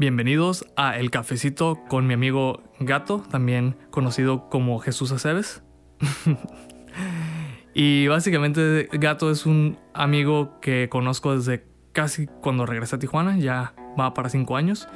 Bienvenidos 0.00 0.64
a 0.76 0.96
El 0.96 1.10
Cafecito 1.10 1.80
con 1.88 2.06
mi 2.06 2.14
amigo 2.14 2.62
Gato, 2.78 3.20
también 3.32 3.74
conocido 3.90 4.48
como 4.48 4.78
Jesús 4.78 5.10
Aceves. 5.10 5.64
y 7.74 8.06
básicamente 8.06 8.88
Gato 8.92 9.28
es 9.28 9.44
un 9.44 9.76
amigo 9.94 10.60
que 10.60 10.88
conozco 10.88 11.34
desde 11.34 11.64
casi 11.90 12.28
cuando 12.28 12.64
regresé 12.64 12.94
a 12.94 12.98
Tijuana, 13.00 13.38
ya 13.38 13.74
va 13.98 14.14
para 14.14 14.28
cinco 14.28 14.56
años. 14.56 14.88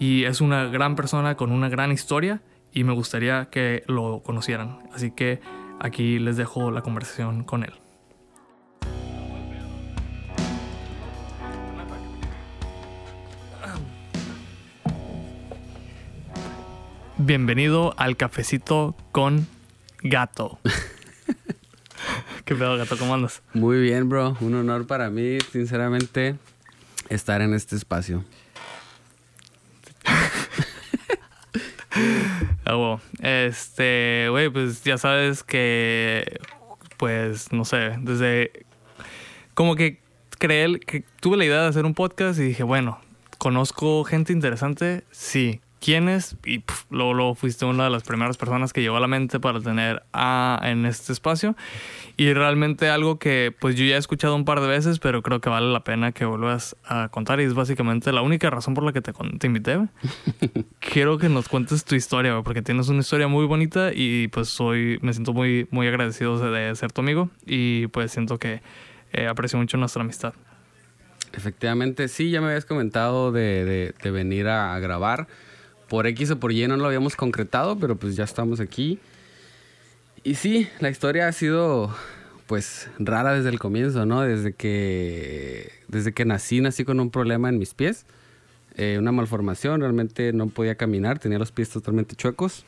Y 0.00 0.24
es 0.24 0.40
una 0.40 0.64
gran 0.64 0.96
persona 0.96 1.36
con 1.36 1.52
una 1.52 1.68
gran 1.68 1.92
historia 1.92 2.42
y 2.72 2.82
me 2.82 2.94
gustaría 2.94 3.50
que 3.50 3.84
lo 3.86 4.24
conocieran. 4.24 4.80
Así 4.92 5.12
que 5.12 5.38
aquí 5.78 6.18
les 6.18 6.36
dejo 6.36 6.72
la 6.72 6.82
conversación 6.82 7.44
con 7.44 7.62
él. 7.62 7.74
Bienvenido 17.20 17.94
al 17.96 18.16
cafecito 18.16 18.94
con 19.10 19.48
gato. 20.04 20.60
¿Qué 22.44 22.54
pedo, 22.54 22.76
gato? 22.76 22.96
¿Cómo 22.96 23.12
andas? 23.12 23.42
Muy 23.54 23.80
bien, 23.80 24.08
bro. 24.08 24.36
Un 24.40 24.54
honor 24.54 24.86
para 24.86 25.10
mí, 25.10 25.38
sinceramente, 25.50 26.36
estar 27.08 27.42
en 27.42 27.54
este 27.54 27.74
espacio. 27.74 28.24
Ah, 32.64 32.98
este, 33.20 34.28
güey, 34.30 34.50
pues 34.50 34.84
ya 34.84 34.98
sabes 34.98 35.42
que, 35.42 36.38
pues, 36.96 37.50
no 37.50 37.64
sé, 37.64 37.96
desde 38.00 38.66
como 39.54 39.74
que 39.74 40.00
creé, 40.38 40.78
que 40.78 41.02
tuve 41.20 41.38
la 41.38 41.46
idea 41.46 41.62
de 41.62 41.68
hacer 41.68 41.86
un 41.86 41.94
podcast 41.94 42.38
y 42.38 42.42
dije, 42.42 42.62
bueno, 42.62 43.00
conozco 43.38 44.04
gente 44.04 44.32
interesante, 44.32 45.02
sí, 45.10 45.60
quién 45.80 46.08
es 46.08 46.36
y 46.44 46.62
luego, 46.90 47.34
fuiste 47.34 47.64
una 47.64 47.84
de 47.84 47.90
las 47.90 48.02
primeras 48.02 48.36
personas 48.36 48.72
que 48.72 48.80
llegó 48.82 48.96
a 48.96 49.00
la 49.00 49.08
mente 49.08 49.40
para 49.40 49.60
tener 49.60 50.02
a, 50.12 50.60
en 50.64 50.86
este 50.86 51.12
espacio. 51.12 51.56
Y 52.16 52.32
realmente 52.32 52.88
algo 52.88 53.18
que 53.18 53.54
pues 53.58 53.76
yo 53.76 53.84
ya 53.84 53.94
he 53.94 53.98
escuchado 53.98 54.34
un 54.34 54.44
par 54.44 54.60
de 54.60 54.66
veces 54.66 54.98
pero 54.98 55.22
creo 55.22 55.40
que 55.40 55.48
vale 55.48 55.72
la 55.72 55.84
pena 55.84 56.12
que 56.12 56.24
vuelvas 56.24 56.76
a 56.84 57.08
contar. 57.08 57.40
Y 57.40 57.44
es 57.44 57.54
básicamente 57.54 58.12
la 58.12 58.22
única 58.22 58.50
razón 58.50 58.74
por 58.74 58.84
la 58.84 58.92
que 58.92 59.00
te, 59.00 59.12
te 59.12 59.46
invité 59.46 59.78
quiero 60.80 61.18
que 61.18 61.28
nos 61.28 61.48
cuentes 61.48 61.84
tu 61.84 61.94
historia 61.94 62.40
porque 62.42 62.62
tienes 62.62 62.88
una 62.88 63.00
historia 63.00 63.28
muy 63.28 63.46
bonita 63.46 63.90
y 63.94 64.28
pues 64.28 64.48
soy 64.48 64.98
me 65.02 65.12
siento 65.12 65.32
muy 65.32 65.68
muy 65.70 65.86
agradecido 65.86 66.38
de, 66.38 66.74
ser 66.74 66.92
tu 66.92 67.00
amigo 67.00 67.30
y 67.46 67.86
pues 67.88 68.12
siento 68.12 68.38
que 68.38 68.62
eh, 69.12 69.26
aprecio 69.26 69.58
mucho 69.58 69.76
nuestra 69.76 70.02
amistad. 70.02 70.34
Efectivamente, 71.32 72.08
sí, 72.08 72.30
ya 72.30 72.40
me 72.40 72.48
habías 72.48 72.64
comentado 72.64 73.32
de, 73.32 73.94
de 74.02 74.10
venir 74.10 74.48
a 74.48 74.78
grabar 74.78 75.28
por 75.88 76.06
X 76.06 76.30
o 76.30 76.40
por 76.40 76.52
Y 76.52 76.66
no 76.66 76.76
lo 76.76 76.86
habíamos 76.86 77.16
concretado, 77.16 77.78
pero 77.78 77.96
pues 77.96 78.16
ya 78.16 78.24
estamos 78.24 78.60
aquí. 78.60 78.98
Y 80.24 80.34
sí, 80.34 80.68
la 80.80 80.90
historia 80.90 81.28
ha 81.28 81.32
sido 81.32 81.94
pues 82.46 82.88
rara 82.98 83.34
desde 83.34 83.50
el 83.50 83.58
comienzo, 83.58 84.06
¿no? 84.06 84.22
Desde 84.22 84.54
que, 84.54 85.70
desde 85.88 86.12
que 86.12 86.24
nací, 86.24 86.60
nací 86.60 86.84
con 86.84 86.98
un 86.98 87.10
problema 87.10 87.50
en 87.50 87.58
mis 87.58 87.74
pies, 87.74 88.06
eh, 88.74 88.96
una 88.98 89.12
malformación, 89.12 89.80
realmente 89.80 90.32
no 90.32 90.48
podía 90.48 90.76
caminar, 90.76 91.18
tenía 91.18 91.38
los 91.38 91.52
pies 91.52 91.68
totalmente 91.68 92.16
chuecos. 92.16 92.64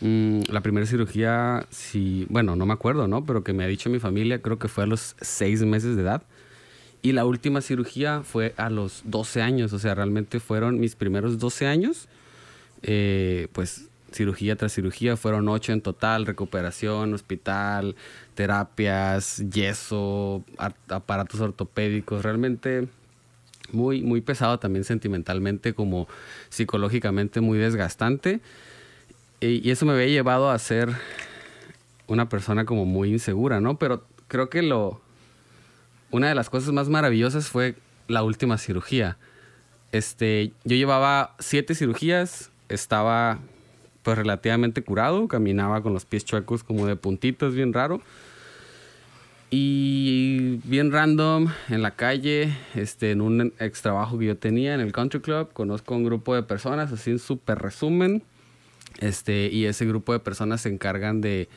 Mm, 0.00 0.40
la 0.48 0.62
primera 0.62 0.86
cirugía, 0.86 1.66
sí, 1.70 2.26
bueno, 2.28 2.56
no 2.56 2.66
me 2.66 2.72
acuerdo, 2.72 3.06
¿no? 3.06 3.24
Pero 3.24 3.44
que 3.44 3.52
me 3.52 3.64
ha 3.64 3.66
dicho 3.68 3.88
mi 3.88 4.00
familia, 4.00 4.42
creo 4.42 4.58
que 4.58 4.68
fue 4.68 4.84
a 4.84 4.86
los 4.86 5.14
seis 5.20 5.62
meses 5.62 5.94
de 5.94 6.02
edad. 6.02 6.22
Y 7.02 7.12
la 7.12 7.24
última 7.24 7.60
cirugía 7.60 8.22
fue 8.22 8.54
a 8.56 8.68
los 8.68 9.02
12 9.04 9.42
años, 9.42 9.72
o 9.72 9.78
sea, 9.78 9.94
realmente 9.94 10.38
fueron 10.38 10.78
mis 10.78 10.96
primeros 10.96 11.38
12 11.38 11.66
años, 11.66 12.08
eh, 12.82 13.48
pues 13.52 13.88
cirugía 14.12 14.56
tras 14.56 14.72
cirugía, 14.74 15.16
fueron 15.16 15.48
8 15.48 15.72
en 15.72 15.80
total, 15.80 16.26
recuperación, 16.26 17.14
hospital, 17.14 17.94
terapias, 18.34 19.42
yeso, 19.50 20.44
aparatos 20.88 21.40
ortopédicos, 21.40 22.22
realmente 22.22 22.88
muy, 23.72 24.02
muy 24.02 24.20
pesado 24.20 24.58
también 24.58 24.84
sentimentalmente 24.84 25.74
como 25.74 26.08
psicológicamente 26.48 27.40
muy 27.40 27.58
desgastante. 27.58 28.40
Y, 29.40 29.70
eso 29.70 29.86
me 29.86 29.92
había 29.92 30.06
llevado 30.06 30.50
a 30.50 30.58
ser 30.58 30.90
una 32.06 32.28
persona 32.28 32.64
como 32.64 32.84
muy 32.84 33.10
insegura, 33.10 33.60
¿no? 33.60 33.78
Pero 33.78 34.04
creo 34.28 34.50
que 34.50 34.62
lo, 34.62 35.00
una 36.10 36.28
de 36.28 36.34
las 36.34 36.50
cosas 36.50 36.72
más 36.72 36.88
maravillosas 36.88 37.48
fue 37.48 37.76
la 38.08 38.22
última 38.22 38.58
cirugía. 38.58 39.16
Este, 39.92 40.52
yo 40.64 40.76
llevaba 40.76 41.34
siete 41.38 41.74
cirugías, 41.74 42.50
estaba 42.68 43.38
pues 44.02 44.16
relativamente 44.16 44.82
curado, 44.82 45.28
caminaba 45.28 45.82
con 45.82 45.92
los 45.92 46.04
pies 46.04 46.24
chuecos 46.24 46.64
como 46.64 46.86
de 46.86 46.96
puntitos, 46.96 47.54
bien 47.54 47.72
raro. 47.72 48.00
Y 49.52 50.60
bien 50.62 50.92
random 50.92 51.48
en 51.68 51.82
la 51.82 51.90
calle, 51.90 52.56
este, 52.76 53.10
en 53.10 53.20
un 53.20 53.52
ex 53.58 53.82
trabajo 53.82 54.16
que 54.16 54.26
yo 54.26 54.36
tenía 54.36 54.74
en 54.74 54.80
el 54.80 54.92
country 54.92 55.20
club, 55.20 55.52
conozco 55.52 55.94
a 55.94 55.96
un 55.96 56.04
grupo 56.04 56.36
de 56.36 56.44
personas, 56.44 56.92
así 56.92 57.10
en 57.10 57.18
súper 57.18 57.58
resumen. 57.58 58.22
Este, 59.00 59.48
y 59.50 59.66
ese 59.66 59.86
grupo 59.86 60.12
de 60.12 60.20
personas 60.20 60.60
se 60.60 60.68
encargan 60.68 61.20
de 61.20 61.48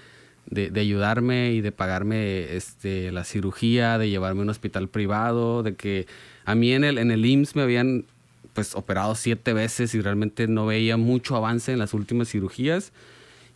de, 0.50 0.80
ayudarme 0.80 1.54
y 1.54 1.62
de 1.62 1.72
pagarme 1.72 2.56
este, 2.56 3.12
la 3.12 3.24
cirugía, 3.24 3.98
de 3.98 4.10
llevarme 4.10 4.42
a 4.42 4.44
un 4.44 4.50
hospital 4.50 4.88
privado, 4.88 5.64
de 5.64 5.76
que 5.76 6.08
a 6.46 6.56
mí 6.56 6.74
en 6.74 6.84
el, 6.84 6.98
en 6.98 7.12
el 7.12 7.26
IMSS 7.26 7.56
me 7.56 7.62
habían 7.64 8.06
pues 8.54 8.76
operado 8.76 9.16
siete 9.16 9.54
veces 9.54 9.96
y 9.96 10.02
realmente 10.02 10.48
no 10.48 10.66
veía 10.66 10.98
mucho 10.98 11.36
avance 11.36 11.72
en 11.72 11.80
las 11.80 11.94
últimas 11.94 12.30
cirugías. 12.30 12.92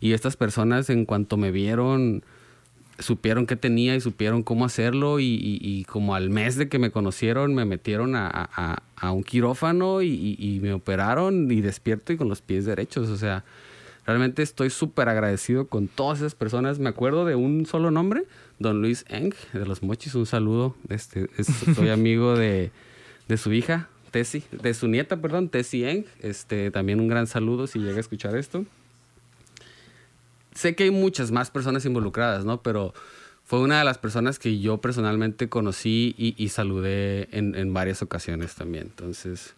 Y 0.00 0.12
estas 0.12 0.36
personas 0.36 0.90
en 0.90 1.04
cuanto 1.04 1.36
me 1.36 1.50
vieron, 1.50 2.24
supieron 2.98 3.46
qué 3.46 3.56
tenía 3.56 3.94
y 3.94 4.00
supieron 4.00 4.42
cómo 4.42 4.64
hacerlo 4.64 5.20
y, 5.20 5.84
como 5.88 6.14
al 6.14 6.30
mes 6.30 6.56
de 6.56 6.68
que 6.68 6.78
me 6.78 6.90
conocieron 6.90 7.54
me 7.54 7.64
metieron 7.64 8.14
a, 8.16 8.82
un 9.02 9.22
quirófano 9.22 10.02
y, 10.02 10.36
y, 10.38 10.60
me 10.60 10.72
operaron 10.72 11.50
y 11.50 11.60
despierto 11.60 12.12
y 12.12 12.16
con 12.16 12.28
los 12.28 12.42
pies 12.42 12.64
derechos. 12.64 13.08
O 13.08 13.16
sea, 13.16 13.44
Realmente 14.08 14.42
estoy 14.42 14.70
súper 14.70 15.10
agradecido 15.10 15.66
con 15.66 15.86
todas 15.86 16.20
esas 16.20 16.34
personas. 16.34 16.78
Me 16.78 16.88
acuerdo 16.88 17.26
de 17.26 17.34
un 17.34 17.66
solo 17.66 17.90
nombre, 17.90 18.24
don 18.58 18.80
Luis 18.80 19.04
Eng, 19.10 19.34
de 19.52 19.66
los 19.66 19.82
Mochis. 19.82 20.14
Un 20.14 20.24
saludo. 20.24 20.74
Este, 20.88 21.28
soy 21.76 21.90
amigo 21.90 22.34
de, 22.34 22.72
su 23.36 23.52
hija, 23.52 23.90
Tessie, 24.10 24.44
de 24.50 24.72
su 24.72 24.88
nieta, 24.88 25.18
perdón, 25.18 25.50
Tessie 25.50 25.90
Eng. 25.90 26.06
Este, 26.20 26.70
también 26.70 27.00
un 27.00 27.08
gran 27.08 27.26
saludo 27.26 27.66
si 27.66 27.80
llega 27.80 27.98
a 27.98 28.00
escuchar 28.00 28.34
esto. 28.34 28.64
Sé 30.54 30.74
que 30.74 30.84
hay 30.84 30.90
muchas 30.90 31.30
más 31.30 31.50
personas 31.50 31.84
involucradas, 31.84 32.46
¿no? 32.46 32.62
Pero 32.62 32.94
fue 33.44 33.60
una 33.60 33.78
de 33.78 33.84
las 33.84 33.98
personas 33.98 34.38
que 34.38 34.58
yo 34.58 34.78
personalmente 34.78 35.50
conocí 35.50 36.14
y, 36.16 36.48
saludé 36.48 37.28
en, 37.30 37.54
en 37.54 37.74
varias 37.74 38.00
ocasiones 38.00 38.54
también. 38.54 38.84
Entonces, 38.84 39.54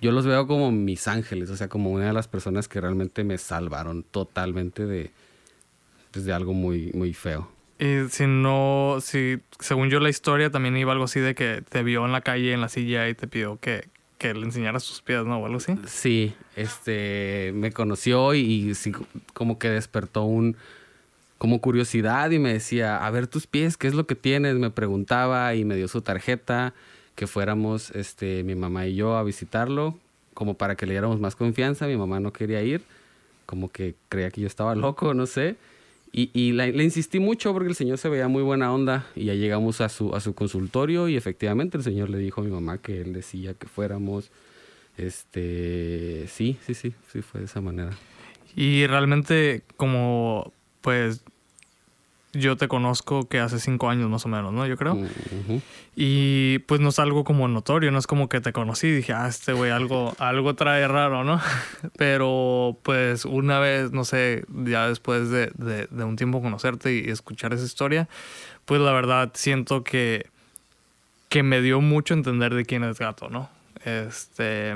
yo 0.00 0.12
los 0.12 0.26
veo 0.26 0.46
como 0.46 0.72
mis 0.72 1.06
ángeles, 1.08 1.50
o 1.50 1.56
sea, 1.56 1.68
como 1.68 1.90
una 1.90 2.06
de 2.06 2.12
las 2.12 2.28
personas 2.28 2.68
que 2.68 2.80
realmente 2.80 3.24
me 3.24 3.38
salvaron 3.38 4.02
totalmente 4.02 4.86
de, 4.86 5.10
pues, 6.10 6.24
de 6.24 6.32
algo 6.32 6.52
muy, 6.52 6.90
muy 6.94 7.12
feo. 7.14 7.50
Y 7.78 8.08
si 8.08 8.26
no, 8.26 8.98
si 9.00 9.40
según 9.58 9.90
yo 9.90 10.00
la 10.00 10.08
historia 10.08 10.50
también 10.50 10.76
iba 10.76 10.92
algo 10.92 11.04
así 11.04 11.20
de 11.20 11.34
que 11.34 11.62
te 11.68 11.82
vio 11.82 12.04
en 12.04 12.12
la 12.12 12.20
calle 12.20 12.52
en 12.52 12.60
la 12.60 12.68
silla 12.68 13.08
y 13.08 13.14
te 13.14 13.26
pidió 13.26 13.58
que, 13.60 13.88
que 14.18 14.32
le 14.32 14.44
enseñaras 14.44 14.84
sus 14.84 15.02
pies, 15.02 15.24
¿no? 15.24 15.38
O 15.38 15.46
algo 15.46 15.58
así. 15.58 15.76
Sí, 15.86 16.34
este, 16.56 17.52
me 17.54 17.72
conoció 17.72 18.34
y, 18.34 18.40
y 18.40 18.74
sí, 18.74 18.92
como 19.32 19.58
que 19.58 19.70
despertó 19.70 20.22
un, 20.22 20.56
como 21.38 21.60
curiosidad 21.60 22.30
y 22.30 22.38
me 22.38 22.52
decía, 22.52 23.04
a 23.04 23.10
ver 23.10 23.26
tus 23.26 23.46
pies, 23.46 23.76
¿qué 23.76 23.88
es 23.88 23.94
lo 23.94 24.06
que 24.06 24.14
tienes? 24.14 24.54
Me 24.54 24.70
preguntaba 24.70 25.54
y 25.54 25.64
me 25.64 25.76
dio 25.76 25.88
su 25.88 26.00
tarjeta 26.00 26.74
que 27.14 27.26
fuéramos 27.26 27.90
este, 27.90 28.42
mi 28.44 28.54
mamá 28.54 28.86
y 28.86 28.96
yo 28.96 29.16
a 29.16 29.22
visitarlo, 29.22 29.98
como 30.34 30.54
para 30.54 30.76
que 30.76 30.86
le 30.86 30.92
diéramos 30.92 31.20
más 31.20 31.36
confianza. 31.36 31.86
Mi 31.86 31.96
mamá 31.96 32.20
no 32.20 32.32
quería 32.32 32.62
ir, 32.62 32.82
como 33.46 33.70
que 33.70 33.94
creía 34.08 34.30
que 34.30 34.40
yo 34.40 34.46
estaba 34.46 34.74
loco, 34.74 35.14
no 35.14 35.26
sé. 35.26 35.56
Y, 36.12 36.30
y 36.32 36.52
le, 36.52 36.68
insistí 36.84 37.18
mucho 37.18 37.52
porque 37.52 37.68
el 37.68 37.74
señor 37.74 37.98
se 37.98 38.08
veía 38.08 38.28
muy 38.28 38.42
buena 38.42 38.72
onda 38.72 39.04
y 39.16 39.24
ya 39.24 39.34
llegamos 39.34 39.80
a 39.80 39.88
su, 39.88 40.14
a 40.14 40.20
su 40.20 40.32
consultorio 40.32 41.08
y 41.08 41.16
efectivamente 41.16 41.76
el 41.76 41.82
señor 41.82 42.08
le 42.08 42.18
dijo 42.18 42.40
a 42.40 42.44
mi 42.44 42.52
mamá 42.52 42.78
que 42.78 43.00
él 43.00 43.12
decía 43.12 43.54
que 43.54 43.66
fuéramos. 43.66 44.30
Este, 44.96 46.26
sí, 46.28 46.56
sí, 46.64 46.74
sí, 46.74 46.94
sí, 47.12 47.22
fue 47.22 47.40
de 47.40 47.46
esa 47.46 47.60
manera. 47.60 47.90
Y 48.54 48.86
realmente 48.86 49.62
como, 49.76 50.52
pues, 50.82 51.24
yo 52.34 52.56
te 52.56 52.68
conozco 52.68 53.28
que 53.28 53.40
hace 53.40 53.58
cinco 53.58 53.88
años 53.88 54.10
más 54.10 54.24
o 54.26 54.28
menos, 54.28 54.52
¿no? 54.52 54.66
Yo 54.66 54.76
creo. 54.76 54.98
Y 55.96 56.58
pues 56.60 56.80
no 56.80 56.88
es 56.88 56.98
algo 56.98 57.24
como 57.24 57.46
notorio, 57.48 57.90
no 57.90 57.98
es 57.98 58.06
como 58.06 58.28
que 58.28 58.40
te 58.40 58.52
conocí 58.52 58.88
y 58.88 58.92
dije, 58.92 59.12
ah, 59.12 59.28
este 59.28 59.52
güey 59.52 59.70
algo, 59.70 60.14
algo 60.18 60.54
trae 60.54 60.86
raro, 60.88 61.24
¿no? 61.24 61.40
Pero 61.96 62.76
pues 62.82 63.24
una 63.24 63.58
vez, 63.58 63.92
no 63.92 64.04
sé, 64.04 64.44
ya 64.64 64.88
después 64.88 65.30
de, 65.30 65.52
de, 65.56 66.04
un 66.04 66.16
tiempo 66.16 66.42
conocerte 66.42 66.94
y 66.94 67.10
escuchar 67.10 67.52
esa 67.54 67.64
historia, 67.64 68.08
pues 68.64 68.80
la 68.80 68.92
verdad 68.92 69.30
siento 69.34 69.84
que, 69.84 70.26
que 71.28 71.42
me 71.42 71.60
dio 71.60 71.80
mucho 71.80 72.14
entender 72.14 72.54
de 72.54 72.64
quién 72.64 72.84
es 72.84 72.98
gato, 72.98 73.28
¿no? 73.30 73.48
Este. 73.84 74.74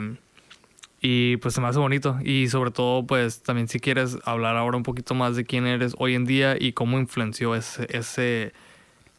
Y 1.00 1.36
pues 1.38 1.54
se 1.54 1.60
me 1.60 1.68
hace 1.68 1.78
bonito. 1.78 2.18
Y 2.24 2.48
sobre 2.48 2.70
todo, 2.70 3.06
pues 3.06 3.42
también 3.42 3.68
si 3.68 3.80
quieres 3.80 4.18
hablar 4.24 4.56
ahora 4.56 4.76
un 4.76 4.82
poquito 4.82 5.14
más 5.14 5.36
de 5.36 5.44
quién 5.44 5.66
eres 5.66 5.94
hoy 5.98 6.14
en 6.14 6.24
día 6.24 6.56
y 6.58 6.72
cómo 6.72 6.98
influenció 6.98 7.54
ese, 7.54 7.86
ese 7.90 8.52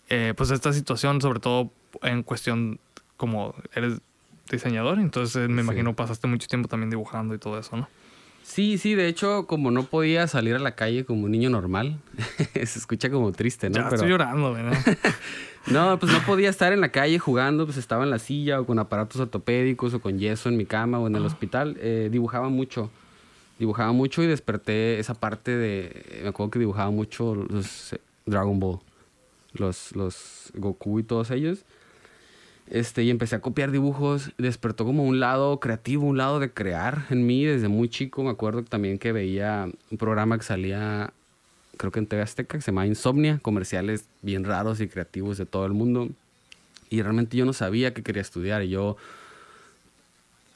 eh, 0.09 0.33
pues 0.35 0.51
esta 0.51 0.73
situación, 0.73 1.21
sobre 1.21 1.39
todo 1.39 1.71
en 2.01 2.23
cuestión 2.23 2.79
como 3.17 3.53
eres 3.75 4.01
diseñador, 4.49 4.99
entonces 4.99 5.47
me 5.49 5.61
imagino 5.61 5.95
pasaste 5.95 6.27
mucho 6.27 6.47
tiempo 6.47 6.67
también 6.67 6.89
dibujando 6.89 7.35
y 7.35 7.37
todo 7.37 7.59
eso, 7.59 7.77
¿no? 7.77 7.87
Sí, 8.49 8.79
sí, 8.79 8.95
de 8.95 9.07
hecho, 9.07 9.45
como 9.45 9.69
no 9.69 9.83
podía 9.83 10.27
salir 10.27 10.55
a 10.55 10.59
la 10.59 10.71
calle 10.71 11.05
como 11.05 11.25
un 11.25 11.31
niño 11.31 11.51
normal, 11.51 11.99
se 12.55 12.79
escucha 12.79 13.11
como 13.11 13.31
triste, 13.31 13.69
¿no? 13.69 13.75
Ya 13.75 13.89
estoy 13.89 14.09
llorando, 14.09 14.53
¿verdad? 14.53 14.75
no, 15.67 15.99
pues 15.99 16.11
no 16.11 16.19
podía 16.25 16.49
estar 16.49 16.73
en 16.73 16.81
la 16.81 16.89
calle 16.89 17.19
jugando, 17.19 17.65
pues 17.65 17.77
estaba 17.77 18.03
en 18.05 18.09
la 18.09 18.17
silla 18.17 18.59
o 18.59 18.65
con 18.65 18.79
aparatos 18.79 19.21
ortopédicos 19.21 19.93
o 19.93 20.01
con 20.01 20.17
yeso 20.17 20.49
en 20.49 20.57
mi 20.57 20.65
cama 20.65 20.97
o 20.97 21.05
en 21.05 21.15
el 21.15 21.25
hospital. 21.27 21.77
Eh, 21.79 22.09
dibujaba 22.11 22.49
mucho, 22.49 22.89
dibujaba 23.59 23.91
mucho 23.91 24.23
y 24.23 24.25
desperté 24.25 24.97
esa 24.97 25.13
parte 25.13 25.55
de, 25.55 26.21
me 26.23 26.29
acuerdo 26.29 26.49
que 26.49 26.57
dibujaba 26.57 26.89
mucho 26.89 27.35
los 27.35 27.93
eh, 27.93 28.01
Dragon 28.25 28.59
Ball, 28.59 28.79
los, 29.53 29.95
los 29.95 30.51
Goku 30.55 30.97
y 30.97 31.03
todos 31.03 31.29
ellos. 31.29 31.65
Este, 32.69 33.03
y 33.03 33.09
empecé 33.09 33.35
a 33.35 33.41
copiar 33.41 33.71
dibujos. 33.71 34.31
Despertó 34.37 34.85
como 34.85 35.03
un 35.03 35.19
lado 35.19 35.59
creativo, 35.59 36.05
un 36.05 36.17
lado 36.17 36.39
de 36.39 36.51
crear 36.51 37.05
en 37.09 37.25
mí 37.25 37.43
desde 37.43 37.67
muy 37.67 37.89
chico. 37.89 38.23
Me 38.23 38.29
acuerdo 38.29 38.63
también 38.63 38.99
que 38.99 39.11
veía 39.11 39.69
un 39.89 39.97
programa 39.97 40.37
que 40.37 40.43
salía, 40.43 41.11
creo 41.77 41.91
que 41.91 41.99
en 41.99 42.07
TV 42.07 42.21
Azteca, 42.21 42.57
que 42.57 42.61
se 42.61 42.71
llama 42.71 42.85
Insomnia, 42.85 43.39
comerciales 43.41 44.05
bien 44.21 44.43
raros 44.43 44.81
y 44.81 44.87
creativos 44.87 45.37
de 45.37 45.45
todo 45.45 45.65
el 45.65 45.73
mundo. 45.73 46.09
Y 46.89 47.01
realmente 47.01 47.37
yo 47.37 47.45
no 47.45 47.53
sabía 47.53 47.93
que 47.93 48.03
quería 48.03 48.21
estudiar. 48.21 48.63
Y 48.63 48.69
yo 48.69 48.97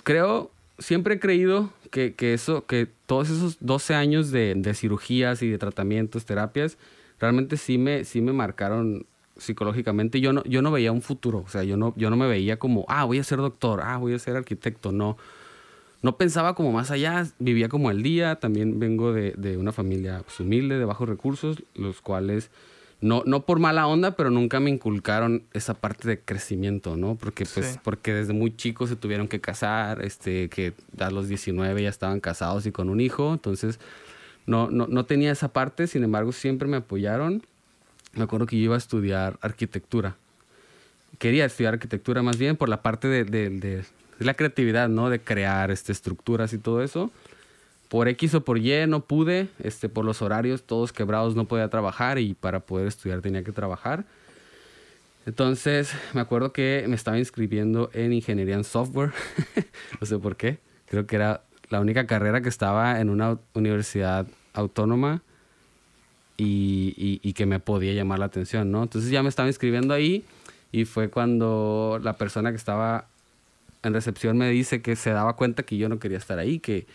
creo, 0.04 0.52
siempre 0.78 1.16
he 1.16 1.20
creído 1.20 1.72
que, 1.90 2.14
que 2.14 2.34
eso, 2.36 2.66
que 2.66 2.88
todos 3.08 3.30
esos 3.30 3.58
12 3.60 3.96
años 3.96 4.30
de, 4.30 4.54
de, 4.56 4.74
cirugías 4.76 5.42
y 5.42 5.50
de 5.50 5.58
tratamientos, 5.58 6.26
terapias, 6.26 6.78
realmente 7.20 7.58
sí 7.58 7.80
me, 7.80 8.06
sí 8.06 8.22
me 8.22 8.34
marcaron 8.34 9.06
psicológicamente 9.38 10.22
yo 10.22 10.34
no, 10.34 10.44
yo 10.44 10.62
no 10.62 10.72
veía 10.72 10.92
un 10.92 11.02
futuro, 11.02 11.44
o 11.46 11.50
sea, 11.50 11.64
yo 11.64 11.78
no, 11.78 11.94
yo 11.98 12.10
no 12.10 12.16
me 12.16 12.28
veía 12.28 12.58
como, 12.58 12.86
ah, 12.88 13.04
voy 13.04 13.20
a 13.20 13.24
ser 13.24 13.40
doctor, 13.40 13.82
ah, 13.84 13.98
voy 13.98 14.14
a 14.14 14.20
ser 14.20 14.36
arquitecto, 14.36 14.92
no. 14.92 15.18
No 16.02 16.18
pensaba 16.18 16.54
como 16.54 16.74
más 16.74 16.92
allá, 16.92 17.26
vivía 17.40 17.70
como 17.70 17.90
el 17.90 18.04
día, 18.04 18.36
también 18.36 18.78
vengo 18.78 19.14
de, 19.14 19.32
de 19.38 19.58
una 19.58 19.72
familia 19.72 20.22
pues, 20.24 20.38
humilde, 20.42 20.78
de 20.78 20.84
bajos 20.84 21.08
recursos, 21.08 21.64
los 21.76 22.02
cuales, 22.02 22.52
no, 23.00 23.24
no 23.26 23.46
por 23.46 23.60
mala 23.60 23.88
onda, 23.88 24.18
pero 24.18 24.30
nunca 24.30 24.60
me 24.60 24.70
inculcaron 24.70 25.44
esa 25.54 25.76
parte 25.76 26.10
de 26.10 26.20
crecimiento, 26.20 26.98
¿no? 26.98 27.16
Porque, 27.16 27.46
pues, 27.46 27.80
porque 27.82 28.14
desde 28.14 28.34
muy 28.34 28.54
chicos 28.54 28.90
se 28.90 28.98
tuvieron 28.98 29.30
que 29.30 29.40
casar, 29.40 30.04
este, 30.04 30.50
que 30.50 30.74
a 31.00 31.10
los 31.10 31.30
19 31.30 31.84
ya 31.84 31.90
estaban 31.90 32.20
casados 32.20 32.66
y 32.66 32.74
con 32.74 32.90
un 32.90 33.00
hijo, 33.00 33.32
entonces 33.32 33.80
no, 34.46 34.70
no, 34.70 34.88
no 34.88 35.06
tenía 35.06 35.32
esa 35.32 35.54
parte, 35.54 35.88
sin 35.88 36.04
embargo 36.04 36.34
siempre 36.34 36.68
me 36.68 36.78
apoyaron 36.78 37.44
me 38.14 38.24
acuerdo 38.24 38.46
que 38.46 38.58
yo 38.58 38.64
iba 38.64 38.76
a 38.76 38.78
estudiar 38.78 39.38
arquitectura. 39.42 40.16
Quería 41.20 41.46
estudiar 41.46 41.74
arquitectura 41.74 42.22
más 42.22 42.38
bien 42.38 42.56
por 42.56 42.70
la 42.70 42.82
parte 42.82 43.08
de, 43.08 43.24
de, 43.24 43.50
de, 43.50 43.84
la 44.20 44.34
creatividad, 44.34 44.90
¿no? 44.90 45.10
De 45.10 45.20
crear 45.20 45.72
este, 45.72 45.92
estructuras 45.92 46.54
y 46.54 46.58
todo 46.58 46.82
eso. 46.84 47.12
Por 47.90 48.08
X 48.08 48.34
o 48.36 48.44
por 48.44 48.58
Y 48.58 48.88
no 48.88 49.02
pude, 49.02 49.50
este, 49.64 49.90
por 49.90 50.06
los 50.06 50.22
horarios 50.22 50.64
todos 50.64 50.92
quebrados 50.94 51.36
no 51.36 51.46
podía 51.46 51.68
trabajar 51.70 52.18
y 52.18 52.34
para 52.34 52.60
poder 52.62 52.88
estudiar 52.88 53.22
tenía 53.22 53.44
que 53.44 53.52
trabajar. 53.52 54.06
Entonces 55.26 55.94
me 56.14 56.22
acuerdo 56.22 56.52
que 56.52 56.86
me 56.88 56.96
estaba 56.96 57.18
inscribiendo 57.20 57.90
en 57.94 58.14
ingeniería 58.14 58.56
en 58.56 58.64
software, 58.64 59.12
no 60.02 60.08
sé 60.08 60.18
por 60.18 60.36
qué, 60.36 60.58
creo 60.88 61.06
que 61.06 61.16
era 61.16 61.44
la 61.70 61.80
única 61.80 62.08
carrera 62.08 62.42
que 62.42 62.50
estaba 62.50 63.00
en 63.00 63.10
una 63.10 63.38
universidad 63.54 64.28
autónoma 64.54 65.22
y, 66.38 67.20
y, 67.22 67.34
que 67.34 67.46
me 67.46 67.60
podía 67.60 67.94
llamar 67.94 68.20
la 68.20 68.26
atención, 68.26 68.72
¿no? 68.72 68.84
Entonces 68.84 69.12
ya 69.12 69.22
me 69.22 69.30
estaba 69.30 69.48
inscribiendo 69.48 69.94
ahí 69.94 70.24
y 70.72 70.86
fue 70.86 71.10
cuando 71.10 72.00
la 72.02 72.14
persona 72.14 72.52
que 72.52 72.58
estaba 72.58 73.06
en 73.84 73.94
recepción 73.94 74.38
me 74.38 74.50
dice 74.50 74.82
que 74.82 74.96
se 74.96 75.12
daba 75.12 75.36
cuenta 75.36 75.64
que 75.64 75.78
yo 75.78 75.90
no 75.90 76.00
quería 76.00 76.18
estar 76.18 76.40
ahí, 76.40 76.60
que, 76.60 76.88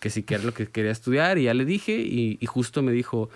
que 0.00 0.10
sí 0.10 0.22
que 0.22 0.34
era 0.34 0.44
lo 0.44 0.52
que 0.52 0.66
quería 0.66 0.90
estudiar 0.90 1.38
y 1.38 1.44
ya 1.44 1.54
le 1.54 1.64
dije 1.64 1.92
y, 1.92 2.36
y 2.40 2.46
justo 2.46 2.82
me 2.82 2.92
dijo, 2.92 3.30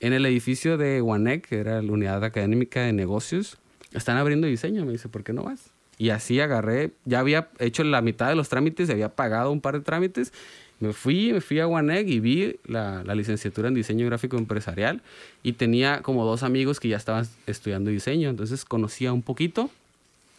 en 0.00 0.12
el 0.12 0.26
edificio 0.26 0.76
de 0.76 1.00
WANEC, 1.00 1.48
que 1.48 1.58
era 1.58 1.82
la 1.82 1.92
unidad 1.92 2.22
académica 2.24 2.82
de 2.82 2.92
negocios, 2.92 3.58
están 3.92 4.16
abriendo 4.16 4.46
diseño, 4.46 4.84
me 4.84 4.92
dice, 4.92 5.08
¿por 5.08 5.24
qué 5.24 5.32
no 5.32 5.42
vas? 5.42 5.70
Y 5.98 6.10
así 6.10 6.40
agarré, 6.40 6.92
ya 7.04 7.20
había 7.20 7.48
hecho 7.58 7.84
la 7.84 8.02
mitad 8.02 8.28
de 8.28 8.34
los 8.34 8.48
trámites, 8.48 8.90
había 8.90 9.10
pagado 9.10 9.52
un 9.52 9.60
par 9.60 9.74
de 9.74 9.84
trámites 9.84 10.32
me 10.82 10.92
fui, 10.92 11.32
me 11.32 11.40
fui 11.40 11.60
a 11.60 11.68
WANEG 11.68 12.08
y 12.08 12.20
vi 12.20 12.56
la, 12.66 13.04
la, 13.04 13.14
licenciatura 13.14 13.68
en 13.68 13.74
diseño 13.74 14.04
gráfico 14.06 14.36
empresarial 14.36 15.00
y 15.44 15.52
tenía 15.52 16.02
como 16.02 16.24
dos 16.24 16.42
amigos 16.42 16.80
que 16.80 16.88
ya 16.88 16.96
estaban 16.96 17.26
estudiando 17.46 17.90
diseño, 17.90 18.30
entonces 18.30 18.64
conocía 18.64 19.12
un 19.12 19.22
poquito. 19.22 19.70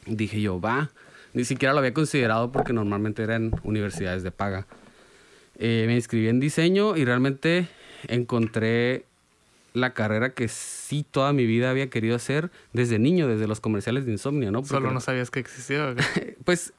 Dije 0.06 0.42
yo, 0.42 0.60
va, 0.60 0.92
ni 1.34 1.46
siquiera 1.46 1.74
lo 1.74 1.80
había 1.80 1.94
considerado 1.94 2.52
porque 2.52 2.74
normalmente 2.74 3.24
eran 3.24 3.52
universidades 3.64 4.22
de 4.22 4.32
paga. 4.32 4.68
Eh, 5.58 5.86
me 5.88 5.96
inscribí 5.96 6.28
en 6.28 6.42
diseño 6.42 6.98
y 6.98 7.06
realmente 7.06 7.70
encontré 8.10 9.06
la 9.74 9.94
carrera 9.94 10.34
que 10.34 10.50
sí 10.50 11.06
toda 11.10 11.32
mi 11.32 11.46
vida 11.46 11.70
había 11.70 11.90
querido 11.90 12.18
hacer 12.18 12.52
desde 12.74 13.00
niño, 13.00 13.30
desde 13.30 13.48
los 13.48 13.62
comerciales 13.62 14.06
de 14.06 14.12
insomnio, 14.12 14.52
¿no? 14.52 14.66
Solo 14.66 14.92
no 14.92 15.00
sabías 15.00 15.32
que 15.32 15.40
existía. 15.40 15.96
pues 16.44 16.74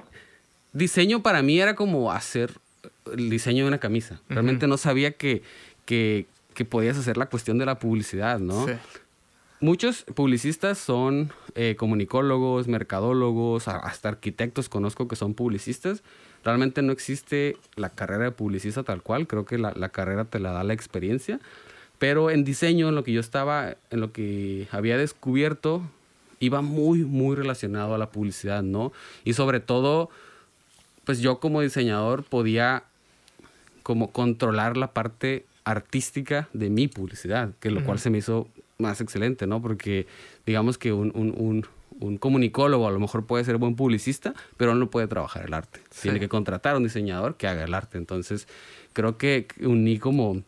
diseño 0.75 1.23
para 1.23 1.41
mí 1.41 1.59
era 1.59 1.75
como 1.75 2.13
hacer 2.13 2.53
el 3.13 3.31
diseño 3.31 3.65
de 3.65 3.69
una 3.69 3.79
camisa. 3.79 4.21
Realmente 4.29 4.67
no 4.67 4.77
sabía 4.77 5.13
que, 5.13 5.43
que, 5.85 6.27
que, 6.55 6.65
podías 6.65 6.97
hacer 6.97 7.17
la 7.17 7.27
cuestión 7.27 7.59
de 7.59 7.67
la 7.67 7.79
publicidad, 7.79 8.39
¿no? 8.39 8.67
Sí. 8.67 8.73
Muchos 9.61 10.03
publicistas 10.03 10.79
son 10.79 11.33
eh, 11.55 11.75
comunicólogos, 11.79 12.69
mercadólogos, 12.69 13.69
hasta 13.69 14.11
arquitectos 14.11 14.69
conozco 14.69 15.09
que 15.09 15.17
son 15.17 15.35
publicistas. 15.35 16.03
Realmente 16.45 16.83
no 16.83 16.93
existe 16.93 17.57
la 17.77 17.89
carrera 17.89 18.25
de 18.25 18.31
publicista 18.31 18.83
tal 18.83 19.03
cual, 19.03 19.27
creo 19.27 19.47
que 19.47 19.57
la, 19.57 19.73
la 19.75 19.89
carrera 19.89 20.27
te 20.27 20.39
la 20.39 20.53
da 20.53 20.65
la 20.65 20.75
experiencia. 20.75 21.41
Pero 21.99 22.31
en 22.31 22.45
diseño, 22.45 22.89
en 22.89 22.95
lo 22.95 23.05
que 23.05 23.13
yo 23.13 23.21
estaba, 23.21 23.77
en 23.91 24.01
lo 24.01 24.13
que 24.13 24.69
había 24.71 24.99
descubierto, 24.99 25.83
iba 26.41 26.61
muy, 26.61 27.05
muy 27.05 27.37
relacionado 27.37 27.95
a 27.95 27.99
la 27.99 28.11
publicidad, 28.11 28.63
¿no? 28.63 28.93
Y 29.25 29.33
sobre 29.35 29.61
todo, 29.61 30.11
pues 31.05 31.21
yo 31.21 31.39
como 31.39 31.63
diseñador 31.63 32.25
podía 32.25 32.85
como 33.85 34.11
controlar 34.11 34.77
la 34.77 34.93
parte 34.93 35.45
artística 35.63 36.49
de 36.53 36.71
mi 36.71 36.89
publicidad, 36.89 37.53
que 37.61 37.71
lo 37.71 37.85
cual 37.85 38.01
se 38.01 38.11
me 38.11 38.19
hizo 38.19 38.49
más 38.79 39.01
excelente, 39.01 39.47
¿no? 39.47 39.63
Porque 39.63 40.07
digamos 40.47 40.79
que 40.79 40.93
un, 40.93 41.13
un, 41.15 41.65
un, 42.01 42.19
comunicólogo 42.19 42.89
a 42.89 42.91
lo 42.91 42.99
mejor 42.99 43.27
puede 43.27 43.45
ser 43.45 43.59
buen 43.59 43.77
publicista, 43.77 44.35
pero 44.57 44.75
no 44.75 44.91
puede 44.91 45.07
trabajar 45.07 45.45
el 45.47 45.55
arte. 45.55 45.81
Tiene 46.03 46.19
que 46.19 46.29
contratar 46.29 46.75
a 46.75 46.79
un 46.79 46.85
diseñador 46.85 47.37
que 47.37 47.47
haga 47.47 47.65
el 47.65 47.75
arte. 47.75 47.99
Entonces, 47.99 48.49
creo 48.95 49.19
que 49.19 49.47
uní 49.61 49.99
como 49.99 50.43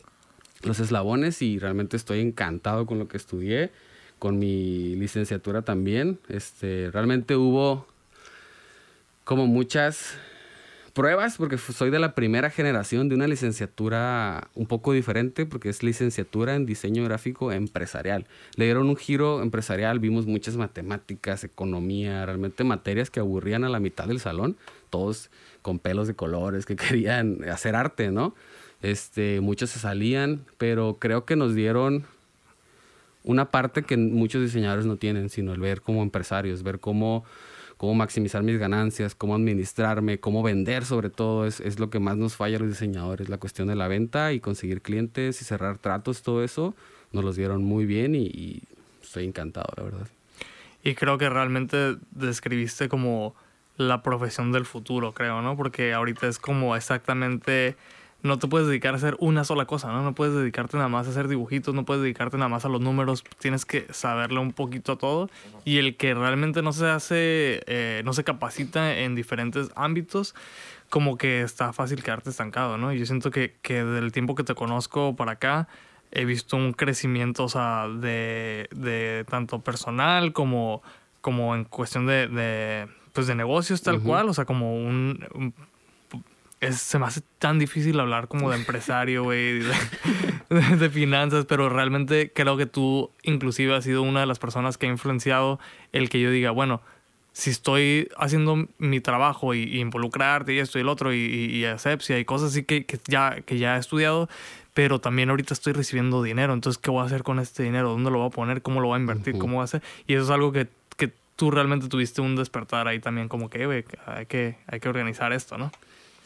los 0.63 0.79
eslabones 0.79 1.41
y 1.43 1.59
realmente 1.59 1.95
estoy 1.95 2.21
encantado 2.21 2.87
con 2.87 2.97
lo 2.97 3.07
que 3.07 3.17
estudié, 3.17 3.71
con 4.17 4.39
mi 4.39 4.95
licenciatura 4.95 5.61
también. 5.61 6.19
Este, 6.27 6.89
realmente 6.91 7.35
hubo 7.35 7.87
como 9.23 9.45
muchas 9.45 10.15
pruebas, 10.97 11.37
porque 11.37 11.59
soy 11.59 11.91
de 11.91 11.99
la 11.99 12.15
primera 12.15 12.49
generación 12.49 13.07
de 13.07 13.13
una 13.13 13.27
licenciatura 13.27 14.47
un 14.55 14.65
poco 14.65 14.93
diferente, 14.93 15.45
porque 15.45 15.69
es 15.69 15.83
licenciatura 15.83 16.55
en 16.55 16.65
diseño 16.65 17.03
gráfico 17.03 17.51
empresarial. 17.51 18.25
Le 18.55 18.65
dieron 18.65 18.89
un 18.89 18.95
giro 18.95 19.43
empresarial, 19.43 19.99
vimos 19.99 20.25
muchas 20.25 20.57
matemáticas, 20.57 21.43
economía, 21.43 22.25
realmente 22.25 22.63
materias 22.63 23.11
que 23.11 23.19
aburrían 23.19 23.63
a 23.63 23.69
la 23.69 23.79
mitad 23.79 24.07
del 24.07 24.19
salón, 24.19 24.57
todos 24.89 25.29
con 25.61 25.77
pelos 25.77 26.07
de 26.07 26.15
colores 26.15 26.65
que 26.65 26.75
querían 26.75 27.47
hacer 27.47 27.75
arte, 27.75 28.09
¿no? 28.09 28.33
Este, 28.81 29.39
muchos 29.39 29.69
se 29.69 29.77
salían, 29.77 30.45
pero 30.57 30.97
creo 30.99 31.25
que 31.25 31.35
nos 31.35 31.53
dieron 31.53 32.05
una 33.23 33.51
parte 33.51 33.83
que 33.83 33.97
muchos 33.97 34.41
diseñadores 34.41 34.87
no 34.87 34.95
tienen, 34.95 35.29
sino 35.29 35.53
el 35.53 35.59
ver 35.59 35.81
como 35.81 36.01
empresarios, 36.01 36.63
ver 36.63 36.79
cómo 36.79 37.23
cómo 37.77 37.93
maximizar 37.93 38.43
mis 38.43 38.57
ganancias, 38.57 39.15
cómo 39.15 39.35
administrarme, 39.35 40.19
cómo 40.19 40.43
vender 40.43 40.83
sobre 40.83 41.09
todo, 41.09 41.45
es, 41.45 41.59
es 41.59 41.79
lo 41.79 41.89
que 41.89 41.99
más 41.99 42.17
nos 42.17 42.35
falla 42.35 42.57
a 42.57 42.59
los 42.59 42.69
diseñadores, 42.69 43.29
la 43.29 43.37
cuestión 43.37 43.67
de 43.67 43.75
la 43.75 43.87
venta 43.87 44.33
y 44.33 44.39
conseguir 44.39 44.81
clientes 44.81 45.41
y 45.41 45.45
cerrar 45.45 45.77
tratos, 45.77 46.23
todo 46.23 46.43
eso, 46.43 46.75
nos 47.11 47.23
los 47.23 47.35
dieron 47.35 47.63
muy 47.63 47.85
bien 47.85 48.15
y, 48.15 48.25
y 48.25 48.63
estoy 49.01 49.25
encantado, 49.25 49.71
la 49.77 49.83
verdad. 49.83 50.07
Y 50.83 50.95
creo 50.95 51.17
que 51.17 51.29
realmente 51.29 51.97
describiste 52.11 52.89
como 52.89 53.35
la 53.77 54.01
profesión 54.01 54.51
del 54.51 54.65
futuro, 54.65 55.13
creo, 55.13 55.41
¿no? 55.41 55.55
Porque 55.55 55.93
ahorita 55.93 56.27
es 56.27 56.39
como 56.39 56.75
exactamente 56.75 57.75
no 58.23 58.39
te 58.39 58.47
puedes 58.47 58.67
dedicar 58.67 58.93
a 58.93 58.97
hacer 58.97 59.15
una 59.19 59.43
sola 59.43 59.65
cosa, 59.65 59.91
¿no? 59.91 60.01
No 60.03 60.13
puedes 60.13 60.33
dedicarte 60.33 60.77
nada 60.77 60.89
más 60.89 61.07
a 61.07 61.11
hacer 61.11 61.27
dibujitos, 61.27 61.73
no 61.73 61.85
puedes 61.85 62.01
dedicarte 62.01 62.37
nada 62.37 62.49
más 62.49 62.65
a 62.65 62.69
los 62.69 62.81
números, 62.81 63.23
tienes 63.39 63.65
que 63.65 63.87
saberle 63.91 64.39
un 64.39 64.53
poquito 64.53 64.93
a 64.93 64.97
todo. 64.97 65.29
Y 65.65 65.77
el 65.77 65.97
que 65.97 66.13
realmente 66.13 66.61
no 66.61 66.73
se 66.73 66.87
hace, 66.87 67.63
eh, 67.67 68.01
no 68.05 68.13
se 68.13 68.23
capacita 68.23 68.97
en 68.97 69.15
diferentes 69.15 69.69
ámbitos, 69.75 70.33
como 70.89 71.17
que 71.17 71.41
está 71.41 71.73
fácil 71.73 72.03
quedarte 72.03 72.29
estancado, 72.29 72.77
¿no? 72.77 72.91
Y 72.91 72.99
yo 72.99 73.05
siento 73.05 73.29
que, 73.29 73.55
que 73.61 73.83
del 73.83 74.11
tiempo 74.11 74.35
que 74.35 74.43
te 74.43 74.55
conozco 74.55 75.15
para 75.15 75.33
acá, 75.33 75.67
he 76.11 76.25
visto 76.25 76.57
un 76.57 76.73
crecimiento, 76.73 77.43
o 77.43 77.49
sea, 77.49 77.87
de, 77.87 78.67
de 78.75 79.25
tanto 79.29 79.59
personal 79.59 80.33
como, 80.33 80.81
como 81.21 81.55
en 81.55 81.65
cuestión 81.65 82.07
de, 82.07 82.27
de, 82.27 82.87
pues 83.13 83.27
de 83.27 83.35
negocios 83.35 83.81
tal 83.81 84.01
cual, 84.01 84.29
o 84.29 84.33
sea, 84.33 84.45
como 84.45 84.73
un, 84.75 85.25
un 85.33 85.53
es, 86.59 86.81
se 86.81 86.99
me 86.99 87.05
hace 87.05 87.21
tan 87.39 87.59
difícil 87.59 87.99
hablar 87.99 88.27
como 88.27 88.49
de 88.49 88.57
empresario, 88.57 89.23
güey, 89.23 89.59
de, 90.49 90.77
de, 90.77 90.89
finanzas, 90.89 91.45
pero 91.45 91.69
realmente 91.69 92.31
creo 92.33 92.57
que 92.57 92.65
tú 92.65 93.11
inclusive 93.23 93.75
has 93.75 93.83
sido 93.83 94.01
una 94.01 94.21
de 94.21 94.25
las 94.25 94.39
personas 94.39 94.77
que 94.77 94.87
ha 94.87 94.89
influenciado 94.89 95.59
el 95.91 96.09
que 96.09 96.19
yo 96.19 96.31
diga, 96.31 96.51
bueno, 96.51 96.81
si 97.37 97.51
estoy 97.51 98.09
haciendo 98.17 98.67
mi 98.79 98.99
trabajo 98.99 99.53
y, 99.53 99.79
involucrarte 99.79 100.53
y 100.53 100.59
esto 100.59 100.79
y 100.79 100.81
el 100.81 100.89
otro 100.89 101.13
y, 101.13 101.17
y, 101.17 101.65
asepsia 101.65 102.17
y 102.17 102.25
cosas 102.25 102.49
así 102.49 102.63
que, 102.63 102.85
que, 102.85 102.99
ya, 103.07 103.41
que 103.45 103.59
ya 103.59 103.75
he 103.75 103.79
estudiado, 103.79 104.27
pero 104.73 104.99
también 104.99 105.29
ahorita 105.29 105.53
estoy 105.53 105.73
recibiendo 105.73 106.23
dinero, 106.23 106.53
entonces, 106.53 106.81
¿qué 106.81 106.89
voy 106.89 107.03
a 107.03 107.05
hacer 107.05 107.21
con 107.21 107.37
este 107.37 107.61
dinero? 107.61 107.89
¿Dónde 107.89 108.09
lo 108.09 108.17
voy 108.17 108.27
a 108.27 108.31
poner? 108.31 108.63
¿Cómo 108.63 108.81
lo 108.81 108.87
voy 108.87 108.97
a 108.97 108.99
invertir? 108.99 109.35
Uh 109.35 109.37
-huh. 109.37 109.41
¿Cómo 109.41 109.53
voy 109.57 109.61
a 109.61 109.65
hacer? 109.65 109.83
Y 110.07 110.15
eso 110.15 110.23
es 110.23 110.29
algo 110.31 110.51
que, 110.51 110.67
que 110.97 111.13
tú 111.35 111.51
realmente 111.51 111.87
tuviste 111.87 112.21
un 112.21 112.35
despertar 112.35 112.87
ahí 112.87 112.99
también, 112.99 113.27
como 113.27 113.51
que, 113.51 113.67
güey, 113.67 113.85
hay 114.07 114.25
que, 114.25 114.57
hay 114.65 114.79
que 114.79 114.89
organizar 114.89 115.31
esto, 115.31 115.59
¿no? 115.59 115.71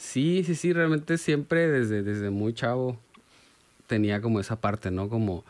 Sí, 0.01 0.43
sí, 0.43 0.55
sí, 0.55 0.74
realmente 0.74 1.20
siempre 1.20 1.70
desde, 1.70 2.01
desde 2.01 2.31
muy 2.31 2.53
chavo 2.53 2.98
tenía 3.86 4.20
como 4.20 4.39
esa 4.39 4.60
parte, 4.60 4.89
¿no? 4.89 5.10
Como, 5.10 5.46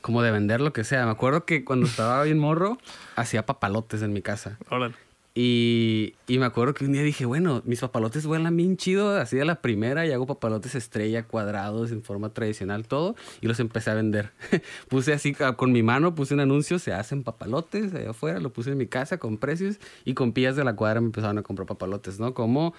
como 0.00 0.22
de 0.22 0.30
vender 0.30 0.60
lo 0.60 0.72
que 0.72 0.84
sea. 0.84 1.04
Me 1.04 1.10
acuerdo 1.10 1.44
que 1.44 1.64
cuando 1.64 1.86
estaba 1.86 2.22
bien 2.22 2.38
morro, 2.38 2.78
hacía 3.16 3.44
papalotes 3.44 4.02
en 4.02 4.12
mi 4.12 4.22
casa. 4.22 4.56
Órale. 4.70 4.94
Y, 5.34 6.14
y, 6.28 6.38
me 6.38 6.46
acuerdo 6.46 6.72
que 6.72 6.86
un 6.86 6.92
día 6.92 7.02
dije, 7.02 7.26
bueno, 7.26 7.60
mis 7.66 7.80
papalotes 7.80 8.24
vuelan 8.24 8.56
bien 8.56 8.78
chido, 8.78 9.18
así 9.18 9.36
de 9.36 9.44
la 9.44 9.60
primera, 9.60 10.06
y 10.06 10.12
hago 10.12 10.26
papalotes 10.26 10.74
estrella, 10.74 11.24
cuadrados, 11.24 11.90
en 11.90 12.02
forma 12.02 12.30
tradicional, 12.30 12.86
todo, 12.86 13.16
y 13.42 13.46
los 13.46 13.60
empecé 13.60 13.90
a 13.90 13.94
vender. 13.94 14.30
puse 14.88 15.12
así, 15.12 15.34
con 15.34 15.72
mi 15.72 15.82
mano, 15.82 16.14
puse 16.14 16.32
un 16.32 16.40
anuncio, 16.40 16.78
se 16.78 16.94
hacen 16.94 17.22
papalotes 17.22 17.92
allá 17.92 18.10
afuera, 18.10 18.40
lo 18.40 18.50
puse 18.50 18.70
en 18.70 18.78
mi 18.78 18.86
casa 18.86 19.18
con 19.18 19.36
precios, 19.36 19.78
y 20.06 20.14
con 20.14 20.32
pillas 20.32 20.56
de 20.56 20.64
la 20.64 20.74
cuadra 20.74 21.02
me 21.02 21.08
empezaron 21.08 21.36
a 21.36 21.42
comprar 21.42 21.66
papalotes, 21.66 22.18
¿no? 22.18 22.32
Como 22.32 22.72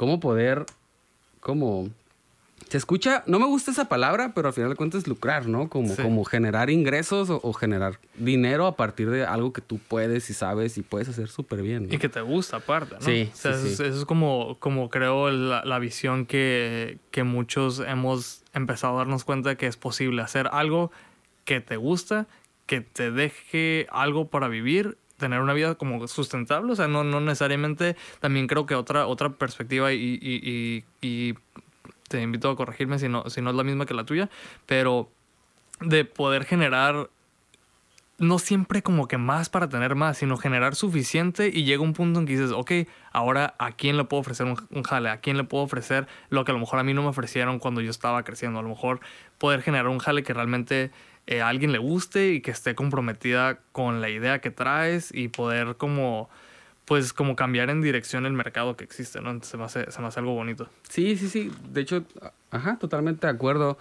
cómo 0.00 0.18
poder, 0.18 0.64
cómo... 1.40 1.90
Se 2.70 2.78
escucha, 2.78 3.22
no 3.26 3.38
me 3.38 3.44
gusta 3.44 3.70
esa 3.70 3.86
palabra, 3.86 4.32
pero 4.34 4.48
al 4.48 4.54
final 4.54 4.70
de 4.70 4.76
cuentas 4.76 5.06
lucrar, 5.06 5.46
¿no? 5.46 5.68
Como, 5.68 5.94
sí. 5.94 6.00
como 6.00 6.24
generar 6.24 6.70
ingresos 6.70 7.28
o, 7.28 7.38
o, 7.42 7.52
generar 7.52 7.98
dinero 8.14 8.66
a 8.66 8.76
partir 8.76 9.10
de 9.10 9.26
algo 9.26 9.52
que 9.52 9.60
tú 9.60 9.78
puedes 9.78 10.30
y 10.30 10.32
sabes 10.32 10.78
y 10.78 10.82
puedes 10.82 11.10
hacer 11.10 11.28
súper 11.28 11.60
bien. 11.60 11.88
¿no? 11.88 11.94
Y 11.94 11.98
que 11.98 12.08
te 12.08 12.22
gusta 12.22 12.58
aparte, 12.58 12.94
¿no? 12.94 13.02
Sí. 13.02 13.28
O 13.30 13.36
sea, 13.36 13.52
sí, 13.58 13.66
eso, 13.66 13.82
sí. 13.82 13.88
eso, 13.88 14.00
es 14.00 14.06
como, 14.06 14.56
como 14.58 14.88
creo 14.88 15.30
la, 15.30 15.66
la 15.66 15.78
visión 15.78 16.24
que, 16.24 16.96
que 17.10 17.22
muchos 17.22 17.80
hemos 17.80 18.42
empezado 18.54 18.94
a 18.94 18.98
darnos 19.00 19.24
cuenta 19.24 19.56
que 19.56 19.66
es 19.66 19.76
posible 19.76 20.22
hacer 20.22 20.48
algo 20.50 20.90
que 21.44 21.60
te 21.60 21.76
gusta, 21.76 22.26
que 22.64 22.80
te 22.80 23.10
deje 23.10 23.86
algo 23.90 24.28
para 24.28 24.48
vivir 24.48 24.96
tener 25.20 25.40
una 25.40 25.52
vida 25.52 25.76
como 25.76 26.06
sustentable, 26.08 26.72
o 26.72 26.76
sea, 26.76 26.88
no, 26.88 27.04
no 27.04 27.20
necesariamente, 27.20 27.96
también 28.18 28.48
creo 28.48 28.66
que 28.66 28.74
otra, 28.74 29.06
otra 29.06 29.30
perspectiva 29.30 29.92
y, 29.92 30.84
te 32.08 32.20
invito 32.20 32.50
a 32.50 32.56
corregirme 32.56 32.98
si 32.98 33.08
no, 33.08 33.30
si 33.30 33.40
no 33.40 33.50
es 33.50 33.56
la 33.56 33.62
misma 33.62 33.86
que 33.86 33.94
la 33.94 34.04
tuya, 34.04 34.28
pero 34.66 35.08
de 35.80 36.04
poder 36.04 36.44
generar 36.44 37.08
no 38.18 38.38
siempre 38.38 38.82
como 38.82 39.08
que 39.08 39.16
más 39.16 39.48
para 39.48 39.68
tener 39.68 39.94
más, 39.94 40.18
sino 40.18 40.36
generar 40.36 40.74
suficiente 40.74 41.50
y 41.54 41.64
llega 41.64 41.82
un 41.82 41.94
punto 41.94 42.20
en 42.20 42.26
que 42.26 42.32
dices, 42.32 42.50
ok, 42.50 42.72
ahora 43.12 43.54
a 43.58 43.72
quién 43.72 43.96
le 43.96 44.04
puedo 44.04 44.20
ofrecer 44.20 44.46
un, 44.46 44.56
un, 44.70 44.82
jale, 44.82 45.08
a 45.08 45.20
quién 45.20 45.38
le 45.38 45.44
puedo 45.44 45.64
ofrecer 45.64 46.06
lo 46.28 46.44
que 46.44 46.50
a 46.50 46.54
lo 46.54 46.60
mejor 46.60 46.80
a 46.80 46.82
mí 46.82 46.92
no 46.92 47.02
me 47.02 47.08
ofrecieron 47.08 47.58
cuando 47.58 47.80
yo 47.80 47.90
estaba 47.90 48.22
creciendo, 48.22 48.58
a 48.58 48.62
lo 48.62 48.68
mejor 48.68 49.00
poder 49.38 49.62
generar 49.62 49.88
un 49.88 50.00
jale 50.00 50.22
que 50.22 50.34
realmente 50.34 50.90
eh, 51.26 51.42
alguien 51.42 51.72
le 51.72 51.78
guste 51.78 52.32
y 52.32 52.40
que 52.40 52.50
esté 52.50 52.74
comprometida 52.74 53.60
con 53.72 54.00
la 54.00 54.10
idea 54.10 54.40
que 54.40 54.50
traes 54.50 55.10
y 55.14 55.28
poder 55.28 55.76
como 55.76 56.28
pues 56.84 57.12
como 57.12 57.36
cambiar 57.36 57.70
en 57.70 57.82
dirección 57.82 58.26
el 58.26 58.32
mercado 58.32 58.76
que 58.76 58.82
existe, 58.82 59.20
¿no? 59.20 59.30
Entonces 59.30 59.50
se 59.52 59.56
me 59.56 59.64
hace, 59.64 59.92
se 59.92 60.00
me 60.00 60.08
hace 60.08 60.18
algo 60.18 60.34
bonito. 60.34 60.68
Sí, 60.88 61.16
sí, 61.16 61.28
sí. 61.28 61.52
De 61.72 61.82
hecho, 61.82 62.04
ajá, 62.50 62.78
totalmente 62.80 63.28
de 63.28 63.32
acuerdo. 63.32 63.78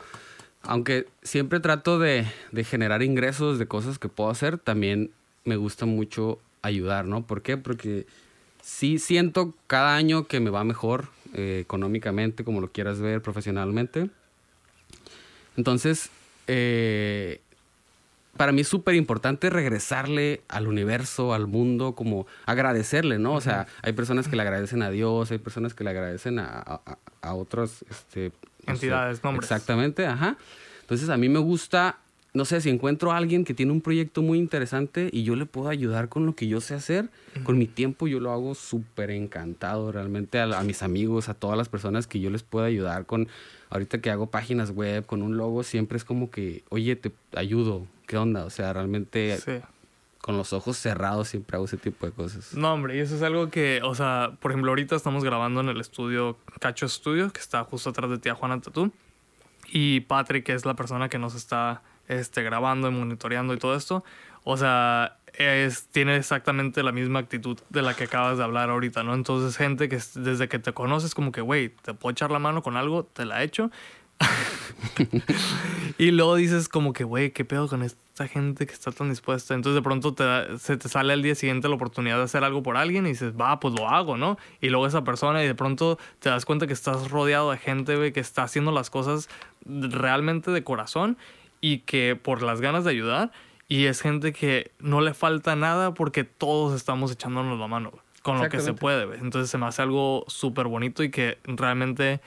Aunque 0.62 1.08
siempre 1.24 1.60
trato 1.60 1.98
de, 1.98 2.27
de 2.51 2.63
generar 2.63 3.01
ingresos 3.01 3.58
de 3.58 3.65
cosas 3.65 3.98
que 3.98 4.10
puedo 4.10 4.29
hacer, 4.29 4.60
también 4.60 5.10
me 5.43 5.55
gusta 5.55 5.88
mucho 5.88 6.39
ayudar, 6.62 7.05
¿no? 7.05 7.25
¿Por 7.25 7.41
qué? 7.41 7.58
Porque 7.58 8.05
sí 8.62 9.00
siento 9.00 9.55
cada 9.65 9.96
año 9.96 10.27
que 10.27 10.39
me 10.39 10.51
va 10.51 10.63
mejor 10.63 11.08
eh, 11.34 11.60
económicamente, 11.62 12.43
como 12.43 12.62
lo 12.62 12.72
quieras 12.72 13.00
ver, 13.00 13.22
profesionalmente. 13.22 14.10
Entonces, 15.58 16.12
eh, 16.51 17.41
para 18.36 18.51
mí 18.53 18.62
es 18.62 18.68
súper 18.68 18.96
importante 18.96 19.50
regresarle 19.50 20.41
al 20.48 20.68
universo, 20.68 21.34
al 21.34 21.46
mundo, 21.46 21.94
como 21.94 22.25
agradecerle, 22.46 23.20
¿no? 23.20 23.34
O 23.34 23.41
sea, 23.41 23.68
hay 23.84 23.94
personas 23.94 24.27
que 24.27 24.36
le 24.36 24.41
agradecen 24.41 24.82
a 24.82 24.89
Dios, 24.89 25.29
hay 25.32 25.38
personas 25.38 25.74
que 25.74 25.84
le 25.84 25.89
agradecen 25.89 26.39
a, 26.39 26.48
a, 26.65 26.98
a 27.22 27.34
otras 27.36 27.84
este, 27.89 28.32
entidades, 28.65 29.18
o 29.18 29.22
sea, 29.22 29.29
nombres. 29.29 29.51
Exactamente, 29.51 30.08
ajá. 30.08 30.38
Entonces 30.82 31.10
a 31.10 31.18
mí 31.18 31.27
me 31.27 31.39
gusta, 31.39 31.98
no 32.34 32.46
sé, 32.46 32.62
si 32.62 32.70
encuentro 32.70 33.12
a 33.12 33.18
alguien 33.18 33.44
que 33.44 33.53
tiene 33.53 33.74
un 33.74 33.82
proyecto 33.82 34.22
muy 34.22 34.38
interesante 34.39 35.10
y 35.12 35.24
yo 35.24 35.36
le 35.36 35.46
puedo 35.46 35.68
ayudar 35.68 36.08
con 36.08 36.25
lo 36.25 36.34
que 36.34 36.48
yo 36.48 36.62
sé 36.62 36.75
hacer, 36.75 37.06
uh 37.06 37.39
-huh. 37.39 37.44
con 37.44 37.58
mi 37.58 37.68
tiempo 37.68 38.08
yo 38.08 38.20
lo 38.22 38.32
hago 38.32 38.56
súper 38.56 39.12
encantado 39.12 39.91
realmente 39.91 40.39
a, 40.39 40.46
a 40.58 40.63
mis 40.63 40.82
amigos, 40.82 41.27
a 41.27 41.34
todas 41.34 41.58
las 41.58 41.68
personas 41.68 42.08
que 42.08 42.22
yo 42.22 42.29
les 42.29 42.44
puedo 42.44 42.65
ayudar 42.65 43.06
con 43.06 43.27
ahorita 43.69 44.01
que 44.01 44.09
hago 44.09 44.27
páginas 44.27 44.71
web 44.71 45.05
con 45.05 45.21
un 45.21 45.38
logo, 45.38 45.63
siempre 45.63 45.97
es 45.97 46.05
como 46.05 46.31
que, 46.31 46.63
oye, 46.69 46.95
te 46.95 47.11
ayudo, 47.35 47.85
¿qué 48.07 48.17
onda? 48.17 48.45
O 48.45 48.49
sea, 48.49 48.73
realmente 48.73 49.38
sí. 49.38 49.59
con 50.21 50.38
los 50.38 50.53
ojos 50.53 50.77
cerrados 50.77 51.29
siempre 51.29 51.55
hago 51.55 51.65
ese 51.65 51.77
tipo 51.77 52.05
de 52.05 52.11
cosas. 52.11 52.53
No, 52.53 52.73
hombre, 52.73 52.97
y 52.97 52.99
eso 52.99 53.15
es 53.15 53.21
algo 53.21 53.49
que, 53.49 53.81
o 53.83 53.95
sea, 53.95 54.31
por 54.39 54.51
ejemplo, 54.51 54.71
ahorita 54.71 54.95
estamos 54.95 55.23
grabando 55.23 55.61
en 55.61 55.69
el 55.69 55.79
estudio 55.79 56.38
Cacho 56.59 56.88
Studio, 56.88 57.31
que 57.31 57.39
está 57.39 57.63
justo 57.63 57.91
atrás 57.91 58.09
de 58.09 58.17
tía 58.17 58.35
Juana 58.35 58.59
Tatú. 58.59 58.91
Y 59.71 60.01
Patrick, 60.01 60.45
que 60.45 60.53
es 60.53 60.65
la 60.65 60.73
persona 60.73 61.09
que 61.09 61.19
nos 61.19 61.35
está 61.35 61.83
este, 62.07 62.41
grabando 62.41 62.88
y 62.89 62.91
monitoreando 62.91 63.53
y 63.53 63.57
todo 63.57 63.75
esto. 63.75 64.03
O 64.43 64.58
sea, 64.58 65.17
es, 65.34 65.88
tiene 65.88 66.17
exactamente 66.17 66.84
la 66.84 66.91
misma 66.91 67.19
actitud 67.19 67.58
de 67.69 67.81
la 67.81 67.96
que 67.96 68.05
acabas 68.05 68.38
de 68.38 68.43
hablar 68.43 68.69
ahorita, 68.69 69.03
¿no? 69.03 69.13
Entonces, 69.13 69.58
gente 69.58 69.89
que 69.89 70.00
desde 70.15 70.48
que 70.50 70.60
te 70.60 70.74
conoces, 70.74 71.15
como 71.15 71.31
que, 71.31 71.41
güey, 71.41 71.69
te 71.69 71.93
puedo 71.93 72.12
echar 72.12 72.31
la 72.31 72.39
mano 72.39 72.62
con 72.62 72.77
algo, 72.77 73.05
te 73.05 73.25
la 73.25 73.43
echo. 73.43 73.72
y 75.98 76.12
luego 76.12 76.36
dices 76.36 76.67
como 76.67 76.91
que, 76.91 77.03
güey, 77.03 77.31
¿qué 77.31 77.46
pedo 77.46 77.67
con 77.69 77.84
esta 77.84 78.27
gente 78.27 78.65
que 78.65 78.74
está 78.74 78.91
tan 78.91 79.10
dispuesta? 79.10 79.53
Entonces 79.53 79.75
de 79.75 79.81
pronto 79.81 80.13
te 80.13 80.58
se 80.58 80.75
te 80.75 80.89
sale 80.89 81.13
al 81.13 81.22
día 81.22 81.36
siguiente 81.36 81.69
la 81.69 81.75
oportunidad 81.75 82.17
de 82.17 82.24
hacer 82.24 82.43
algo 82.43 82.62
por 82.62 82.75
alguien 82.75 83.05
y 83.05 83.10
dices, 83.10 83.34
va, 83.34 83.60
pues 83.62 83.74
lo 83.75 83.88
hago, 83.88 84.17
¿no? 84.17 84.38
Y 84.60 84.69
luego 84.69 84.88
esa 84.88 85.05
persona 85.05 85.41
y 85.41 85.48
de 85.48 85.55
pronto 85.55 85.98
te 86.19 86.29
das 86.29 86.46
cuenta 86.46 86.67
que 86.67 86.74
estás 86.74 87.10
rodeado 87.10 87.51
de 87.51 87.58
gente, 87.58 87.96
güey, 87.96 88.12
que 88.12 88.19
está 88.19 88.43
haciendo 88.43 88.72
las 88.72 88.89
cosas 88.89 89.29
realmente 89.65 90.51
de 90.51 90.63
corazón 90.63 91.17
y 91.62 91.79
que 91.79 92.17
por 92.22 92.41
las 92.41 92.60
ganas 92.60 92.84
de 92.84 92.91
ayudar 92.91 93.31
y 93.69 93.85
es 93.85 94.01
gente 94.01 94.33
que 94.33 94.71
no 94.79 94.99
le 94.99 95.13
falta 95.13 95.55
nada 95.55 95.93
porque 95.93 96.23
todos 96.23 96.75
estamos 96.75 97.11
echándonos 97.11 97.59
la 97.59 97.67
mano 97.67 97.91
con 98.23 98.39
lo 98.41 98.49
que 98.49 98.59
se 98.59 98.73
puede. 98.73 99.05
¿ves? 99.05 99.21
Entonces 99.21 99.49
se 99.49 99.57
me 99.57 99.67
hace 99.67 99.83
algo 99.83 100.25
súper 100.27 100.67
bonito 100.67 101.03
y 101.03 101.11
que 101.11 101.38
realmente 101.45 102.19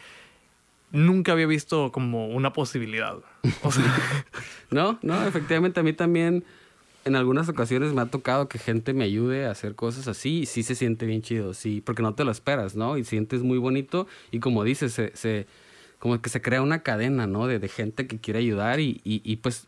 nunca 0.93 1.33
había 1.33 1.47
visto 1.47 1.91
como 1.91 2.29
una 2.29 2.53
posibilidad. 2.53 3.17
O 3.63 3.73
sea... 3.73 3.85
no, 4.71 4.99
no, 5.03 5.27
efectivamente 5.27 5.81
a 5.81 5.83
mí 5.83 5.93
también 5.93 6.45
en 7.05 7.17
algunas 7.17 7.49
ocasiones 7.49 7.93
me 7.93 8.03
ha 8.03 8.07
tocado 8.07 8.49
que 8.49 8.61
gente 8.61 8.95
me 8.95 9.03
ayude 9.03 9.47
a 9.47 9.51
hacer 9.51 9.75
cosas 9.75 10.07
así 10.07 10.43
y 10.43 10.47
sí 10.47 10.63
se 10.63 10.77
siente 10.77 11.07
bien 11.07 11.23
chido, 11.23 11.55
sí, 11.55 11.83
porque 11.85 12.03
no 12.03 12.15
te 12.15 12.25
lo 12.25 12.31
esperas, 12.31 12.77
¿no? 12.77 12.97
Y 12.97 13.05
sientes 13.05 13.43
muy 13.43 13.59
bonito 13.59 14.07
y 14.31 14.39
como 14.39 14.63
dices, 14.63 14.93
se, 14.93 15.11
se 15.17 15.49
como 15.99 16.23
que 16.23 16.31
se 16.31 16.41
crea 16.41 16.63
una 16.63 16.85
cadena, 16.85 17.27
¿no? 17.27 17.49
De, 17.49 17.59
de 17.59 17.69
gente 17.69 18.07
que 18.07 18.21
quiere 18.21 18.39
ayudar 18.39 18.79
y, 18.79 19.01
y, 19.03 19.21
y 19.25 19.37
pues 19.37 19.67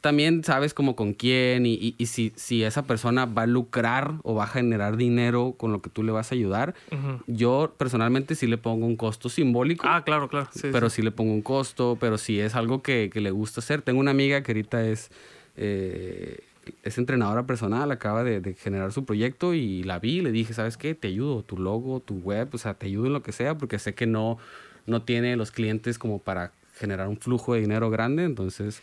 también 0.00 0.44
sabes 0.44 0.74
como 0.74 0.96
con 0.96 1.12
quién 1.12 1.66
y, 1.66 1.74
y, 1.74 1.94
y, 1.98 2.06
si, 2.06 2.32
si 2.36 2.64
esa 2.64 2.84
persona 2.84 3.26
va 3.26 3.42
a 3.42 3.46
lucrar 3.46 4.14
o 4.22 4.34
va 4.34 4.44
a 4.44 4.46
generar 4.46 4.96
dinero 4.96 5.54
con 5.56 5.72
lo 5.72 5.82
que 5.82 5.90
tú 5.90 6.02
le 6.02 6.12
vas 6.12 6.32
a 6.32 6.34
ayudar. 6.34 6.74
Uh 6.90 6.94
-huh. 6.94 7.22
Yo 7.26 7.74
personalmente 7.76 8.34
sí 8.34 8.46
le 8.46 8.58
pongo 8.58 8.86
un 8.86 8.96
costo 8.96 9.28
simbólico. 9.28 9.86
Ah, 9.88 10.02
claro, 10.04 10.28
claro. 10.28 10.48
Sí, 10.52 10.68
pero 10.72 10.88
sí. 10.88 10.96
sí. 10.96 11.02
le 11.02 11.10
pongo 11.10 11.32
un 11.32 11.42
costo, 11.42 11.98
pero 12.00 12.18
si 12.18 12.40
es 12.40 12.54
algo 12.54 12.82
que, 12.82 13.10
que, 13.12 13.20
le 13.20 13.30
gusta 13.30 13.60
hacer. 13.60 13.82
Tengo 13.82 14.00
una 14.00 14.10
amiga 14.10 14.42
que 14.42 14.52
ahorita 14.52 14.86
es, 14.86 15.10
eh, 15.56 16.40
es 16.82 16.96
entrenadora 16.98 17.46
personal, 17.46 17.90
acaba 17.90 18.24
de, 18.24 18.40
de, 18.40 18.54
generar 18.54 18.92
su 18.92 19.04
proyecto 19.04 19.54
y 19.54 19.82
la 19.82 19.98
vi 19.98 20.18
y 20.18 20.20
le 20.22 20.32
dije, 20.32 20.54
¿sabes 20.54 20.76
qué? 20.76 20.94
Te 20.94 21.08
ayudo, 21.08 21.42
tu 21.42 21.58
logo, 21.58 22.00
tu 22.00 22.14
web, 22.14 22.48
o 22.52 22.58
sea, 22.58 22.74
te 22.74 22.86
ayudo 22.86 23.06
en 23.06 23.12
lo 23.12 23.22
que 23.22 23.32
sea 23.32 23.56
porque 23.56 23.78
sé 23.78 23.94
que 23.94 24.06
no 24.06 24.38
no 24.86 25.02
tiene 25.02 25.36
los 25.36 25.50
clientes 25.50 25.98
como 25.98 26.18
para 26.18 26.52
generar 26.74 27.08
un 27.08 27.16
flujo 27.16 27.54
de 27.54 27.60
dinero 27.60 27.90
grande. 27.90 28.24
Entonces, 28.24 28.82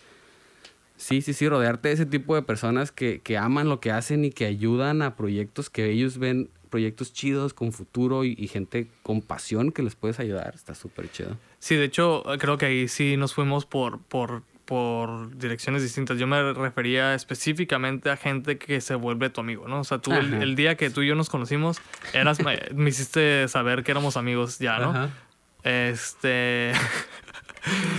sí, 0.97 1.21
sí, 1.21 1.33
sí, 1.33 1.47
rodearte 1.47 1.89
de 1.89 1.93
ese 1.93 2.05
tipo 2.05 2.35
de 2.35 2.41
personas 2.41 2.91
que, 2.91 3.21
que 3.21 3.37
aman 3.37 3.69
lo 3.69 3.79
que 3.79 3.91
hacen 3.91 4.25
y 4.25 4.31
que 4.31 4.45
ayudan 4.45 5.01
a 5.01 5.15
proyectos 5.15 5.69
que 5.69 5.89
ellos 5.89 6.17
ven 6.17 6.49
proyectos 6.69 7.13
chidos 7.13 7.53
con 7.53 7.71
futuro 7.71 8.25
y, 8.25 8.35
y 8.37 8.47
gente 8.47 8.87
con 9.03 9.21
pasión 9.21 9.71
que 9.71 9.83
les 9.83 9.95
puedes 9.95 10.19
ayudar. 10.19 10.53
Está 10.53 10.75
súper 10.75 11.09
chido. 11.09 11.37
Sí, 11.59 11.75
de 11.75 11.85
hecho, 11.85 12.23
creo 12.39 12.57
que 12.57 12.65
ahí 12.65 12.87
sí 12.87 13.17
nos 13.17 13.33
fuimos 13.33 13.65
por, 13.65 13.99
por, 13.99 14.43
por 14.65 15.35
direcciones 15.37 15.81
distintas. 15.81 16.19
Yo 16.19 16.27
me 16.27 16.53
refería 16.53 17.13
específicamente 17.13 18.09
a 18.09 18.17
gente 18.17 18.57
que 18.57 18.81
se 18.81 18.95
vuelve 18.95 19.29
tu 19.29 19.41
amigo, 19.41 19.67
¿no? 19.67 19.79
O 19.79 19.83
sea, 19.83 19.99
tú 19.99 20.11
el, 20.13 20.55
día 20.55 20.75
que 20.75 20.89
tú 20.89 21.01
y 21.01 21.07
yo 21.07 21.15
nos 21.15 21.29
conocimos, 21.29 21.81
eras, 22.13 22.43
me, 22.43 22.59
me 22.75 22.89
hiciste 22.89 23.47
saber 23.47 23.83
que 23.83 23.91
éramos 23.91 24.17
amigos 24.17 24.59
ya, 24.59 24.77
¿no? 24.79 24.89
Ajá. 24.89 25.09
Este... 25.63 26.73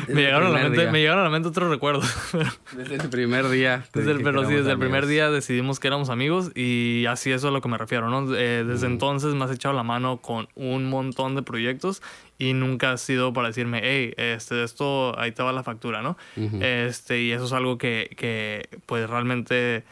Me, 0.08 0.22
llegaron 0.22 0.48
a 0.48 0.58
la 0.58 0.68
mente, 0.68 0.90
me 0.90 1.00
llegaron 1.00 1.20
a 1.20 1.24
la 1.24 1.30
mente 1.30 1.48
otros 1.48 1.70
recuerdos. 1.70 2.12
Desde 2.76 2.96
el 2.96 3.08
primer 3.08 3.48
día. 3.48 3.84
Desde 3.92 4.12
el, 4.12 4.22
pero 4.22 4.46
sí, 4.46 4.54
desde 4.54 4.72
el 4.72 4.78
primer 4.78 5.06
día 5.06 5.30
decidimos 5.30 5.80
que 5.80 5.88
éramos 5.88 6.08
amigos 6.08 6.50
y 6.54 7.04
así 7.08 7.30
eso 7.30 7.48
es 7.48 7.50
a 7.50 7.52
lo 7.52 7.60
que 7.60 7.68
me 7.68 7.78
refiero, 7.78 8.08
¿no? 8.08 8.34
Eh, 8.34 8.64
desde 8.66 8.86
entonces 8.86 9.34
me 9.34 9.44
has 9.44 9.50
echado 9.50 9.74
la 9.74 9.82
mano 9.82 10.18
con 10.18 10.48
un 10.54 10.88
montón 10.88 11.34
de 11.34 11.42
proyectos 11.42 12.02
y 12.38 12.52
nunca 12.52 12.92
has 12.92 13.00
sido 13.00 13.32
para 13.32 13.48
decirme, 13.48 13.80
hey, 13.82 14.14
este, 14.16 14.62
esto, 14.62 15.18
ahí 15.18 15.32
te 15.32 15.42
va 15.42 15.52
la 15.52 15.64
factura, 15.64 16.02
¿no? 16.02 16.16
Este, 16.60 17.20
y 17.20 17.32
eso 17.32 17.46
es 17.46 17.52
algo 17.52 17.78
que, 17.78 18.14
que, 18.16 18.68
pues 18.86 19.10
realmente, 19.10 19.84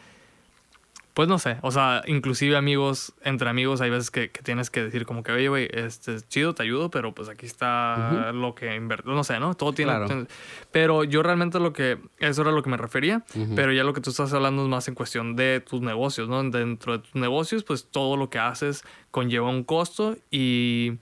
pues 1.17 1.27
no 1.27 1.39
sé, 1.39 1.57
o 1.63 1.71
sea, 1.71 2.03
inclusive 2.05 2.55
amigos, 2.55 3.11
entre 3.23 3.49
amigos 3.49 3.81
hay 3.81 3.89
veces 3.89 4.11
que, 4.11 4.29
que 4.29 4.43
tienes 4.43 4.69
que 4.69 4.83
decir 4.83 5.07
como 5.07 5.23
que, 5.23 5.31
oye, 5.31 5.49
güey, 5.49 5.67
este, 5.73 6.13
es 6.13 6.29
chido, 6.29 6.53
te 6.53 6.61
ayudo, 6.61 6.91
pero 6.91 7.11
pues 7.15 7.27
aquí 7.27 7.47
está 7.47 8.31
lo 8.33 8.53
que 8.53 8.75
invertir, 8.75 9.11
no 9.11 9.23
sé, 9.23 9.39
¿no? 9.39 9.55
Todo 9.55 9.73
tiene... 9.73 9.93
Claro. 9.93 10.27
Pero 10.71 11.03
yo 11.03 11.23
realmente 11.23 11.59
lo 11.59 11.73
que, 11.73 11.97
eso 12.19 12.43
era 12.43 12.51
lo 12.51 12.61
que 12.61 12.69
me 12.69 12.77
refería, 12.77 13.23
pero 13.55 13.73
ya 13.73 13.83
lo 13.83 13.93
que 13.93 14.01
tú 14.01 14.11
estás 14.11 14.31
hablando 14.31 14.61
es 14.61 14.69
más 14.69 14.87
en 14.89 14.93
cuestión 14.93 15.35
de 15.35 15.59
tus 15.59 15.81
negocios, 15.81 16.29
¿no? 16.29 16.43
Dentro 16.51 16.99
de 16.99 16.99
tus 16.99 17.15
negocios, 17.15 17.63
pues 17.63 17.87
todo 17.89 18.15
lo 18.15 18.29
que 18.29 18.37
haces 18.37 18.83
conlleva 19.09 19.49
un 19.49 19.63
costo 19.63 20.17
y 20.29 20.99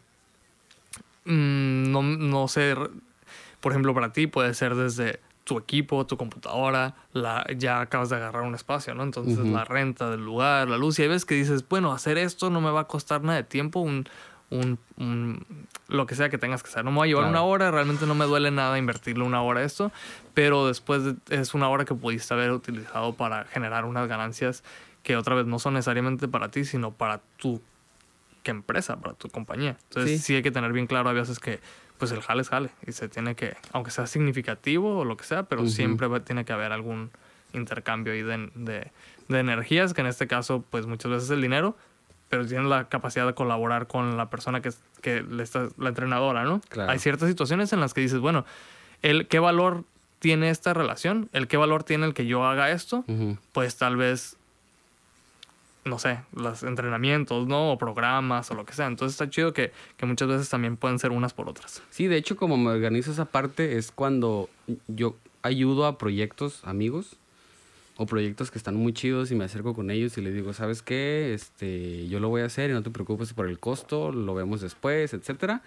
mm, 1.25 1.91
no, 1.91 2.03
no 2.03 2.47
sé, 2.47 2.73
por 3.59 3.73
ejemplo, 3.73 3.93
para 3.93 4.13
ti 4.13 4.27
puede 4.27 4.53
ser 4.53 4.75
desde 4.75 5.19
tu 5.45 5.57
equipo, 5.59 6.05
tu 6.05 6.17
computadora, 6.17 6.95
la, 7.13 7.45
ya 7.55 7.79
acabas 7.79 8.09
de 8.09 8.17
agarrar 8.17 8.41
un 8.43 8.55
espacio, 8.55 8.93
¿no? 8.95 9.03
Entonces 9.03 9.37
la 9.47 9.63
renta 9.63 10.09
del 10.09 10.25
lugar, 10.25 10.67
la 10.67 10.77
luz, 10.77 10.99
y 10.99 11.03
hay 11.03 11.07
veces 11.07 11.23
que 11.23 11.35
dices, 11.35 11.63
bueno, 11.69 11.93
hacer 11.93 12.17
esto 12.17 12.49
no 12.49 12.59
me 12.61 12.71
va 12.71 12.81
a 12.81 12.87
costar 12.87 13.21
nada 13.21 13.37
de 13.37 13.43
tiempo, 13.43 13.79
un, 13.79 14.05
un, 14.49 14.79
un- 14.97 15.45
lo 15.87 16.07
que 16.07 16.15
sea 16.15 16.29
que 16.29 16.39
tengas 16.39 16.63
que 16.63 16.69
hacer. 16.69 16.83
No 16.83 16.89
me 16.91 16.97
va 16.97 17.03
a 17.03 17.07
llevar 17.07 17.25
Claro. 17.25 17.31
una 17.31 17.43
hora, 17.43 17.69
realmente 17.71 18.07
no 18.07 18.15
me 18.15 18.25
duele 18.25 18.49
nada 18.49 18.77
invertirle 18.79 19.23
una 19.23 19.41
hora 19.43 19.59
a 19.59 19.63
esto, 19.63 19.91
pero 20.33 20.65
después 20.67 21.03
de- 21.03 21.15
es 21.29 21.53
una 21.53 21.69
hora 21.69 21.85
que 21.85 21.93
pudiste 21.93 22.33
haber 22.33 22.51
utilizado 22.51 23.13
para 23.13 23.45
generar 23.45 23.85
unas 23.85 24.07
ganancias 24.09 24.63
que 25.03 25.15
otra 25.15 25.35
vez 25.35 25.45
no 25.45 25.59
son 25.59 25.75
necesariamente 25.75 26.27
para 26.27 26.49
ti, 26.49 26.65
sino 26.65 26.89
para 26.91 27.21
tu 27.37 27.61
que 28.41 28.49
empresa, 28.51 28.97
para 28.99 29.13
tu 29.13 29.29
compañía. 29.29 29.77
Entonces 29.89 30.19
Sí. 30.21 30.25
sí. 30.25 30.35
hay 30.35 30.41
que 30.43 30.51
tener 30.51 30.71
bien 30.73 30.87
claro 30.87 31.09
a 31.09 31.13
veces 31.13 31.39
que 31.39 31.59
pues 31.97 32.11
el 32.11 32.21
jale 32.21 32.41
es 32.41 32.49
jale 32.49 32.69
y 32.85 32.91
se 32.91 33.07
tiene 33.09 33.35
que, 33.35 33.55
aunque 33.71 33.91
sea 33.91 34.07
significativo 34.07 34.99
o 34.99 35.05
lo 35.05 35.15
que 35.17 35.23
sea, 35.23 35.43
pero 35.43 35.61
siempre 35.69 36.07
va- 36.07 36.19
tiene 36.19 36.43
que 36.45 36.53
haber 36.53 36.71
algún 36.71 37.09
intercambio 37.53 38.13
ahí 38.13 38.21
de, 38.21 38.49
de, 38.55 38.91
de 39.29 39.39
energías, 39.39 39.93
que 39.93 40.01
en 40.01 40.07
este 40.07 40.27
caso 40.27 40.63
pues 40.69 40.85
muchas 40.87 41.09
veces 41.11 41.25
es 41.25 41.31
el 41.31 41.41
dinero, 41.41 41.77
pero 42.29 42.45
tienen 42.45 42.69
la 42.69 42.89
capacidad 42.89 43.25
de 43.25 43.33
colaborar 43.33 43.87
con 43.87 44.17
la 44.17 44.29
persona 44.29 44.61
que, 44.61 44.71
que 45.01 45.21
le 45.23 45.43
está, 45.43 45.67
la 45.77 45.89
entrenadora, 45.89 46.43
¿no? 46.43 46.59
Claro. 46.69 46.91
Hay 46.91 46.99
ciertas 46.99 47.29
situaciones 47.29 47.71
en 47.71 47.79
las 47.79 47.93
que 47.93 48.01
dices, 48.01 48.19
bueno, 48.19 48.45
el 49.01 49.27
qué 49.27 49.39
valor 49.39 49.83
tiene 50.19 50.49
esta 50.49 50.73
relación, 50.73 51.29
el 51.33 51.47
qué 51.47 51.55
valor 51.57 51.83
tiene 51.83 52.05
el 52.07 52.13
que 52.13 52.25
yo 52.25 52.45
haga 52.45 52.71
esto, 52.71 53.05
pues 53.53 53.77
tal 53.77 53.95
vez, 53.95 54.37
no 55.85 55.99
sé, 55.99 56.19
los 56.33 56.63
entrenamientos, 56.63 57.47
¿no? 57.47 57.71
O 57.71 57.77
programas 57.77 58.49
o 58.49 58.55
lo 58.55 58.65
que 58.65 58.73
sea. 58.73 58.87
Entonces 58.87 59.13
está 59.13 59.29
chido 59.29 59.53
que, 59.53 59.71
que 59.97 60.05
muchas 60.07 60.27
veces 60.27 60.49
también 60.49 60.77
pueden 60.77 60.97
ser 60.97 61.11
unas 61.11 61.33
por 61.33 61.47
otras. 61.47 61.83
Sí, 61.91 62.07
de 62.07 62.17
hecho, 62.17 62.35
como 62.35 62.57
me 62.57 62.71
organizo 62.71 63.11
esa 63.11 63.25
parte 63.25 63.77
es 63.77 63.91
cuando 63.91 64.49
yo 64.87 65.15
ayudo 65.43 65.85
a 65.85 65.99
proyectos 65.99 66.61
amigos 66.65 67.17
o 67.97 68.07
proyectos 68.07 68.49
que 68.49 68.57
están 68.57 68.75
muy 68.75 68.93
chidos 68.93 69.31
y 69.31 69.35
me 69.35 69.45
acerco 69.45 69.73
con 69.75 69.91
ellos 69.91 70.17
y 70.17 70.21
les 70.21 70.33
digo, 70.33 70.53
¿sabes 70.53 70.81
qué? 70.81 71.33
Este, 71.33 72.07
yo 72.07 72.19
lo 72.19 72.29
voy 72.29 72.41
a 72.41 72.45
hacer 72.45 72.71
y 72.71 72.73
no 72.73 72.81
te 72.81 72.89
preocupes 72.89 73.33
por 73.33 73.47
el 73.47 73.59
costo, 73.59 74.11
lo 74.11 74.33
vemos 74.33 74.61
después, 74.61 75.13
etcétera. 75.13 75.61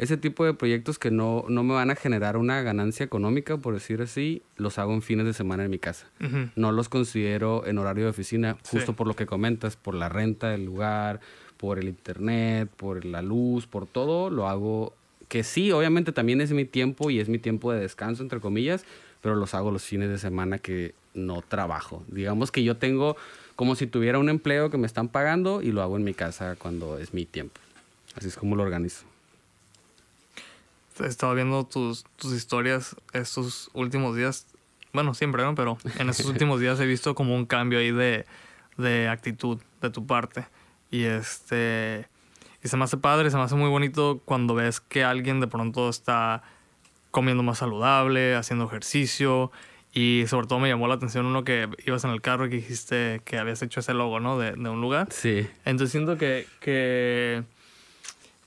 Ese 0.00 0.16
tipo 0.16 0.44
de 0.46 0.54
proyectos 0.54 0.98
que 0.98 1.10
no, 1.10 1.44
no 1.48 1.62
me 1.62 1.74
van 1.74 1.90
a 1.90 1.94
generar 1.94 2.36
una 2.38 2.62
ganancia 2.62 3.04
económica, 3.04 3.58
por 3.58 3.74
decir 3.74 4.00
así, 4.00 4.42
los 4.56 4.78
hago 4.78 4.94
en 4.94 5.02
fines 5.02 5.26
de 5.26 5.34
semana 5.34 5.64
en 5.64 5.70
mi 5.70 5.78
casa. 5.78 6.06
No 6.56 6.72
los 6.72 6.88
considero 6.88 7.66
en 7.66 7.76
horario 7.78 8.04
de 8.04 8.10
oficina, 8.10 8.56
Sí. 8.62 8.76
justo 8.78 8.94
por 8.94 9.06
lo 9.06 9.14
que 9.14 9.26
comentas, 9.26 9.76
por 9.76 9.94
la 9.94 10.08
renta 10.08 10.48
del 10.48 10.64
lugar, 10.64 11.20
por 11.58 11.78
el 11.78 11.86
internet, 11.88 12.70
por 12.76 13.04
la 13.04 13.20
luz, 13.20 13.66
por 13.66 13.86
todo, 13.86 14.30
lo 14.30 14.48
hago 14.48 14.94
que 15.28 15.44
sí, 15.44 15.70
obviamente 15.70 16.12
también 16.12 16.40
es 16.40 16.50
mi 16.52 16.64
tiempo 16.64 17.10
y 17.10 17.20
es 17.20 17.28
mi 17.28 17.38
tiempo 17.38 17.70
de 17.70 17.80
descanso, 17.80 18.22
entre 18.22 18.40
comillas, 18.40 18.84
pero 19.20 19.34
los 19.36 19.54
hago 19.54 19.70
los 19.70 19.84
fines 19.84 20.08
de 20.08 20.16
semana 20.18 20.58
que 20.58 20.94
no 21.12 21.42
trabajo. 21.42 22.02
Digamos 22.08 22.50
que 22.50 22.64
yo 22.64 22.78
tengo 22.78 23.16
como 23.54 23.74
si 23.76 23.86
tuviera 23.86 24.18
un 24.18 24.30
empleo 24.30 24.70
que 24.70 24.78
me 24.78 24.86
están 24.86 25.08
pagando 25.08 25.60
y 25.60 25.72
lo 25.72 25.82
hago 25.82 25.98
en 25.98 26.04
mi 26.04 26.14
casa 26.14 26.56
cuando 26.56 26.98
es 26.98 27.12
mi 27.12 27.26
tiempo. 27.26 27.60
Así 28.16 28.28
es 28.28 28.36
como 28.36 28.56
lo 28.56 28.62
organizo. 28.62 29.04
He 30.98 31.06
estado 31.06 31.34
viendo 31.34 31.64
tus, 31.64 32.04
tus 32.16 32.32
historias 32.32 32.96
estos 33.12 33.70
últimos 33.72 34.16
días. 34.16 34.46
Bueno, 34.92 35.14
siempre, 35.14 35.42
¿no? 35.42 35.54
Pero 35.54 35.78
en 35.98 36.10
estos 36.10 36.26
últimos 36.32 36.60
días 36.60 36.80
he 36.80 36.86
visto 36.86 37.14
como 37.14 37.34
un 37.34 37.46
cambio 37.46 37.78
ahí 37.78 37.92
de, 37.92 38.26
de 38.76 39.08
actitud 39.08 39.58
de 39.80 39.90
tu 39.90 40.06
parte. 40.06 40.46
Y 40.90 41.04
este. 41.04 42.08
Y 42.62 42.68
se 42.68 42.76
me 42.76 42.84
hace 42.84 42.98
padre, 42.98 43.30
se 43.30 43.36
me 43.36 43.42
hace 43.42 43.54
muy 43.54 43.70
bonito 43.70 44.20
cuando 44.24 44.54
ves 44.54 44.80
que 44.80 45.02
alguien 45.04 45.40
de 45.40 45.46
pronto 45.46 45.88
está 45.88 46.42
comiendo 47.10 47.42
más 47.42 47.58
saludable, 47.58 48.34
haciendo 48.34 48.66
ejercicio. 48.66 49.50
Y 49.92 50.24
sobre 50.28 50.46
todo 50.46 50.60
me 50.60 50.68
llamó 50.68 50.86
la 50.86 50.94
atención 50.94 51.26
uno 51.26 51.42
que 51.42 51.68
ibas 51.86 52.04
en 52.04 52.10
el 52.10 52.20
carro 52.20 52.46
y 52.46 52.50
que 52.50 52.56
dijiste 52.56 53.22
que 53.24 53.38
habías 53.38 53.62
hecho 53.62 53.80
ese 53.80 53.94
logo, 53.94 54.20
¿no? 54.20 54.38
De, 54.38 54.52
de 54.52 54.68
un 54.68 54.80
lugar. 54.80 55.08
Sí. 55.10 55.48
Entonces 55.64 55.90
siento 55.90 56.16
que, 56.16 56.46
que 56.60 57.42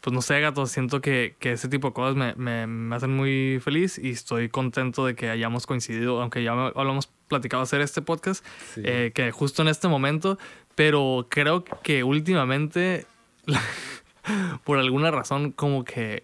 pues 0.03 0.13
no 0.13 0.21
sé, 0.21 0.41
gato, 0.41 0.65
siento 0.65 0.99
que, 0.99 1.35
que 1.39 1.53
ese 1.53 1.69
tipo 1.69 1.87
de 1.87 1.93
cosas 1.93 2.15
me, 2.17 2.35
me, 2.35 2.67
me 2.67 2.93
hacen 2.95 3.15
muy 3.15 3.61
feliz 3.63 3.97
y 3.97 4.09
estoy 4.11 4.49
contento 4.49 5.05
de 5.05 5.15
que 5.15 5.29
hayamos 5.29 5.65
coincidido, 5.65 6.21
aunque 6.21 6.43
ya 6.43 6.53
me- 6.53 6.73
habíamos 6.75 7.07
platicado 7.29 7.63
hacer 7.63 7.79
este 7.79 8.01
podcast, 8.01 8.45
Sí. 8.73 8.81
eh, 8.83 9.11
que 9.15 9.31
justo 9.31 9.61
en 9.61 9.69
este 9.69 9.87
momento, 9.87 10.37
pero 10.75 11.27
creo 11.29 11.63
que 11.63 12.03
últimamente, 12.03 13.05
por 14.63 14.77
alguna 14.79 15.11
razón, 15.11 15.51
como 15.51 15.83
que 15.83 16.23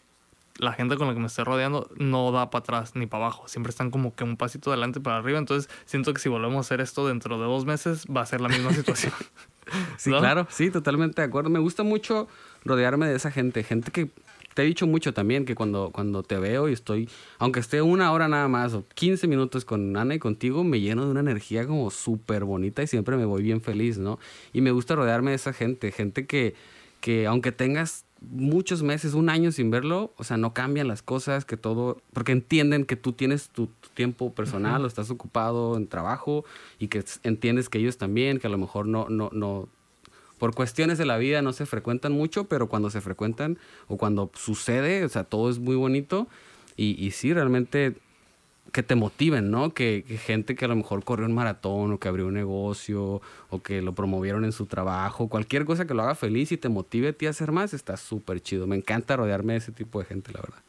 la 0.57 0.73
gente 0.73 0.97
con 0.97 1.07
la 1.07 1.13
que 1.13 1.19
me 1.21 1.27
estoy 1.27 1.45
rodeando 1.45 1.89
no 1.95 2.31
da 2.33 2.49
para 2.49 2.63
atrás 2.63 2.95
ni 2.95 3.05
para 3.07 3.25
abajo. 3.27 3.47
Siempre 3.47 3.69
están 3.69 3.91
como 3.91 4.13
que 4.13 4.25
un 4.25 4.35
pasito 4.35 4.71
adelante 4.71 4.99
para 4.99 5.17
arriba. 5.17 5.39
Entonces 5.39 5.71
siento 5.85 6.13
que 6.13 6.19
si 6.19 6.27
volvemos 6.27 6.57
a 6.57 6.59
hacer 6.61 6.81
esto 6.81 7.07
dentro 7.07 7.37
de 7.39 7.45
dos 7.45 7.63
meses 7.65 8.05
va 8.13 8.21
a 8.21 8.25
ser 8.25 8.41
la 8.41 8.49
misma 8.49 8.73
situación. 8.73 9.13
Sí, 9.97 10.09
¿No? 10.09 10.19
claro, 10.19 10.47
sí, 10.49 10.69
totalmente 10.69 11.21
de 11.21 11.27
acuerdo. 11.29 11.49
Me 11.49 11.59
gusta 11.59 11.83
mucho 11.83 12.27
rodearme 12.65 13.07
de 13.07 13.15
esa 13.15 13.31
gente, 13.31 13.63
gente 13.63 13.91
que 13.91 14.09
te 14.53 14.63
he 14.63 14.65
dicho 14.65 14.87
mucho 14.87 15.13
también 15.13 15.45
que 15.45 15.55
cuando, 15.55 15.91
cuando 15.91 16.23
te 16.23 16.37
veo 16.37 16.69
y 16.69 16.73
estoy, 16.73 17.09
aunque 17.37 17.59
esté 17.59 17.81
una 17.81 18.11
hora 18.11 18.27
nada 18.27 18.47
más 18.47 18.73
o 18.73 18.85
15 18.93 19.27
minutos 19.27 19.63
con 19.63 19.95
Ana 19.95 20.15
y 20.15 20.19
contigo, 20.19 20.63
me 20.63 20.81
lleno 20.81 21.05
de 21.05 21.11
una 21.11 21.21
energía 21.21 21.65
como 21.65 21.89
súper 21.91 22.43
bonita 22.43 22.83
y 22.83 22.87
siempre 22.87 23.15
me 23.15 23.25
voy 23.25 23.43
bien 23.43 23.61
feliz, 23.61 23.97
¿no? 23.97 24.19
Y 24.51 24.61
me 24.61 24.71
gusta 24.71 24.95
rodearme 24.95 25.31
de 25.31 25.35
esa 25.35 25.53
gente, 25.53 25.91
gente 25.91 26.25
que, 26.25 26.55
que 26.99 27.27
aunque 27.27 27.51
tengas 27.51 28.05
muchos 28.21 28.83
meses, 28.83 29.13
un 29.13 29.29
año 29.29 29.51
sin 29.51 29.71
verlo, 29.71 30.13
o 30.17 30.23
sea, 30.23 30.37
no 30.37 30.53
cambian 30.53 30.87
las 30.87 31.01
cosas, 31.01 31.45
que 31.45 31.55
todo, 31.55 32.01
porque 32.13 32.33
entienden 32.33 32.85
que 32.85 32.95
tú 32.95 33.13
tienes 33.13 33.49
tu, 33.49 33.67
tu 33.67 33.89
tiempo 33.93 34.33
personal 34.33 34.83
o 34.83 34.87
estás 34.87 35.09
ocupado 35.09 35.77
en 35.77 35.87
trabajo 35.87 36.43
y 36.79 36.89
que 36.89 37.03
entiendes 37.23 37.69
que 37.69 37.77
ellos 37.77 37.97
también, 37.97 38.39
que 38.39 38.47
a 38.47 38.49
lo 38.49 38.57
mejor 38.57 38.87
no, 38.87 39.07
no, 39.09 39.29
no, 39.31 39.69
por 40.39 40.55
cuestiones 40.55 40.97
de 40.97 41.05
la 41.05 41.17
vida 41.17 41.41
no 41.41 41.53
se 41.53 41.65
frecuentan 41.65 42.13
mucho, 42.13 42.45
pero 42.45 42.67
cuando 42.67 42.89
se 42.89 43.01
frecuentan 43.01 43.59
o 43.87 43.97
cuando 43.97 44.31
sucede, 44.33 45.05
o 45.05 45.09
sea, 45.09 45.23
todo 45.23 45.49
es 45.49 45.59
muy 45.59 45.75
bonito 45.75 46.27
y, 46.75 46.95
y 47.03 47.11
sí, 47.11 47.33
realmente 47.33 47.95
que 48.71 48.83
te 48.83 48.95
motiven, 48.95 49.51
¿no? 49.51 49.73
Que, 49.73 50.03
gente 50.25 50.55
que 50.55 50.65
a 50.65 50.67
lo 50.67 50.75
mejor 50.75 51.03
corrió 51.03 51.25
un 51.25 51.33
maratón 51.33 51.93
o 51.93 51.99
que 51.99 52.07
abrió 52.07 52.27
un 52.27 52.33
negocio 52.33 53.21
o 53.49 53.61
que 53.61 53.81
lo 53.81 53.93
promovieron 53.93 54.45
en 54.45 54.51
su 54.51 54.65
trabajo, 54.65 55.27
cualquier 55.27 55.65
cosa 55.65 55.85
que 55.85 55.93
lo 55.93 56.03
haga 56.03 56.15
feliz 56.15 56.51
y 56.51 56.57
te 56.57 56.69
motive 56.69 57.09
a 57.09 57.13
ti 57.13 57.27
a 57.27 57.31
hacer 57.31 57.51
más, 57.51 57.73
está 57.73 57.97
súper 57.97 58.41
chido. 58.41 58.67
Me 58.67 58.75
encanta 58.75 59.15
rodearme 59.15 59.53
de 59.53 59.59
ese 59.59 59.71
tipo 59.71 59.99
de 59.99 60.05
gente, 60.05 60.31
la 60.31 60.41
verdad. 60.41 60.59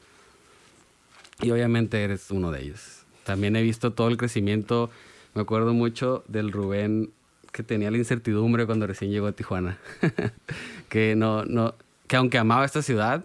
Y 1.42 1.50
obviamente 1.50 2.02
eres 2.02 2.30
uno 2.30 2.50
de 2.50 2.62
ellos. 2.62 3.04
También 3.24 3.56
he 3.56 3.62
visto 3.62 3.92
todo 3.92 4.08
el 4.08 4.16
crecimiento, 4.16 4.90
me 5.34 5.42
acuerdo 5.42 5.72
mucho 5.72 6.24
del 6.28 6.52
Rubén 6.52 7.10
que 7.52 7.62
tenía 7.62 7.90
la 7.90 7.98
incertidumbre 7.98 8.66
cuando 8.66 8.86
recién 8.86 9.10
llegó 9.10 9.26
a 9.26 9.32
Tijuana. 9.32 9.78
que 10.88 11.14
no, 11.16 11.44
no, 11.44 11.74
que 12.06 12.16
aunque 12.16 12.38
amaba 12.38 12.64
esta 12.64 12.82
ciudad, 12.82 13.24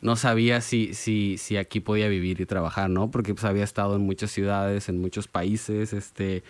no 0.00 0.16
sabía 0.16 0.60
si, 0.60 0.94
si, 0.94 1.36
si 1.38 1.56
aquí 1.56 1.80
podía 1.80 2.08
vivir 2.08 2.40
y 2.40 2.46
trabajar, 2.46 2.88
¿no? 2.90 3.10
Porque 3.10 3.34
pues 3.34 3.44
había 3.44 3.64
estado 3.64 3.96
en 3.96 4.02
muchas 4.02 4.30
ciudades, 4.30 4.88
en 4.88 5.00
muchos 5.00 5.28
países, 5.28 5.92
este... 5.92 6.42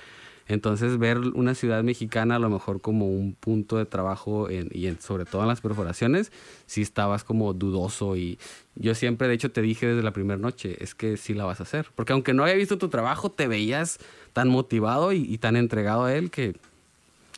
Entonces 0.47 0.99
ver 0.99 1.19
una 1.19 1.55
ciudad 1.55 1.85
mexicana 1.85 2.35
a 2.35 2.39
lo 2.41 2.51
mejor 2.51 2.81
como 2.81 3.07
un 3.07 3.35
punto 3.35 3.77
de 3.77 3.87
trabajo 3.87 4.51
y 4.51 4.93
sobre 4.99 5.25
todo 5.25 5.43
en 5.43 5.49
las 5.49 5.61
perforaciones, 5.61 6.33
sí 6.67 6.83
estabas 6.83 7.23
como 7.23 7.53
dudoso 7.55 8.17
y 8.17 8.37
yo 8.75 8.97
siempre 8.97 9.29
de 9.29 9.35
hecho 9.35 9.53
te 9.53 9.63
dije 9.63 9.87
desde 9.87 10.03
la 10.03 10.13
primera 10.13 10.41
noche, 10.41 10.77
es 10.83 10.97
que 10.97 11.17
sí 11.17 11.35
la 11.35 11.45
vas 11.45 11.61
a 11.61 11.63
hacer. 11.63 11.87
Porque 11.95 12.15
aunque 12.15 12.35
no 12.35 12.43
había 12.43 12.57
visto 12.57 12.79
tu 12.79 12.89
trabajo, 12.89 13.31
te 13.31 13.47
veías 13.47 14.01
tan 14.33 14.49
motivado 14.49 15.13
y, 15.13 15.19
y 15.19 15.39
tan 15.39 15.55
entregado 15.55 16.05
a 16.07 16.15
él 16.15 16.33
que... 16.33 16.57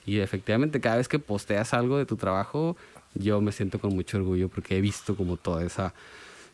Y 0.04 0.18
efectivamente 0.20 0.80
cada 0.80 0.96
vez 0.96 1.08
que 1.08 1.18
posteas 1.18 1.74
algo 1.74 1.98
de 1.98 2.06
tu 2.06 2.16
trabajo, 2.16 2.76
yo 3.14 3.40
me 3.40 3.52
siento 3.52 3.78
con 3.78 3.94
mucho 3.94 4.18
orgullo 4.18 4.48
porque 4.48 4.76
he 4.76 4.80
visto 4.80 5.16
como 5.16 5.36
todo 5.36 5.60
esa, 5.60 5.94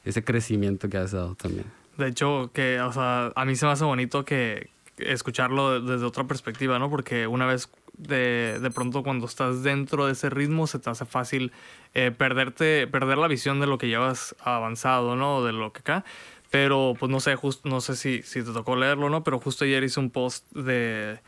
ese 0.05 0.23
crecimiento 0.23 0.89
que 0.89 0.99
has 0.99 1.13
dado 1.13 1.35
también. 1.35 1.67
De 1.97 2.09
hecho, 2.09 2.51
que, 2.53 2.81
o 2.81 2.93
sea, 2.93 3.33
a 3.35 3.45
mí 3.45 3.57
se 3.57 3.67
me 3.67 3.73
hace 3.73 3.85
bonito 3.85 4.25
que 4.25 4.71
escucharlo 4.99 5.81
desde 5.81 6.05
otra 6.05 6.25
perspectiva, 6.25 6.79
¿no? 6.79 6.91
Porque 6.91 7.27
una 7.27 7.47
vez 7.47 7.69
de, 7.97 8.59
de 8.61 8.71
pronto 8.71 9.03
cuando 9.03 9.27
estás 9.27 9.63
dentro 9.63 10.07
de 10.07 10.13
ese 10.13 10.31
ritmo 10.31 10.67
se 10.67 10.79
te 10.79 10.89
hace 10.91 11.05
fácil 11.05 11.53
eh, 11.95 12.13
perderte, 12.17 12.87
perder 12.87 13.19
la 13.19 13.29
visión 13.29 13.61
de 13.61 13.67
lo 13.67 13.79
que 13.79 13.89
llevas 13.89 14.37
avanzado, 14.41 15.17
¿no? 15.17 15.45
De 15.45 15.53
lo 15.53 15.73
que 15.73 15.81
acá. 15.81 16.05
Pero 16.51 16.95
pues 16.99 17.11
no 17.11 17.21
sé, 17.21 17.35
justo, 17.37 17.69
no 17.69 17.81
sé 17.81 17.97
si, 17.97 18.23
si 18.23 18.43
te 18.43 18.53
tocó 18.53 18.77
leerlo, 18.77 19.11
¿no? 19.11 19.23
Pero 19.25 19.39
justo 19.39 19.65
ayer 19.65 19.85
hice 19.85 20.01
un 20.01 20.11
post 20.11 20.51
de 20.53 21.21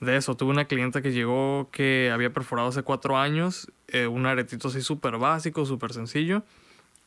de 0.00 0.16
eso. 0.16 0.36
Tuve 0.36 0.50
una 0.50 0.66
clienta 0.66 1.02
que 1.02 1.12
llegó 1.12 1.68
que 1.72 2.10
había 2.12 2.32
perforado 2.32 2.68
hace 2.68 2.82
cuatro 2.82 3.16
años, 3.16 3.70
eh, 3.88 4.06
un 4.06 4.26
aretito 4.26 4.68
así 4.68 4.82
súper 4.82 5.18
básico, 5.18 5.64
súper 5.66 5.92
sencillo. 5.92 6.42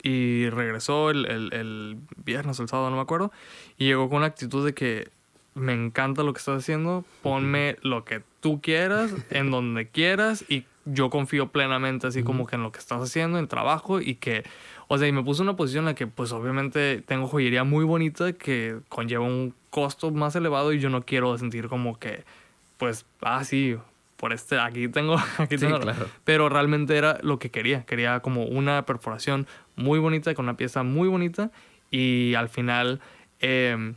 Y 0.03 0.49
regresó 0.49 1.09
el, 1.09 1.25
el, 1.25 1.53
el, 1.53 1.97
viernes 2.23 2.59
o 2.59 2.63
el 2.63 2.69
sábado, 2.69 2.89
no 2.89 2.97
me 2.97 3.01
acuerdo. 3.01 3.31
Y 3.77 3.85
llegó 3.85 4.09
con 4.09 4.21
la 4.21 4.27
actitud 4.27 4.65
de 4.65 4.73
que 4.73 5.09
me 5.55 5.73
encanta 5.73 6.21
lo 6.21 6.33
que 6.33 6.39
estás 6.39 6.59
haciendo, 6.59 7.03
ponme 7.23 7.77
lo 7.81 8.05
que 8.05 8.21
tú 8.39 8.61
quieras, 8.61 9.11
en 9.31 9.49
donde 9.51 9.87
quieras. 9.87 10.45
Y 10.47 10.65
yo 10.85 11.09
confío 11.09 11.49
plenamente 11.49 12.07
así 12.07 12.23
como 12.23 12.45
que 12.45 12.55
en 12.55 12.63
lo 12.63 12.71
que 12.71 12.79
estás 12.79 13.01
haciendo, 13.01 13.39
en 13.39 13.47
trabajo. 13.47 13.99
Y 13.99 14.15
que, 14.15 14.43
o 14.87 14.97
sea, 14.97 15.07
y 15.07 15.11
me 15.11 15.23
puse 15.23 15.41
en 15.41 15.49
una 15.49 15.57
posición 15.57 15.83
en 15.83 15.87
la 15.87 15.95
que 15.95 16.05
pues 16.05 16.31
obviamente 16.31 17.01
tengo 17.01 17.27
joyería 17.27 17.63
muy 17.63 17.83
bonita 17.83 18.33
que 18.33 18.79
conlleva 18.87 19.25
un 19.25 19.53
costo 19.71 20.11
más 20.11 20.35
elevado 20.35 20.73
y 20.73 20.79
yo 20.79 20.89
no 20.89 21.03
quiero 21.03 21.37
sentir 21.37 21.67
como 21.67 21.99
que 21.99 22.23
pues, 22.77 23.05
ah, 23.21 23.43
sí, 23.43 23.77
por 24.17 24.33
este, 24.33 24.59
aquí 24.59 24.87
tengo, 24.87 25.15
aquí 25.37 25.57
tengo. 25.57 25.79
Claro. 25.79 26.07
Pero 26.23 26.49
realmente 26.49 26.97
era 26.97 27.19
lo 27.21 27.39
que 27.39 27.51
quería. 27.51 27.85
Quería 27.85 28.19
como 28.19 28.45
una 28.45 28.85
perforación 28.85 29.47
muy 29.75 29.99
bonita, 29.99 30.33
con 30.33 30.45
una 30.45 30.57
pieza 30.57 30.83
muy 30.83 31.07
bonita. 31.07 31.51
Y 31.91 32.33
al 32.35 32.49
final, 32.49 32.99
em, 33.39 33.95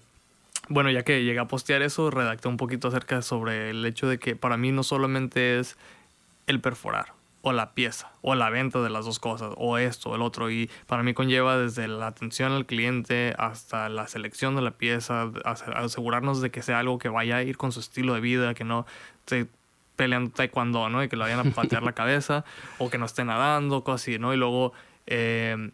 bueno, 0.68 0.90
ya 0.90 1.02
que 1.02 1.24
llegué 1.24 1.38
a 1.38 1.46
postear 1.46 1.82
eso, 1.82 2.10
redacté 2.10 2.48
un 2.48 2.56
poquito 2.56 2.88
acerca 2.88 3.22
sobre 3.22 3.70
el 3.70 3.84
hecho 3.84 4.08
de 4.08 4.18
que 4.18 4.36
para 4.36 4.56
mí 4.56 4.72
no 4.72 4.82
solamente 4.82 5.58
es 5.58 5.76
el 6.46 6.60
perforar 6.60 7.19
o 7.42 7.52
la 7.52 7.72
pieza 7.72 8.12
o 8.22 8.34
la 8.34 8.50
venta 8.50 8.80
de 8.82 8.90
las 8.90 9.04
dos 9.04 9.18
cosas 9.18 9.52
o 9.56 9.78
esto 9.78 10.10
o 10.10 10.16
el 10.16 10.22
otro. 10.22 10.50
Y 10.50 10.70
para 10.86 11.02
mí 11.02 11.14
conlleva 11.14 11.56
desde 11.56 11.88
la 11.88 12.08
atención 12.08 12.52
al 12.52 12.66
cliente 12.66 13.34
hasta 13.38 13.88
la 13.88 14.06
selección 14.08 14.56
de 14.56 14.62
la 14.62 14.72
pieza 14.72 15.30
asegurarnos 15.44 16.40
de 16.40 16.50
que 16.50 16.62
sea 16.62 16.78
algo 16.78 16.98
que 16.98 17.08
vaya 17.08 17.36
a 17.36 17.42
ir 17.42 17.56
con 17.56 17.72
su 17.72 17.80
estilo 17.80 18.14
de 18.14 18.20
vida 18.20 18.54
que 18.54 18.64
no 18.64 18.86
esté 19.20 19.46
peleando 19.96 20.30
taekwondo 20.30 20.88
no 20.88 21.02
y 21.02 21.08
que 21.08 21.16
lo 21.16 21.24
vayan 21.24 21.46
a 21.46 21.50
patear 21.52 21.82
la 21.82 21.92
cabeza 21.94 22.44
o 22.78 22.88
que 22.88 22.96
no 22.96 23.04
esté 23.04 23.24
nadando 23.24 23.84
cosas 23.84 24.02
así 24.02 24.18
no 24.18 24.32
y 24.32 24.36
luego 24.36 24.72
eh, 25.06 25.70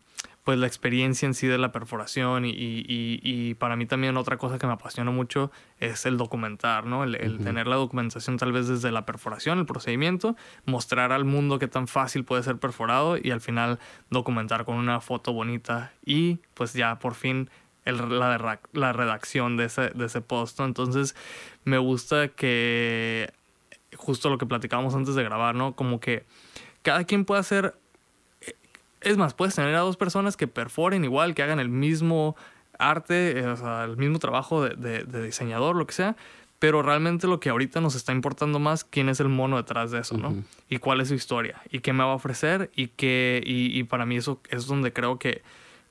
pues 0.46 0.60
la 0.60 0.68
experiencia 0.68 1.26
en 1.26 1.34
sí 1.34 1.48
de 1.48 1.58
la 1.58 1.72
perforación 1.72 2.44
y, 2.44 2.50
y, 2.50 2.86
y, 2.88 3.54
para 3.54 3.74
mí 3.74 3.84
también 3.84 4.16
otra 4.16 4.36
cosa 4.36 4.60
que 4.60 4.66
me 4.68 4.74
apasiona 4.74 5.10
mucho 5.10 5.50
es 5.80 6.06
el 6.06 6.16
documentar, 6.16 6.86
¿no? 6.86 7.02
El, 7.02 7.38
tener 7.38 7.66
la 7.66 7.74
documentación 7.74 8.36
tal 8.36 8.52
vez 8.52 8.68
desde 8.68 8.92
la 8.92 9.04
perforación, 9.04 9.58
el 9.58 9.66
procedimiento, 9.66 10.36
mostrar 10.64 11.10
al 11.10 11.24
mundo 11.24 11.58
qué 11.58 11.66
tan 11.66 11.88
fácil 11.88 12.22
puede 12.22 12.44
ser 12.44 12.58
perforado 12.58 13.18
y 13.20 13.32
al 13.32 13.40
final 13.40 13.80
documentar 14.08 14.64
con 14.64 14.76
una 14.76 15.00
foto 15.00 15.32
bonita 15.32 15.92
y 16.04 16.38
pues 16.54 16.74
ya 16.74 17.00
por 17.00 17.16
fin 17.16 17.50
el, 17.84 17.96
la, 18.16 18.60
la 18.72 18.92
redacción 18.92 19.56
de 19.56 19.64
ese, 19.64 19.90
de 19.90 20.06
ese 20.06 20.20
post, 20.20 20.60
Entonces 20.60 21.16
me 21.64 21.78
gusta 21.78 22.28
que 22.28 23.32
justo 23.96 24.30
lo 24.30 24.38
que 24.38 24.46
platicábamos 24.46 24.94
antes 24.94 25.16
de 25.16 25.24
grabar, 25.24 25.56
¿no? 25.56 25.74
Como 25.74 25.98
que 25.98 26.24
cada 26.82 27.02
quien 27.02 27.24
puede 27.24 27.40
hacer 27.40 27.74
es 29.06 29.16
más, 29.16 29.34
puedes 29.34 29.54
tener 29.54 29.74
a 29.76 29.80
dos 29.80 29.96
personas 29.96 30.36
que 30.36 30.48
perforen 30.48 31.04
igual, 31.04 31.34
que 31.34 31.42
hagan 31.42 31.60
el 31.60 31.68
mismo 31.68 32.36
arte, 32.78 33.38
eh, 33.38 33.46
o 33.46 33.56
sea, 33.56 33.84
el 33.84 33.96
mismo 33.96 34.18
trabajo 34.18 34.64
de, 34.64 35.04
diseñador, 35.04 35.76
lo 35.76 35.86
que 35.86 35.94
sea, 35.94 36.16
pero 36.58 36.82
realmente 36.82 37.28
lo 37.28 37.38
que 37.38 37.50
ahorita 37.50 37.80
nos 37.80 37.94
está 37.94 38.12
importando 38.12 38.58
más, 38.58 38.82
quién 38.82 39.08
es 39.08 39.20
el 39.20 39.28
mono 39.28 39.58
detrás 39.58 39.92
de 39.92 40.00
eso, 40.00 40.16
¿no? 40.16 40.34
Y 40.68 40.78
cuál 40.78 41.00
es 41.00 41.08
su 41.08 41.14
historia, 41.14 41.62
y 41.70 41.80
qué 41.80 41.92
me 41.92 42.02
va 42.02 42.10
a 42.10 42.14
ofrecer, 42.14 42.70
y, 42.74 42.88
qué, 42.88 43.40
y, 43.44 43.82
para 43.84 44.06
mí 44.06 44.16
eso 44.16 44.40
es 44.50 44.66
donde 44.66 44.92
creo 44.92 45.20
que, 45.20 45.42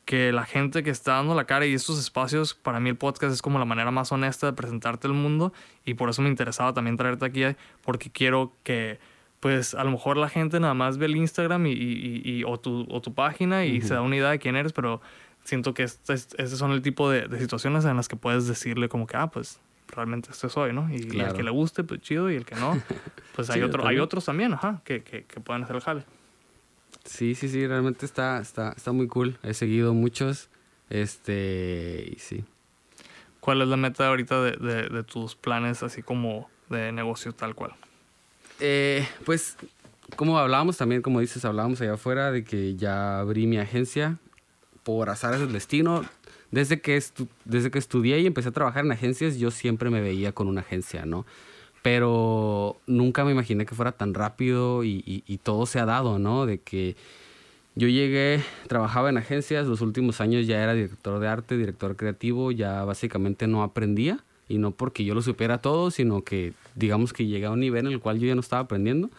que 0.03 0.33
la 0.33 0.45
gente 0.45 0.83
que 0.83 0.89
está 0.89 1.13
dando 1.13 1.35
la 1.35 1.45
cara 1.45 1.65
y 1.65 1.73
estos 1.73 1.97
espacios, 1.97 2.53
para 2.53 2.81
mí 2.81 2.89
el 2.89 2.97
podcast 2.97 3.33
es 3.33 3.41
como 3.41 3.59
la 3.59 3.65
manera 3.65 3.91
más 3.91 4.11
honesta 4.11 4.47
de 4.47 4.53
presentarte 4.53 5.07
el 5.07 5.13
mundo, 5.13 5.53
y 5.85 5.93
por 5.93 6.09
eso 6.09 6.21
me 6.21 6.27
interesaba 6.27 6.73
también 6.73 6.97
traerte 6.97 7.25
aquí, 7.25 7.43
porque 7.81 8.09
quiero 8.09 8.51
que 8.63 8.99
pues 9.45 9.75
a 9.75 9.83
lo 9.83 9.91
mejor 9.91 10.17
la 10.17 10.27
gente 10.27 10.59
nada 10.59 10.73
más 10.73 10.97
ve 10.97 11.05
el 11.05 11.15
Instagram 11.15 11.67
y, 11.67 11.71
y, 11.71 12.43
o, 12.45 12.59
tu, 12.59 12.87
o, 12.89 12.99
tu, 12.99 13.13
página 13.13 13.63
y 13.63 13.79
se 13.79 13.93
da 13.93 14.01
una 14.01 14.15
idea 14.15 14.31
de 14.31 14.39
quién 14.39 14.55
eres, 14.55 14.73
pero 14.73 15.01
siento 15.43 15.75
que 15.75 15.83
este, 15.83 16.15
este 16.15 16.47
son 16.47 16.71
el 16.71 16.81
tipo 16.81 17.11
de, 17.11 17.29
situaciones 17.37 17.85
en 17.85 17.95
las 17.95 18.07
que 18.07 18.15
puedes 18.15 18.47
decirle 18.47 18.89
como 18.89 19.05
que, 19.05 19.17
ah, 19.17 19.27
pues 19.27 19.59
realmente 19.89 20.31
este 20.31 20.49
soy, 20.49 20.73
¿no? 20.73 20.89
Y, 20.91 20.95
el 21.19 21.33
que 21.33 21.43
le 21.43 21.51
guste, 21.51 21.83
pues 21.83 22.01
chido, 22.01 22.31
y 22.31 22.37
el 22.37 22.43
que 22.43 22.55
no, 22.55 22.81
pues 23.35 23.51
hay, 23.51 23.61
otro, 23.61 23.85
hay 23.85 23.99
otros 23.99 24.25
también, 24.25 24.51
ajá, 24.51 24.81
que, 24.83 25.03
que, 25.03 25.25
que, 25.25 25.39
pueden 25.39 25.61
hacer 25.61 25.75
el 25.75 25.83
jale. 25.83 26.05
Sí, 27.03 27.35
sí, 27.35 27.47
sí, 27.47 27.67
realmente 27.67 28.07
está, 28.07 28.39
está, 28.39 28.71
está 28.71 28.93
muy 28.93 29.07
cool. 29.07 29.37
He 29.43 29.53
seguido 29.53 29.93
muchos, 29.93 30.49
este, 30.89 32.13
y 32.15 32.17
sí. 32.17 32.45
¿Cuál 33.41 33.61
es 33.61 33.67
la 33.67 33.77
meta 33.77 34.07
ahorita 34.07 34.41
de, 34.41 34.53
de, 34.53 34.89
de 34.89 35.03
tus 35.03 35.35
planes 35.35 35.83
así 35.83 36.01
como 36.01 36.49
de 36.67 36.91
negocio 36.91 37.31
tal 37.31 37.53
cual? 37.53 37.75
Eh, 38.59 39.07
pues, 39.25 39.57
como 40.15 40.37
hablábamos 40.37 40.77
también, 40.77 41.01
como 41.01 41.19
dices, 41.19 41.43
hablábamos 41.45 41.81
allá 41.81 41.93
afuera 41.93 42.31
de 42.31 42.43
que 42.43 42.75
ya 42.75 43.19
abrí 43.19 43.47
mi 43.47 43.57
agencia 43.57 44.17
por 44.83 45.09
azar 45.09 45.37
del 45.37 45.51
destino. 45.51 46.05
Desde 46.51 46.79
que, 46.79 47.01
desde 47.43 47.71
que 47.71 47.79
estudié 47.79 48.19
y 48.19 48.27
empecé 48.27 48.49
a 48.49 48.51
trabajar 48.51 48.85
en 48.85 48.91
agencias, 48.91 49.37
yo 49.37 49.51
siempre 49.51 49.89
me 49.89 50.01
veía 50.01 50.31
con 50.31 50.47
una 50.47 50.61
agencia, 50.61 51.05
¿no? 51.05 51.25
Pero 51.81 52.77
nunca 52.87 53.25
me 53.25 53.31
imaginé 53.31 53.65
que 53.65 53.75
fuera 53.75 53.91
tan 53.91 54.13
rápido 54.13 54.83
y 54.83 55.39
todo 55.43 55.65
se 55.65 55.79
ha 55.79 55.85
dado, 55.85 56.17
¿no? 56.17 56.45
De 56.45 56.59
que 56.59 56.95
yo 57.75 57.89
llegué, 57.89 58.41
trabajaba 58.67 59.09
en 59.09 59.17
agencias, 59.17 59.67
los 59.67 59.81
últimos 59.81 60.21
años 60.21 60.47
ya 60.47 60.63
era 60.63 60.73
director 60.73 61.19
de 61.19 61.27
arte, 61.27 61.57
director 61.57 61.97
creativo, 61.97 62.53
ya 62.53 62.85
básicamente 62.85 63.47
no 63.47 63.63
aprendía 63.63 64.23
y 64.47 64.57
no 64.57 64.71
porque 64.71 65.03
yo 65.03 65.15
lo 65.15 65.21
supiera 65.21 65.59
todo, 65.59 65.91
sino 65.91 66.23
que 66.23 66.53
digamos 66.75 67.13
que 67.13 67.25
llegué 67.25 67.45
a 67.45 67.51
un 67.51 67.59
nivel 67.59 67.87
en 67.87 67.93
el 67.93 67.99
cual 67.99 68.19
yo 68.19 68.27
ya 68.27 68.35
no 68.35 68.41
estaba 68.41 68.61
aprendiendo, 68.63 69.09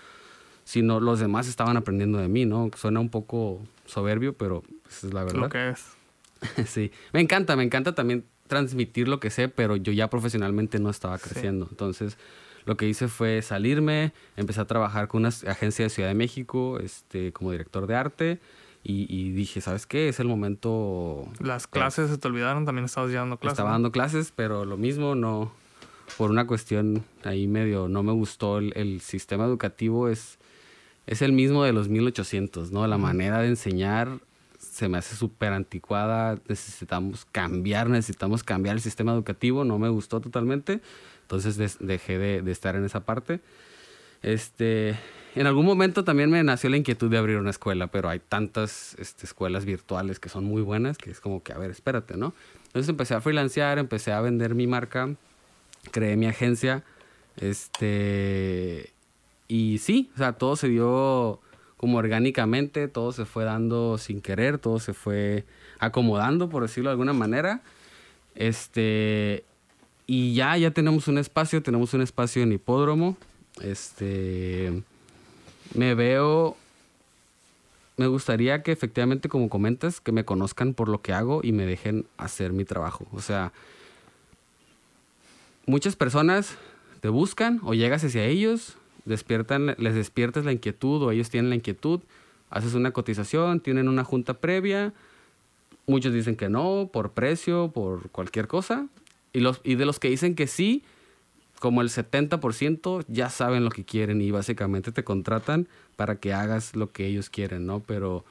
sino 0.65 1.01
los 1.01 1.21
demás 1.21 1.49
estaban 1.49 1.77
aprendiendo 1.77 2.19
de 2.19 2.29
mí, 2.29 2.45
¿no? 2.45 2.71
Suena 2.77 3.01
un 3.01 3.09
poco 3.09 3.61
soberbio, 3.87 4.33
pero 4.35 4.62
esa 4.89 5.07
es 5.07 5.15
la 5.15 5.25
verdad. 5.25 5.41
Lo 5.41 5.49
que 5.49 5.71
es. 5.71 5.85
sí, 6.67 6.93
me 7.12 7.21
encanta, 7.21 7.57
me 7.57 7.65
encanta 7.65 7.95
también 7.95 8.25
transmitir 8.47 9.09
lo 9.09 9.21
que 9.21 9.31
sé, 9.31 9.49
pero 9.49 9.77
yo 9.77 9.93
ya 9.93 10.09
profesionalmente 10.09 10.79
no 10.79 10.91
estaba 10.91 11.19
creciendo. 11.19 11.67
Entonces, 11.71 12.19
lo 12.65 12.77
que 12.77 12.89
hice 12.89 13.09
fue 13.09 13.43
salirme, 13.43 14.12
empecé 14.37 14.61
a 14.61 14.67
trabajar 14.67 15.09
con 15.09 15.21
una 15.21 15.29
agencia 15.29 15.85
de 15.85 15.89
Ciudad 15.89 16.09
de 16.09 16.15
México, 16.15 16.79
este, 16.81 17.33
como 17.33 17.53
director 17.53 17.87
de 17.87 17.95
arte. 17.95 18.41
Y, 18.88 19.33
dije, 19.33 19.61
¿sabes 19.61 19.85
qué? 19.85 20.09
Es 20.09 20.20
el 20.20 20.29
momento... 20.29 21.29
Las 21.40 21.66
clases 21.66 22.09
se 22.09 22.18
te 22.18 22.29
olvidaron, 22.29 22.64
también 22.64 22.85
estabas 22.85 23.12
dando 23.12 23.37
clases. 23.37 23.55
Estaba 23.55 23.72
dando 23.72 23.90
clases, 23.90 24.33
pero 24.35 24.64
lo 24.64 24.77
mismo, 24.77 25.14
no... 25.14 25.53
Por 26.16 26.31
una 26.31 26.46
cuestión 26.46 27.05
ahí 27.25 27.49
medio, 27.49 27.88
no 27.88 28.05
me 28.05 28.12
gustó 28.12 28.59
el, 28.59 29.01
sistema 29.01 29.44
educativo, 29.44 30.09
es, 30.09 30.38
es 31.09 31.20
el 31.20 31.33
mismo 31.33 31.64
de 31.64 31.72
los 31.72 31.88
1800, 31.88 32.70
¿no? 32.70 32.87
La 32.87 32.96
manera 32.96 33.40
de 33.40 33.49
enseñar 33.49 34.20
se 34.57 34.88
me 34.88 34.99
hace 34.99 35.16
súper 35.16 35.53
anticuada, 35.53 36.38
necesitamos 36.46 37.27
cambiar, 37.33 37.90
necesitamos 37.90 38.44
cambiar 38.44 38.77
el 38.77 38.83
sistema 38.83 39.12
educativo, 39.12 39.64
no 39.64 39.81
me 39.81 39.88
gustó 39.88 40.20
totalmente, 40.20 40.81
entonces 41.22 41.79
dejé 41.81 42.18
de, 42.18 42.40
de 42.40 42.53
estar 42.53 42.77
en 42.77 42.85
esa 42.85 43.01
parte. 43.01 43.40
Este, 44.22 44.96
en 45.37 45.46
algún 45.46 45.66
momento 45.66 46.03
también 46.03 46.31
me 46.31 46.42
nació 46.42 46.70
la 46.70 46.79
inquietud 46.79 47.11
de 47.11 47.18
abrir 47.18 47.37
una 47.37 47.51
escuela, 47.51 47.88
pero 47.88 48.09
hay 48.09 48.20
tantas 48.20 48.96
este, 48.99 49.27
escuelas 49.27 49.66
virtuales 49.66 50.18
que 50.18 50.31
son 50.31 50.44
muy 50.44 50.62
buenas 50.62 50.96
que 50.96 51.11
es 51.11 51.20
como 51.20 51.42
que, 51.42 51.53
a 51.53 51.59
ver, 51.59 51.70
espérate, 51.70 52.16
¿no? 52.16 52.33
Entonces 52.68 52.88
empecé 52.88 53.14
a 53.14 53.20
freelancear, 53.20 53.79
empecé 53.79 54.12
a 54.12 54.20
vender 54.22 54.55
mi 54.55 54.66
marca, 54.66 55.14
creé 55.90 56.16
mi 56.16 56.27
agencia, 56.27 56.85
este, 57.37 58.92
y 59.46 59.79
sí, 59.79 60.11
o 60.14 60.18
sea, 60.18 60.33
todo 60.33 60.57
se 60.57 60.68
dio 60.68 61.38
como 61.77 61.99
orgánicamente, 61.99 62.88
todo 62.88 63.12
se 63.12 63.27
fue 63.27 63.44
dando 63.44 63.99
sin 63.99 64.22
querer, 64.22 64.57
todo 64.59 64.79
se 64.79 64.94
fue 64.94 65.44
acomodando, 65.79 66.49
por 66.49 66.62
decirlo 66.62 66.88
de 66.88 66.92
alguna 66.92 67.12
manera. 67.12 67.61
Este, 68.35 69.44
y 70.07 70.35
ya, 70.35 70.57
ya 70.57 70.70
tenemos 70.70 71.09
un 71.09 71.18
espacio, 71.18 71.62
tenemos 71.62 71.92
un 71.92 72.01
espacio 72.01 72.42
en 72.42 72.53
hipódromo. 72.53 73.18
Este, 73.61 74.83
me 75.74 75.94
veo, 75.94 76.57
me 77.96 78.07
gustaría 78.07 78.62
que 78.62 78.72
efectivamente, 78.72 79.29
como 79.29 79.48
comentas, 79.48 80.00
que 80.00 80.12
me 80.12 80.24
conozcan 80.24 80.74
por 80.74 80.88
lo 80.88 81.02
que 81.02 81.12
hago 81.12 81.40
y 81.42 81.52
me 81.52 81.66
dejen 81.66 82.07
hacer 82.16 82.52
mi 82.52 82.64
trabajo. 82.64 83.07
O 83.12 83.20
sea, 83.20 83.52
muchas 85.66 85.96
personas 85.96 86.57
te 87.00 87.09
buscan 87.09 87.61
o 87.62 87.74
llegas 87.74 88.05
hacia 88.05 88.24
ellos, 88.24 88.76
despiertan, 89.05 89.74
les 89.79 89.94
despiertas 89.94 90.44
la 90.44 90.52
inquietud 90.52 91.02
o 91.02 91.11
ellos 91.11 91.31
tienen 91.31 91.50
la 91.50 91.57
inquietud, 91.57 92.00
haces 92.50 92.74
una 92.74 92.92
cotización, 92.92 93.61
tienen 93.61 93.88
una 93.88 94.05
junta 94.05 94.35
previa, 94.35 94.92
muchos 95.87 96.12
dicen 96.12 96.37
que 96.37 96.48
no, 96.48 96.90
por 96.92 97.12
precio, 97.12 97.70
por 97.72 98.11
cualquier 98.11 98.46
cosa, 98.46 98.87
y, 99.33 99.40
los, 99.40 99.61
y 99.64 99.74
de 99.74 99.87
los 99.87 99.98
que 99.98 100.09
dicen 100.09 100.35
que 100.35 100.46
sí, 100.46 100.83
como 101.61 101.83
el 101.83 101.88
70% 101.88 103.05
ya 103.09 103.31
saben 103.31 103.64
lo 103.64 103.71
que 103.71 103.85
quieren 103.85 104.21
y 104.21 104.31
básicamente 104.31 104.92
te 104.92 105.05
contratan 105.05 105.69
para 105.97 106.16
que 106.16 106.33
hagas 106.33 106.77
lo 106.77 106.92
que 106.92 107.07
ellos 107.07 107.31
quieren, 107.31 107.66
¿no? 107.66 107.81
Pero 107.81 108.25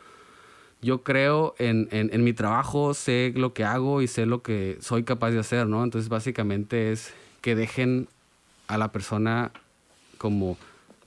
yo 0.81 1.01
creo 1.03 1.55
en, 1.57 1.87
en, 1.91 2.23
mi 2.23 2.33
trabajo, 2.33 2.93
sé 2.93 3.33
lo 3.35 3.53
que 3.53 3.63
hago 3.63 4.01
y 4.01 4.07
sé 4.07 4.25
lo 4.25 4.43
que 4.43 4.77
soy 4.81 5.03
capaz 5.03 5.31
de 5.31 5.39
hacer, 5.39 5.67
¿no? 5.67 5.83
Entonces 5.83 6.09
básicamente 6.09 6.91
es 6.91 7.13
que 7.41 7.55
dejen 7.55 8.07
a 8.67 8.77
la 8.77 8.91
persona 8.91 9.51
como 10.17 10.57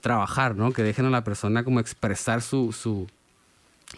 trabajar, 0.00 0.56
¿no? 0.56 0.72
Que 0.72 0.82
dejen 0.82 1.06
a 1.06 1.10
la 1.10 1.22
persona 1.22 1.62
como 1.62 1.78
expresar 1.78 2.42
su, 2.42 2.72
su 2.72 3.06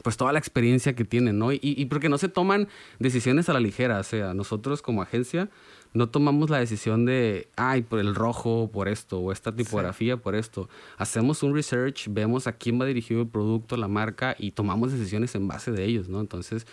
pues 0.03 0.17
toda 0.17 0.33
la 0.33 0.39
experiencia 0.39 0.95
que 0.95 1.05
tienen, 1.05 1.39
¿no? 1.39 1.53
Y, 1.53 1.61
y 1.63 1.87
porque 1.87 2.11
no 2.11 2.19
se 2.19 2.29
toman 2.29 2.69
decisiones 2.99 3.49
a 3.49 3.55
la 3.55 3.61
ligera, 3.61 3.99
o 4.01 4.05
sea, 4.05 4.35
nosotros 4.35 4.83
como 4.83 5.03
agencia 5.03 5.49
no 5.93 6.09
tomamos 6.09 6.51
la 6.51 6.59
decisión 6.59 7.05
de, 7.05 7.49
ay, 7.57 7.83
por 7.83 7.99
el 7.99 8.15
rojo, 8.15 8.71
por 8.73 8.89
esto, 8.89 9.19
o 9.19 9.33
esta 9.33 9.55
tipografía, 9.55 10.17
por 10.17 10.35
esto. 10.35 10.69
Hacemos 10.99 11.43
un 11.43 11.55
research, 11.55 12.07
vemos 12.09 12.47
a 12.47 12.53
quién 12.53 12.81
va 12.81 12.87
dirigido 12.87 13.23
el 13.23 13.29
producto, 13.29 13.77
la 13.77 13.89
marca, 13.89 14.37
y 14.39 14.53
tomamos 14.53 14.93
decisiones 14.93 15.35
en 15.35 15.49
base 15.49 15.73
de 15.73 15.85
ellos, 15.85 16.09
¿no? 16.09 16.21
Entonces, 16.21 16.67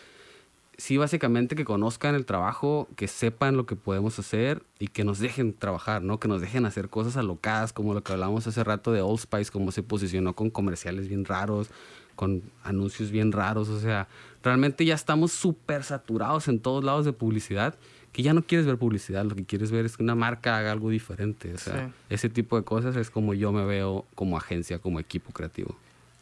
sí, 0.77 0.97
básicamente 0.97 1.56
que 1.56 1.65
conozcan 1.65 2.13
el 2.13 2.25
trabajo, 2.25 2.88
que 2.95 3.08
sepan 3.08 3.58
lo 3.58 3.65
que 3.65 3.75
podemos 3.75 4.19
hacer 4.19 4.62
y 4.77 4.88
que 4.88 5.03
nos 5.03 5.17
dejen 5.17 5.53
trabajar, 5.53 6.03
¿no? 6.03 6.19
Que 6.19 6.27
nos 6.27 6.39
dejen 6.39 6.65
hacer 6.65 6.89
cosas 6.89 7.17
alocadas, 7.17 7.73
como 7.73 7.95
lo 7.95 8.03
que 8.03 8.13
hablábamos 8.13 8.45
hace 8.45 8.63
rato 8.63 8.91
de 8.91 9.01
Old 9.01 9.19
Spice, 9.19 9.51
cómo 9.51 9.71
se 9.71 9.82
posicionó 9.82 10.34
con 10.34 10.51
comerciales 10.51 11.08
bien 11.08 11.25
raros, 11.25 11.69
con 12.15 12.43
anuncios 12.63 13.12
bien 13.12 13.32
raros, 13.32 13.69
o 13.69 13.80
sea, 13.80 14.08
realmente 14.43 14.86
ya 14.86 14.95
estamos 14.95 15.32
súper 15.32 15.84
saturados 15.84 16.47
en 16.47 16.60
todos 16.60 16.84
lados 16.84 17.06
de 17.06 17.13
publicidad 17.13 17.75
que 18.17 18.23
ya 18.23 18.34
no 18.34 18.41
quieres 18.41 18.65
ver 18.65 18.77
publicidad, 18.77 19.23
lo 19.25 19.36
que 19.36 19.45
quieres 19.45 19.69
ver 19.69 19.86
es 19.86 19.95
que 19.95 20.01
una 20.01 20.15
marca 20.15 20.58
haga 20.58 20.71
algo 20.71 20.89
diferente. 20.89 21.53
O 21.53 21.58
sea, 21.60 21.91
ese 22.10 22.30
tipo 22.30 22.58
de 22.58 22.63
cosas 22.63 22.95
es 22.95 23.12
como 23.12 23.36
yo 23.36 23.51
me 23.51 23.63
veo 23.63 24.06
como 24.15 24.38
agencia, 24.38 24.80
como 24.80 24.99
equipo 24.99 25.32
creativo. 25.32 25.77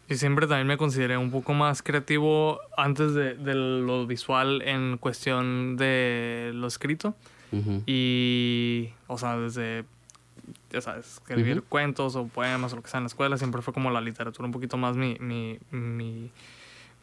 Y 0.10 0.16
siempre 0.16 0.46
también 0.46 0.68
me 0.68 0.76
consideré 0.76 1.16
un 1.16 1.32
poco 1.32 1.54
más 1.54 1.82
creativo 1.82 2.60
antes 2.76 3.14
de, 3.14 3.36
de 3.36 3.56
lo 3.56 4.06
visual 4.06 4.62
en 4.64 4.98
cuestión 4.98 5.78
de 5.78 6.52
lo 6.54 6.68
escrito. 6.68 7.16
Y, 7.86 8.90
o 9.08 9.18
sea, 9.18 9.38
desde, 9.38 9.86
ya 10.74 10.82
sabes, 10.82 11.14
escribir 11.14 11.64
cuentos 11.64 12.18
o 12.18 12.28
poemas 12.28 12.74
o 12.74 12.76
lo 12.76 12.82
que 12.82 12.90
sea 12.90 12.98
en 12.98 13.06
la 13.06 13.08
escuela, 13.08 13.38
siempre 13.38 13.62
fue 13.62 13.74
como 13.74 13.90
la 13.90 14.02
literatura 14.02 14.46
un 14.46 14.52
poquito 14.52 14.76
más 14.76 14.98
mi, 14.98 15.16
mi, 15.22 15.60
mi 15.72 16.30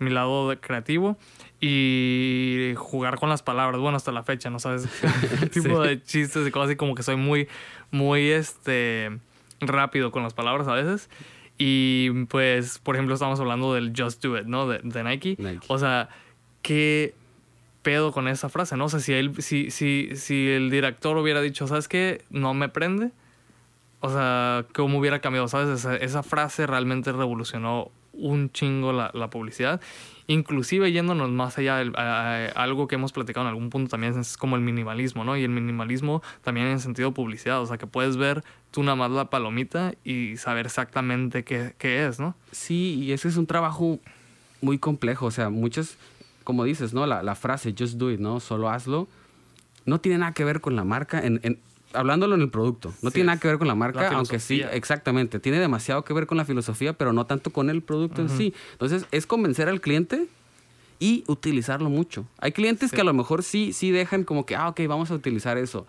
mi 0.02 0.10
lado 0.10 0.48
de 0.48 0.58
creativo 0.58 1.16
y 1.60 2.74
jugar 2.76 3.18
con 3.18 3.28
las 3.28 3.42
palabras, 3.42 3.80
bueno, 3.80 3.96
hasta 3.96 4.10
la 4.10 4.24
fecha, 4.24 4.50
¿no 4.50 4.58
sabes? 4.58 4.88
Tipo 5.52 5.80
de 5.80 6.02
chistes 6.02 6.46
y 6.46 6.50
cosas 6.50 6.70
así 6.70 6.76
como 6.76 6.94
que 6.94 7.04
soy 7.04 7.16
muy, 7.16 7.48
muy, 7.90 8.30
este, 8.30 9.10
rápido 9.60 10.10
con 10.10 10.24
las 10.24 10.34
palabras 10.34 10.66
a 10.68 10.74
veces. 10.74 11.08
Y 11.58 12.24
pues, 12.24 12.78
por 12.78 12.96
ejemplo, 12.96 13.14
estamos 13.14 13.38
hablando 13.38 13.74
del 13.74 13.92
Just 13.96 14.22
Do 14.22 14.38
It, 14.38 14.46
¿no? 14.46 14.66
De, 14.66 15.04
Nike. 15.04 15.36
O 15.68 15.78
sea, 15.78 16.08
¿qué 16.62 17.14
pedo 17.82 18.10
con 18.10 18.26
esa 18.26 18.48
frase, 18.48 18.76
no? 18.76 18.86
O 18.86 18.88
sea, 18.88 19.00
si, 19.00 19.12
él, 19.12 19.40
si, 19.40 19.70
si, 19.70 20.10
si 20.16 20.48
el 20.48 20.70
director 20.70 21.16
hubiera 21.16 21.40
dicho, 21.40 21.68
¿sabes 21.68 21.86
qué? 21.86 22.24
No 22.30 22.54
me 22.54 22.68
prende. 22.68 23.10
O 24.00 24.10
sea, 24.10 24.66
¿cómo 24.74 24.98
hubiera 24.98 25.20
cambiado? 25.20 25.46
¿Sabes? 25.46 25.68
Esa, 25.68 25.94
esa 25.96 26.24
frase 26.24 26.66
realmente 26.66 27.12
revolucionó 27.12 27.92
un 28.12 28.50
chingo 28.50 28.92
la, 28.92 29.10
la 29.14 29.30
publicidad. 29.30 29.80
Inclusive 30.26 30.92
yéndonos 30.92 31.30
más 31.30 31.58
allá, 31.58 31.80
algo 32.54 32.86
que 32.86 32.94
hemos 32.94 33.12
platicado 33.12 33.46
en 33.46 33.50
algún 33.50 33.70
punto 33.70 33.90
también 33.90 34.18
es 34.18 34.36
como 34.36 34.56
el 34.56 34.62
minimalismo, 34.62 35.24
¿no? 35.24 35.36
Y 35.36 35.42
el 35.42 35.50
minimalismo 35.50 36.22
también 36.42 36.68
en 36.68 36.80
sentido 36.80 37.12
publicidad, 37.12 37.60
o 37.60 37.66
sea, 37.66 37.76
que 37.76 37.86
puedes 37.86 38.16
ver 38.16 38.44
tú 38.70 38.82
nada 38.82 38.96
más 38.96 39.10
la 39.10 39.30
palomita 39.30 39.94
y 40.04 40.36
saber 40.36 40.66
exactamente 40.66 41.44
qué, 41.44 41.74
qué 41.76 42.06
es, 42.06 42.20
¿no? 42.20 42.34
Sí, 42.52 42.94
y 43.02 43.12
ese 43.12 43.28
es 43.28 43.36
un 43.36 43.46
trabajo 43.46 43.98
muy 44.60 44.78
complejo, 44.78 45.26
o 45.26 45.30
sea, 45.30 45.50
muchas, 45.50 45.98
como 46.44 46.64
dices, 46.64 46.94
¿no? 46.94 47.04
La, 47.06 47.22
la 47.22 47.34
frase, 47.34 47.74
just 47.76 47.94
do 47.94 48.10
it, 48.10 48.20
¿no? 48.20 48.40
Solo 48.40 48.70
hazlo, 48.70 49.08
no 49.84 50.00
tiene 50.00 50.18
nada 50.18 50.32
que 50.32 50.44
ver 50.44 50.60
con 50.60 50.76
la 50.76 50.84
marca. 50.84 51.20
En, 51.20 51.58
hablándolo 51.94 52.34
en 52.34 52.40
el 52.40 52.50
producto. 52.50 52.92
No 53.02 53.10
tiene 53.10 53.28
nada 53.28 53.40
que 53.40 53.48
ver 53.48 53.58
con 53.58 53.68
la 53.68 53.74
marca, 53.74 54.08
aunque 54.10 54.38
sí, 54.38 54.62
exactamente. 54.72 55.40
Tiene 55.40 55.58
demasiado 55.58 56.04
que 56.04 56.12
ver 56.12 56.26
con 56.26 56.38
la 56.38 56.44
filosofía, 56.44 56.92
pero 56.92 57.12
no 57.12 57.26
tanto 57.26 57.50
con 57.50 57.70
el 57.70 57.82
producto 57.82 58.22
en 58.22 58.28
sí. 58.28 58.54
Entonces, 58.72 59.06
es 59.10 59.26
convencer 59.26 59.68
al 59.68 59.80
cliente 59.80 60.26
y 60.98 61.24
utilizarlo 61.26 61.90
mucho. 61.90 62.26
Hay 62.38 62.52
clientes 62.52 62.92
que 62.92 63.00
a 63.00 63.04
lo 63.04 63.12
mejor 63.12 63.42
sí, 63.42 63.72
sí 63.72 63.90
dejan 63.90 64.24
como 64.24 64.46
que, 64.46 64.54
ah, 64.54 64.68
ok, 64.68 64.80
vamos 64.86 65.10
a 65.10 65.14
utilizar 65.14 65.58
eso. 65.58 65.86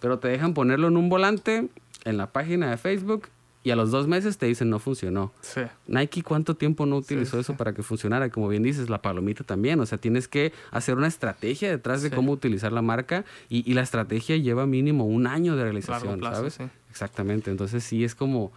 Pero 0.00 0.18
te 0.18 0.28
dejan 0.28 0.54
ponerlo 0.54 0.88
en 0.88 0.96
un 0.96 1.08
volante, 1.08 1.68
en 2.04 2.16
la 2.16 2.32
página 2.32 2.70
de 2.70 2.76
Facebook, 2.76 3.28
y 3.66 3.72
a 3.72 3.74
los 3.74 3.90
dos 3.90 4.06
meses 4.06 4.38
te 4.38 4.46
dicen 4.46 4.70
no 4.70 4.78
funcionó. 4.78 5.32
Sí. 5.40 5.62
Nike, 5.88 6.22
¿cuánto 6.22 6.54
tiempo 6.54 6.86
no 6.86 6.98
utilizó 6.98 7.40
eso 7.40 7.56
para 7.56 7.72
que 7.72 7.82
funcionara? 7.82 8.30
Como 8.30 8.46
bien 8.46 8.62
dices, 8.62 8.88
la 8.88 9.02
palomita 9.02 9.42
también. 9.42 9.80
O 9.80 9.86
sea, 9.86 9.98
tienes 9.98 10.28
que 10.28 10.52
hacer 10.70 10.96
una 10.96 11.08
estrategia 11.08 11.68
detrás 11.68 12.00
de 12.00 12.12
cómo 12.12 12.30
utilizar 12.30 12.70
la 12.70 12.80
marca 12.80 13.24
y, 13.48 13.68
y, 13.68 13.74
la 13.74 13.82
estrategia 13.82 14.36
lleva 14.36 14.66
mínimo 14.66 15.04
un 15.04 15.26
año 15.26 15.56
de 15.56 15.64
realización, 15.64 16.22
¿sabes? 16.22 16.60
Exactamente. 16.90 17.50
Entonces 17.50 17.82
sí 17.82 18.04
es 18.04 18.14
como... 18.14 18.52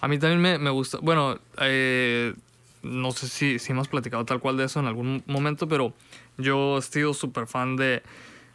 A 0.00 0.08
mí 0.08 0.18
también 0.18 0.40
me, 0.40 0.58
me 0.58 0.70
gusta, 0.70 0.98
bueno, 1.00 1.38
eh, 1.60 2.34
no 2.82 3.12
sé 3.12 3.28
si, 3.28 3.60
si 3.60 3.70
hemos 3.70 3.86
platicado 3.86 4.24
tal 4.24 4.40
cual 4.40 4.56
de 4.56 4.64
eso 4.64 4.80
en 4.80 4.86
algún 4.86 5.22
momento, 5.26 5.68
pero 5.68 5.94
yo 6.36 6.78
he 6.78 6.82
sido 6.82 7.14
súper 7.14 7.46
fan 7.46 7.76
de 7.76 8.02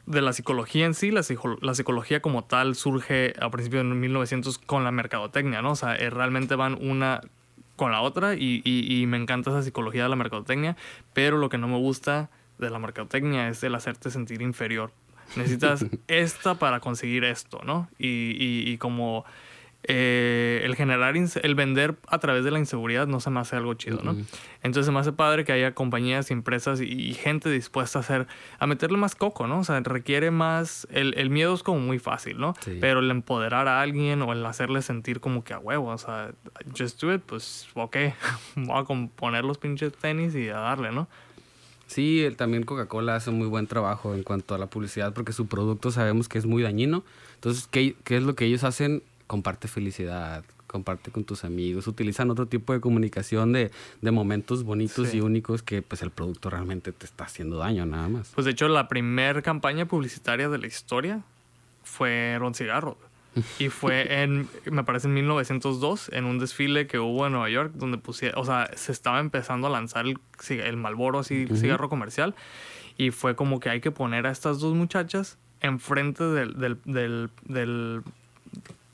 de 0.05 0.21
la 0.21 0.33
psicología 0.33 0.85
en 0.85 0.93
sí, 0.93 1.11
la, 1.11 1.21
la, 1.61 1.75
psicología 1.75 2.21
como 2.21 2.43
tal 2.43 2.75
surge 2.75 3.33
a 3.39 3.49
principios 3.49 3.83
de 3.83 3.89
1900 3.89 4.57
con 4.59 4.83
la 4.83 4.91
mercadotecnia, 4.91 5.61
¿no? 5.61 5.71
O 5.71 5.75
sea, 5.75 5.95
eh, 5.95 6.09
realmente 6.09 6.55
van 6.55 6.77
una 6.81 7.21
con 7.75 7.91
la 7.91 8.01
otra 8.01 8.35
y, 8.35 8.61
y, 8.63 9.05
me 9.07 9.17
encanta 9.17 9.49
esa 9.49 9.63
psicología 9.63 10.03
de 10.03 10.09
la 10.09 10.15
mercadotecnia, 10.15 10.77
pero 11.13 11.37
lo 11.37 11.49
que 11.49 11.57
no 11.57 11.67
me 11.67 11.77
gusta 11.77 12.29
de 12.59 12.69
la 12.69 12.77
mercadotecnia 12.77 13.49
es 13.49 13.63
el 13.63 13.73
hacerte 13.73 14.11
sentir 14.11 14.41
inferior. 14.43 14.91
Necesitas 15.35 15.85
esta 16.07 16.55
para 16.55 16.79
conseguir 16.79 17.23
esto, 17.23 17.61
¿no? 17.63 17.89
Y, 17.97 18.35
y 18.37 18.77
como 18.77 19.25
eh, 19.83 20.61
el 20.63 20.75
generar, 20.75 21.15
el 21.15 21.55
vender 21.55 21.95
a 22.07 22.19
través 22.19 22.43
de 22.43 22.51
la 22.51 22.59
inseguridad 22.59 23.07
no 23.07 23.19
se 23.19 23.31
me 23.31 23.39
hace 23.39 23.55
algo 23.55 23.73
chido, 23.73 24.01
¿no? 24.03 24.15
Entonces 24.61 24.85
se 24.85 24.91
me 24.91 24.99
hace 24.99 25.11
padre 25.11 25.43
que 25.43 25.51
haya 25.51 25.73
compañías, 25.73 26.29
empresas 26.29 26.81
y, 26.81 27.13
gente 27.15 27.49
dispuesta 27.49 27.99
a 27.99 28.01
hacer, 28.01 28.27
a 28.59 28.67
meterle 28.67 28.97
más 28.97 29.15
coco, 29.15 29.47
¿no? 29.47 29.59
O 29.59 29.63
sea, 29.63 29.79
requiere 29.79 30.29
más, 30.29 30.87
el, 30.91 31.15
el 31.17 31.29
miedo 31.29 31.53
es 31.53 31.63
como 31.63 31.79
muy 31.79 31.97
fácil, 31.97 32.37
¿no? 32.37 32.53
Pero 32.79 32.99
el 32.99 33.09
empoderar 33.09 33.67
a 33.67 33.81
alguien 33.81 34.21
o 34.21 34.33
el 34.33 34.45
hacerle 34.45 34.81
sentir 34.81 35.19
como 35.19 35.43
que 35.43 35.53
a 35.53 35.59
huevo, 35.59 35.87
o 35.89 35.97
sea, 35.97 36.31
just 36.77 37.01
do 37.01 37.13
it, 37.13 37.21
pues 37.21 37.67
ok, 37.73 37.97
voy 38.55 38.77
a 38.77 38.83
poner 39.15 39.43
los 39.45 39.57
pinches 39.57 39.93
tenis 39.93 40.35
y 40.35 40.49
a 40.49 40.59
darle, 40.59 40.91
¿no? 40.91 41.07
Sí, 41.87 42.25
también 42.37 42.63
Coca-Cola 42.63 43.17
hace 43.17 43.31
un 43.31 43.37
muy 43.37 43.47
buen 43.47 43.67
trabajo 43.67 44.15
en 44.15 44.23
cuanto 44.23 44.55
a 44.55 44.57
la 44.57 44.67
publicidad 44.67 45.13
porque 45.13 45.33
su 45.33 45.47
producto 45.47 45.91
sabemos 45.91 46.29
que 46.29 46.37
es 46.37 46.45
muy 46.45 46.63
dañino. 46.63 47.03
Entonces, 47.35 47.67
¿qué, 47.69 47.95
qué 48.05 48.15
es 48.15 48.23
lo 48.23 48.33
que 48.33 48.45
ellos 48.45 48.63
hacen? 48.63 49.03
Comparte 49.31 49.69
felicidad, 49.69 50.43
comparte 50.67 51.09
con 51.09 51.23
tus 51.23 51.45
amigos, 51.45 51.87
utilizan 51.87 52.29
otro 52.29 52.47
tipo 52.47 52.73
de 52.73 52.81
comunicación 52.81 53.53
de, 53.53 53.71
de 54.01 54.11
momentos 54.11 54.65
bonitos 54.65 55.13
y 55.13 55.21
únicos 55.21 55.63
que 55.63 55.81
pues 55.81 56.01
el 56.01 56.11
producto 56.11 56.49
realmente 56.49 56.91
te 56.91 57.05
está 57.05 57.23
haciendo 57.23 57.55
daño 57.55 57.85
nada 57.85 58.09
más. 58.09 58.33
Pues 58.35 58.43
de 58.43 58.51
hecho 58.51 58.67
la 58.67 58.89
primera 58.89 59.41
campaña 59.41 59.85
publicitaria 59.85 60.49
de 60.49 60.57
la 60.57 60.67
historia 60.67 61.21
fue 61.81 62.35
Ron 62.39 62.53
Cigarro. 62.53 62.97
Y 63.57 63.69
fue 63.69 64.21
en, 64.21 64.49
me 64.69 64.83
parece 64.83 65.07
en 65.07 65.13
1902, 65.13 66.09
en 66.11 66.25
un 66.25 66.37
desfile 66.37 66.85
que 66.85 66.99
hubo 66.99 67.25
en 67.25 67.31
Nueva 67.31 67.49
York, 67.49 67.71
donde 67.75 67.99
pusieron, 67.99 68.37
o 68.37 68.43
sea, 68.43 68.69
se 68.75 68.91
estaba 68.91 69.21
empezando 69.21 69.67
a 69.67 69.69
lanzar 69.69 70.05
el, 70.05 70.19
el 70.49 70.75
Malboro, 70.75 71.19
así, 71.19 71.47
cigarro 71.55 71.87
comercial. 71.87 72.35
Y 72.97 73.11
fue 73.11 73.37
como 73.37 73.61
que 73.61 73.69
hay 73.69 73.79
que 73.79 73.91
poner 73.91 74.27
a 74.27 74.31
estas 74.31 74.59
dos 74.59 74.75
muchachas 74.75 75.37
enfrente 75.61 76.25
del, 76.25 76.59
del, 76.59 76.79
del, 76.83 77.29
del 77.45 78.03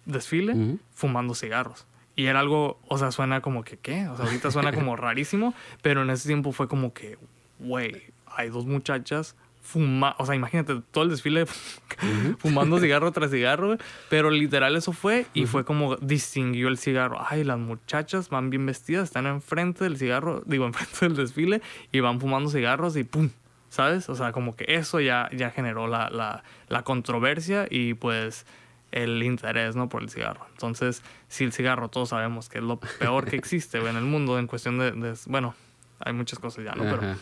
desfile 0.08 0.78
fumando 0.94 1.36
cigarros. 1.36 1.86
Y 2.16 2.26
era 2.26 2.40
algo, 2.40 2.80
o 2.88 2.98
sea, 2.98 3.12
suena 3.12 3.42
como 3.42 3.64
que, 3.64 3.78
¿qué? 3.78 4.08
O 4.08 4.18
sea, 4.18 4.26
ahorita 4.26 4.50
suena 4.50 4.74
como 4.74 4.96
rarísimo, 4.96 5.54
pero 5.84 6.02
en 6.02 6.10
ese 6.10 6.28
tiempo 6.28 6.52
fue 6.52 6.68
como 6.68 6.92
que, 6.92 7.20
güey, 7.60 8.02
hay 8.26 8.50
dos 8.50 8.66
muchachas 8.66 9.36
fuma, 9.68 10.16
o 10.18 10.26
sea, 10.26 10.34
imagínate 10.34 10.82
todo 10.92 11.04
el 11.04 11.10
desfile 11.10 11.46
fumando 12.38 12.80
cigarro 12.82 13.12
tras 13.12 13.32
cigarro, 13.32 13.78
pero 14.10 14.32
literal 14.32 14.78
eso 14.78 14.94
fue 14.94 15.26
y 15.34 15.46
fue 15.46 15.66
como 15.66 15.98
distinguió 15.98 16.70
el 16.70 16.78
cigarro. 16.78 17.20
Ay, 17.28 17.44
las 17.44 17.60
muchachas 17.60 18.30
van 18.30 18.50
bien 18.50 18.66
vestidas, 18.66 19.04
están 19.04 19.28
enfrente 19.28 19.84
del 19.84 19.98
cigarro, 19.98 20.42
digo, 20.46 20.66
enfrente 20.66 20.98
del 21.02 21.18
desfile 21.18 21.62
y 21.92 22.00
van 22.00 22.22
fumando 22.22 22.50
cigarros 22.50 22.96
y 22.96 23.04
¡pum! 23.04 23.30
¿Sabes? 23.70 24.08
O 24.08 24.16
sea, 24.16 24.32
como 24.32 24.56
que 24.56 24.64
eso 24.70 25.02
ya, 25.02 25.30
ya 25.36 25.52
generó 25.52 25.88
la, 25.88 26.10
la, 26.10 26.46
la 26.70 26.84
controversia 26.84 27.68
y 27.70 27.94
pues 27.94 28.46
el 28.92 29.22
interés, 29.24 29.76
¿no? 29.76 29.90
Por 29.90 30.02
el 30.02 30.10
cigarro. 30.10 30.46
Entonces, 30.52 31.02
si 31.28 31.44
el 31.44 31.54
cigarro 31.54 31.90
todos 31.90 32.10
sabemos 32.10 32.50
que 32.50 32.60
es 32.60 32.64
lo 32.64 32.80
peor 32.80 33.26
que 33.26 33.36
existe 33.36 33.78
en 33.78 33.96
el 33.96 34.04
mundo 34.04 34.40
en 34.40 34.48
cuestión 34.48 34.78
de, 34.80 35.16
bueno, 35.28 35.56
hay 36.00 36.14
muchas 36.14 36.40
cosas 36.40 36.66
ya, 36.66 36.74
¿no? 36.76 36.84
Pero, 36.84 37.16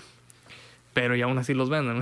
pero 0.93 1.15
y 1.15 1.21
aún 1.21 1.37
así 1.37 1.53
los 1.53 1.69
venden. 1.69 2.01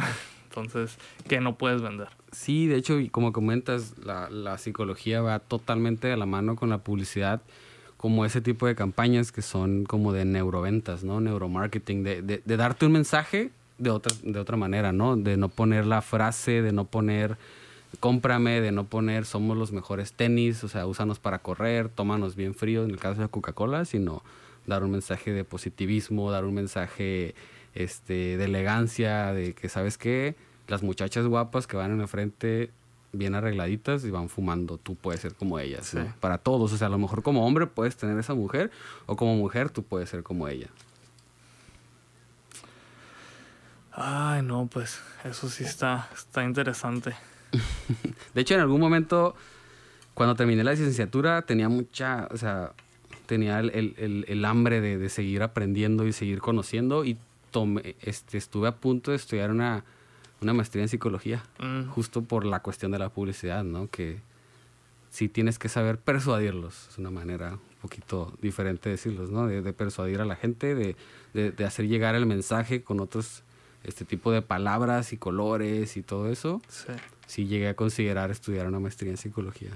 Entonces, 0.49 0.97
¿qué 1.27 1.39
no 1.41 1.55
puedes 1.57 1.81
vender? 1.81 2.09
Sí, 2.31 2.67
de 2.67 2.75
hecho, 2.75 2.99
y 2.99 3.09
como 3.09 3.33
comentas, 3.33 3.97
la, 3.97 4.29
la 4.29 4.59
psicología 4.59 5.21
va 5.21 5.39
totalmente 5.39 6.07
de 6.07 6.15
la 6.15 6.27
mano 6.27 6.55
con 6.55 6.69
la 6.69 6.77
publicidad, 6.79 7.41
como 7.97 8.23
ese 8.23 8.41
tipo 8.41 8.67
de 8.67 8.75
campañas 8.75 9.31
que 9.31 9.41
son 9.41 9.85
como 9.85 10.13
de 10.13 10.25
neuroventas, 10.25 11.03
¿no? 11.03 11.21
Neuromarketing, 11.21 12.03
de, 12.03 12.21
de, 12.21 12.41
de 12.45 12.57
darte 12.57 12.85
un 12.85 12.91
mensaje 12.91 13.49
de 13.79 13.89
otra, 13.89 14.13
de 14.21 14.37
otra 14.39 14.57
manera, 14.57 14.91
¿no? 14.91 15.15
De 15.15 15.37
no 15.37 15.49
poner 15.49 15.87
la 15.87 16.01
frase, 16.01 16.61
de 16.61 16.71
no 16.71 16.85
poner 16.85 17.37
cómprame, 17.99 18.61
de 18.61 18.71
no 18.71 18.85
poner 18.85 19.25
somos 19.25 19.57
los 19.57 19.71
mejores 19.71 20.13
tenis, 20.13 20.63
o 20.63 20.67
sea, 20.67 20.85
úsanos 20.85 21.19
para 21.19 21.39
correr, 21.39 21.89
tómanos 21.89 22.35
bien 22.35 22.55
frío 22.55 22.83
en 22.83 22.91
el 22.91 22.99
caso 22.99 23.21
de 23.21 23.27
Coca-Cola, 23.27 23.85
sino 23.85 24.23
dar 24.65 24.83
un 24.83 24.91
mensaje 24.91 25.31
de 25.33 25.43
positivismo, 25.43 26.31
dar 26.31 26.45
un 26.45 26.53
mensaje 26.53 27.35
este, 27.75 28.37
de 28.37 28.45
elegancia, 28.45 29.33
de 29.33 29.53
que, 29.53 29.69
¿sabes 29.69 29.97
qué? 29.97 30.35
Las 30.67 30.83
muchachas 30.83 31.25
guapas 31.27 31.67
que 31.67 31.77
van 31.77 31.91
en 31.91 31.99
la 31.99 32.07
frente 32.07 32.71
bien 33.11 33.35
arregladitas 33.35 34.03
y 34.05 34.09
van 34.09 34.27
fumando, 34.27 34.77
tú 34.77 34.95
puedes 34.95 35.21
ser 35.21 35.35
como 35.35 35.59
ellas, 35.59 35.95
Para 36.19 36.39
todos, 36.39 36.73
o 36.73 36.77
sea, 36.77 36.87
a 36.87 36.89
lo 36.89 36.97
mejor 36.97 37.21
como 37.21 37.45
hombre 37.45 37.67
puedes 37.67 37.95
tener 37.95 38.17
esa 38.17 38.33
mujer 38.33 38.71
o 39.05 39.15
como 39.15 39.35
mujer 39.35 39.69
tú 39.69 39.83
puedes 39.83 40.09
ser 40.09 40.23
como 40.23 40.47
ella. 40.47 40.67
Ay, 43.91 44.41
no, 44.41 44.65
pues 44.65 44.99
eso 45.23 45.47
sí 45.49 45.63
está, 45.63 46.09
está 46.15 46.43
interesante. 46.43 47.13
de 48.33 48.41
hecho, 48.41 48.55
en 48.55 48.61
algún 48.61 48.81
momento, 48.81 49.35
cuando 50.13 50.35
terminé 50.35 50.63
la 50.63 50.71
licenciatura, 50.71 51.43
tenía 51.43 51.69
mucha, 51.69 52.27
o 52.31 52.37
sea, 52.37 52.73
tenía 53.25 53.59
el, 53.59 54.45
hambre 54.45 54.81
de, 54.81 55.09
seguir 55.09 55.43
aprendiendo 55.43 56.05
y 56.05 56.13
seguir 56.13 56.39
conociendo 56.39 57.05
y 57.05 57.17
este, 58.01 58.37
estuve 58.37 58.67
a 58.67 58.75
punto 58.75 59.11
de 59.11 59.17
estudiar 59.17 59.51
una, 59.51 59.83
maestría 60.41 60.83
en 60.83 60.89
psicología, 60.89 61.43
mm. 61.59 61.89
justo 61.89 62.23
por 62.23 62.45
la 62.45 62.61
cuestión 62.61 62.91
de 62.91 62.99
la 62.99 63.09
publicidad, 63.09 63.63
¿no? 63.63 63.89
Que 63.89 64.19
sí 65.09 65.29
tienes 65.29 65.59
que 65.59 65.69
saber 65.69 65.99
persuadirlos, 65.99 66.89
es 66.89 66.97
una 66.97 67.11
manera 67.11 67.53
un 67.53 67.81
poquito 67.81 68.33
diferente 68.41 68.89
de 68.89 68.95
decirlos, 68.95 69.29
¿no? 69.29 69.47
De, 69.47 69.73
persuadir 69.73 70.19
a 70.19 70.25
la 70.25 70.35
gente, 70.35 70.75
de, 71.33 71.65
hacer 71.65 71.87
llegar 71.87 72.15
el 72.15 72.25
mensaje 72.25 72.83
con 72.83 72.99
otros, 72.99 73.43
este 73.83 74.05
tipo 74.05 74.31
de 74.31 74.41
palabras 74.41 75.13
y 75.13 75.17
colores 75.17 75.95
y 75.97 76.01
todo 76.01 76.29
eso. 76.29 76.61
Sí. 76.67 76.93
Sí 77.33 77.47
llegué 77.47 77.67
a 77.67 77.73
considerar 77.73 78.29
estudiar 78.29 78.67
una 78.67 78.79
maestría 78.79 79.09
en 79.09 79.17
psicología. 79.17 79.71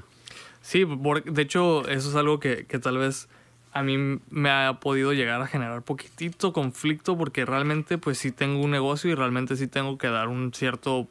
Sí, 0.61 0.85
de 1.25 1.41
hecho, 1.41 1.87
eso 1.87 2.09
es 2.09 2.15
algo 2.15 2.39
que, 2.39 2.67
que 2.67 2.77
tal 2.77 2.99
vez 2.99 3.27
a 3.73 3.81
mí 3.81 4.19
me 4.29 4.51
ha 4.51 4.79
podido 4.79 5.11
llegar 5.11 5.41
a 5.41 5.47
generar 5.47 5.81
poquitito 5.81 6.53
conflicto 6.53 7.17
porque 7.17 7.45
realmente 7.45 7.97
pues 7.97 8.19
sí 8.19 8.31
tengo 8.31 8.61
un 8.61 8.69
negocio 8.69 9.09
y 9.09 9.15
realmente 9.15 9.55
sí 9.55 9.65
tengo 9.65 9.97
que 9.97 10.05
dar 10.07 10.27
un 10.27 10.53
cierto 10.53 11.07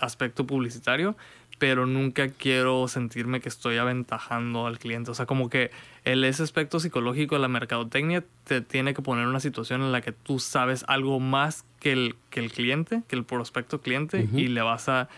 aspecto 0.00 0.44
publicitario, 0.44 1.16
pero 1.60 1.86
nunca 1.86 2.28
quiero 2.28 2.88
sentirme 2.88 3.40
que 3.40 3.48
estoy 3.48 3.76
aventajando 3.76 4.66
al 4.66 4.80
cliente. 4.80 5.12
O 5.12 5.14
sea, 5.14 5.26
como 5.26 5.48
que 5.48 5.70
el, 6.02 6.24
ese 6.24 6.42
aspecto 6.42 6.80
psicológico 6.80 7.36
de 7.36 7.40
la 7.40 7.48
mercadotecnia 7.48 8.24
te 8.42 8.62
tiene 8.62 8.94
que 8.94 9.02
poner 9.02 9.22
en 9.22 9.30
una 9.30 9.38
situación 9.38 9.82
en 9.82 9.92
la 9.92 10.00
que 10.00 10.10
tú 10.10 10.40
sabes 10.40 10.84
algo 10.88 11.20
más 11.20 11.64
que 11.78 11.92
el, 11.92 12.16
que 12.30 12.40
el 12.40 12.50
cliente, 12.50 13.02
que 13.06 13.14
el 13.14 13.22
prospecto 13.22 13.80
cliente, 13.80 14.28
y 14.34 14.48
le 14.48 14.60
vas 14.62 14.88
a 14.88 15.08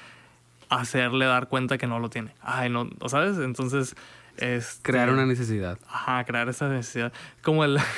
hacerle 0.68 1.26
dar 1.26 1.48
cuenta 1.48 1.78
que 1.78 1.86
no 1.86 1.98
lo 1.98 2.10
tiene. 2.10 2.34
Ay, 2.40 2.70
no, 2.70 2.88
¿sabes? 3.06 3.38
Entonces 3.38 3.94
este, 4.38 4.82
crear 4.82 5.10
una 5.10 5.26
necesidad. 5.26 5.78
Ajá, 5.88 6.24
crear 6.24 6.48
esa 6.48 6.68
necesidad. 6.68 7.12
Como 7.42 7.64
el... 7.64 7.78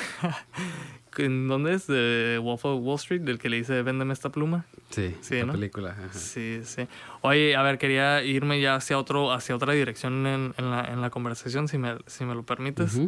¿En 1.17 1.49
dónde 1.49 1.73
es? 1.73 1.85
De 1.87 2.39
Wolf 2.41 2.63
of 2.63 2.81
Wall 2.81 2.95
Street, 2.95 3.21
del 3.21 3.39
que 3.39 3.49
le 3.49 3.57
dice, 3.57 3.81
véndeme 3.81 4.13
esta 4.13 4.29
pluma. 4.29 4.65
Sí, 4.89 5.17
sí 5.19 5.41
la 5.41 5.51
película. 5.51 5.95
Sí, 6.11 6.61
sí. 6.63 6.87
Oye, 7.21 7.57
a 7.57 7.61
ver, 7.61 7.77
quería 7.77 8.23
irme 8.23 8.61
ya 8.61 8.75
hacia, 8.75 8.97
otro, 8.97 9.33
hacia 9.33 9.53
otra 9.53 9.73
dirección 9.73 10.25
en, 10.25 10.53
en, 10.57 10.71
la, 10.71 10.85
en 10.85 11.01
la, 11.01 11.09
conversación, 11.09 11.67
si 11.67 11.77
me, 11.77 11.97
si 12.05 12.23
me 12.23 12.35
lo 12.35 12.43
permites. 12.43 13.01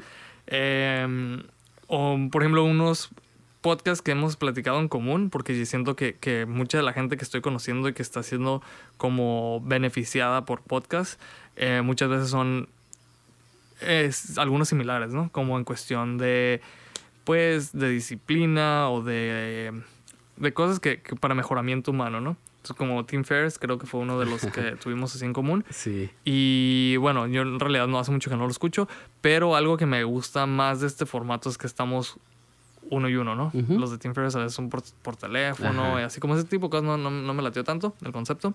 Em, 0.48 1.44
o, 1.88 2.18
por 2.30 2.42
ejemplo, 2.42 2.66
unos 2.66 3.12
podcasts 3.62 4.02
que 4.02 4.12
hemos 4.12 4.36
platicado 4.36 4.80
en 4.80 4.88
común, 4.88 5.30
porque 5.30 5.58
yo 5.58 5.66
siento 5.66 5.96
que, 5.96 6.16
que, 6.16 6.46
mucha 6.46 6.78
de 6.78 6.84
la 6.84 6.94
gente 6.94 7.18
que 7.18 7.24
estoy 7.24 7.42
conociendo 7.42 7.88
y 7.88 7.94
que 7.94 8.02
está 8.02 8.24
siendo 8.24 8.62
como 8.98 9.62
beneficiada 9.62 10.46
por 10.46 10.62
podcast, 10.62 11.22
eh, 11.56 11.82
muchas 11.84 12.10
veces 12.10 12.30
son 12.30 12.68
es, 13.82 14.38
algunos 14.38 14.70
similares, 14.70 15.14
¿no? 15.14 15.32
Como 15.32 15.58
en 15.58 15.64
cuestión 15.64 16.18
de, 16.18 16.62
pues, 17.24 17.72
de 17.72 17.90
disciplina 17.90 18.90
o 18.90 19.02
de, 19.02 19.72
de 20.38 20.54
cosas 20.54 20.80
que, 20.80 21.02
para 21.20 21.36
mejoramiento 21.36 21.92
humano, 21.92 22.22
¿no? 22.22 22.38
Entonces, 22.58 22.78
como 22.78 23.06
Tim 23.06 23.24
Ferriss 23.24 23.58
creo 23.58 23.80
que 23.80 23.88
fue 23.88 24.02
uno 24.02 24.20
de 24.20 24.28
los 24.28 24.46
que 24.46 24.76
tuvimos 24.82 25.16
así 25.16 25.26
en 25.26 25.34
común. 25.34 25.66
Sí. 25.72 26.12
Y 26.24 26.96
bueno, 26.98 27.26
yo 27.28 27.42
en 27.42 27.60
realidad 27.60 27.88
no 27.88 27.98
hace 27.98 28.12
mucho 28.12 28.30
que 28.30 28.36
no 28.36 28.44
lo 28.44 28.52
escucho, 28.52 28.88
pero 29.22 29.56
algo 29.56 29.78
que 29.78 29.88
me 29.88 30.04
gusta 30.04 30.46
más 30.46 30.80
de 30.82 30.88
este 30.88 31.08
formato 31.08 31.50
es 31.50 31.58
que 31.58 31.66
estamos 31.66 32.20
uno 32.92 33.10
y 33.10 33.16
uno, 33.16 33.36
¿no? 33.36 33.52
Los 33.70 33.90
de 33.90 33.98
Tim 33.98 34.14
Ferriss 34.14 34.36
a 34.36 34.40
veces 34.40 34.54
son 34.54 34.70
por, 34.70 35.16
teléfono 35.16 36.00
y 36.00 36.04
así 36.04 36.20
como 36.20 36.36
ese 36.36 36.44
tipo 36.44 36.68
de 36.68 36.72
cosas 36.72 36.84
no, 36.84 36.98
no, 36.98 37.34
me 37.34 37.42
latió 37.42 37.64
tanto 37.64 37.96
el 38.06 38.12
concepto. 38.12 38.54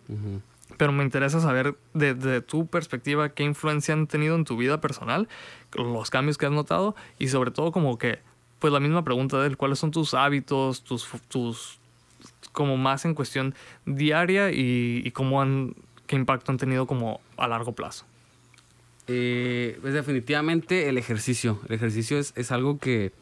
Pero 0.76 0.92
me 0.92 1.02
interesa 1.02 1.40
saber 1.40 1.74
desde 1.94 2.42
tu 2.42 2.66
perspectiva 2.66 3.30
qué 3.30 3.44
influencia 3.44 3.94
han 3.94 4.06
tenido 4.06 4.36
en 4.36 4.44
tu 4.44 4.56
vida 4.56 4.80
personal, 4.80 5.28
los 5.72 6.10
cambios 6.10 6.36
que 6.38 6.46
has 6.46 6.52
notado 6.52 6.94
y 7.18 7.28
sobre 7.28 7.50
todo 7.50 7.72
como 7.72 7.98
que, 7.98 8.18
pues 8.58 8.72
la 8.72 8.80
misma 8.80 9.04
pregunta 9.04 9.40
de 9.40 9.56
cuáles 9.56 9.78
son 9.78 9.90
tus 9.90 10.12
hábitos, 10.12 10.84
tus, 10.84 11.08
tus 11.28 11.78
como 12.52 12.76
más 12.76 13.06
en 13.06 13.14
cuestión 13.14 13.54
diaria 13.86 14.50
y, 14.50 15.10
cómo 15.12 15.40
han, 15.40 15.74
qué 16.06 16.16
impacto 16.16 16.52
han 16.52 16.58
tenido 16.58 16.86
como 16.86 17.20
a 17.38 17.48
largo 17.48 17.72
plazo. 17.72 18.04
Eh, 19.08 19.78
pues 19.80 19.94
definitivamente 19.94 20.88
el 20.88 20.98
ejercicio. 20.98 21.60
El 21.68 21.76
ejercicio 21.76 22.18
es, 22.18 22.34
es 22.36 22.50
algo 22.50 22.78
que, 22.78 23.12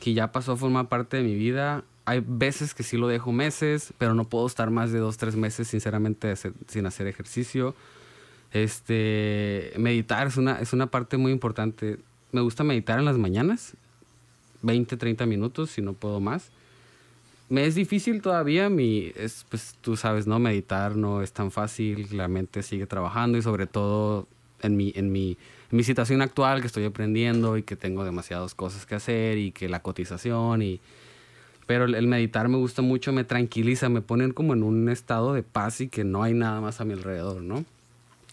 que 0.00 0.14
ya 0.14 0.32
pasó 0.32 0.52
a 0.52 0.56
formar 0.56 0.88
parte 0.88 1.18
de 1.18 1.22
mi 1.22 1.34
vida 1.34 1.84
hay 2.10 2.24
veces 2.26 2.74
que 2.74 2.82
sí 2.82 2.96
lo 2.96 3.06
dejo 3.06 3.30
meses, 3.30 3.92
pero 3.96 4.14
no 4.14 4.24
puedo 4.24 4.44
estar 4.44 4.68
más 4.70 4.90
de 4.90 4.98
dos, 4.98 5.16
tres 5.16 5.36
meses, 5.36 5.68
sinceramente, 5.68 6.34
sin 6.66 6.86
hacer 6.86 7.06
ejercicio. 7.06 7.76
Este, 8.52 9.72
meditar 9.76 10.26
es 10.26 10.36
una, 10.36 10.58
es 10.58 10.72
una 10.72 10.88
parte 10.88 11.18
muy 11.18 11.30
importante. 11.30 12.00
Me 12.32 12.40
gusta 12.40 12.64
meditar 12.64 12.98
en 12.98 13.04
las 13.04 13.16
mañanas, 13.16 13.74
20, 14.62 14.96
30 14.96 15.24
minutos, 15.26 15.70
si 15.70 15.82
no 15.82 15.92
puedo 15.92 16.18
más. 16.18 16.50
Me 17.48 17.64
es 17.64 17.76
difícil 17.76 18.22
todavía, 18.22 18.68
mi, 18.68 19.12
es, 19.14 19.46
pues 19.48 19.76
tú 19.80 19.96
sabes, 19.96 20.26
¿no? 20.26 20.40
Meditar 20.40 20.96
no 20.96 21.22
es 21.22 21.32
tan 21.32 21.52
fácil, 21.52 22.08
la 22.10 22.26
mente 22.26 22.64
sigue 22.64 22.86
trabajando 22.86 23.38
y 23.38 23.42
sobre 23.42 23.68
todo 23.68 24.26
en 24.62 24.76
mi, 24.76 24.92
en 24.96 25.12
mi, 25.12 25.36
mi 25.70 25.84
situación 25.84 26.22
actual 26.22 26.60
que 26.60 26.66
estoy 26.66 26.84
aprendiendo 26.84 27.56
y 27.56 27.62
que 27.62 27.76
tengo 27.76 28.04
demasiadas 28.04 28.54
cosas 28.54 28.86
que 28.86 28.94
hacer 28.94 29.38
y 29.38 29.52
que 29.52 29.68
la 29.68 29.80
cotización 29.80 30.62
y 30.62 30.80
pero 31.70 31.84
el, 31.84 32.08
meditar 32.08 32.48
me 32.48 32.56
gusta 32.56 32.82
mucho, 32.82 33.12
me 33.12 33.22
tranquiliza, 33.22 33.88
me 33.88 34.00
pone 34.00 34.32
como 34.32 34.54
en 34.54 34.64
un 34.64 34.88
estado 34.88 35.34
de 35.34 35.44
paz 35.44 35.80
y 35.80 35.86
que 35.88 36.02
no 36.02 36.24
hay 36.24 36.34
nada 36.34 36.60
más 36.60 36.80
a 36.80 36.84
mi 36.84 36.94
alrededor, 36.94 37.42
¿no? 37.42 37.64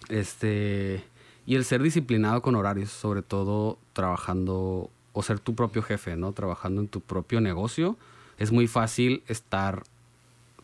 Este, 0.10 1.04
y 1.45 1.54
el 1.54 1.63
ser 1.63 1.84
disciplinado 1.84 2.41
con 2.41 2.56
horarios, 2.56 2.89
sobre 2.89 3.21
todo 3.21 3.78
trabajando 3.93 4.89
o 5.13 5.21
ser 5.21 5.40
tu 5.40 5.54
propio 5.54 5.83
jefe, 5.83 6.15
¿no? 6.15 6.31
Trabajando 6.31 6.81
en 6.81 6.88
tu 6.88 7.00
propio 7.00 7.40
negocio. 7.40 7.96
Es 8.40 8.52
muy 8.52 8.65
fácil 8.65 9.21
estar 9.27 9.83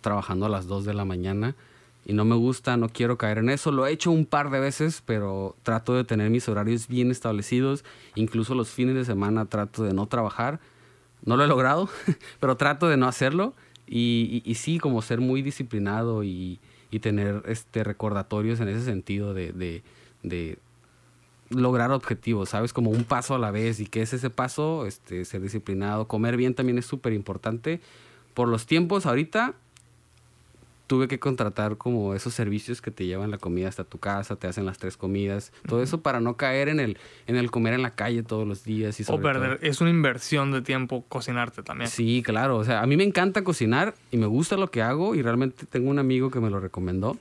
trabajando 0.02 0.48
a 0.48 0.50
las 0.50 0.66
2 0.66 0.84
de 0.84 0.96
la 0.96 1.06
mañana 1.06 1.56
y 2.06 2.14
no 2.14 2.26
me 2.26 2.36
gusta, 2.36 2.76
no 2.78 2.90
quiero 2.90 3.18
caer 3.18 3.38
en 3.38 3.50
eso. 3.50 3.72
Lo 3.72 3.86
he 3.88 3.92
hecho 3.92 4.12
un 4.12 4.26
par 4.26 4.50
de 4.50 4.60
veces, 4.60 5.02
pero 5.06 5.56
trato 5.64 5.96
de 5.96 6.04
tener 6.04 6.30
mis 6.30 6.50
horarios 6.50 6.88
bien 6.88 7.12
establecidos. 7.12 7.86
Incluso 8.16 8.56
los 8.56 8.70
fines 8.70 8.96
de 8.96 9.06
semana 9.06 9.46
trato 9.46 9.84
de 9.84 9.94
no 9.94 10.08
trabajar 10.08 10.60
no 11.26 11.38
lo 11.38 11.44
he 11.44 11.48
logrado, 11.48 11.90
pero 12.40 12.58
trato 12.58 12.88
de 12.88 12.98
no 12.98 13.08
hacerlo. 13.08 13.54
Y, 13.88 14.42
y, 14.46 14.56
sí, 14.56 14.80
como 14.80 15.02
ser 15.02 15.20
muy 15.20 15.42
disciplinado 15.42 16.24
y, 16.24 16.60
y, 16.90 17.00
tener 17.00 17.44
este, 17.48 17.84
recordatorios 17.84 18.60
en 18.62 18.70
ese 18.70 18.84
sentido 18.84 19.34
de, 19.34 19.52
de, 19.52 19.84
de, 20.24 20.58
lograr 21.50 21.92
objetivos, 21.92 22.50
¿sabes? 22.50 22.72
Como 22.72 22.90
un 22.90 23.04
paso 23.04 23.36
a 23.36 23.40
la 23.40 23.52
vez. 23.52 23.80
¿Y 23.80 23.88
qué 23.88 24.02
es 24.02 24.14
ese 24.14 24.30
paso? 24.30 24.86
Este, 24.86 25.26
ser 25.26 25.42
disciplinado. 25.42 26.08
Comer 26.08 26.38
bien 26.38 26.56
también 26.56 26.78
es 26.78 26.86
súper 26.86 27.14
importante. 27.14 27.82
Por 28.34 28.48
los 28.48 28.66
tiempos 28.66 29.06
ahorita, 29.06 29.54
tuve 30.94 31.08
que 31.08 31.18
contratar 31.18 31.78
como 31.78 32.14
esos 32.14 32.36
servicios 32.36 32.80
que 32.80 32.92
te 32.92 33.08
llevan 33.08 33.32
la 33.32 33.40
comida 33.40 33.68
hasta 33.68 33.84
tu 33.84 33.98
casa, 33.98 34.36
te 34.36 34.46
hacen 34.46 34.64
las 34.68 34.78
tres 34.78 34.96
comidas, 34.96 35.52
todo 35.68 35.82
eso 35.82 36.02
para 36.02 36.20
no 36.20 36.38
caer 36.38 36.70
en 36.70 36.80
el, 36.80 37.00
en 37.26 37.36
el 37.36 37.50
comer 37.50 37.74
en 37.74 37.82
la 37.82 37.96
calle 37.96 38.22
todos 38.22 38.48
los 38.48 38.64
días. 38.64 39.00
Y 39.00 39.06
o 39.08 39.20
perder, 39.20 39.58
es 39.64 39.82
una 39.82 39.90
inversión 39.90 40.52
de 40.52 40.62
tiempo 40.62 41.04
cocinarte 41.10 41.64
también. 41.64 41.90
Sí, 41.90 42.22
claro, 42.24 42.58
o 42.58 42.64
sea, 42.64 42.84
a 42.84 42.86
mí 42.86 42.96
me 42.96 43.04
encanta 43.04 43.44
cocinar 43.44 43.96
y 44.12 44.18
me 44.18 44.28
gusta 44.28 44.56
lo 44.56 44.70
que 44.70 44.84
hago 44.84 45.16
y 45.16 45.24
realmente 45.24 45.66
tengo 45.66 45.90
un 45.90 45.98
amigo 45.98 46.30
que 46.30 46.40
me 46.40 46.52
lo 46.52 46.60
recomendó, 46.60 47.18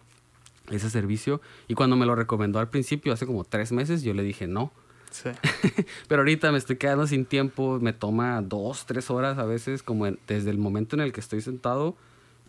ese 0.71 0.91
servicio, 0.91 1.41
y 1.67 1.73
cuando 1.73 1.97
me 1.97 2.05
lo 2.05 2.15
recomendó 2.15 2.59
al 2.59 2.69
principio, 2.69 3.15
hace 3.15 3.25
como 3.25 3.45
tres 3.45 3.73
meses, 3.73 4.03
yo 4.03 4.13
le 4.13 4.23
dije 4.23 4.47
no. 4.47 4.71
Sí. 5.11 5.31
Pero 6.09 6.21
ahorita 6.21 6.53
me 6.53 6.59
estoy 6.59 6.77
quedando 6.77 7.07
sin 7.07 7.25
tiempo, 7.25 7.79
me 7.81 7.95
toma 7.95 8.43
dos, 8.43 8.85
tres 8.85 9.09
horas 9.09 9.39
a 9.39 9.47
veces, 9.47 9.83
como 9.83 10.11
desde 10.29 10.51
el 10.51 10.59
momento 10.59 10.95
en 10.95 11.01
el 11.01 11.15
que 11.15 11.21
estoy 11.21 11.41
sentado 11.41 11.97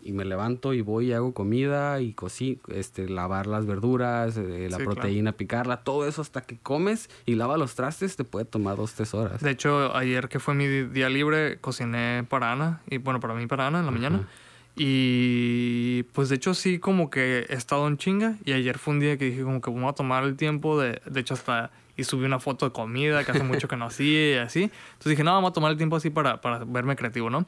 y 0.04 0.12
me 0.12 0.24
levanto 0.24 0.74
y 0.74 0.82
voy 0.82 1.06
y 1.06 1.12
hago 1.12 1.32
comida 1.32 2.00
y 2.00 2.12
cocino, 2.12 2.60
este, 2.68 3.08
lavar 3.08 3.46
las 3.46 3.66
verduras, 3.66 4.36
eh, 4.36 4.68
la 4.70 4.78
proteína, 4.78 5.32
picarla, 5.32 5.78
todo 5.78 6.06
eso 6.06 6.22
hasta 6.22 6.42
que 6.42 6.58
comes 6.58 7.08
y 7.24 7.34
lava 7.34 7.56
los 7.56 7.74
trastes 7.74 8.16
te 8.16 8.24
puede 8.24 8.44
tomar 8.44 8.76
dos, 8.76 8.92
tres 8.92 9.14
horas. 9.14 9.40
De 9.40 9.50
hecho, 9.50 9.96
ayer 9.96 10.28
que 10.28 10.38
fue 10.38 10.54
mi 10.54 10.66
día 10.66 11.08
libre, 11.08 11.58
cociné 11.60 12.24
para 12.28 12.52
Ana, 12.52 12.82
y 12.88 12.98
bueno, 12.98 13.18
para 13.20 13.34
mí 13.34 13.46
para 13.46 13.66
Ana 13.66 13.80
en 13.80 13.86
la 13.86 13.90
mañana. 13.90 14.28
Y 14.76 16.02
pues 16.12 16.28
de 16.28 16.36
hecho 16.36 16.52
sí 16.52 16.80
como 16.80 17.08
que 17.08 17.46
he 17.48 17.54
estado 17.54 17.86
en 17.86 17.96
chinga 17.96 18.36
y 18.44 18.52
ayer 18.52 18.78
fue 18.78 18.94
un 18.94 19.00
día 19.00 19.16
que 19.16 19.26
dije 19.26 19.42
como 19.42 19.60
que 19.60 19.70
vamos 19.70 19.92
a 19.92 19.94
tomar 19.94 20.24
el 20.24 20.36
tiempo 20.36 20.80
de, 20.80 21.00
de 21.06 21.20
hecho 21.20 21.34
hasta 21.34 21.70
y 21.96 22.02
subí 22.02 22.24
una 22.24 22.40
foto 22.40 22.66
de 22.66 22.72
comida 22.72 23.22
que 23.22 23.30
hace 23.30 23.42
mucho 23.44 23.68
que 23.68 23.76
no 23.76 23.86
hacía 23.86 24.34
y 24.34 24.38
así. 24.38 24.62
Entonces 24.64 25.10
dije, 25.10 25.22
no, 25.22 25.32
vamos 25.32 25.50
a 25.50 25.52
tomar 25.52 25.70
el 25.70 25.76
tiempo 25.76 25.94
así 25.94 26.10
para, 26.10 26.40
para 26.40 26.64
verme 26.64 26.96
creativo, 26.96 27.30
¿no? 27.30 27.46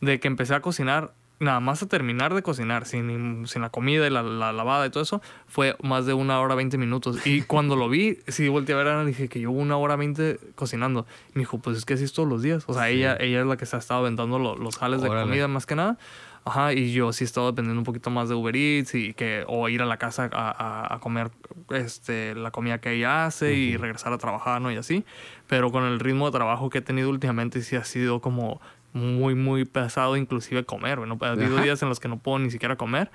De 0.00 0.18
que 0.18 0.28
empecé 0.28 0.54
a 0.54 0.60
cocinar 0.60 1.12
nada 1.42 1.60
más 1.60 1.82
a 1.82 1.86
terminar 1.86 2.34
de 2.34 2.42
cocinar, 2.42 2.86
sin, 2.86 3.46
sin 3.46 3.62
la 3.62 3.70
comida 3.70 4.06
y 4.06 4.10
la, 4.10 4.22
lavada 4.22 4.86
y 4.86 4.90
todo 4.90 5.02
eso, 5.02 5.20
fue 5.46 5.76
más 5.82 6.06
de 6.06 6.14
una 6.14 6.40
hora 6.40 6.54
20 6.54 6.78
minutos. 6.78 7.26
Y 7.26 7.42
cuando 7.46 7.76
lo 7.76 7.88
vi, 7.88 8.18
sí 8.28 8.48
volteé 8.48 8.74
a 8.74 8.78
ver 8.78 8.88
a 8.88 8.94
Ana 8.94 9.02
y 9.04 9.06
dije 9.08 9.28
que 9.28 9.40
yo 9.40 9.50
una 9.50 9.76
hora 9.76 9.96
20 9.96 10.38
cocinando. 10.54 11.06
Y 11.30 11.32
me 11.34 11.40
dijo, 11.40 11.58
pues 11.58 11.76
es 11.78 11.84
que 11.84 11.94
así 11.94 12.04
es 12.04 12.12
todos 12.12 12.28
los 12.28 12.42
días. 12.42 12.64
O 12.66 12.74
sea, 12.74 12.88
ella, 12.88 13.16
ella 13.18 13.40
es 13.40 13.46
la 13.46 13.56
que 13.56 13.66
se 13.66 13.76
ha 13.76 13.78
estado 13.78 14.00
aventando 14.00 14.38
los 14.38 14.78
jales 14.78 15.02
de 15.02 15.08
comida 15.08 15.48
más 15.48 15.66
que 15.66 15.74
nada. 15.74 15.98
Ajá, 16.44 16.72
y 16.72 16.92
yo 16.92 17.12
sí 17.12 17.22
he 17.22 17.26
estado 17.26 17.46
dependiendo 17.46 17.78
un 17.78 17.84
poquito 17.84 18.10
más 18.10 18.28
de 18.28 18.34
Uber 18.34 18.56
Eats 18.56 18.96
y 18.96 19.14
que, 19.14 19.44
o 19.46 19.68
ir 19.68 19.80
a 19.80 19.86
la 19.86 19.96
casa 19.96 20.28
a, 20.32 20.92
a, 20.92 20.98
comer 20.98 21.30
este, 21.70 22.34
la 22.34 22.50
comida 22.50 22.80
que 22.80 22.94
ella 22.94 23.26
hace 23.26 23.54
y 23.54 23.76
regresar 23.76 24.12
a 24.12 24.18
trabajar, 24.18 24.60
¿no? 24.60 24.72
Y 24.72 24.76
así. 24.76 25.04
Pero 25.46 25.70
con 25.70 25.84
el 25.84 26.00
ritmo 26.00 26.26
de 26.26 26.32
trabajo 26.32 26.68
que 26.68 26.78
he 26.78 26.82
tenido 26.82 27.10
últimamente 27.10 27.62
sí 27.62 27.76
ha 27.76 27.84
sido 27.84 28.20
como 28.20 28.60
muy, 28.92 29.34
muy 29.34 29.64
pesado 29.64 30.16
inclusive 30.16 30.64
comer. 30.64 30.98
¿no? 30.98 31.18
Ha 31.20 31.30
habido 31.30 31.58
días 31.58 31.82
en 31.82 31.88
los 31.88 32.00
que 32.00 32.08
no 32.08 32.18
puedo 32.18 32.38
ni 32.38 32.50
siquiera 32.50 32.76
comer 32.76 33.10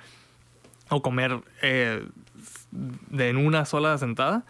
o 0.88 1.02
comer 1.02 1.40
eh, 1.62 2.06
de 2.70 3.28
en 3.28 3.36
una 3.36 3.64
sola 3.64 3.96
sentada. 3.98 4.44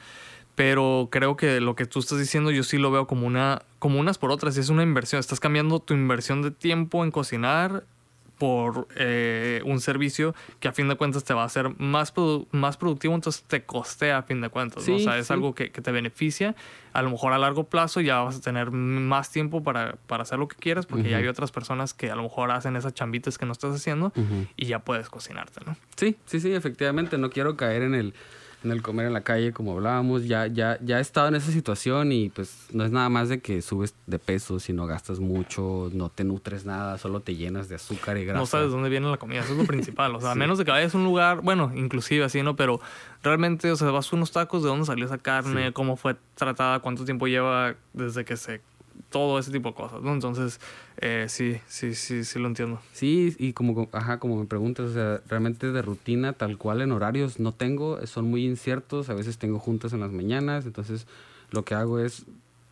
Pero 0.55 1.09
creo 1.13 1.37
que 1.37 1.61
lo 1.61 1.77
que 1.77 1.87
tú 1.87 2.01
estás 2.01 2.19
diciendo 2.19 2.51
yo 2.51 2.65
sí 2.65 2.79
lo 2.79 2.91
veo 2.91 3.07
como 3.07 3.27
una 3.27 3.63
como 3.79 4.01
unas 4.01 4.19
por 4.19 4.33
otras. 4.33 4.57
Es 4.57 4.71
una 4.71 4.83
inversión. 4.83 5.21
Estás 5.21 5.39
cambiando 5.39 5.79
tu 5.79 5.95
inversión 5.95 6.43
de 6.43 6.51
tiempo 6.51 7.05
en 7.05 7.13
cocinar 7.13 7.85
por 8.39 8.89
eh, 8.97 9.61
un 9.65 9.81
servicio 9.81 10.35
que 10.61 10.69
a 10.69 10.73
fin 10.73 10.89
de 10.89 10.95
cuentas 10.95 11.25
te 11.25 11.35
va 11.35 11.43
a 11.43 11.47
hacer 11.47 11.79
más, 11.79 12.15
más 12.53 12.77
productivo, 12.77 13.15
entonces 13.15 13.43
te 13.43 13.65
costea 13.65 14.19
a 14.19 14.23
fin 14.23 14.41
de 14.41 14.49
cuentas. 14.49 14.89
O 14.89 14.99
sea, 14.99 15.19
es 15.19 15.31
algo 15.31 15.55
que, 15.55 15.71
que, 15.71 15.83
te 15.83 15.91
beneficia. 15.91 16.55
A 16.93 17.03
lo 17.03 17.11
mejor 17.11 17.33
a 17.33 17.39
largo 17.39 17.65
plazo 17.65 18.01
ya 18.01 18.21
vas 18.21 18.37
a 18.37 18.41
tener 18.41 18.71
más 18.71 19.31
tiempo 19.31 19.63
para, 19.63 19.97
para 20.07 20.23
hacer 20.23 20.39
lo 20.39 20.49
que 20.49 20.57
quieras 20.57 20.87
porque 20.87 21.11
ya 21.11 21.19
hay 21.19 21.27
otras 21.27 21.51
personas 21.51 21.95
que 21.95 22.11
a 22.11 22.17
lo 22.17 22.23
mejor 22.23 22.51
hacen 22.51 22.77
esas 22.77 22.95
chambitas 22.95 23.39
que 23.39 23.47
no 23.47 23.53
estás 23.53 23.75
haciendo 23.75 24.13
y 24.57 24.67
ya 24.67 24.79
puedes 24.81 25.09
cocinarte, 25.09 25.61
¿no? 25.67 25.77
Sí, 25.97 26.17
sí, 26.27 26.41
sí, 26.41 26.53
efectivamente. 26.55 27.19
No 27.19 27.31
quiero 27.31 27.57
caer 27.57 27.83
en 27.83 27.95
el 27.95 28.15
en 28.65 28.73
el 28.73 28.83
comer 28.83 29.07
en 29.07 29.13
la 29.13 29.21
calle, 29.21 29.53
como 29.53 29.73
hablábamos, 29.73 30.27
ya, 30.27 30.47
ya, 30.49 30.79
ya 30.83 30.99
he 30.99 31.01
estado 31.01 31.29
en 31.29 31.37
esa 31.37 31.53
situación 31.53 32.11
y 32.11 32.29
pues 32.29 32.67
no 32.73 32.85
es 32.85 32.91
nada 32.91 33.09
más 33.09 33.29
de 33.29 33.41
que 33.41 33.63
subes 33.63 33.95
de 34.07 34.19
peso, 34.19 34.59
sino 34.59 34.87
gastas 34.87 35.21
mucho, 35.21 35.91
no 35.93 36.09
te 36.09 36.25
nutres 36.25 36.65
nada, 36.65 36.99
solo 36.99 37.21
te 37.21 37.37
llenas 37.37 37.69
de 37.69 37.77
azúcar 37.77 38.19
y 38.19 38.25
grasa. 38.25 38.41
No 38.41 38.47
sabes 38.47 38.73
dónde 38.73 38.89
viene 38.89 39.09
la 39.09 39.17
comida, 39.17 39.41
eso 39.41 39.53
es 39.53 39.59
lo 39.59 39.65
principal. 39.65 40.15
O 40.17 40.21
sea, 40.21 40.33
a 40.33 40.35
menos 40.37 40.59
de 40.59 40.65
que 40.65 40.73
vayas 40.73 40.95
a 40.95 40.99
un 40.99 41.05
lugar, 41.05 41.41
bueno, 41.41 41.71
inclusive 41.75 42.25
así, 42.25 42.43
¿no? 42.43 42.57
Pero 42.57 42.81
realmente, 43.23 43.71
o 43.71 43.77
sea, 43.77 43.91
vas 43.91 44.13
a 44.13 44.17
unos 44.17 44.33
tacos, 44.33 44.63
¿de 44.63 44.69
dónde 44.69 44.87
salió 44.87 45.07
esa 45.07 45.19
carne? 45.19 45.73
¿Cómo 45.73 45.97
fue 45.97 46.17
tratada? 46.35 46.81
¿Cuánto 46.81 47.05
tiempo 47.05 47.29
lleva 47.29 47.77
desde 47.93 48.25
que 48.25 48.37
se 48.37 48.61
todo 49.11 49.39
ese 49.39 49.51
tipo 49.51 49.71
de 49.71 49.75
cosas, 49.75 50.03
¿no? 50.03 50.13
Entonces, 50.13 50.61
eh, 50.99 51.27
sí, 51.29 51.59
sí, 51.67 51.95
sí, 51.95 52.25
sí 52.25 52.39
lo 52.39 52.49
entiendo. 52.49 52.81
Sí, 52.93 53.35
y 53.39 53.53
como, 53.53 53.89
ajá, 53.93 54.19
como 54.19 54.37
me 54.37 54.47
preguntas, 54.47 54.87
o 54.91 54.93
sea, 54.93 55.21
realmente 55.29 55.73
de 55.73 55.83
rutina 55.83 56.35
tal 56.35 56.59
cual 56.59 56.83
en 56.83 56.93
horarios 56.93 57.41
no 57.41 57.53
tengo, 57.53 58.05
son 58.07 58.27
muy 58.27 58.45
inciertos, 58.45 59.09
a 59.09 59.15
veces 59.15 59.39
tengo 59.39 59.59
juntas 59.59 59.93
en 59.93 60.01
las 60.01 60.13
mañanas, 60.13 60.67
entonces 60.67 61.07
lo 61.51 61.65
que 61.65 61.75
hago 61.75 61.99
es 61.99 62.27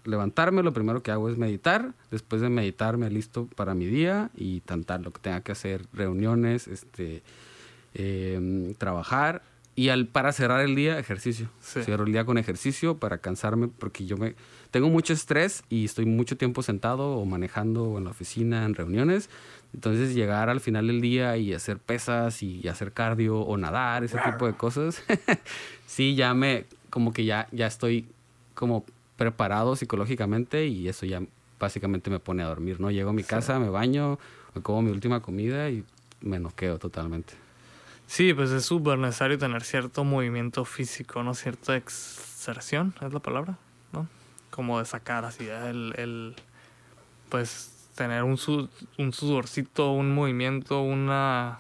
levantarme, 0.05 0.63
lo 0.63 0.73
primero 0.73 1.03
que 1.03 1.11
hago 1.11 1.29
es 1.29 1.39
meditar, 1.39 1.93
después 2.11 2.41
de 2.41 2.49
meditar 2.49 2.97
me 2.97 3.11
listo 3.11 3.49
para 3.57 3.75
mi 3.75 3.87
día 3.87 4.31
y 4.37 4.61
tantar 4.61 5.01
lo 5.01 5.13
que 5.13 5.21
tenga 5.21 5.41
que 5.41 5.53
hacer, 5.53 5.87
reuniones, 5.93 6.69
este, 6.69 7.23
em, 7.95 8.75
trabajar 8.75 9.43
y 9.77 9.91
al, 9.91 10.07
para 10.07 10.33
cerrar 10.33 10.63
el 10.63 10.75
día, 10.75 10.99
ejercicio. 10.99 11.51
Cierro 11.61 12.07
el 12.07 12.13
día 12.13 12.25
con 12.25 12.39
ejercicio 12.39 12.97
para 12.97 13.19
cansarme 13.19 13.69
porque 13.69 14.07
yo 14.07 14.17
me 14.17 14.35
tengo 14.71 14.89
mucho 14.89 15.13
estrés 15.13 15.63
y 15.69 15.85
estoy 15.85 16.07
mucho 16.07 16.39
tiempo 16.39 16.63
sentado 16.63 17.13
o 17.13 17.27
manejando 17.27 17.85
o 17.85 17.99
en 17.99 18.05
la 18.05 18.11
oficina, 18.11 18.65
en 18.65 18.75
reuniones. 18.75 19.29
Entonces 19.75 20.15
llegar 20.15 20.49
al 20.49 20.61
final 20.61 20.87
del 20.87 21.03
día 21.03 21.37
y 21.37 21.53
hacer 21.53 21.79
pesas 21.79 22.43
y 22.43 22.67
hacer 22.69 22.93
cardio 22.93 23.39
o 23.39 23.59
nadar, 23.59 24.03
ese 24.03 24.19
tipo 24.19 24.47
de 24.47 24.55
cosas, 24.55 25.03
sí, 25.87 26.15
ya 26.15 26.33
me, 26.33 26.65
como 26.89 27.13
que 27.13 27.27
ya, 27.27 27.47
ya 27.53 27.67
estoy 27.67 28.09
como 28.55 28.87
preparado 29.19 29.77
psicológicamente 29.77 30.67
y 30.67 30.89
eso 30.89 31.05
ya 31.05 31.21
básicamente 31.61 32.09
me 32.09 32.19
pone 32.19 32.43
a 32.43 32.47
dormir, 32.47 32.81
¿no? 32.81 32.91
Llego 32.91 33.11
a 33.11 33.13
mi 33.13 33.25
casa, 33.25 33.59
me 33.59 33.69
baño, 33.69 34.19
me 34.55 34.63
como 34.63 34.81
mi 34.81 34.91
última 34.91 35.21
comida 35.21 35.69
y 35.69 35.85
me 36.23 36.39
noqueo 36.39 36.79
totalmente. 36.79 37.46
Sí, 38.07 38.33
pues 38.35 38.51
es 38.51 38.65
súper 38.65 38.99
necesario 38.99 39.39
tener 39.39 39.63
cierto 39.63 40.05
movimiento 40.05 40.65
físico, 40.65 41.23
¿no? 41.23 41.35
Cierta 41.35 41.77
exerción, 41.77 42.95
es 43.01 43.13
la 43.13 43.21
palabra, 43.21 43.59
¿no? 43.93 44.07
Como 44.51 44.79
de 44.79 44.85
sacar 44.85 45.25
así 45.25 45.47
el, 45.49 45.93
el 45.97 46.37
pues 47.29 47.73
tener 47.97 48.23
un, 48.23 48.39
un 48.99 49.13
sudorcito, 49.13 49.91
un 49.91 50.15
movimiento, 50.15 50.83
una, 50.83 51.59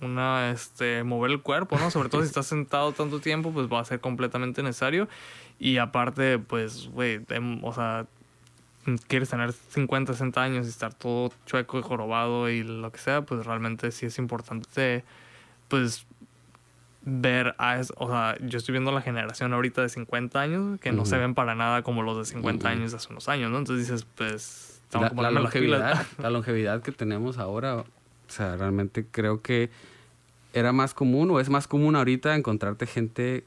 una, 0.00 0.50
este, 0.50 1.02
mover 1.02 1.32
el 1.32 1.42
cuerpo, 1.42 1.78
¿no? 1.78 1.90
Sobre 1.90 2.08
todo 2.08 2.20
si 2.20 2.26
estás 2.28 2.46
sentado 2.46 2.92
tanto 2.92 3.20
tiempo, 3.20 3.50
pues 3.52 3.66
va 3.66 3.80
a 3.80 3.84
ser 3.84 4.00
completamente 4.00 4.62
necesario. 4.62 5.08
Y 5.58 5.78
aparte, 5.78 6.38
pues, 6.38 6.88
güey, 6.88 7.20
o 7.62 7.72
sea, 7.72 8.06
quieres 9.08 9.30
tener 9.30 9.52
50, 9.52 10.12
60 10.12 10.40
años 10.40 10.66
y 10.66 10.68
estar 10.68 10.94
todo 10.94 11.32
chueco 11.46 11.80
y 11.80 11.82
jorobado 11.82 12.48
y 12.48 12.62
lo 12.62 12.92
que 12.92 12.98
sea, 12.98 13.22
pues 13.22 13.44
realmente 13.44 13.90
sí 13.90 14.06
es 14.06 14.18
importante 14.18 15.04
pues 15.68 16.06
ver 17.02 17.54
a 17.58 17.78
eso, 17.78 17.94
o 17.96 18.08
sea, 18.08 18.36
yo 18.40 18.58
estoy 18.58 18.72
viendo 18.72 18.92
la 18.92 19.00
generación 19.00 19.52
ahorita 19.52 19.82
de 19.82 19.88
50 19.88 20.40
años 20.40 20.80
que 20.80 20.92
no 20.92 21.06
se 21.06 21.16
ven 21.16 21.34
para 21.34 21.54
nada 21.54 21.82
como 21.82 22.02
los 22.02 22.18
de 22.18 22.24
50 22.24 22.68
años 22.68 22.90
de 22.90 22.98
hace 22.98 23.08
unos 23.10 23.28
años, 23.28 23.50
¿no? 23.50 23.58
Entonces 23.58 23.88
dices, 23.88 24.06
pues, 24.14 24.82
la, 24.92 25.12
la, 25.14 25.30
longevidad, 25.30 26.06
la 26.18 26.30
longevidad 26.30 26.82
que 26.82 26.92
tenemos 26.92 27.38
ahora, 27.38 27.76
o 27.76 27.86
sea, 28.28 28.56
realmente 28.56 29.06
creo 29.10 29.42
que 29.42 29.70
era 30.52 30.72
más 30.72 30.94
común 30.94 31.30
o 31.30 31.40
es 31.40 31.50
más 31.50 31.66
común 31.68 31.96
ahorita 31.96 32.34
encontrarte 32.34 32.86
gente 32.86 33.44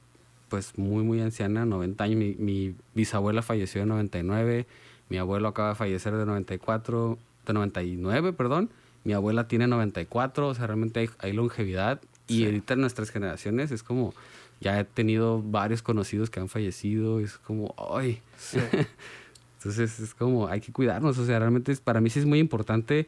pues 0.50 0.78
muy, 0.78 1.04
muy 1.04 1.22
anciana, 1.22 1.66
90 1.66 2.04
años. 2.04 2.18
Mi, 2.18 2.36
mi 2.36 2.76
bisabuela 2.94 3.42
falleció 3.42 3.82
de 3.82 3.88
99, 3.88 4.68
mi 5.10 5.18
abuelo 5.18 5.48
acaba 5.48 5.70
de 5.70 5.76
fallecer 5.76 6.14
de 6.16 6.26
94, 6.26 7.18
de 7.46 7.54
99, 7.54 8.34
perdón. 8.34 8.70
Mi 9.04 9.14
abuela 9.14 9.48
tiene 9.48 9.68
94, 9.68 10.48
o 10.48 10.54
sea, 10.54 10.68
realmente 10.68 11.00
hay, 11.00 11.10
hay 11.20 11.34
longevidad 11.34 12.02
y 12.32 12.46
ahorita 12.46 12.74
en 12.76 12.82
nuestras 12.82 13.10
generaciones 13.10 13.72
es 13.72 13.84
como, 13.84 14.14
ya 14.60 14.80
he 14.80 14.84
tenido 14.86 15.42
varios 15.42 15.82
conocidos 15.82 16.30
que 16.30 16.40
han 16.40 16.50
fallecido, 16.50 17.20
es 17.20 17.38
como, 17.38 17.76
ay. 17.78 18.22
Entonces 19.58 20.00
es 20.00 20.14
como, 20.14 20.48
hay 20.48 20.62
que 20.62 20.72
cuidarnos, 20.72 21.18
o 21.18 21.26
sea, 21.26 21.40
realmente 21.40 21.72
es, 21.72 21.82
para 21.82 22.02
mí 22.02 22.10
sí 22.10 22.20
es 22.20 22.26
muy 22.26 22.40
importante 22.40 23.08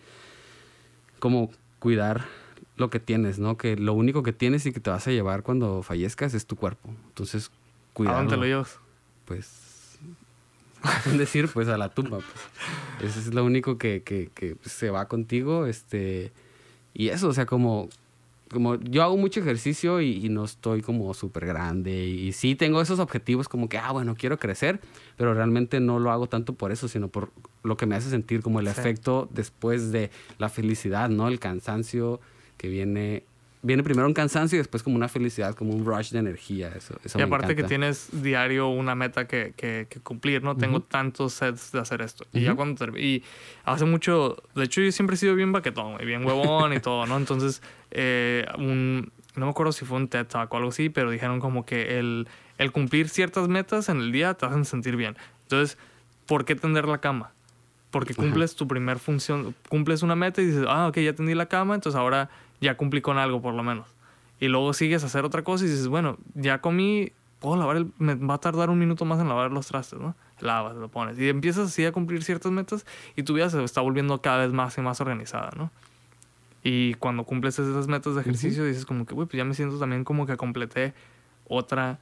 como 1.20 1.52
cuidar 1.80 2.26
lo 2.76 2.90
que 2.90 3.00
tienes, 3.00 3.40
¿no? 3.40 3.58
Que 3.58 3.76
lo 3.76 3.94
único 3.94 4.24
que 4.24 4.34
tienes 4.34 4.66
y 4.66 4.74
que 4.74 4.80
te 4.80 4.90
vas 4.90 5.08
a 5.08 5.12
llevar 5.12 5.44
cuando 5.44 5.84
fallezcas 5.84 6.34
es 6.34 6.46
tu 6.46 6.56
cuerpo. 6.56 6.90
Entonces, 7.08 7.52
cuidarlo. 7.94 8.20
¿A 8.20 8.22
dónde 8.22 8.38
lo 8.38 8.46
llevas? 8.46 8.80
Pues, 9.26 10.00
decir, 11.18 11.50
pues 11.54 11.68
a 11.68 11.78
la 11.78 11.90
tumba. 11.90 12.18
Pues. 12.18 13.12
Eso 13.12 13.20
es 13.20 13.34
lo 13.34 13.44
único 13.44 13.78
que, 13.78 14.04
que, 14.04 14.30
que 14.34 14.58
se 14.64 14.90
va 14.90 15.08
contigo, 15.08 15.66
este... 15.66 16.32
Y 16.96 17.10
eso, 17.10 17.30
o 17.30 17.34
sea, 17.34 17.48
como 17.48 17.90
como 18.52 18.76
yo 18.76 19.04
hago 19.04 19.18
mucho 19.18 19.40
ejercicio 19.40 20.02
y, 20.02 20.30
no 20.30 20.46
estoy 20.46 20.82
como 20.82 21.14
súper 21.14 21.46
grande 21.46 22.06
y, 22.06 22.32
sí 22.34 22.56
tengo 22.56 22.82
esos 22.82 23.00
objetivos 23.00 23.50
como 23.50 23.70
que, 23.70 23.78
ah, 23.78 23.92
bueno, 23.92 24.16
quiero 24.16 24.38
crecer, 24.38 24.80
pero 25.18 25.34
realmente 25.34 25.80
no 25.80 26.00
lo 26.00 26.12
hago 26.12 26.28
tanto 26.28 26.54
por 26.54 26.72
eso, 26.72 26.88
sino 26.88 27.08
por 27.08 27.32
lo 27.64 27.78
que 27.78 27.86
me 27.86 27.96
hace 27.96 28.10
sentir 28.10 28.42
como 28.42 28.60
el 28.60 28.68
efecto 28.68 29.28
después 29.32 29.92
de 29.92 30.12
la 30.38 30.50
felicidad, 30.50 31.10
¿no? 31.10 31.28
El 31.28 31.40
cansancio 31.40 32.20
que 32.58 32.68
viene 32.68 33.24
viene 33.66 33.82
primero 33.82 34.06
un 34.06 34.14
cansancio 34.14 34.58
y 34.58 34.60
después 34.60 34.84
como 34.84 34.96
una 34.98 35.08
felicidad, 35.08 35.56
como 35.56 35.72
un 35.74 35.86
rush 35.86 36.12
de 36.12 36.20
energía. 36.20 36.68
Eso, 36.76 36.96
eso 37.04 37.18
Y 37.18 37.22
me 37.22 37.24
aparte 37.28 37.48
que 37.48 37.62
encanta. 37.62 37.68
tienes 37.70 38.10
diario 38.22 38.68
una 38.68 38.94
meta 38.94 39.26
que, 39.26 39.54
que- 39.56 39.88
que 39.90 40.00
cumplir, 40.02 40.44
¿no? 40.44 40.56
Tengo 40.58 40.82
tantos 40.82 41.34
sets 41.34 41.72
de 41.72 41.80
hacer 41.80 42.02
esto. 42.02 42.26
Y 42.34 42.42
ya 42.42 42.54
cuando 42.56 42.86
Y 42.98 43.24
hace 43.64 43.86
mucho... 43.86 44.38
De 44.54 44.66
hecho, 44.66 44.82
yo 44.82 44.92
siempre 44.92 45.16
he 45.16 45.18
sido 45.18 45.34
bien 45.36 45.52
baquetón, 45.52 45.94
güey, 45.94 46.06
bien 46.06 46.26
huevón 46.26 46.74
y 46.74 46.80
todo, 46.80 47.06
¿no? 47.08 47.18
Entonces, 47.18 47.62
eh, 47.92 48.46
un... 48.58 49.12
No 49.36 49.46
me 49.46 49.52
acuerdo 49.52 49.72
si 49.72 49.84
fue 49.86 49.98
un 49.98 50.10
TED 50.10 50.28
Talk 50.28 50.54
o 50.54 50.58
algo 50.58 50.70
así, 50.70 50.90
pero 50.90 51.10
dijeron 51.10 51.40
como 51.40 51.66
que 51.66 51.98
el, 51.98 52.28
el 52.60 52.72
cumplir 52.72 53.10
ciertas 53.10 53.48
metas 53.48 53.90
en 53.90 53.98
el 54.00 54.12
día 54.12 54.36
te 54.36 54.46
hacen 54.46 54.64
sentir 54.66 54.96
bien. 54.96 55.16
Entonces, 55.44 55.78
¿por 56.28 56.46
qué 56.46 56.56
tender 56.56 56.86
la 56.88 57.00
cama? 57.00 57.32
Porque 57.90 58.14
cumples 58.14 58.56
tu 58.56 58.68
primer 58.68 59.00
función, 59.00 59.56
cumples 59.70 60.04
una 60.04 60.16
meta 60.16 60.42
y 60.42 60.46
dices, 60.48 60.66
ah, 60.68 60.88
ok, 60.88 60.98
ya 61.00 61.14
tendí 61.14 61.34
la 61.34 61.48
cama, 61.48 61.74
entonces 61.76 61.98
ahora 62.00 62.30
ya 62.62 62.78
cumplí 62.78 63.02
con 63.02 63.18
algo 63.18 63.42
por 63.42 63.54
lo 63.54 63.64
menos. 63.64 63.88
Y 64.40 64.48
luego 64.48 64.74
sigues 64.74 65.04
a 65.04 65.06
hacer 65.06 65.26
otra 65.26 65.44
cosa 65.44 65.66
y 65.66 65.70
dices, 65.70 65.88
bueno, 65.88 66.18
ya 66.34 66.60
comí, 66.60 67.12
puedo 67.40 67.56
lavar 67.56 67.78
el, 67.78 67.92
me 67.98 68.16
va 68.16 68.36
a 68.36 68.40
tardar 68.40 68.70
un 68.70 68.80
minuto 68.80 69.06
más 69.06 69.20
en 69.20 69.30
lavar 69.30 69.52
los 69.52 69.68
trastes, 69.68 70.00
¿no? 70.00 70.16
Lavas, 70.40 70.76
lo 70.76 70.90
pones. 70.90 71.18
Y 71.20 71.30
empiezas 71.30 71.70
así 71.70 71.86
a 71.86 71.92
cumplir 71.92 72.24
ciertas 72.24 72.52
metas 72.52 72.86
y 73.16 73.24
tu 73.24 73.34
vida 73.34 73.50
se 73.50 73.64
está 73.64 73.82
volviendo 73.82 74.22
cada 74.22 74.40
vez 74.40 74.52
más 74.52 74.78
y 74.78 74.82
más 74.82 75.00
organizada, 75.00 75.52
¿no? 75.56 75.72
Y 76.64 76.94
cuando 76.96 77.26
cumples 77.26 77.60
esas 77.60 77.88
metas 77.88 78.16
de 78.16 78.22
ejercicio 78.22 78.66
dices 78.66 78.86
como 78.86 79.06
que, 79.06 79.14
güey, 79.14 79.28
pues 79.28 79.38
ya 79.38 79.44
me 79.46 79.54
siento 79.54 79.78
también 79.80 80.04
como 80.04 80.26
que 80.26 80.38
completé 80.38 80.94
otra 81.48 82.00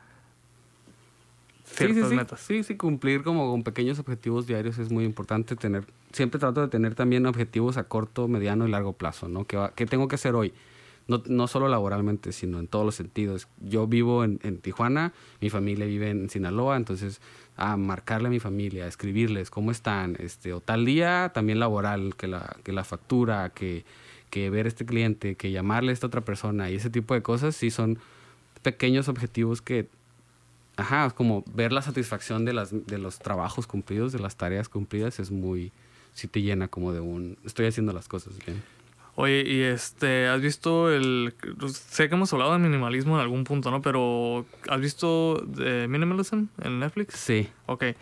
ciertas 1.74 2.04
sí, 2.04 2.10
sí. 2.10 2.16
metas. 2.16 2.40
Sí, 2.42 2.64
sí, 2.64 2.76
cumplir 2.78 3.24
como 3.24 3.50
con 3.52 3.64
pequeños 3.64 4.00
objetivos 4.00 4.48
diarios 4.48 4.78
es 4.78 4.92
muy 4.92 5.04
importante. 5.06 5.56
Tener, 5.56 5.86
siempre 6.12 6.40
trato 6.40 6.62
de 6.62 6.68
tener 6.68 6.96
también 6.96 7.26
objetivos 7.26 7.78
a 7.78 7.84
corto, 7.86 8.28
mediano 8.28 8.68
y 8.68 8.72
largo 8.72 8.94
plazo, 8.94 9.28
¿no? 9.28 9.46
¿Qué, 9.46 9.58
va- 9.58 9.72
qué 9.76 9.86
tengo 9.86 10.08
que 10.08 10.16
hacer 10.16 10.36
hoy? 10.36 10.54
No, 11.08 11.22
no 11.28 11.48
solo 11.48 11.68
laboralmente, 11.68 12.32
sino 12.32 12.60
en 12.60 12.68
todos 12.68 12.86
los 12.86 12.96
sentidos. 12.96 13.48
Yo 13.60 13.88
vivo 13.88 14.24
en, 14.24 14.40
en 14.44 14.60
Tijuana, 14.60 15.14
mi 15.42 15.50
familia 15.50 15.86
vive 15.86 16.10
en 16.12 16.30
Sinaloa, 16.30 16.78
entonces 16.78 17.20
a 17.58 17.76
marcarle 17.76 18.28
a 18.28 18.32
mi 18.32 18.40
familia, 18.40 18.86
a 18.86 18.88
escribirles 18.88 19.50
cómo 19.50 19.72
están, 19.72 20.16
este, 20.20 20.54
o 20.54 20.62
tal 20.62 20.86
día 20.86 21.32
también 21.34 21.60
laboral, 21.60 22.16
que 22.16 22.28
la, 22.28 22.56
que 22.64 22.72
la 22.72 22.84
factura, 22.84 23.50
que, 23.50 23.84
que 24.30 24.50
ver 24.50 24.66
a 24.66 24.70
este 24.70 24.86
cliente, 24.86 25.36
que 25.36 25.52
llamarle 25.52 25.90
a 25.90 25.94
esta 25.94 26.08
otra 26.08 26.22
persona 26.22 26.70
y 26.70 26.76
ese 26.76 26.90
tipo 26.90 27.14
de 27.14 27.22
cosas, 27.22 27.56
sí 27.56 27.72
son 27.72 27.98
pequeños 28.62 29.08
objetivos 29.10 29.62
que 29.62 29.88
Ajá, 30.82 31.10
como 31.12 31.44
ver 31.54 31.72
la 31.72 31.82
satisfacción 31.82 32.44
de, 32.44 32.54
las, 32.54 32.72
de 32.88 32.98
los 32.98 33.20
trabajos 33.20 33.68
cumplidos, 33.68 34.12
de 34.12 34.20
las 34.20 34.36
tareas 34.36 34.68
cumplidas, 34.68 35.20
es 35.20 35.32
muy... 35.32 35.72
Sí 36.14 36.28
te 36.28 36.42
llena 36.42 36.68
como 36.68 36.92
de 36.92 37.00
un... 37.00 37.38
Estoy 37.46 37.68
haciendo 37.68 37.94
las 37.94 38.08
cosas 38.08 38.34
bien. 38.46 38.62
Oye, 39.16 39.44
y 39.46 39.62
este, 39.62 40.28
¿has 40.28 40.42
visto 40.42 40.92
el... 40.92 41.34
Sé 41.68 42.10
que 42.10 42.16
hemos 42.16 42.34
hablado 42.34 42.54
de 42.54 42.60
minimalismo 42.60 43.16
en 43.16 43.22
algún 43.22 43.44
punto, 43.44 43.70
¿no? 43.72 43.82
Pero 43.82 44.46
¿has 44.70 44.82
visto 44.82 45.46
Minimalism 45.56 46.46
en 46.64 46.80
Netflix? 46.80 47.16
Sí. 47.16 47.48
Ok. 47.66 47.84
Eh, 47.84 47.96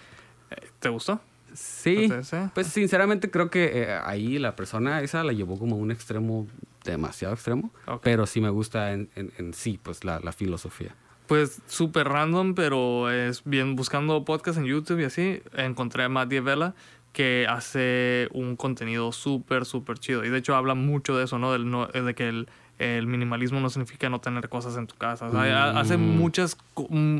¿Te 0.79 0.89
gustó? 0.89 1.19
Sí. 1.53 2.05
Entonces, 2.05 2.33
¿eh? 2.33 2.49
Pues 2.53 2.67
sinceramente 2.67 3.29
creo 3.29 3.49
que 3.49 3.71
eh, 3.73 3.99
ahí 4.03 4.37
la 4.39 4.55
persona 4.55 5.01
esa 5.01 5.23
la 5.23 5.33
llevó 5.33 5.57
como 5.57 5.75
a 5.75 5.79
un 5.79 5.91
extremo 5.91 6.47
demasiado 6.83 7.33
extremo. 7.33 7.71
Pero 8.01 8.25
sí 8.25 8.39
me 8.39 8.49
gusta 8.49 8.93
en, 8.93 9.09
en, 9.15 9.31
en 9.37 9.53
sí, 9.53 9.79
pues 9.81 10.03
la, 10.03 10.19
la 10.19 10.31
filosofía. 10.31 10.95
Pues 11.29 11.61
súper 11.67 12.09
random, 12.09 12.55
pero 12.55 13.09
es 13.09 13.43
bien 13.45 13.75
buscando 13.77 14.25
podcast 14.25 14.57
en 14.57 14.65
YouTube 14.65 14.99
y 14.99 15.03
así, 15.05 15.41
encontré 15.55 16.03
a 16.03 16.09
Matt 16.09 16.27
Diavela 16.29 16.73
que 17.13 17.45
hace 17.47 18.27
un 18.33 18.55
contenido 18.55 19.11
súper, 19.11 19.65
súper 19.65 19.99
chido. 19.99 20.25
Y 20.25 20.29
de 20.29 20.39
hecho 20.39 20.55
habla 20.55 20.73
mucho 20.73 21.15
de 21.17 21.25
eso, 21.25 21.37
¿no? 21.39 21.51
Del, 21.51 21.69
no- 21.69 21.85
de 21.87 22.13
que 22.15 22.27
el, 22.29 22.49
el 22.79 23.07
minimalismo 23.07 23.59
no 23.59 23.69
significa 23.69 24.09
no 24.09 24.19
tener 24.19 24.49
cosas 24.49 24.75
en 24.77 24.87
tu 24.87 24.95
casa. 24.95 25.27
O 25.27 25.31
sea, 25.31 25.41
ha- 25.65 25.79
hace 25.79 25.97
Mm. 25.97 26.17
muchas... 26.17 26.57
mm, 26.89 27.19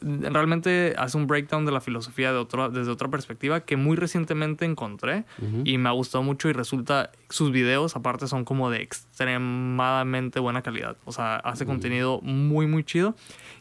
Realmente 0.00 0.94
hace 0.98 1.16
un 1.16 1.26
breakdown 1.26 1.64
de 1.64 1.72
la 1.72 1.80
filosofía 1.80 2.30
de 2.32 2.38
otro, 2.38 2.68
desde 2.70 2.90
otra 2.90 3.08
perspectiva 3.08 3.60
que 3.60 3.76
muy 3.76 3.96
recientemente 3.96 4.64
encontré 4.64 5.24
y 5.64 5.78
me 5.78 5.88
ha 5.88 5.92
gustado 5.92 6.22
mucho 6.22 6.48
y 6.48 6.52
resulta 6.52 7.10
sus 7.30 7.50
videos 7.50 7.96
aparte 7.96 8.26
son 8.26 8.44
como 8.44 8.70
de 8.70 8.82
extremadamente 8.82 10.40
buena 10.40 10.62
calidad. 10.62 10.96
O 11.04 11.12
sea, 11.12 11.36
hace 11.36 11.66
contenido 11.66 12.20
muy 12.22 12.66
muy 12.66 12.84
chido 12.84 13.14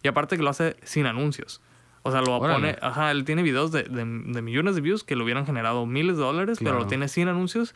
y 0.04 0.08
aparte 0.08 0.38
que 0.38 0.44
lo 0.44 0.50
hace 0.50 0.76
sin 0.84 1.06
anuncios. 1.06 1.62
O 2.04 2.12
sea, 2.12 2.22
lo 2.22 2.38
Órale. 2.38 2.54
pone, 2.74 2.78
ajá, 2.82 3.10
él 3.12 3.24
tiene 3.26 3.42
videos 3.42 3.72
de, 3.72 3.84
de- 3.84 4.06
de 4.06 4.42
millones 4.42 4.76
de 4.76 4.82
views 4.82 5.04
que 5.04 5.16
le 5.16 5.24
hubieran 5.24 5.46
generado 5.46 5.86
miles 5.88 6.18
de 6.18 6.24
dólares, 6.24 6.60
pero 6.64 6.78
lo 6.78 6.86
tiene 6.88 7.08
sin 7.08 7.28
anuncios. 7.28 7.74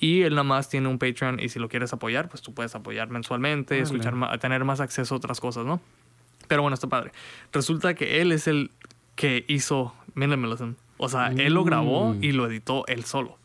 Y 0.00 0.22
él 0.22 0.30
nada 0.34 0.44
más 0.44 0.68
tiene 0.68 0.88
un 0.88 0.98
Patreon 0.98 1.40
y 1.40 1.48
si 1.48 1.58
lo 1.58 1.68
quieres 1.68 1.92
apoyar, 1.92 2.28
pues 2.28 2.40
tú 2.42 2.54
puedes 2.54 2.74
apoyar 2.74 3.08
mensualmente, 3.10 3.74
Órale. 3.82 3.82
escuchar 3.98 4.38
tener 4.38 4.64
más 4.64 4.80
acceso 4.80 5.14
a 5.14 5.18
otras 5.18 5.40
cosas, 5.40 5.64
¿no? 5.66 5.80
Pero 6.48 6.62
bueno, 6.62 6.74
está 6.74 6.88
padre. 6.88 7.12
Resulta 7.52 7.94
que 7.94 8.20
él 8.20 8.32
es 8.32 8.48
el 8.48 8.70
que 9.14 9.44
hizo 9.48 9.94
Minimalism. 10.14 10.72
O 10.96 11.08
sea, 11.08 11.28
él 11.28 11.54
lo 11.54 11.62
grabó 11.64 12.14
Mm. 12.14 12.24
y 12.24 12.32
lo 12.32 12.46
editó 12.46 12.84
él 12.88 13.04
solo. 13.04 13.38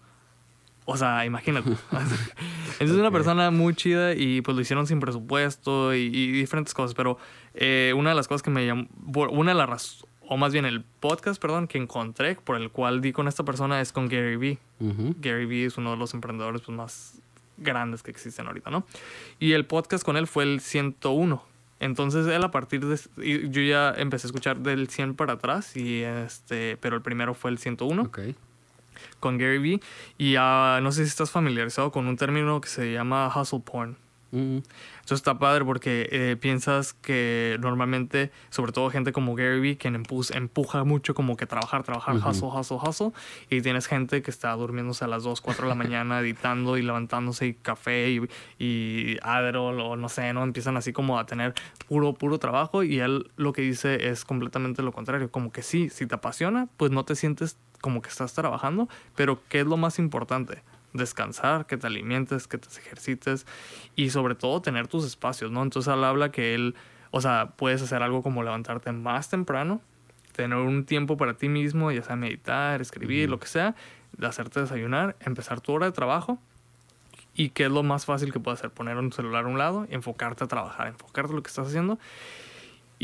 O 0.86 0.97
sea, 0.97 1.26
imagínate. 1.26 1.70
Entonces 1.70 2.30
es 2.80 2.91
una 2.91 3.12
persona 3.12 3.51
muy 3.51 3.74
chida 3.76 4.16
y 4.16 4.41
pues 4.41 4.56
lo 4.56 4.62
hicieron 4.62 4.88
sin 4.88 4.99
presupuesto 4.99 5.93
y, 5.93 5.99
y 6.08 6.32
diferentes 6.32 6.74
cosas. 6.74 6.93
Pero 6.95 7.18
eh, 7.54 7.93
una 7.95 8.10
de 8.10 8.16
las 8.16 8.28
cosas 8.28 8.41
que 8.41 8.49
me 8.49 8.66
llamó, 8.66 8.88
una 9.32 9.51
de 9.51 9.58
las 9.58 9.70
razones, 9.70 10.06
o 10.28 10.38
más 10.38 10.51
bien 10.54 10.66
el 10.66 10.84
podcast, 10.99 11.41
perdón, 11.41 11.68
que 11.68 11.78
encontré 11.78 12.36
por 12.36 12.56
el 12.56 12.70
cual 12.70 13.01
di 13.01 13.12
con 13.14 13.28
esta 13.28 13.43
persona 13.43 13.80
es 13.82 13.91
con 13.91 14.08
Gary 14.08 14.36
Vee. 14.38 14.58
Gary 15.20 15.45
Vee 15.45 15.66
es 15.66 15.78
uno 15.78 15.91
de 15.91 15.97
los 15.97 16.14
emprendedores 16.14 16.62
pues, 16.62 16.76
más 16.76 17.20
grandes 17.58 18.01
que 18.04 18.10
existen 18.12 18.47
ahorita, 18.47 18.70
¿no? 18.72 18.86
Y 19.39 19.51
el 19.51 19.66
podcast 19.66 20.04
con 20.04 20.18
él 20.18 20.28
fue 20.28 20.43
el 20.43 20.60
101. 20.60 21.43
Entonces 21.84 22.25
él 22.27 22.41
a 22.43 22.49
partir 22.51 22.86
de... 22.86 22.97
Yo 23.49 23.61
ya 23.61 23.93
empecé 23.97 24.25
a 24.25 24.29
escuchar 24.29 24.59
del 24.59 24.88
100 24.89 25.15
para 25.15 25.34
atrás, 25.34 25.75
y 25.75 26.01
este, 26.01 26.77
pero 26.77 26.95
el 26.95 27.01
primero 27.01 27.34
fue 27.34 27.51
el 27.51 27.57
101 27.57 28.01
Ok. 28.03 28.19
con 29.19 29.38
Gary 29.38 29.57
Vee. 29.57 29.81
Y 30.17 30.36
ah, 30.39 30.79
no 30.81 30.91
sé 30.93 31.03
si 31.03 31.09
estás 31.09 31.29
familiarizado 31.29 31.91
con 31.91 32.07
un 32.07 32.15
término 32.15 32.61
que 32.61 32.69
se 32.69 32.93
llama 32.93 33.29
hustle 33.36 33.59
porn. 33.59 33.97
Ujú. 34.31 34.63
Eso 35.06 35.16
está 35.16 35.38
padre 35.38 35.66
porque 35.66 36.08
eh, 36.12 36.38
piensas 36.39 36.93
que 36.93 37.58
normalmente, 37.60 38.32
sobre 38.49 38.72
todo 38.72 38.89
gente 38.89 39.12
como 39.12 39.36
Gary 39.36 39.60
Vee, 39.60 39.78
quien 39.78 40.01
empu- 40.01 40.34
empuja 40.34 40.86
mucho 40.86 41.14
como 41.14 41.36
que 41.36 41.45
trabajar, 41.45 41.84
trabajar, 41.84 42.16
Ujú. 42.16 42.30
hustle, 42.30 42.47
hustle, 42.47 42.78
hustle, 42.82 43.12
y 43.49 43.62
tienes 43.62 43.88
gente 43.88 44.22
que 44.22 44.32
está 44.32 44.54
durmiéndose 44.54 45.04
a 45.04 45.10
las 45.10 45.24
2, 45.24 45.41
4 45.41 45.66
de 45.66 45.70
la 45.70 45.76
mañana 45.76 46.22
editando 46.22 46.78
y 46.78 46.84
levantándose 46.84 47.47
y 47.47 47.54
café 47.54 48.12
y, 48.12 48.22
y 48.58 49.18
Adderall 49.24 49.80
o 49.82 49.95
no 49.97 50.08
sé, 50.08 50.32
¿no? 50.32 50.43
Empiezan 50.43 50.78
así 50.78 50.93
como 50.93 51.20
a 51.20 51.26
tener 51.26 51.54
puro, 51.89 52.14
puro 52.14 52.38
trabajo 52.39 52.84
y 52.84 52.99
él 52.99 53.30
lo 53.36 53.51
que 53.51 53.62
dice 53.62 54.08
es 54.10 54.24
completamente 54.24 54.84
lo 54.84 54.93
contrario, 54.93 55.30
como 55.30 55.51
que 55.51 55.64
sí, 55.64 55.89
si 55.89 56.08
te 56.08 56.16
apasiona, 56.16 56.70
pues 56.78 56.91
no 56.91 57.04
te 57.04 57.16
sientes 57.16 57.58
como 57.82 58.01
que 58.01 58.08
estás 58.08 58.34
trabajando, 58.34 58.88
pero 59.18 59.41
¿qué 59.49 59.60
es 59.60 59.66
lo 59.68 59.76
más 59.76 59.99
importante? 59.99 60.64
Descansar, 60.93 61.65
que 61.65 61.77
te 61.77 61.87
alimentes, 61.87 62.47
que 62.47 62.57
te 62.57 62.67
ejercites 62.67 63.45
y 63.95 64.09
sobre 64.11 64.35
todo 64.35 64.61
tener 64.61 64.87
tus 64.87 65.05
espacios, 65.05 65.51
¿no? 65.51 65.63
Entonces 65.63 65.93
él 65.93 66.03
habla 66.03 66.31
que 66.31 66.55
él, 66.55 66.75
o 67.11 67.21
sea, 67.21 67.53
puedes 67.55 67.81
hacer 67.81 68.03
algo 68.03 68.21
como 68.21 68.43
levantarte 68.43 68.91
más 68.91 69.29
temprano, 69.29 69.81
tener 70.33 70.57
un 70.57 70.85
tiempo 70.85 71.17
para 71.17 71.33
ti 71.35 71.49
mismo, 71.49 71.91
ya 71.91 72.03
sea 72.03 72.15
meditar, 72.15 72.81
escribir, 72.81 73.29
lo 73.29 73.39
que 73.39 73.47
sea, 73.47 73.75
de 74.17 74.27
hacerte 74.27 74.61
desayunar, 74.61 75.15
empezar 75.19 75.61
tu 75.61 75.73
hora 75.73 75.87
de 75.87 75.91
trabajo 75.91 76.39
y 77.35 77.49
qué 77.49 77.65
es 77.65 77.71
lo 77.71 77.83
más 77.83 78.05
fácil 78.05 78.31
que 78.31 78.39
puedes 78.39 78.59
hacer, 78.59 78.71
poner 78.71 78.97
un 78.97 79.11
celular 79.11 79.45
a 79.45 79.47
un 79.47 79.57
lado, 79.57 79.87
enfocarte 79.89 80.43
a 80.43 80.47
trabajar, 80.47 80.87
enfocarte 80.87 81.31
en 81.31 81.35
lo 81.35 81.43
que 81.43 81.49
estás 81.49 81.67
haciendo 81.67 81.99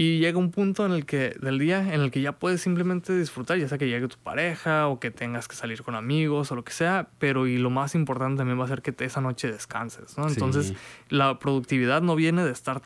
y 0.02 0.20
llega 0.20 0.38
un 0.38 0.52
punto 0.52 0.86
en 0.86 0.94
el 0.94 1.06
que 1.06 1.36
del 1.42 1.60
día 1.60 1.94
en 1.94 2.00
el 2.00 2.10
que 2.10 2.22
ya 2.22 2.32
puedes 2.32 2.62
simplemente 2.62 3.18
disfrutar, 3.18 3.58
ya 3.58 3.68
sea 3.68 3.78
que 3.78 3.88
llegue 3.90 4.08
tu 4.08 4.16
pareja 4.18 4.88
o 4.88 5.00
que 5.00 5.12
tengas 5.12 5.48
que 5.50 5.56
salir 5.58 5.84
con 5.84 5.96
amigos 5.96 6.52
o 6.52 6.56
lo 6.56 6.64
que 6.64 6.72
sea, 6.72 7.10
pero 7.20 7.48
y 7.48 7.58
lo 7.58 7.70
más 7.70 7.96
importante 7.96 8.38
también 8.38 8.58
va 8.60 8.64
a 8.64 8.68
ser 8.70 8.82
que 8.82 8.92
te, 8.94 9.04
esa 9.04 9.20
noche 9.20 9.52
descanses, 9.52 10.18
¿no? 10.18 10.30
Sí. 10.30 10.36
Entonces, 10.36 10.74
la 11.10 11.38
productividad 11.40 12.02
no 12.02 12.16
viene 12.16 12.46
de 12.46 12.52
estar 12.52 12.82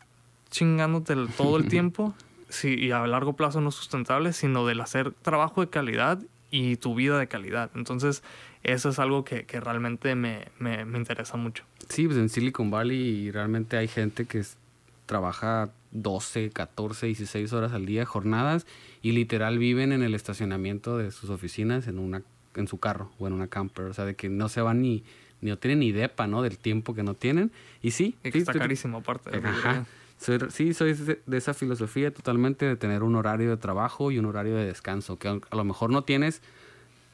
chingándote 0.49 1.14
el- 1.14 1.28
todo 1.30 1.57
el 1.57 1.68
tiempo 1.70 2.16
sí, 2.49 2.76
y 2.78 2.91
a 2.91 3.05
largo 3.07 3.34
plazo 3.36 3.61
no 3.61 3.70
es 3.70 3.76
sustentable, 3.76 4.34
sino 4.34 4.66
del 4.66 4.82
hacer 4.82 5.11
trabajo 5.11 5.61
de 5.61 5.70
calidad 5.70 6.20
y 6.51 6.76
tu 6.78 6.93
vida 6.95 7.18
de 7.18 7.28
calidad. 7.28 7.72
Entonces, 7.76 8.24
eso 8.64 8.89
es 8.89 8.99
algo 8.99 9.24
que, 9.24 9.45
que 9.45 9.59
realmente 9.59 10.16
me, 10.16 10.45
me, 10.59 10.86
me 10.86 10.97
interesa 10.99 11.36
mucho. 11.38 11.64
Sí, 11.89 12.05
pues 12.05 12.18
en 12.18 12.30
Silicon 12.30 12.70
Valley 12.70 13.32
realmente 13.32 13.76
hay 13.78 13.88
gente 13.88 14.26
que 14.26 14.39
es- 14.39 14.57
trabaja 15.05 15.71
12, 15.91 16.49
14, 16.51 17.07
16 17.07 17.53
horas 17.53 17.73
al 17.73 17.85
día, 17.85 18.05
jornadas, 18.05 18.65
y 19.01 19.11
literal 19.11 19.57
viven 19.59 19.91
en 19.91 20.01
el 20.03 20.15
estacionamiento 20.15 20.97
de 20.97 21.11
sus 21.11 21.29
oficinas 21.29 21.87
en 21.87 21.99
una 21.99 22.21
en 22.55 22.67
su 22.67 22.77
carro 22.79 23.11
o 23.17 23.25
en 23.27 23.33
una 23.33 23.47
camper, 23.47 23.85
o 23.85 23.93
sea, 23.93 24.05
de 24.05 24.15
que 24.15 24.29
no 24.29 24.47
se 24.49 24.61
van 24.61 24.81
ni 24.81 25.03
ni 25.41 25.49
no 25.49 25.57
tienen 25.57 25.79
ni 25.79 25.91
depa, 25.91 26.25
¿no? 26.27 26.41
Del 26.41 26.57
tiempo 26.57 26.93
que 26.93 27.03
no 27.03 27.15
tienen. 27.15 27.51
Y 27.81 27.91
sí, 27.91 28.15
Y 28.23 28.31
que 28.31 28.31
sí, 28.33 28.37
está 28.39 28.53
carísimo 28.53 28.99
aparte. 28.99 29.29
de 29.31 29.45
Ajá. 29.45 29.85
Soy- 30.17 30.39
sí, 30.51 30.73
soy 30.73 30.93
de 30.93 31.37
esa 31.37 31.53
filosofía 31.53 32.13
totalmente 32.13 32.65
de 32.65 32.77
tener 32.77 33.03
un 33.03 33.15
horario 33.17 33.49
de 33.49 33.57
trabajo 33.57 34.09
y 34.11 34.19
un 34.19 34.25
horario 34.25 34.55
de 34.55 34.65
descanso, 34.65 35.17
que 35.19 35.27
a 35.27 35.55
lo 35.55 35.63
mejor 35.65 35.89
no 35.89 36.03
tienes 36.05 36.41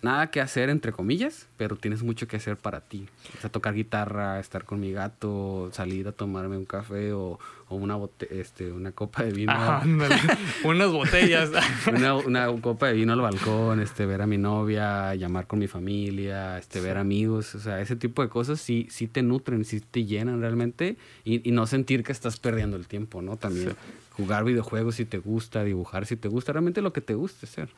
nada 0.04 0.30
que 0.30 0.42
hacer, 0.42 0.70
entre 0.70 0.92
comillas, 0.92 1.48
pero 1.58 1.76
tienes 1.76 2.04
mucho 2.04 2.28
que 2.28 2.38
hacer 2.38 2.56
para 2.58 2.82
ti. 2.82 3.08
O 3.38 3.42
sea, 3.42 3.50
tocar 3.50 3.74
guitarra, 3.74 4.40
estar 4.40 4.64
con 4.64 4.80
mi 4.80 4.92
gato, 4.92 5.70
salir 5.74 6.08
a 6.08 6.12
tomarme 6.12 6.56
un 6.58 6.66
café 6.66 7.12
o, 7.14 7.40
o 7.70 7.76
una, 7.76 7.98
este, 8.30 8.72
una 8.72 8.92
copa 8.92 9.24
de 9.24 9.32
vino. 9.32 9.52
Ajá, 9.52 9.82
ándale. 9.82 10.16
Unas 10.64 10.92
botellas. 10.92 11.52
una, 11.88 12.16
una 12.16 12.48
copa 12.62 12.88
de 12.88 12.94
vino 12.94 13.14
al 13.14 13.22
balcón, 13.22 13.80
este, 13.80 14.06
ver 14.06 14.22
a 14.22 14.28
mi 14.28 14.38
novia, 14.38 15.16
llamar 15.16 15.48
con 15.48 15.60
mi 15.60 15.68
familia, 15.68 16.58
este, 16.58 16.82
ver 16.82 16.98
amigos, 16.98 17.56
o 17.56 17.60
sea, 17.60 17.80
ese 17.80 17.96
tipo 17.96 18.22
de 18.22 18.30
cosas 18.30 18.60
sí, 18.60 18.88
sí 18.90 19.08
te 19.08 19.22
nutren, 19.22 19.66
sí 19.66 19.80
te 19.80 20.06
llenan 20.06 20.42
realmente 20.42 20.98
y, 21.24 21.48
y 21.48 21.52
no 21.52 21.68
sentir 21.68 22.04
que 22.04 22.12
estás 22.12 22.40
perdiendo 22.40 22.76
el 22.76 22.88
tiempo, 22.88 23.22
¿no? 23.22 23.38
También 23.38 23.76
jugar 24.20 24.44
videojuegos 24.44 24.96
si 24.96 25.06
te 25.06 25.18
gusta, 25.18 25.64
dibujar 25.64 26.06
si 26.06 26.18
te 26.18 26.28
gusta, 26.28 26.52
realmente 26.52 26.82
lo 26.82 26.92
que 26.92 27.02
te 27.02 27.14
guste 27.14 27.46
hacer. 27.46 27.70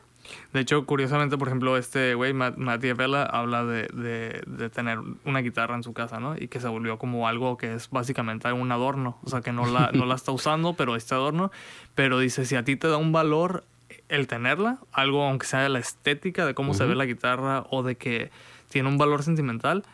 De 0.52 0.60
hecho, 0.60 0.86
curiosamente, 0.86 1.36
por 1.36 1.48
ejemplo, 1.48 1.76
este 1.76 2.14
güey, 2.14 2.32
Matt, 2.32 2.56
Mattia 2.56 2.94
Vela, 2.94 3.24
habla 3.24 3.64
de, 3.64 3.88
de, 3.92 4.42
de 4.46 4.70
tener 4.70 4.98
una 5.24 5.40
guitarra 5.40 5.74
en 5.74 5.82
su 5.82 5.92
casa, 5.92 6.20
¿no? 6.20 6.36
Y 6.36 6.48
que 6.48 6.60
se 6.60 6.68
volvió 6.68 6.98
como 6.98 7.28
algo 7.28 7.56
que 7.56 7.74
es 7.74 7.90
básicamente 7.90 8.52
un 8.52 8.70
adorno. 8.70 9.18
O 9.24 9.30
sea, 9.30 9.40
que 9.40 9.52
no 9.52 9.66
la, 9.66 9.81
no 9.92 10.06
la 10.06 10.14
está 10.14 10.30
usando, 10.32 10.74
pero 10.74 10.94
este 10.96 11.14
adorno. 11.14 11.50
Pero 11.94 12.18
dice, 12.18 12.44
si 12.44 12.54
a 12.56 12.62
ti 12.64 12.76
te 12.76 12.88
da 12.88 12.96
un 12.98 13.12
valor 13.12 13.64
el 14.08 14.26
tenerla, 14.26 14.78
algo 14.92 15.24
aunque 15.24 15.46
sea 15.46 15.60
de 15.60 15.68
la 15.68 15.78
estética, 15.78 16.46
de 16.46 16.54
cómo 16.54 16.74
se 16.74 16.84
ve 16.84 16.94
la 16.94 17.04
guitarra 17.06 17.64
o 17.70 17.82
de 17.82 17.96
que 17.96 18.30
tiene 18.68 18.88
un 18.88 18.98
valor 18.98 19.22
sentimental, 19.22 19.84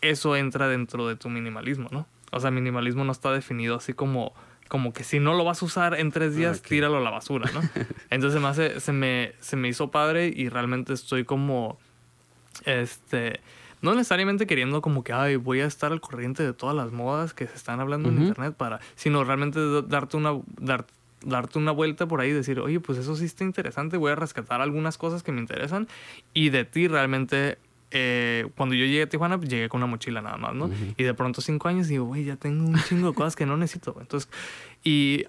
eso 0.00 0.36
entra 0.36 0.68
dentro 0.68 1.06
de 1.08 1.16
tu 1.16 1.28
minimalismo, 1.28 1.88
¿no? 1.92 2.06
O 2.32 2.40
sea, 2.40 2.50
minimalismo 2.50 3.04
no 3.04 3.12
está 3.12 3.32
definido 3.32 3.76
así 3.76 3.92
como 3.92 4.32
como 4.68 4.92
que 4.92 5.02
si 5.02 5.18
no 5.18 5.34
lo 5.34 5.42
vas 5.44 5.62
a 5.62 5.64
usar 5.64 5.98
en 5.98 6.12
tres 6.12 6.36
días, 6.36 6.62
tíralo 6.62 6.98
a 6.98 7.00
la 7.00 7.10
basura, 7.10 7.50
¿no? 7.52 7.60
Entonces 8.10 8.40
me 8.40 8.46
hace- 8.46 8.78
se, 8.78 8.92
me, 8.92 9.32
se 9.40 9.56
me 9.56 9.66
hizo 9.66 9.90
padre 9.90 10.32
y 10.32 10.48
realmente 10.48 10.92
estoy 10.92 11.24
como, 11.24 11.76
este, 12.64 13.40
no 13.82 13.94
necesariamente 13.94 14.46
queriendo 14.46 14.82
como 14.82 15.02
que, 15.04 15.12
ay, 15.12 15.36
voy 15.36 15.60
a 15.60 15.66
estar 15.66 15.92
al 15.92 16.00
corriente 16.00 16.42
de 16.42 16.52
todas 16.52 16.76
las 16.76 16.92
modas 16.92 17.32
que 17.34 17.46
se 17.46 17.54
están 17.54 17.80
hablando 17.80 18.08
en 18.08 18.16
internet 18.28 18.54
para, 18.54 18.80
sino 18.94 19.24
realmente 19.24 19.58
da- 19.58 19.82
darte 19.82 20.16
una, 20.16 20.32
dar- 20.58 20.86
darte 21.22 21.58
una 21.58 21.72
vuelta 21.72 22.06
por 22.06 22.20
ahí 22.20 22.30
y 22.30 22.32
decir, 22.32 22.60
oye, 22.60 22.80
pues 22.80 22.98
eso 22.98 23.16
sí 23.16 23.24
está 23.26 23.44
interesante, 23.44 23.96
voy 23.96 24.12
a 24.12 24.14
rescatar 24.16 24.60
algunas 24.60 24.98
cosas 24.98 25.22
que 25.22 25.32
me 25.32 25.40
interesan 25.40 25.88
y 26.34 26.50
de 26.50 26.64
ti 26.64 26.88
realmente... 26.88 27.58
eh, 27.92 28.46
cuando 28.56 28.76
yo 28.76 28.84
llegué 28.84 29.02
a 29.02 29.08
Tijuana, 29.08 29.36
pues, 29.36 29.48
llegué 29.50 29.68
con 29.68 29.78
una 29.82 29.86
mochila 29.90 30.22
nada 30.22 30.36
más, 30.36 30.54
¿no? 30.54 30.66
Ujú. 30.66 30.94
Y 30.96 31.02
de 31.02 31.12
pronto 31.12 31.40
cinco 31.40 31.66
años 31.66 31.88
digo, 31.88 32.04
güey, 32.04 32.24
ya 32.24 32.36
tengo 32.36 32.64
un 32.64 32.78
chingo 32.84 33.08
de 33.08 33.14
cosas 33.14 33.34
que 33.34 33.46
no 33.46 33.56
necesito. 33.56 33.92
güey". 33.94 34.04
Entonces, 34.04 34.30
y 34.84 35.24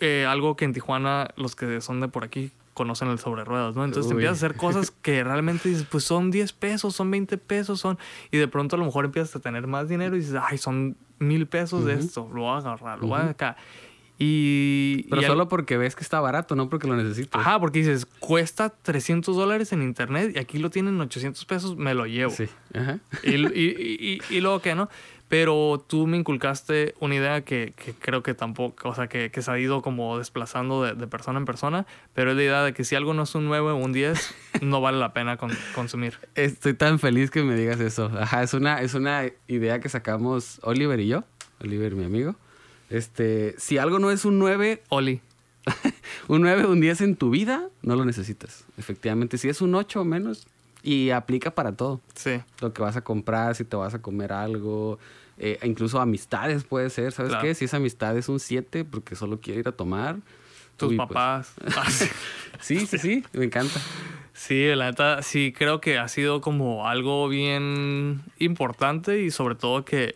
eh, 0.00 0.26
algo 0.28 0.56
que 0.56 0.64
en 0.64 0.72
Tijuana, 0.72 1.28
los 1.36 1.54
que 1.54 1.80
son 1.80 2.00
de 2.00 2.08
por 2.08 2.24
aquí, 2.24 2.50
conocen 2.80 3.08
el 3.08 3.18
sobre 3.18 3.44
ruedas, 3.44 3.76
¿no? 3.76 3.84
Entonces 3.84 4.08
te 4.08 4.14
empiezas 4.14 4.42
a 4.42 4.46
hacer 4.46 4.56
cosas 4.56 4.90
que 5.02 5.22
realmente 5.22 5.68
dices, 5.68 5.84
pues 5.90 6.04
son 6.04 6.30
10 6.30 6.52
pesos, 6.54 6.96
son 6.96 7.10
20 7.10 7.36
pesos, 7.36 7.78
son... 7.78 7.98
Y 8.30 8.38
de 8.38 8.48
pronto 8.48 8.76
a 8.76 8.78
lo 8.78 8.86
mejor 8.86 9.04
empiezas 9.04 9.36
a 9.36 9.40
tener 9.40 9.66
más 9.66 9.88
dinero 9.88 10.16
y 10.16 10.20
dices, 10.20 10.36
ay, 10.42 10.56
son 10.56 10.96
mil 11.18 11.46
pesos 11.46 11.84
de 11.84 11.94
esto, 11.94 12.28
lo 12.32 12.40
voy 12.42 12.54
a 12.54 12.56
agarrar, 12.56 12.98
lo 13.00 13.08
voy 13.08 13.20
a 13.20 13.26
acá. 13.30 13.56
Y... 14.18 15.04
Pero 15.08 15.22
y 15.22 15.24
al- 15.24 15.30
solo 15.30 15.48
porque 15.48 15.76
ves 15.78 15.96
que 15.96 16.02
está 16.02 16.20
barato, 16.20 16.54
no 16.56 16.68
porque 16.68 16.86
lo 16.86 16.96
necesitas. 16.96 17.40
Ajá, 17.40 17.58
porque 17.58 17.78
dices, 17.80 18.06
cuesta 18.06 18.68
300 18.70 19.34
dólares 19.34 19.72
en 19.72 19.82
internet 19.82 20.32
y 20.34 20.38
aquí 20.38 20.58
lo 20.58 20.68
tienen 20.70 21.00
800 21.00 21.44
pesos, 21.46 21.76
me 21.76 21.94
lo 21.94 22.06
llevo. 22.06 22.30
Sí. 22.30 22.46
Ajá. 22.74 22.98
Y, 23.22 23.34
y, 23.36 24.20
y, 24.30 24.34
y 24.36 24.40
luego 24.40 24.60
que 24.60 24.74
no. 24.74 24.88
Pero 25.30 25.82
tú 25.86 26.06
me 26.08 26.16
inculcaste 26.18 26.94
una 26.98 27.14
idea 27.14 27.42
que, 27.42 27.72
que 27.76 27.94
creo 27.94 28.22
que 28.22 28.34
tampoco, 28.34 28.88
o 28.88 28.94
sea, 28.96 29.06
que, 29.06 29.30
que 29.30 29.42
se 29.42 29.50
ha 29.52 29.58
ido 29.60 29.80
como 29.80 30.18
desplazando 30.18 30.82
de, 30.82 30.94
de 30.94 31.06
persona 31.06 31.38
en 31.38 31.44
persona, 31.44 31.86
pero 32.14 32.32
es 32.32 32.36
la 32.36 32.42
idea 32.42 32.62
de 32.64 32.74
que 32.74 32.82
si 32.82 32.96
algo 32.96 33.14
no 33.14 33.22
es 33.22 33.34
un 33.36 33.46
9 33.46 33.70
o 33.70 33.76
un 33.76 33.92
10, 33.92 34.34
no 34.62 34.80
vale 34.80 34.98
la 34.98 35.12
pena 35.14 35.36
con- 35.36 35.56
consumir. 35.74 36.14
Estoy 36.34 36.74
tan 36.74 36.98
feliz 36.98 37.30
que 37.30 37.44
me 37.44 37.54
digas 37.54 37.78
eso. 37.78 38.10
Ajá, 38.18 38.42
es 38.42 38.54
una, 38.54 38.82
es 38.82 38.94
una 38.94 39.22
idea 39.46 39.78
que 39.78 39.88
sacamos 39.88 40.58
Oliver 40.64 40.98
y 40.98 41.06
yo. 41.06 41.22
Oliver, 41.62 41.94
mi 41.94 42.04
amigo. 42.04 42.34
Este, 42.90 43.54
si 43.56 43.78
algo 43.78 44.00
no 44.00 44.10
es 44.10 44.24
un 44.24 44.40
9, 44.40 44.82
Oli. 44.88 45.20
un 46.28 46.40
9 46.40 46.64
o 46.64 46.72
un 46.72 46.80
10 46.80 47.02
en 47.02 47.14
tu 47.14 47.30
vida, 47.30 47.68
no 47.82 47.94
lo 47.94 48.04
necesitas. 48.04 48.64
Efectivamente, 48.78 49.38
si 49.38 49.48
es 49.48 49.60
un 49.60 49.76
8 49.76 50.00
o 50.00 50.04
menos, 50.04 50.48
y 50.82 51.10
aplica 51.10 51.50
para 51.52 51.72
todo. 51.72 52.00
Sí. 52.14 52.40
Lo 52.60 52.72
que 52.72 52.82
vas 52.82 52.96
a 52.96 53.02
comprar, 53.02 53.54
si 53.54 53.64
te 53.64 53.76
vas 53.76 53.94
a 53.94 54.00
comer 54.02 54.32
algo, 54.32 54.98
eh, 55.38 55.58
incluso 55.62 56.00
amistades 56.00 56.64
puede 56.64 56.90
ser, 56.90 57.12
¿sabes 57.12 57.30
Claro. 57.30 57.44
qué? 57.46 57.54
Si 57.54 57.64
esa 57.66 57.78
amistad 57.78 58.16
es 58.16 58.28
un 58.28 58.40
7 58.40 58.84
porque 58.84 59.14
solo 59.16 59.40
quiere 59.40 59.60
ir 59.60 59.68
a 59.68 59.72
tomar. 59.72 60.16
Tus 60.76 60.90
uy, 60.90 60.96
pues, 60.96 61.08
papás. 61.08 61.54
Ah, 61.76 61.90
sí. 61.90 62.06
sí, 62.60 62.86
sí, 62.86 62.98
sí, 62.98 63.24
me 63.32 63.44
encanta. 63.44 63.80
Sí, 64.32 64.66
la 64.74 64.86
neta, 64.86 65.20
sí 65.22 65.52
creo 65.56 65.80
que 65.82 65.98
ha 65.98 66.08
sido 66.08 66.40
como 66.40 66.88
algo 66.88 67.28
bien 67.28 68.22
importante 68.38 69.20
y 69.22 69.30
sobre 69.30 69.54
todo 69.54 69.84
que 69.84 70.14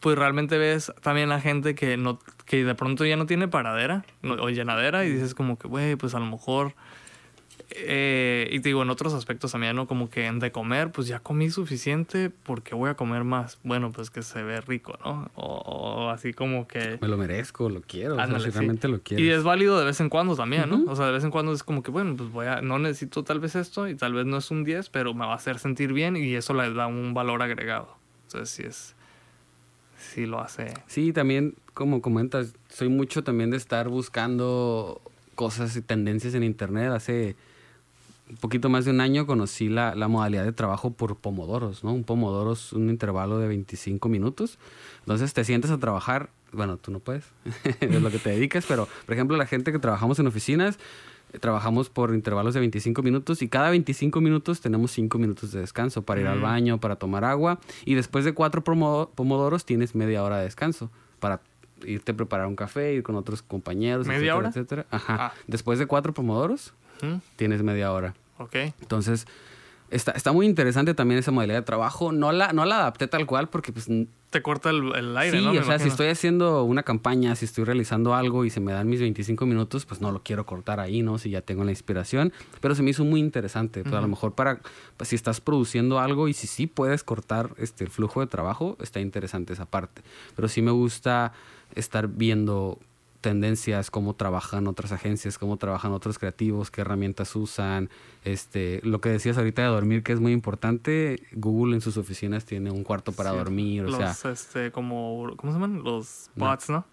pues 0.00 0.16
realmente 0.16 0.56
ves 0.58 0.92
también 1.02 1.32
a 1.32 1.40
gente 1.40 1.74
que 1.74 1.96
no 1.98 2.18
que 2.46 2.64
de 2.64 2.74
pronto 2.74 3.04
ya 3.04 3.16
no 3.16 3.26
tiene 3.26 3.48
paradera 3.48 4.04
no- 4.22 4.34
o 4.34 4.48
llenadera 4.48 5.04
y 5.04 5.10
dices 5.10 5.34
como 5.34 5.58
que, 5.58 5.68
güey, 5.68 5.96
pues 5.96 6.14
a 6.14 6.18
lo 6.20 6.24
mejor 6.26 6.74
eh, 7.70 8.48
y 8.50 8.60
te 8.60 8.70
digo, 8.70 8.82
en 8.82 8.88
otros 8.90 9.12
aspectos 9.12 9.52
también, 9.52 9.76
¿no? 9.76 9.86
Como 9.86 10.08
que 10.08 10.26
en 10.26 10.38
de 10.38 10.50
comer, 10.52 10.90
pues 10.90 11.06
ya 11.06 11.20
comí 11.20 11.50
suficiente, 11.50 12.30
porque 12.30 12.74
voy 12.74 12.88
a 12.88 12.94
comer 12.94 13.24
más? 13.24 13.58
Bueno, 13.62 13.92
pues 13.92 14.10
que 14.10 14.22
se 14.22 14.42
ve 14.42 14.60
rico, 14.62 14.98
¿no? 15.04 15.30
O, 15.34 15.44
o 15.44 16.10
así 16.10 16.32
como 16.32 16.66
que... 16.66 16.98
Me 17.00 17.08
lo 17.08 17.18
merezco, 17.18 17.68
lo 17.68 17.82
quiero. 17.82 18.14
o 18.14 18.16
sea, 18.16 18.24
Ándale, 18.24 18.44
sí. 18.44 18.50
realmente 18.50 18.88
lo 18.88 19.00
quiero. 19.00 19.22
Y 19.22 19.28
es 19.28 19.42
válido 19.42 19.78
de 19.78 19.84
vez 19.84 20.00
en 20.00 20.08
cuando 20.08 20.34
también, 20.34 20.70
¿no? 20.70 20.84
O 20.90 20.96
sea, 20.96 21.06
de 21.06 21.12
vez 21.12 21.24
en 21.24 21.30
cuando 21.30 21.52
es 21.52 21.62
como 21.62 21.82
que, 21.82 21.90
bueno, 21.90 22.16
pues 22.16 22.30
voy 22.30 22.46
a, 22.46 22.62
no 22.62 22.78
necesito 22.78 23.22
tal 23.22 23.38
vez 23.40 23.54
esto 23.54 23.86
y 23.86 23.94
tal 23.94 24.14
vez 24.14 24.24
no 24.24 24.38
es 24.38 24.50
un 24.50 24.64
10, 24.64 24.88
pero 24.88 25.12
me 25.12 25.26
va 25.26 25.32
a 25.32 25.36
hacer 25.36 25.58
sentir 25.58 25.92
bien 25.92 26.16
y 26.16 26.34
eso 26.34 26.54
le 26.54 26.72
da 26.72 26.86
un 26.86 27.12
valor 27.12 27.42
agregado. 27.42 27.96
Entonces, 28.26 28.48
sí 28.48 28.62
es, 28.62 28.94
sí 29.98 30.24
lo 30.24 30.40
hace. 30.40 30.72
Sí, 30.86 31.12
también, 31.12 31.54
como 31.74 32.00
comentas, 32.00 32.54
soy 32.68 32.88
mucho 32.88 33.22
también 33.24 33.50
de 33.50 33.58
estar 33.58 33.88
buscando 33.88 35.02
cosas 35.34 35.76
y 35.76 35.82
tendencias 35.82 36.34
en 36.34 36.42
internet. 36.42 36.90
Hace 36.92 37.36
un 38.30 38.36
poquito 38.36 38.68
más 38.68 38.84
de 38.84 38.90
un 38.90 39.00
año 39.00 39.26
conocí 39.26 39.68
la, 39.68 39.94
la 39.94 40.08
modalidad 40.08 40.44
de 40.44 40.52
trabajo 40.52 40.92
por 40.92 41.16
pomodoros, 41.16 41.82
¿no? 41.84 41.92
Un 41.92 42.04
pomodoro 42.04 42.52
es 42.52 42.72
un 42.72 42.90
intervalo 42.90 43.38
de 43.38 43.48
25 43.48 44.08
minutos. 44.08 44.58
Entonces 45.00 45.32
te 45.32 45.44
sientas 45.44 45.70
a 45.70 45.78
trabajar, 45.78 46.30
bueno, 46.52 46.76
tú 46.76 46.90
no 46.90 46.98
puedes, 47.00 47.24
es 47.80 48.02
lo 48.02 48.10
que 48.10 48.18
te 48.18 48.30
dedicas, 48.30 48.64
pero 48.68 48.86
por 49.06 49.14
ejemplo 49.14 49.36
la 49.36 49.46
gente 49.46 49.72
que 49.72 49.78
trabajamos 49.78 50.18
en 50.18 50.26
oficinas, 50.26 50.78
eh, 51.32 51.38
trabajamos 51.38 51.88
por 51.90 52.14
intervalos 52.14 52.54
de 52.54 52.60
25 52.60 53.02
minutos 53.02 53.40
y 53.42 53.48
cada 53.48 53.70
25 53.70 54.20
minutos 54.20 54.60
tenemos 54.60 54.90
5 54.92 55.18
minutos 55.18 55.52
de 55.52 55.60
descanso 55.60 56.02
para 56.02 56.20
ir 56.20 56.26
al 56.26 56.38
Mm. 56.38 56.42
baño, 56.42 56.80
para 56.80 56.96
tomar 56.96 57.24
agua 57.24 57.60
y 57.84 57.94
después 57.94 58.24
de 58.24 58.32
cuatro 58.34 58.62
pomo- 58.64 59.10
pomodoros 59.14 59.64
tienes 59.64 59.94
media 59.94 60.22
hora 60.22 60.38
de 60.38 60.44
descanso 60.44 60.90
para 61.20 61.40
irte 61.84 62.12
a 62.12 62.16
preparar 62.16 62.46
un 62.46 62.56
café, 62.56 62.92
ir 62.94 63.02
con 63.02 63.14
otros 63.16 63.40
compañeros, 63.40 64.06
¿Media 64.06 64.32
etcétera, 64.32 64.36
hora? 64.36 64.48
etcétera. 64.48 64.86
Ajá. 64.90 65.16
Ah. 65.18 65.32
Después 65.46 65.78
de 65.78 65.86
cuatro 65.86 66.12
pomodoros 66.12 66.72
Tienes 67.36 67.62
media 67.62 67.92
hora. 67.92 68.14
Ok. 68.38 68.54
Entonces, 68.80 69.26
está, 69.90 70.12
está 70.12 70.32
muy 70.32 70.46
interesante 70.46 70.94
también 70.94 71.18
esa 71.18 71.30
modalidad 71.30 71.58
de 71.58 71.62
trabajo. 71.62 72.12
No 72.12 72.32
la, 72.32 72.52
no 72.52 72.64
la 72.64 72.76
adapté 72.80 73.06
tal 73.08 73.26
cual 73.26 73.48
porque, 73.48 73.72
pues, 73.72 73.88
Te 74.30 74.42
corta 74.42 74.70
el, 74.70 74.94
el 74.94 75.16
aire, 75.16 75.38
sí, 75.38 75.44
¿no? 75.44 75.50
O 75.50 75.54
sea, 75.54 75.62
si 75.62 75.68
imagino. 75.68 75.90
estoy 75.90 76.08
haciendo 76.08 76.64
una 76.64 76.82
campaña, 76.82 77.34
si 77.34 77.44
estoy 77.46 77.64
realizando 77.64 78.14
algo 78.14 78.44
y 78.44 78.50
se 78.50 78.60
me 78.60 78.72
dan 78.72 78.88
mis 78.88 79.00
25 79.00 79.46
minutos, 79.46 79.86
pues 79.86 80.00
no 80.00 80.12
lo 80.12 80.22
quiero 80.22 80.46
cortar 80.46 80.80
ahí, 80.80 81.02
¿no? 81.02 81.18
Si 81.18 81.30
ya 81.30 81.40
tengo 81.40 81.64
la 81.64 81.70
inspiración. 81.70 82.32
Pero 82.60 82.74
se 82.74 82.82
me 82.82 82.90
hizo 82.90 83.04
muy 83.04 83.20
interesante. 83.20 83.82
Pues 83.82 83.94
a 83.94 84.00
lo 84.00 84.08
mejor 84.08 84.34
para, 84.34 84.60
pues, 84.96 85.08
si 85.08 85.16
estás 85.16 85.40
produciendo 85.40 85.98
algo 85.98 86.28
y 86.28 86.34
si 86.34 86.46
sí 86.46 86.66
puedes 86.66 87.04
cortar 87.04 87.50
este, 87.58 87.84
el 87.84 87.90
flujo 87.90 88.20
de 88.20 88.26
trabajo, 88.26 88.76
está 88.80 89.00
interesante 89.00 89.52
esa 89.52 89.66
parte. 89.66 90.02
Pero 90.36 90.48
sí 90.48 90.62
me 90.62 90.70
gusta 90.70 91.32
estar 91.74 92.08
viendo 92.08 92.78
tendencias, 93.20 93.90
cómo 93.90 94.14
trabajan 94.14 94.66
otras 94.68 94.92
agencias, 94.92 95.38
cómo 95.38 95.56
trabajan 95.56 95.92
otros 95.92 96.18
creativos, 96.18 96.70
qué 96.70 96.82
herramientas 96.82 97.34
usan. 97.36 97.90
Este, 98.24 98.80
lo 98.84 99.00
que 99.00 99.08
decías 99.08 99.36
ahorita 99.38 99.62
de 99.62 99.68
dormir, 99.68 100.02
que 100.02 100.12
es 100.12 100.20
muy 100.20 100.32
importante, 100.32 101.20
Google 101.32 101.74
en 101.74 101.80
sus 101.80 101.96
oficinas 101.96 102.44
tiene 102.44 102.70
un 102.70 102.84
cuarto 102.84 103.12
para 103.12 103.30
Sí. 103.30 103.36
dormir, 103.36 103.84
o 103.84 103.90
Los, 103.90 104.16
sea, 104.16 104.30
este, 104.32 104.70
como, 104.70 105.32
¿cómo 105.36 105.52
se 105.52 105.58
llaman? 105.58 105.82
Los 105.82 106.30
bots, 106.36 106.70
¿no? 106.70 106.84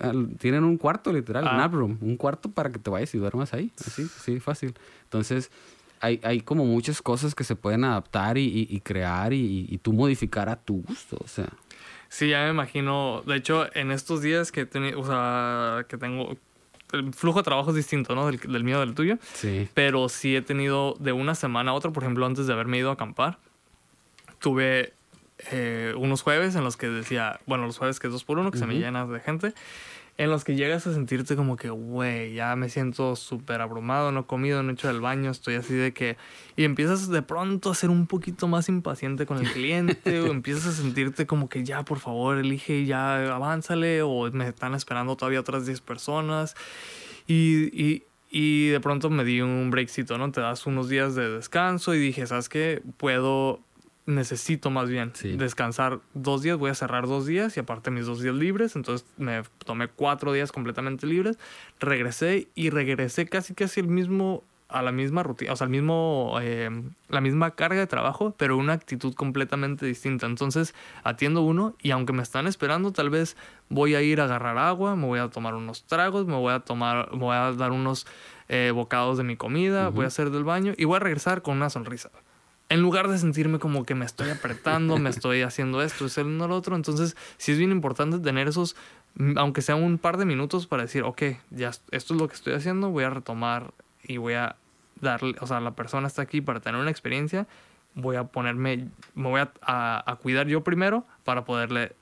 al- 0.00 0.36
tienen 0.38 0.64
un 0.64 0.78
cuarto 0.78 1.12
literal, 1.12 1.46
Ah. 1.46 1.56
nap 1.56 1.72
room, 1.72 1.96
un 2.00 2.16
cuarto 2.16 2.50
para 2.50 2.70
que 2.72 2.78
te 2.80 2.90
vayas 2.90 3.14
y 3.14 3.18
duermas 3.18 3.54
ahí, 3.54 3.70
así, 3.86 4.08
sí, 4.24 4.40
fácil. 4.40 4.74
Entonces, 5.04 5.50
hay, 6.00 6.20
hay 6.24 6.40
como 6.40 6.64
muchas 6.66 7.00
cosas 7.00 7.34
que 7.36 7.44
se 7.44 7.54
pueden 7.54 7.84
adaptar 7.84 8.36
y, 8.36 8.42
y- 8.46 8.66
y 8.68 8.80
crear 8.80 9.32
y, 9.32 9.66
y 9.70 9.78
tú 9.78 9.92
modificar 9.92 10.48
a 10.48 10.56
tu 10.56 10.82
gusto, 10.82 11.16
o 11.22 11.28
sea. 11.28 11.48
Sí, 12.08 12.28
ya 12.28 12.44
me 12.44 12.50
imagino. 12.50 13.22
De 13.26 13.36
hecho, 13.36 13.66
en 13.74 13.90
estos 13.90 14.22
días 14.22 14.52
que, 14.52 14.62
o 14.96 15.06
sea, 15.06 15.84
que 15.88 15.96
tengo... 15.98 16.36
El 16.92 17.12
flujo 17.12 17.40
de 17.40 17.44
trabajo 17.44 17.70
es 17.70 17.76
distinto, 17.76 18.14
¿no? 18.14 18.26
Del, 18.26 18.38
del 18.38 18.62
mío, 18.62 18.78
del 18.78 18.94
tuyo. 18.94 19.18
Sí. 19.34 19.68
Pero 19.74 20.08
sí 20.08 20.36
he 20.36 20.42
tenido 20.42 20.94
de 21.00 21.12
una 21.12 21.34
semana 21.34 21.72
a 21.72 21.74
otra, 21.74 21.90
por 21.90 22.04
ejemplo, 22.04 22.24
antes 22.26 22.46
de 22.46 22.52
haberme 22.52 22.78
ido 22.78 22.90
a 22.90 22.92
acampar, 22.92 23.38
tuve 24.38 24.92
eh, 25.50 25.94
unos 25.96 26.22
jueves 26.22 26.54
en 26.54 26.64
los 26.64 26.76
que 26.76 26.88
decía, 26.88 27.40
bueno, 27.46 27.66
los 27.66 27.78
jueves 27.78 27.98
que 27.98 28.06
es 28.06 28.12
dos 28.12 28.24
por 28.24 28.38
uno, 28.38 28.50
que 28.50 28.58
se 28.58 28.66
me 28.66 28.74
llena 28.74 29.04
de 29.06 29.20
gente, 29.20 29.52
en 30.18 30.30
los 30.30 30.44
que 30.44 30.54
llegas 30.54 30.86
a 30.86 30.94
sentirte 30.94 31.36
como 31.36 31.56
que, 31.56 31.68
güey, 31.68 32.32
ya 32.32 32.56
me 32.56 32.70
siento 32.70 33.16
súper 33.16 33.60
abrumado, 33.60 34.12
no 34.12 34.20
he 34.20 34.24
comido, 34.24 34.62
no 34.62 34.70
he 34.70 34.72
hecho 34.72 34.88
el 34.88 35.00
baño, 35.00 35.30
estoy 35.30 35.56
así 35.56 35.74
de 35.74 35.92
que... 35.92 36.16
Y 36.56 36.64
empiezas 36.64 37.08
de 37.08 37.20
pronto 37.20 37.70
a 37.70 37.74
ser 37.74 37.90
un 37.90 38.06
poquito 38.06 38.48
más 38.48 38.70
impaciente 38.70 39.26
con 39.26 39.38
el 39.38 39.52
cliente, 39.52 40.20
o 40.20 40.26
empiezas 40.26 40.66
a 40.66 40.72
sentirte 40.72 41.26
como 41.26 41.50
que 41.50 41.64
ya, 41.64 41.84
por 41.84 41.98
favor, 41.98 42.38
elige, 42.38 42.86
ya, 42.86 43.34
avánzale, 43.34 44.00
o 44.02 44.30
me 44.32 44.48
están 44.48 44.74
esperando 44.74 45.16
todavía 45.16 45.40
otras 45.40 45.66
10 45.66 45.82
personas. 45.82 46.56
Y, 47.26 47.68
y, 47.78 48.04
y 48.30 48.68
de 48.68 48.80
pronto 48.80 49.10
me 49.10 49.22
di 49.22 49.42
un 49.42 49.70
breakcito, 49.70 50.16
¿no? 50.16 50.32
Te 50.32 50.40
das 50.40 50.64
unos 50.64 50.88
días 50.88 51.14
de 51.14 51.28
descanso 51.28 51.94
y 51.94 51.98
dije, 51.98 52.26
¿sabes 52.26 52.48
qué? 52.48 52.82
Puedo 52.96 53.65
necesito 54.06 54.70
más 54.70 54.88
bien 54.88 55.12
descansar 55.36 56.00
dos 56.14 56.42
días, 56.42 56.56
voy 56.56 56.70
a 56.70 56.74
cerrar 56.74 57.06
dos 57.06 57.26
días 57.26 57.56
y 57.56 57.60
aparte 57.60 57.90
mis 57.90 58.06
dos 58.06 58.22
días 58.22 58.34
libres, 58.34 58.76
entonces 58.76 59.06
me 59.16 59.42
tomé 59.64 59.88
cuatro 59.88 60.32
días 60.32 60.52
completamente 60.52 61.06
libres, 61.06 61.38
regresé 61.80 62.48
y 62.54 62.70
regresé 62.70 63.26
casi 63.26 63.54
casi 63.54 63.80
el 63.80 63.88
mismo 63.88 64.44
a 64.68 64.82
la 64.82 64.90
misma 64.90 65.22
rutina, 65.22 65.52
o 65.52 65.56
sea, 65.56 65.66
el 65.66 65.70
mismo, 65.70 66.38
eh, 66.40 66.68
la 67.08 67.20
misma 67.20 67.52
carga 67.52 67.78
de 67.78 67.86
trabajo, 67.86 68.34
pero 68.36 68.56
una 68.56 68.72
actitud 68.72 69.14
completamente 69.14 69.86
distinta. 69.86 70.26
Entonces, 70.26 70.74
atiendo 71.04 71.42
uno 71.42 71.76
y 71.80 71.92
aunque 71.92 72.12
me 72.12 72.22
están 72.22 72.48
esperando, 72.48 72.90
tal 72.90 73.08
vez 73.08 73.36
voy 73.68 73.94
a 73.94 74.02
ir 74.02 74.20
a 74.20 74.24
agarrar 74.24 74.58
agua, 74.58 74.96
me 74.96 75.06
voy 75.06 75.20
a 75.20 75.28
tomar 75.28 75.54
unos 75.54 75.84
tragos, 75.84 76.26
me 76.26 76.34
voy 76.34 76.52
a 76.52 76.60
tomar, 76.60 77.12
me 77.12 77.18
voy 77.18 77.36
a 77.36 77.52
dar 77.52 77.70
unos 77.70 78.08
eh, 78.48 78.72
bocados 78.74 79.18
de 79.18 79.24
mi 79.24 79.36
comida, 79.36 79.88
voy 79.88 80.04
a 80.04 80.08
hacer 80.08 80.30
del 80.30 80.42
baño 80.42 80.74
y 80.76 80.84
voy 80.84 80.96
a 80.96 81.00
regresar 81.00 81.42
con 81.42 81.56
una 81.56 81.70
sonrisa 81.70 82.10
en 82.68 82.82
lugar 82.82 83.08
de 83.08 83.18
sentirme 83.18 83.58
como 83.58 83.84
que 83.84 83.94
me 83.94 84.04
estoy 84.04 84.30
apretando, 84.30 84.98
me 84.98 85.10
estoy 85.10 85.42
haciendo 85.42 85.82
esto, 85.82 86.06
es 86.06 86.18
el 86.18 86.26
uno 86.26 86.48
lo 86.48 86.56
otro. 86.56 86.74
Entonces, 86.74 87.16
sí 87.36 87.52
es 87.52 87.58
bien 87.58 87.70
importante 87.70 88.18
tener 88.18 88.48
esos, 88.48 88.76
aunque 89.36 89.62
sea 89.62 89.76
un 89.76 89.98
par 89.98 90.16
de 90.16 90.24
minutos 90.24 90.66
para 90.66 90.82
decir, 90.82 91.04
ok, 91.04 91.22
ya 91.50 91.68
esto 91.68 92.14
es 92.14 92.20
lo 92.20 92.28
que 92.28 92.34
estoy 92.34 92.54
haciendo, 92.54 92.90
voy 92.90 93.04
a 93.04 93.10
retomar 93.10 93.72
y 94.02 94.16
voy 94.16 94.34
a 94.34 94.56
darle, 95.00 95.36
o 95.40 95.46
sea, 95.46 95.60
la 95.60 95.72
persona 95.72 96.06
está 96.06 96.22
aquí 96.22 96.40
para 96.40 96.60
tener 96.60 96.80
una 96.80 96.90
experiencia, 96.90 97.46
voy 97.94 98.16
a 98.16 98.24
ponerme, 98.24 98.88
me 99.14 99.28
voy 99.28 99.40
a, 99.40 99.50
a, 99.62 100.16
cuidar 100.16 100.48
yo 100.48 100.62
primero 100.64 101.04
para 101.24 101.44
poderle 101.44 101.92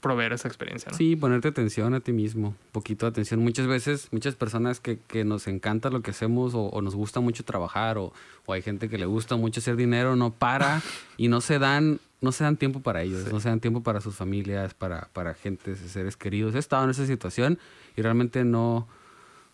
proveer 0.00 0.32
esa 0.32 0.48
experiencia. 0.48 0.90
¿no? 0.90 0.96
Sí, 0.96 1.16
ponerte 1.16 1.48
atención 1.48 1.94
a 1.94 2.00
ti 2.00 2.12
mismo, 2.12 2.54
poquito 2.72 3.06
de 3.06 3.10
atención. 3.10 3.40
Muchas 3.40 3.66
veces, 3.66 4.08
muchas 4.10 4.34
personas 4.34 4.80
que, 4.80 4.98
que 4.98 5.24
nos 5.24 5.46
encanta 5.46 5.90
lo 5.90 6.02
que 6.02 6.10
hacemos 6.10 6.52
o, 6.54 6.80
nos 6.82 6.94
gusta 6.94 7.20
mucho 7.20 7.44
trabajar 7.44 7.98
o, 7.98 8.12
o, 8.46 8.52
hay 8.52 8.62
gente 8.62 8.88
que 8.88 8.98
le 8.98 9.06
gusta 9.06 9.36
mucho 9.36 9.60
hacer 9.60 9.76
dinero, 9.76 10.16
no 10.16 10.32
para 10.32 10.82
y 11.16 11.28
no 11.28 11.40
se 11.40 11.58
dan, 11.58 12.00
no 12.20 12.32
se 12.32 12.44
dan 12.44 12.56
tiempo 12.56 12.80
para 12.80 13.02
ellos, 13.02 13.30
no 13.32 13.40
se 13.40 13.48
dan 13.48 13.60
tiempo 13.60 13.82
para 13.82 14.00
sus 14.00 14.16
familias, 14.16 14.74
para, 14.74 15.08
para 15.12 15.34
gente, 15.34 15.76
seres 15.76 16.16
queridos. 16.16 16.54
He 16.54 16.58
estado 16.58 16.84
en 16.84 16.90
esa 16.90 17.06
situación 17.06 17.58
y 17.96 18.02
realmente 18.02 18.44
no, 18.44 18.88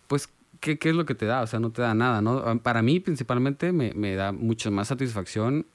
pues, 0.07 0.29
¿qué, 0.59 0.77
¿qué, 0.79 0.89
es 0.89 0.95
lo 0.95 1.05
que 1.05 1.15
te 1.15 1.25
da? 1.25 1.41
O 1.41 1.47
sea, 1.47 1.59
no 1.59 1.71
te 1.71 1.81
da 1.81 1.93
nada, 1.93 2.21
¿no? 2.21 2.59
Para 2.61 2.81
mí, 2.81 2.99
principalmente, 2.99 3.71
me, 3.71 3.93
me 3.93 4.15
da 4.15 4.31
mucho 4.31 4.71
más 4.71 4.87
satisfacción 4.87 5.65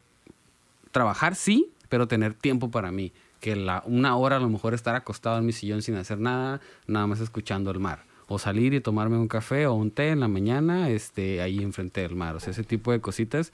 trabajar, 0.91 1.35
sí, 1.35 1.71
pero 1.89 2.09
tener 2.09 2.35
tiempo 2.35 2.71
para 2.71 2.91
mí 2.91 3.13
que 3.43 3.57
la, 3.57 3.83
una 3.87 4.17
hora 4.17 4.37
a 4.37 4.39
lo 4.39 4.49
mejor 4.49 4.73
estar 4.73 4.95
acostado 4.95 5.37
en 5.37 5.45
mi 5.45 5.53
sillón 5.53 5.83
sin 5.83 5.97
hacer 5.97 6.21
nada, 6.21 6.61
nada 6.87 7.09
más 7.09 7.19
escuchando 7.19 7.73
el 7.73 7.81
mar. 7.81 8.05
O 8.29 8.39
salir 8.39 8.73
y 8.73 8.81
tomarme 8.81 9.19
un 9.19 9.27
café 9.27 9.67
o 9.67 9.75
un 9.75 9.91
té 9.91 10.11
en 10.11 10.21
la 10.21 10.29
mañana 10.29 10.89
este, 10.91 11.43
ahí 11.43 11.61
enfrente 11.61 12.03
del 12.03 12.15
mar. 12.15 12.37
O 12.37 12.41
sea, 12.41 12.53
ese 12.53 12.63
tipo 12.63 12.93
de 12.93 13.01
cositas 13.01 13.53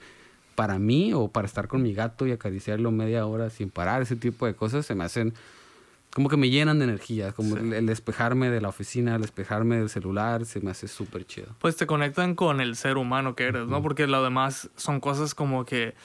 para 0.53 0.77
mí 0.77 1.11
o 1.15 1.29
para 1.29 1.47
estar 1.47 1.67
con 1.67 1.81
mi 1.81 1.95
gato 1.95 2.27
y 2.27 2.31
acariciarlo 2.31 2.91
media 2.91 3.25
hora 3.25 3.49
sin 3.49 3.71
parar, 3.71 4.03
ese 4.03 4.15
tipo 4.15 4.45
de 4.45 4.53
cosas 4.53 4.85
se 4.85 4.93
me 4.93 5.05
hacen 5.05 5.33
como 6.13 6.29
que 6.29 6.37
me 6.37 6.51
llenan 6.51 6.77
de 6.77 6.85
energía, 6.85 7.31
como 7.31 7.57
el, 7.57 7.85
despejarme 7.87 8.51
de 8.51 8.61
la 8.61 8.69
oficina, 8.69 9.15
el 9.15 9.21
despejarme 9.21 9.77
del 9.77 9.89
celular, 9.89 10.45
se 10.45 10.59
me 10.59 10.69
hace 10.69 10.87
súper 10.87 11.25
chido. 11.25 11.47
Pues 11.59 11.75
te 11.77 11.87
conectan 11.87 12.35
con 12.35 12.61
el 12.61 12.75
ser 12.75 12.97
humano 12.97 13.35
que 13.35 13.45
eres, 13.45 13.67
¿no? 13.67 13.81
Porque 13.81 14.05
lo 14.05 14.23
demás 14.23 14.69
son 14.75 14.99
cosas 14.99 15.33
como 15.33 15.65
que 15.65 15.95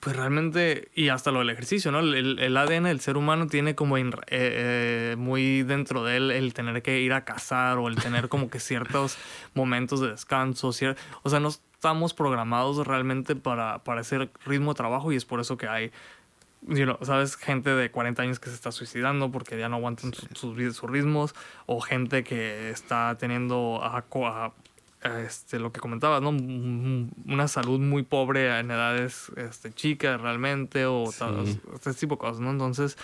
pues 0.00 0.16
realmente, 0.16 0.88
y 0.94 1.10
hasta 1.10 1.30
lo 1.30 1.40
del 1.40 1.50
ejercicio, 1.50 1.92
¿no? 1.92 2.00
El, 2.00 2.38
el 2.38 2.56
ADN 2.56 2.84
del 2.84 3.00
ser 3.00 3.18
humano 3.18 3.46
tiene 3.48 3.74
como 3.74 3.98
eh, 3.98 4.10
eh, 4.28 5.14
muy 5.18 5.62
dentro 5.62 6.04
de 6.04 6.16
él 6.16 6.30
el 6.30 6.54
tener 6.54 6.82
que 6.82 7.00
ir 7.00 7.12
a 7.12 7.26
cazar 7.26 7.76
o 7.76 7.86
el 7.86 7.96
tener 7.96 8.30
como 8.30 8.48
que 8.48 8.60
ciertos 8.60 9.18
momentos 9.54 10.00
de 10.00 10.08
descanso. 10.08 10.68
o 10.68 10.72
sea, 10.72 10.96
no 11.40 11.48
estamos 11.48 12.14
programados 12.14 12.86
realmente 12.86 13.36
para, 13.36 13.84
para 13.84 14.00
ese 14.00 14.30
ritmo 14.46 14.72
de 14.72 14.76
trabajo 14.76 15.12
y 15.12 15.16
es 15.16 15.26
por 15.26 15.38
eso 15.38 15.58
que 15.58 15.68
hay, 15.68 15.92
¿sabes? 17.02 17.36
Gente 17.36 17.68
de 17.68 17.90
40 17.90 18.22
años 18.22 18.40
que 18.40 18.48
se 18.48 18.54
está 18.54 18.72
suicidando 18.72 19.30
porque 19.30 19.58
ya 19.58 19.68
no 19.68 19.76
aguantan 19.76 20.14
sus, 20.14 20.28
sus, 20.38 20.90
ritmos 20.90 21.34
o 21.66 21.82
gente 21.82 22.24
que 22.24 22.70
está 22.70 23.18
teniendo 23.18 23.80
a, 23.82 23.98
a 23.98 24.52
este, 25.02 25.58
lo 25.58 25.72
que 25.72 25.80
comentabas, 25.80 26.20
¿no? 26.20 26.30
Una 26.30 27.48
salud 27.48 27.80
muy 27.80 28.02
pobre 28.02 28.58
en 28.58 28.70
edades 28.70 29.32
este, 29.36 29.72
chicas 29.72 30.20
realmente 30.20 30.86
o 30.86 31.08
este 31.08 31.94
tipo 31.94 32.16
de 32.16 32.18
cosas, 32.18 32.40
¿no? 32.40 32.50
Entonces, 32.50 32.98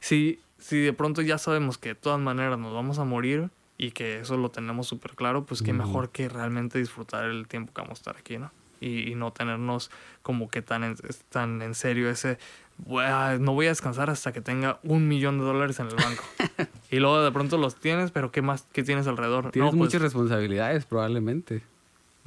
si, 0.00 0.40
si 0.58 0.78
de 0.78 0.92
pronto 0.92 1.22
ya 1.22 1.38
sabemos 1.38 1.78
que 1.78 1.90
de 1.90 1.94
todas 1.94 2.20
maneras 2.20 2.58
nos 2.58 2.74
vamos 2.74 2.98
a 2.98 3.04
morir 3.04 3.50
y 3.78 3.92
que 3.92 4.20
eso 4.20 4.36
lo 4.36 4.50
tenemos 4.50 4.88
súper 4.88 5.12
claro, 5.12 5.44
pues 5.44 5.62
qué 5.62 5.72
mejor 5.72 6.10
que 6.10 6.28
realmente 6.28 6.78
disfrutar 6.78 7.24
el 7.24 7.46
tiempo 7.46 7.72
que 7.72 7.82
vamos 7.82 7.98
a 7.98 8.00
estar 8.00 8.16
aquí, 8.16 8.38
¿no? 8.38 8.50
Y, 8.80 9.10
y 9.10 9.14
no 9.14 9.32
tenernos 9.32 9.90
como 10.22 10.48
que 10.48 10.62
tan 10.62 10.84
en, 10.84 10.96
tan 11.30 11.62
en 11.62 11.74
serio 11.74 12.10
ese 12.10 12.38
no 12.84 13.52
voy 13.54 13.66
a 13.66 13.70
descansar 13.70 14.10
hasta 14.10 14.32
que 14.32 14.40
tenga 14.40 14.78
un 14.82 15.08
millón 15.08 15.38
de 15.38 15.44
dólares 15.44 15.80
en 15.80 15.88
el 15.88 15.96
banco. 15.96 16.22
y 16.90 16.96
luego 16.96 17.22
de 17.22 17.32
pronto 17.32 17.58
los 17.58 17.76
tienes, 17.76 18.10
pero 18.10 18.30
¿qué 18.30 18.42
más 18.42 18.66
qué 18.72 18.82
tienes 18.82 19.06
alrededor? 19.06 19.50
Tienes 19.50 19.70
pues 19.70 19.78
muchas 19.78 20.02
responsabilidades 20.02 20.84
probablemente. 20.84 21.62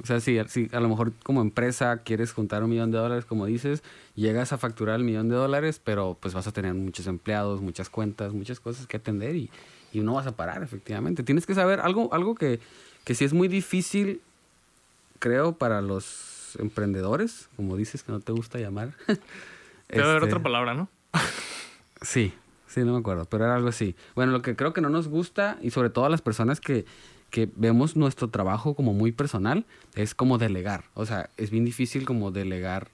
O 0.02 0.06
sea, 0.06 0.18
si, 0.20 0.38
si 0.48 0.68
a 0.72 0.80
lo 0.80 0.88
mejor 0.88 1.12
como 1.22 1.42
empresa 1.42 1.98
quieres 1.98 2.32
juntar 2.32 2.64
un 2.64 2.70
millón 2.70 2.90
de 2.90 2.98
dólares, 2.98 3.26
como 3.26 3.44
dices, 3.44 3.82
llegas 4.14 4.52
a 4.52 4.58
facturar 4.58 4.96
el 4.96 5.04
millón 5.04 5.28
de 5.28 5.36
dólares, 5.36 5.80
pero 5.82 6.16
pues 6.18 6.32
vas 6.32 6.46
a 6.46 6.52
tener 6.52 6.72
muchos 6.72 7.06
empleados, 7.06 7.60
muchas 7.60 7.90
cuentas, 7.90 8.32
muchas 8.32 8.60
cosas 8.60 8.86
que 8.86 8.96
atender 8.96 9.36
y, 9.36 9.50
y 9.92 10.00
no 10.00 10.14
vas 10.14 10.26
a 10.26 10.32
parar, 10.32 10.62
efectivamente. 10.62 11.22
Tienes 11.22 11.44
que 11.44 11.54
saber 11.54 11.80
algo, 11.80 12.12
algo 12.14 12.34
que, 12.34 12.60
que 13.04 13.14
sí 13.14 13.26
es 13.26 13.34
muy 13.34 13.48
difícil, 13.48 14.22
creo, 15.18 15.52
para 15.52 15.82
los 15.82 16.56
emprendedores, 16.58 17.48
como 17.56 17.76
dices 17.76 18.02
que 18.02 18.12
no 18.12 18.20
te 18.20 18.32
gusta 18.32 18.58
llamar. 18.58 18.94
Debe 19.90 20.04
haber 20.04 20.22
otra 20.24 20.28
este, 20.28 20.40
palabra, 20.40 20.74
¿no? 20.74 20.88
sí, 22.02 22.32
sí, 22.66 22.80
no 22.80 22.92
me 22.92 22.98
acuerdo, 22.98 23.24
pero 23.24 23.44
era 23.44 23.54
algo 23.54 23.68
así. 23.68 23.96
Bueno, 24.14 24.32
lo 24.32 24.42
que 24.42 24.56
creo 24.56 24.72
que 24.72 24.80
no 24.80 24.88
nos 24.88 25.08
gusta, 25.08 25.58
y 25.62 25.70
sobre 25.70 25.90
todo 25.90 26.04
a 26.04 26.08
las 26.10 26.22
personas 26.22 26.60
que, 26.60 26.84
que 27.30 27.48
vemos 27.56 27.96
nuestro 27.96 28.28
trabajo 28.28 28.74
como 28.74 28.92
muy 28.92 29.12
personal, 29.12 29.64
es 29.94 30.14
como 30.14 30.38
delegar. 30.38 30.84
O 30.94 31.06
sea, 31.06 31.30
es 31.36 31.50
bien 31.50 31.64
difícil 31.64 32.04
como 32.04 32.30
delegar 32.30 32.88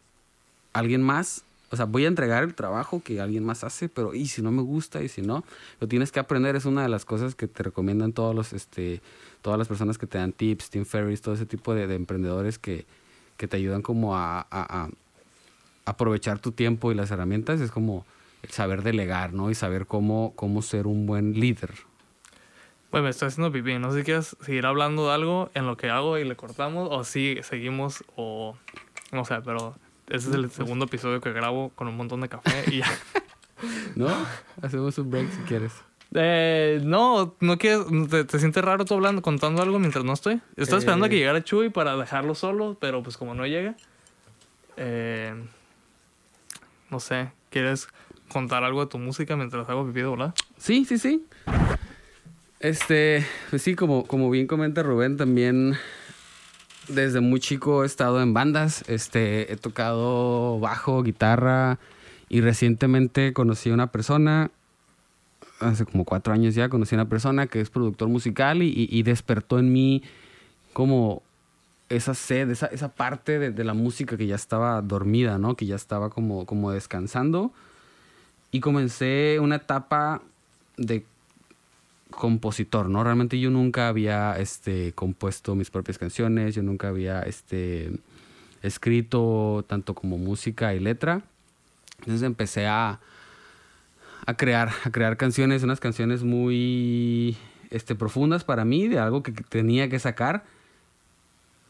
a 0.73 0.81
alguien 0.81 1.03
más. 1.03 1.43
O 1.71 1.77
sea, 1.77 1.85
voy 1.85 2.05
a 2.05 2.09
entregar 2.09 2.45
el 2.45 2.55
trabajo 2.55 3.03
que 3.03 3.21
alguien 3.21 3.45
más 3.45 3.65
hace, 3.65 3.89
pero 3.89 4.15
y 4.15 4.29
si 4.29 4.41
no 4.41 4.53
me 4.53 4.63
gusta 4.63 5.03
y 5.03 5.09
si 5.09 5.21
no, 5.21 5.45
lo 5.81 5.89
tienes 5.89 6.13
que 6.13 6.21
aprender. 6.21 6.55
Es 6.55 6.65
una 6.65 6.83
de 6.83 6.89
las 6.89 7.05
cosas 7.05 7.35
que 7.35 7.49
te 7.49 7.63
recomiendan 7.63 8.13
todos 8.13 8.35
los, 8.35 8.53
este, 8.53 9.01
todas 9.43 9.59
las 9.59 9.67
personas 9.67 9.99
que 9.99 10.07
te 10.07 10.19
dan 10.19 10.33
tips, 10.33 10.71
Tim 10.71 10.85
Ferriss, 10.85 11.23
todo 11.23 11.35
ese 11.35 11.47
tipo 11.47 11.75
de, 11.75 11.93
emprendedores 11.93 12.59
que, 12.59 12.87
que, 13.37 13.49
te 13.49 13.57
ayudan 13.57 13.83
como 13.83 14.17
a, 14.17 14.47
aprovechar 15.87 16.39
tu 16.39 16.53
tiempo 16.53 16.93
y 16.93 16.95
las 16.95 17.11
herramientas 17.11 17.61
es 17.61 17.71
como 17.71 18.05
el 18.43 18.51
saber 18.51 18.83
delegar, 18.83 19.33
¿no? 19.33 19.51
Y 19.51 19.55
saber 19.55 19.87
cómo, 19.87 20.35
cómo 20.37 20.61
ser 20.61 20.87
un 20.87 21.07
buen 21.07 21.33
líder. 21.33 21.71
Bueno, 22.91 23.05
me 23.05 23.11
estoy 23.11 23.29
haciendo 23.29 23.51
pipí. 23.51 23.79
No 23.79 23.91
sé 23.93 23.99
si 23.99 24.05
quieres 24.05 24.37
seguir 24.41 24.67
hablando 24.67 25.09
de 25.09 25.15
algo 25.15 25.51
en 25.55 25.67
lo 25.67 25.77
que 25.77 25.91
hago 25.91 26.19
y 26.19 26.25
le 26.25 26.37
cortamos 26.37 26.89
o 26.91 27.05
si 27.05 27.39
seguimos 27.43 28.05
o... 28.17 28.57
No 29.13 29.25
sé, 29.25 29.37
pero 29.45 29.75
ese 30.09 30.29
es 30.29 30.35
el 30.35 30.51
segundo 30.51 30.85
episodio 30.85 31.21
que 31.21 31.33
grabo 31.33 31.71
con 31.75 31.89
un 31.89 31.97
montón 31.97 32.21
de 32.21 32.29
café 32.29 32.65
y 32.71 32.79
ya. 32.79 32.87
¿No? 33.97 34.09
Hacemos 34.63 34.99
un 34.99 35.11
break 35.11 35.31
si 35.31 35.41
quieres. 35.43 35.73
Eh, 36.15 36.81
no, 36.85 37.35
no 37.41 37.59
quieres, 37.59 37.87
te, 38.29 38.39
sientes 38.39 38.65
raro 38.65 38.85
tú 38.85 38.95
hablando, 38.95 39.23
contando 39.23 39.63
algo 39.63 39.79
mientras 39.79 40.05
no 40.05 40.13
estoy. 40.13 40.41
Estoy 40.57 40.79
esperando 40.79 41.07
a 41.07 41.09
que 41.09 41.17
eh. 41.17 41.19
llegara 41.19 41.43
Chuy 41.43 41.71
para 41.71 41.97
dejarlo 41.97 42.35
solo, 42.35 42.77
pero 42.81 43.03
pues 43.03 43.17
como 43.17 43.35
no 43.35 43.47
llega. 43.47 43.75
Eh, 44.77 45.35
no 46.91 47.01
sé, 47.01 47.31
¿quieres 47.51 47.89
contar 48.29 48.65
algo 48.65 48.85
de 48.85 48.91
tu 48.91 48.99
música 48.99 49.37
mientras 49.37 49.69
hago 49.69 49.87
pipí 49.87 50.01
de 50.01 50.33
Sí, 50.59 50.85
sí, 50.85 50.99
sí. 50.99 51.25
Este, 52.61 53.25
pues 53.51 53.63
sí, 53.63 53.75
como, 53.75 54.07
como 54.07 54.31
bien 54.31 54.47
comenta 54.47 54.83
Rubén, 54.83 55.17
también 55.17 55.77
desde 56.89 57.21
muy 57.21 57.41
chico 57.41 57.83
he 57.83 57.87
estado 57.87 58.23
en 58.23 58.35
bandas. 58.35 58.85
Este, 58.89 59.53
he 59.53 59.57
tocado 59.57 60.59
bajo, 60.59 61.03
guitarra 61.03 61.79
y 62.29 62.41
recientemente 62.41 63.33
conocí 63.33 63.71
a 63.71 63.75
una 63.75 63.93
persona, 63.93 64.51
hace 65.61 65.85
como 65.85 66.05
cuatro 66.05 66.33
años 66.33 66.55
ya, 66.55 66.69
conocí 66.69 66.95
a 66.95 66.99
una 66.99 67.09
persona 67.09 67.47
que 67.47 67.61
es 67.61 67.71
productor 67.71 68.09
musical 68.09 68.63
y, 68.63 68.89
y 68.91 69.03
despertó 69.03 69.59
en 69.59 69.73
mí 69.73 70.03
como 70.73 71.23
esa 71.89 72.15
sed, 72.15 72.51
esa, 72.51 72.67
esa 72.67 72.89
parte 72.89 73.39
de, 73.39 73.51
de, 73.51 73.65
la 73.65 73.75
música 73.75 74.17
que 74.17 74.27
ya 74.27 74.35
estaba 74.35 74.83
dormida, 74.83 75.39
¿no? 75.39 75.57
Que 75.57 75.67
ya 75.67 75.77
estaba 75.77 76.11
como, 76.11 76.47
como 76.47 76.71
descansando. 76.73 77.53
Y 78.51 78.61
comencé 78.61 79.39
una 79.41 79.57
etapa 79.57 80.23
de 80.77 81.05
compositor, 82.11 82.89
¿no? 82.89 83.05
Realmente 83.05 83.39
yo 83.39 83.51
nunca 83.51 83.89
había 83.89 84.37
este, 84.39 84.93
compuesto 84.93 85.55
mis 85.55 85.71
propias 85.71 85.99
canciones, 85.99 86.55
yo 86.55 86.63
nunca 86.63 86.89
había 86.89 87.23
este, 87.23 87.93
escrito 88.63 89.65
tanto 89.69 89.95
como 89.95 90.19
música 90.19 90.75
y 90.75 90.81
letra. 90.81 91.23
Entonces 92.01 92.23
empecé 92.23 92.67
a, 92.67 93.01
a 94.27 94.37
crear, 94.37 94.71
a 94.85 94.91
crear 94.91 95.17
canciones, 95.17 95.63
unas 95.63 95.81
canciones 95.81 96.23
muy 96.23 97.37
este, 97.71 97.95
profundas 97.95 98.45
para 98.45 98.65
mí, 98.65 98.89
de 98.89 98.99
algo 98.99 99.23
que 99.23 99.33
tenía 99.33 99.89
que 99.89 99.99
sacar. 99.99 100.45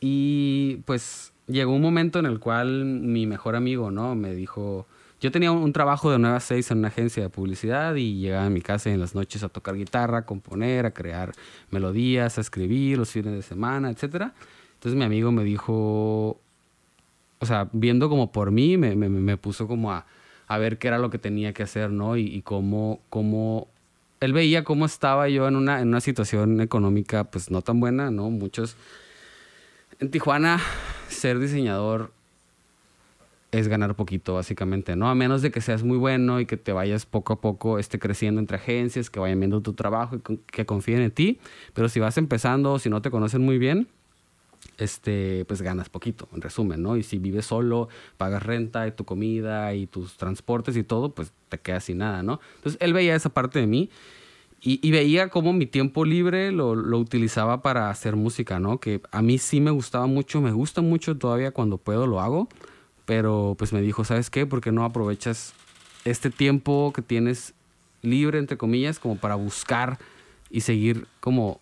Y 0.01 0.77
pues 0.87 1.33
llegó 1.47 1.73
un 1.75 1.83
momento 1.83 2.19
en 2.19 2.27
el 2.27 2.39
cual 2.41 2.85
mi 2.85 3.27
mejor 3.27 3.57
amigo, 3.57 3.91
¿no? 3.91 4.15
Me 4.15 4.35
dijo, 4.35 4.87
yo 5.21 5.31
tenía 5.31 5.51
un, 5.51 5.73
trabajo 5.73 6.11
de 6.11 6.19
9 6.19 6.37
a 6.37 6.41
6 6.41 6.71
en 6.73 6.79
una 6.79 6.89
agencia 6.89 7.23
de 7.23 7.31
publicidad 7.31 7.95
y 7.95 8.19
llegaba 8.19 8.47
a 8.47 8.51
mi 8.51 8.61
casa 8.61 8.91
en 8.91 9.01
las 9.01 9.15
noches 9.15 9.43
a 9.43 9.49
tocar 9.49 9.75
guitarra, 9.77 10.19
a 10.19 10.27
componer, 10.27 10.87
a 10.87 10.91
crear 10.91 11.33
melodías, 11.71 12.37
a 12.39 12.41
escribir 12.41 12.99
los 12.99 13.11
fines 13.11 13.33
de 13.33 13.43
semana, 13.43 13.91
etc. 13.91 14.33
Entonces 14.75 14.95
mi 14.95 15.05
amigo 15.05 15.33
me 15.33 15.43
dijo, 15.45 16.39
o 17.39 17.47
sea, 17.47 17.69
viendo 17.73 18.09
como 18.09 18.31
por 18.31 18.51
mí, 18.51 18.77
me, 18.77 18.95
me, 18.95 19.09
me 19.09 19.37
puso 19.39 19.67
como 19.67 19.93
a, 19.93 20.07
a, 20.49 20.59
ver 20.59 20.79
qué 20.79 20.89
era 20.89 20.99
lo 20.99 21.09
que 21.11 21.19
tenía 21.19 21.55
que 21.55 21.63
hacer, 21.63 21.91
¿no? 21.91 22.17
Y, 22.17 22.27
y 22.27 22.43
cómo, 22.43 23.01
cómo, 23.09 23.69
él 24.21 24.35
veía 24.35 24.65
cómo 24.65 24.85
estaba 24.85 25.29
yo 25.31 25.49
en 25.49 25.57
una, 25.57 25.81
en 25.81 25.89
una 25.89 26.01
situación 26.01 26.61
económica 26.61 27.25
pues 27.25 27.51
no 27.51 27.63
tan 27.63 27.81
buena, 27.81 28.11
¿no? 28.11 28.31
Muchos... 28.31 28.77
En 29.99 30.11
Tijuana, 30.11 30.61
ser 31.09 31.39
diseñador 31.39 32.13
es 33.51 33.69
ganar 33.69 33.95
poquito, 33.95 34.35
básicamente, 34.35 34.95
¿no? 34.95 35.09
A 35.09 35.15
menos 35.15 35.41
de 35.41 35.51
que 35.51 35.63
seas 35.63 35.83
muy 35.83 35.97
bueno 35.97 36.39
y 36.39 36.45
que 36.45 36.59
te 36.59 36.73
vayas 36.73 37.07
poco 37.07 37.33
a 37.33 37.41
poco 37.41 37.79
este, 37.79 37.99
creciendo 37.99 38.39
entre 38.39 38.59
agencias, 38.59 39.09
que 39.09 39.21
vayan 39.21 39.41
viendo 39.41 39.63
tu 39.63 39.73
trabajo 39.73 40.17
y 40.17 40.39
que 40.53 40.67
confíen 40.67 41.01
en 41.01 41.11
ti. 41.13 41.41
Pero 41.73 41.89
si 41.89 41.99
vas 41.99 42.19
empezando, 42.19 42.79
si 42.79 42.91
no 42.91 43.01
te 43.01 43.11
conocen 43.11 43.41
muy 43.41 43.57
bien, 43.57 43.89
este, 44.77 45.47
pues 45.47 45.63
ganas 45.63 45.89
poquito, 45.89 46.29
en 46.35 46.43
resumen, 46.43 46.83
¿no? 46.83 46.99
Y 46.99 47.03
si 47.03 47.17
vives 47.17 47.47
solo, 47.47 47.89
pagas 48.19 48.43
renta 48.43 48.87
y 48.87 48.93
tu 48.93 49.07
comida 49.07 49.73
y 49.73 49.87
tus 49.87 50.19
transportes 50.19 50.77
y 50.77 50.83
todo, 50.83 51.15
pues 51.15 51.33
te 51.49 51.57
quedas 51.57 51.85
sin 51.85 51.99
nada, 51.99 52.23
¿no? 52.23 52.41
Entonces 52.57 52.79
él 52.83 52.93
veía 52.93 53.15
esa 53.15 53.31
parte 53.31 53.61
de 53.61 53.67
mí 53.67 53.89
y, 54.61 54.91
veía 54.91 55.29
cómo 55.29 55.53
mi 55.53 55.67
tiempo 55.67 56.05
libre 56.05 56.51
lo, 56.51 56.75
lo, 56.75 56.99
utilizaba 56.99 57.63
para 57.63 57.89
hacer 57.89 58.17
música, 58.17 58.59
¿no? 58.59 58.81
Que 58.81 59.01
a 59.13 59.23
mí 59.23 59.39
sí 59.39 59.61
me 59.61 59.71
gustaba 59.71 60.07
mucho, 60.07 60.41
me 60.41 60.51
gusta 60.51 60.81
mucho 60.81 61.17
todavía 61.17 61.53
cuando 61.53 61.79
puedo 61.79 62.07
lo 62.07 62.21
hago 62.21 62.49
pero 63.07 63.55
pues 63.57 63.73
me 63.73 63.81
dijo, 63.81 64.05
¿sabes 64.05 64.29
qué? 64.29 64.45
¿Por 64.45 64.61
qué 64.61 64.73
no 64.73 64.85
aprovechas 64.85 65.55
este 66.05 66.29
tiempo 66.29 66.93
que 66.95 67.01
tienes 67.01 67.55
libre, 68.03 68.39
entre 68.39 68.59
comillas, 68.59 68.99
como 68.99 69.17
para 69.17 69.37
buscar 69.37 69.99
y 70.51 70.61
seguir 70.61 71.07
como 71.21 71.61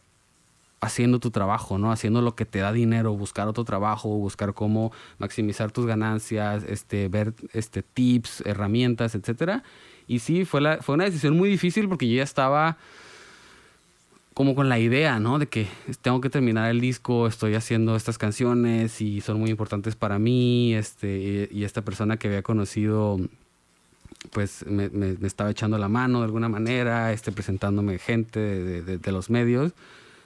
haciendo 0.81 1.21
tu 1.21 1.31
trabajo, 1.31 1.79
¿no? 1.79 1.93
Haciendo 1.93 2.23
lo 2.23 2.35
que 2.35 2.47
te 2.47 2.59
da 2.59 2.73
dinero, 2.73 3.15
buscar 3.15 3.47
otro 3.47 3.65
trabajo, 3.65 4.09
buscar 4.09 4.55
cómo 4.55 4.91
maximizar 5.19 5.71
tus 5.71 5.87
ganancias, 5.87 6.65
este, 6.65 7.09
ver 7.09 7.35
este, 7.53 7.83
tips, 7.83 8.43
herramientas, 8.47 9.15
etcétera. 9.15 9.63
Y 10.07 10.19
sí, 10.19 10.45
fue, 10.45 10.61
la, 10.61 10.79
fue 10.79 10.95
una 10.95 11.05
decisión 11.05 11.37
muy 11.37 11.49
difícil 11.49 11.89
porque 11.89 12.09
yo 12.09 12.17
ya 12.17 12.23
estaba 12.23 12.77
como 14.35 14.57
con 14.57 14.69
la 14.69 14.81
idea, 14.81 15.21
¿no? 15.21 15.39
De 15.39 15.47
que 15.47 15.69
tengo 16.03 16.21
que 16.21 16.29
terminar 16.29 16.69
el 16.71 16.81
disco, 16.81 17.29
estoy 17.29 17.55
haciendo 17.55 17.95
estas 17.95 18.19
canciones 18.19 19.01
y 19.01 19.21
son 19.21 19.39
muy 19.39 19.51
importantes 19.51 19.95
para 19.95 20.19
mí, 20.19 20.75
este, 20.75 21.49
y, 21.51 21.63
esta 21.63 21.83
persona 21.83 22.17
que 22.17 22.27
había 22.27 22.43
conocido, 22.43 23.21
pues 24.33 24.67
me, 24.67 24.91
me, 24.91 25.17
estaba 25.25 25.51
echando 25.51 25.79
la 25.79 25.89
mano 25.89 26.19
de 26.19 26.25
alguna 26.25 26.49
manera, 26.49 27.13
este, 27.13 27.31
presentándome 27.31 27.99
gente 27.99 28.41
de, 28.41 28.83
de, 28.83 28.99
de, 28.99 29.13
los 29.13 29.31
medios. 29.31 29.73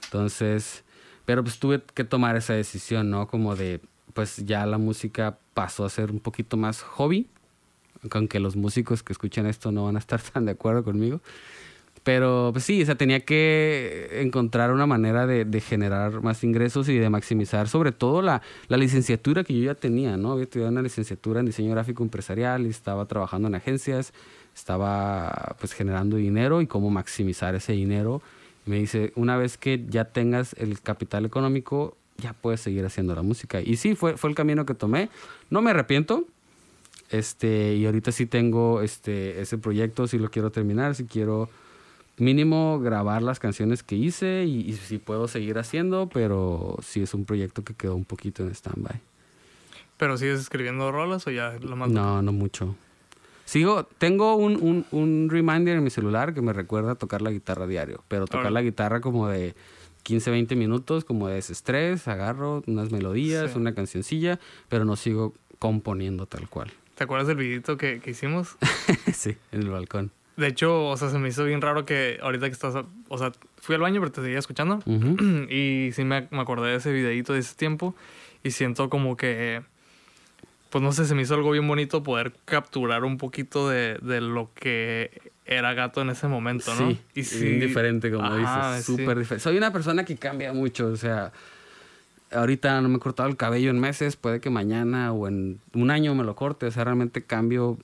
Entonces, 0.05 0.85
pero 1.27 1.43
pues 1.43 1.59
tuve 1.59 1.83
que 1.95 2.05
tomar 2.05 2.35
esa 2.37 2.55
decisión, 2.55 3.11
¿no? 3.11 3.29
Como 3.29 3.57
de, 3.57 3.81
pues 4.15 4.39
ya 4.47 4.65
la 4.65 4.79
música 4.79 5.39
pasó 5.53 5.85
a 5.85 5.91
ser 5.91 6.11
un 6.11 6.21
poquito 6.21 6.57
más 6.57 6.81
hobby, 6.81 7.27
aunque 8.11 8.41
los 8.41 8.57
músicos 8.57 9.03
que 9.03 9.13
escuchan 9.13 9.47
esto 9.47 9.73
no 9.73 9.85
van 9.85 9.97
a 9.97 9.99
estar 9.99 10.21
tan 10.33 10.45
de 10.47 10.53
acuerdo 10.53 10.85
conmigo. 10.85 11.21
Pero 12.05 12.51
pues 12.53 12.65
sí, 12.65 12.81
o 12.83 12.87
sea, 12.87 12.95
tenía 12.95 13.21
que 13.21 14.21
encontrar 14.23 14.73
una 14.73 14.87
manera 14.87 15.27
de, 15.27 15.45
de, 15.45 15.61
generar 15.61 16.23
más 16.23 16.43
ingresos 16.43 16.89
y 16.89 16.97
de 16.97 17.11
maximizar 17.11 17.69
sobre 17.69 17.93
todo 17.93 18.23
la, 18.23 18.41
la, 18.69 18.77
licenciatura 18.77 19.45
que 19.45 19.53
yo 19.53 19.65
ya 19.65 19.75
tenía, 19.75 20.17
¿no? 20.17 20.33
Había 20.33 20.45
estudiado 20.45 20.73
una 20.73 20.81
licenciatura 20.81 21.41
en 21.41 21.47
diseño 21.47 21.71
gráfico 21.73 22.03
empresarial 22.03 22.67
y 22.67 22.71
estaba 22.71 23.05
trabajando 23.07 23.49
en 23.49 23.57
agencias, 23.57 24.15
estaba 24.55 25.57
pues 25.61 25.73
generando 25.75 26.17
dinero 26.17 26.63
y 26.63 26.67
cómo 26.67 26.89
maximizar 26.89 27.55
ese 27.55 27.73
dinero. 27.73 28.23
me 28.65 28.79
dice, 28.79 29.13
una 29.15 29.37
vez 29.37 29.59
que 29.59 29.85
ya 29.89 30.07
tengas 30.07 30.55
el 30.55 30.81
capital 30.81 31.27
económico, 31.27 31.97
ya 32.19 32.33
puedes 32.33 32.61
seguir 32.61 32.85
haciendo 32.85 33.15
la 33.15 33.23
música. 33.23 33.61
Y 33.61 33.77
sí, 33.77 33.95
fue, 33.95 34.17
fue 34.17 34.31
el 34.31 34.37
camino 34.37 34.67
que 34.67 34.75
tomé. 34.75 35.09
No 35.51 35.63
me 35.63 35.71
arrepiento. 35.71 36.27
Este, 37.11 37.75
y 37.75 37.87
ahorita 37.87 38.13
sí 38.13 38.27
tengo 38.27 38.83
este, 38.83 39.41
ese 39.41 39.59
proyecto, 39.59 40.07
sí 40.07 40.19
lo 40.19 40.31
quiero 40.31 40.51
terminar, 40.51 40.95
sí 40.95 41.07
quiero 41.07 41.49
mínimo 42.19 42.81
grabar 42.81 43.23
las 43.23 43.39
canciones 43.39 43.83
que 43.83 43.97
hice 43.97 44.45
y, 44.45 44.73
si 44.75 44.99
puedo 44.99 45.29
seguir 45.29 45.59
haciendo, 45.59 46.09
pero 46.13 46.77
sí 46.83 47.03
es 47.03 47.15
un 47.15 47.25
proyecto 47.25 47.65
que 47.65 47.75
quedó 47.75 47.95
un 47.95 48.05
poquito 48.05 48.43
en 48.43 48.51
stand-by. 48.51 49.01
¿Pero 49.97 50.17
sigues 50.17 50.41
escribiendo 50.41 50.93
rolas 50.93 51.27
o 51.27 51.31
ya 51.31 51.53
lo 51.61 51.77
mandas? 51.77 51.91
No, 51.93 52.23
no 52.23 52.33
mucho. 52.33 52.77
Sigo, 53.45 53.85
tengo 53.85 54.37
un, 54.37 54.57
un, 54.57 54.85
un, 54.91 55.31
reminder 55.31 55.79
en 55.79 55.85
mi 55.85 55.91
celular 55.91 56.35
que 56.35 56.43
me 56.43 56.53
recuerda 56.53 56.93
a 56.93 56.95
tocar 56.97 57.23
la 57.23 57.31
guitarra 57.31 57.67
diario, 57.67 58.05
pero 58.07 58.27
tocar 58.27 58.53
la 58.53 58.61
guitarra 58.61 59.01
como 59.01 59.27
de 59.27 59.55
15, 60.03 60.31
20 60.31 60.55
minutos, 60.55 61.05
como 61.05 61.29
de 61.29 61.37
desestrés, 61.37 62.07
agarro 62.09 62.63
unas 62.67 62.93
melodías, 62.93 63.57
una 63.57 63.75
cancioncilla, 63.75 64.39
pero 64.69 64.85
no 64.85 64.97
sigo 64.97 65.35
componiendo 65.59 66.27
tal 66.27 66.49
cual. 66.49 66.71
¿Te 66.99 67.05
acuerdas 67.05 67.29
del 67.29 67.37
videito 67.37 67.77
que, 67.77 68.01
que 68.01 68.11
hicimos? 68.11 68.57
sí, 69.15 69.37
en 69.53 69.63
el 69.63 69.71
balcón. 69.71 70.11
De 70.37 70.49
hecho, 70.49 70.89
o 70.89 70.97
sea, 70.97 71.11
se 71.11 71.19
me 71.21 71.29
hizo 71.29 71.45
bien 71.45 71.61
raro 71.61 71.87
que 71.87 72.19
ahorita 72.21 72.47
que 72.47 72.53
estás, 72.53 72.75
o 73.09 73.19
sea, 73.19 73.31
fui 73.59 73.77
al 73.77 73.81
baño 73.81 74.01
pero 74.01 74.11
te 74.11 74.21
seguía 74.21 74.41
escuchando 74.41 74.83
y 75.49 75.91
sí 75.93 76.03
me, 76.03 76.27
me, 76.33 76.41
acordé 76.41 76.71
de 76.71 76.77
ese 76.79 76.93
videito 76.93 77.35
de 77.35 77.39
ese 77.39 77.55
tiempo 77.55 77.95
y 78.43 78.51
siento 78.51 78.91
como 78.91 79.17
que, 79.17 79.63
pues 80.71 80.83
no 80.83 80.91
sé, 80.91 81.05
se 81.05 81.15
me 81.15 81.23
hizo 81.23 81.37
algo 81.37 81.53
bien 81.53 81.69
bonito 81.69 82.03
poder 82.03 82.33
capturar 82.45 83.05
un 83.05 83.17
poquito 83.17 83.69
de, 83.69 83.99
de 84.03 84.21
lo 84.21 84.51
que 84.55 85.31
era 85.47 85.75
gato 85.75 86.01
en 86.01 86.11
ese 86.11 86.27
momento, 86.27 86.75
¿no? 86.75 86.91
Sí, 86.91 87.01
y 87.15 87.23
sí, 87.23 87.45
bien 87.45 87.61
diferente 87.61 88.11
como 88.11 88.37
dices, 88.37 88.85
súper 88.85 89.21
diferente. 89.21 89.45
Soy 89.45 89.57
una 89.57 89.73
persona 89.73 90.05
que 90.05 90.17
cambia 90.17 90.53
mucho, 90.53 90.89
o 90.89 90.97
sea, 90.97 91.33
ahorita 92.33 92.81
no 92.81 92.89
me 92.89 92.97
he 92.97 93.01
cortado 93.01 93.29
el 93.29 93.37
cabello 93.37 93.71
en 93.71 93.81
meses, 93.81 94.17
puede 94.17 94.41
que 94.41 94.51
mañana 94.51 95.13
o 95.13 95.29
en 95.29 95.61
un 95.75 95.91
año 95.91 96.15
me 96.15 96.25
lo 96.25 96.35
corte, 96.37 96.67
o 96.67 96.71
sea, 96.71 96.85
realmente 96.85 97.23
cambio 97.23 97.79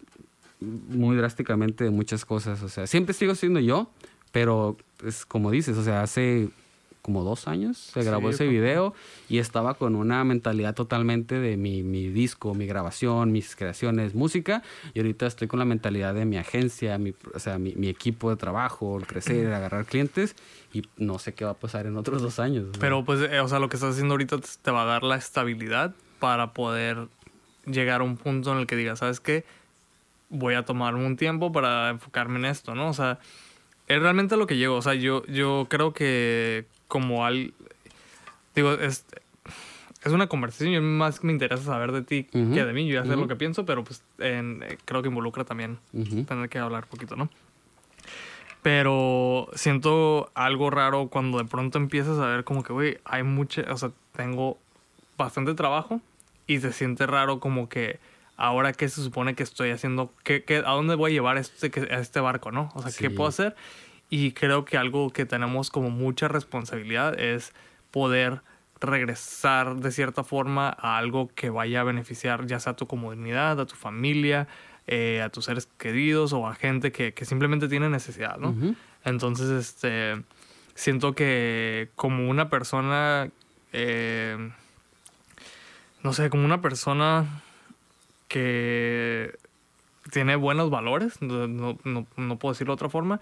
muy 0.60 1.16
drásticamente 1.16 1.84
de 1.84 1.90
muchas 1.90 2.24
cosas. 2.24 2.62
O 2.62 2.68
sea, 2.68 2.86
siempre 2.86 3.14
sigo 3.14 3.34
siendo 3.34 3.60
yo, 3.60 3.90
pero 4.32 4.76
es 5.04 5.24
como 5.26 5.50
dices, 5.50 5.76
o 5.76 5.84
sea, 5.84 6.02
hace 6.02 6.48
como 7.04 7.22
dos 7.22 7.48
años 7.48 7.76
se 7.76 8.02
grabó 8.02 8.30
ese 8.30 8.46
video 8.46 8.94
y 9.28 9.36
estaba 9.36 9.74
con 9.74 9.94
una 9.94 10.24
mentalidad 10.24 10.74
totalmente 10.74 11.38
de 11.38 11.58
mi, 11.58 11.82
mi, 11.82 12.08
disco, 12.08 12.54
mi 12.54 12.66
grabación, 12.66 13.30
mis 13.30 13.54
creaciones, 13.54 14.14
música. 14.14 14.62
Y 14.94 15.00
ahorita 15.00 15.26
estoy 15.26 15.46
con 15.46 15.58
la 15.58 15.66
mentalidad 15.66 16.14
de 16.14 16.24
mi 16.24 16.38
agencia, 16.38 16.96
mi, 16.96 17.12
o 17.34 17.38
sea, 17.38 17.58
mi, 17.58 17.74
mi 17.74 17.88
equipo 17.88 18.30
de 18.30 18.36
trabajo, 18.36 18.98
el 18.98 19.06
crecer, 19.06 19.52
agarrar 19.52 19.84
clientes. 19.84 20.34
Y 20.72 20.84
no 20.96 21.18
sé 21.18 21.34
qué 21.34 21.44
va 21.44 21.50
a 21.50 21.58
pasar 21.58 21.84
en 21.84 21.98
otros 21.98 22.22
dos 22.22 22.38
años. 22.38 22.68
Pero 22.80 23.04
pues, 23.04 23.20
eh, 23.20 23.40
o 23.40 23.48
sea, 23.48 23.58
lo 23.58 23.68
que 23.68 23.76
estás 23.76 23.90
haciendo 23.90 24.14
ahorita 24.14 24.38
te 24.62 24.70
va 24.70 24.84
a 24.84 24.86
dar 24.86 25.02
la 25.02 25.16
estabilidad 25.16 25.94
para 26.20 26.54
poder 26.54 27.08
llegar 27.66 28.00
a 28.00 28.04
un 28.04 28.16
punto 28.16 28.50
en 28.52 28.60
el 28.60 28.66
que 28.66 28.76
digas, 28.76 29.00
¿sabes 29.00 29.20
qué? 29.20 29.44
voy 30.30 30.54
a 30.54 30.64
tomar 30.64 30.94
un 30.94 31.16
tiempo 31.16 31.52
para 31.52 31.90
enfocarme 31.90 32.38
en 32.38 32.46
esto, 32.46 32.74
¿no? 32.74 32.88
O 32.88 32.94
sea, 32.94 33.18
es 33.86 34.00
realmente 34.00 34.36
lo 34.36 34.46
que 34.46 34.56
llego. 34.56 34.76
O 34.76 34.82
sea, 34.82 34.94
yo, 34.94 35.24
yo 35.26 35.66
creo 35.68 35.92
que 35.92 36.66
como 36.94 37.26
al... 37.26 37.52
Digo, 38.54 38.74
es, 38.74 39.04
es 40.04 40.12
una 40.12 40.28
conversación. 40.28 40.70
Yo 40.70 40.80
más 40.80 41.24
me 41.24 41.32
interesa 41.32 41.64
saber 41.64 41.90
de 41.90 42.02
ti 42.02 42.22
que 42.22 42.64
de 42.64 42.72
mí. 42.72 42.86
Yo 42.86 43.02
ya 43.02 43.04
sé 43.04 43.16
lo 43.16 43.26
que 43.26 43.34
pienso, 43.34 43.66
pero 43.66 43.82
pues 43.82 44.04
creo 44.16 45.02
que 45.02 45.08
involucra 45.08 45.44
también 45.44 45.80
tener 45.92 46.48
que 46.48 46.60
hablar 46.60 46.86
poquito, 46.86 47.16
¿no? 47.16 47.28
Pero 48.62 49.48
siento 49.54 50.30
algo 50.34 50.70
raro 50.70 51.08
cuando 51.08 51.38
de 51.38 51.46
pronto 51.46 51.78
empiezas 51.78 52.16
a 52.20 52.26
ver 52.26 52.44
como 52.44 52.62
que, 52.62 52.72
güey, 52.72 52.98
hay 53.04 53.24
mucha... 53.24 53.62
O 53.72 53.76
sea, 53.76 53.90
tengo 54.14 54.56
bastante 55.18 55.54
trabajo 55.54 56.00
y 56.46 56.60
se 56.60 56.72
siente 56.72 57.06
raro 57.06 57.40
como 57.40 57.68
que 57.68 57.98
ahora 58.36 58.72
qué 58.72 58.88
se 58.88 59.02
supone 59.02 59.34
que 59.34 59.42
estoy 59.42 59.70
haciendo, 59.70 60.12
¿Qué, 60.22 60.44
qué, 60.44 60.58
a 60.58 60.70
dónde 60.70 60.94
voy 60.94 61.10
a 61.10 61.14
llevar 61.14 61.38
este, 61.38 61.72
a 61.92 61.98
este 61.98 62.20
barco, 62.20 62.52
¿no? 62.52 62.70
O 62.74 62.82
sea, 62.82 62.92
¿qué 62.96 63.10
puedo 63.10 63.28
hacer? 63.28 63.56
Y 64.14 64.30
creo 64.30 64.64
que 64.64 64.76
algo 64.76 65.10
que 65.10 65.26
tenemos 65.26 65.70
como 65.70 65.90
mucha 65.90 66.28
responsabilidad 66.28 67.18
es 67.18 67.52
poder 67.90 68.42
regresar 68.80 69.74
de 69.74 69.90
cierta 69.90 70.22
forma 70.22 70.68
a 70.68 70.98
algo 70.98 71.32
que 71.34 71.50
vaya 71.50 71.80
a 71.80 71.82
beneficiar 71.82 72.46
ya 72.46 72.60
sea 72.60 72.74
a 72.74 72.76
tu 72.76 72.86
comunidad, 72.86 73.58
a 73.60 73.66
tu 73.66 73.74
familia, 73.74 74.46
eh, 74.86 75.20
a 75.20 75.30
tus 75.30 75.46
seres 75.46 75.68
queridos 75.78 76.32
o 76.32 76.46
a 76.46 76.54
gente 76.54 76.92
que, 76.92 77.12
que 77.12 77.24
simplemente 77.24 77.66
tiene 77.66 77.88
necesidad, 77.88 78.36
¿no? 78.36 78.54
Entonces, 79.04 79.50
este, 79.50 80.22
siento 80.76 81.16
que 81.16 81.88
como 81.96 82.30
una 82.30 82.48
persona, 82.48 83.30
eh, 83.72 84.52
no 86.04 86.12
sé, 86.12 86.30
como 86.30 86.44
una 86.44 86.62
persona 86.62 87.42
que 88.28 89.36
tiene 90.12 90.36
buenos 90.36 90.70
valores, 90.70 91.20
no, 91.20 91.48
no, 91.48 91.78
no, 91.82 92.06
no 92.16 92.38
puedo 92.38 92.52
decirlo 92.52 92.72
de 92.72 92.74
otra 92.74 92.88
forma, 92.88 93.20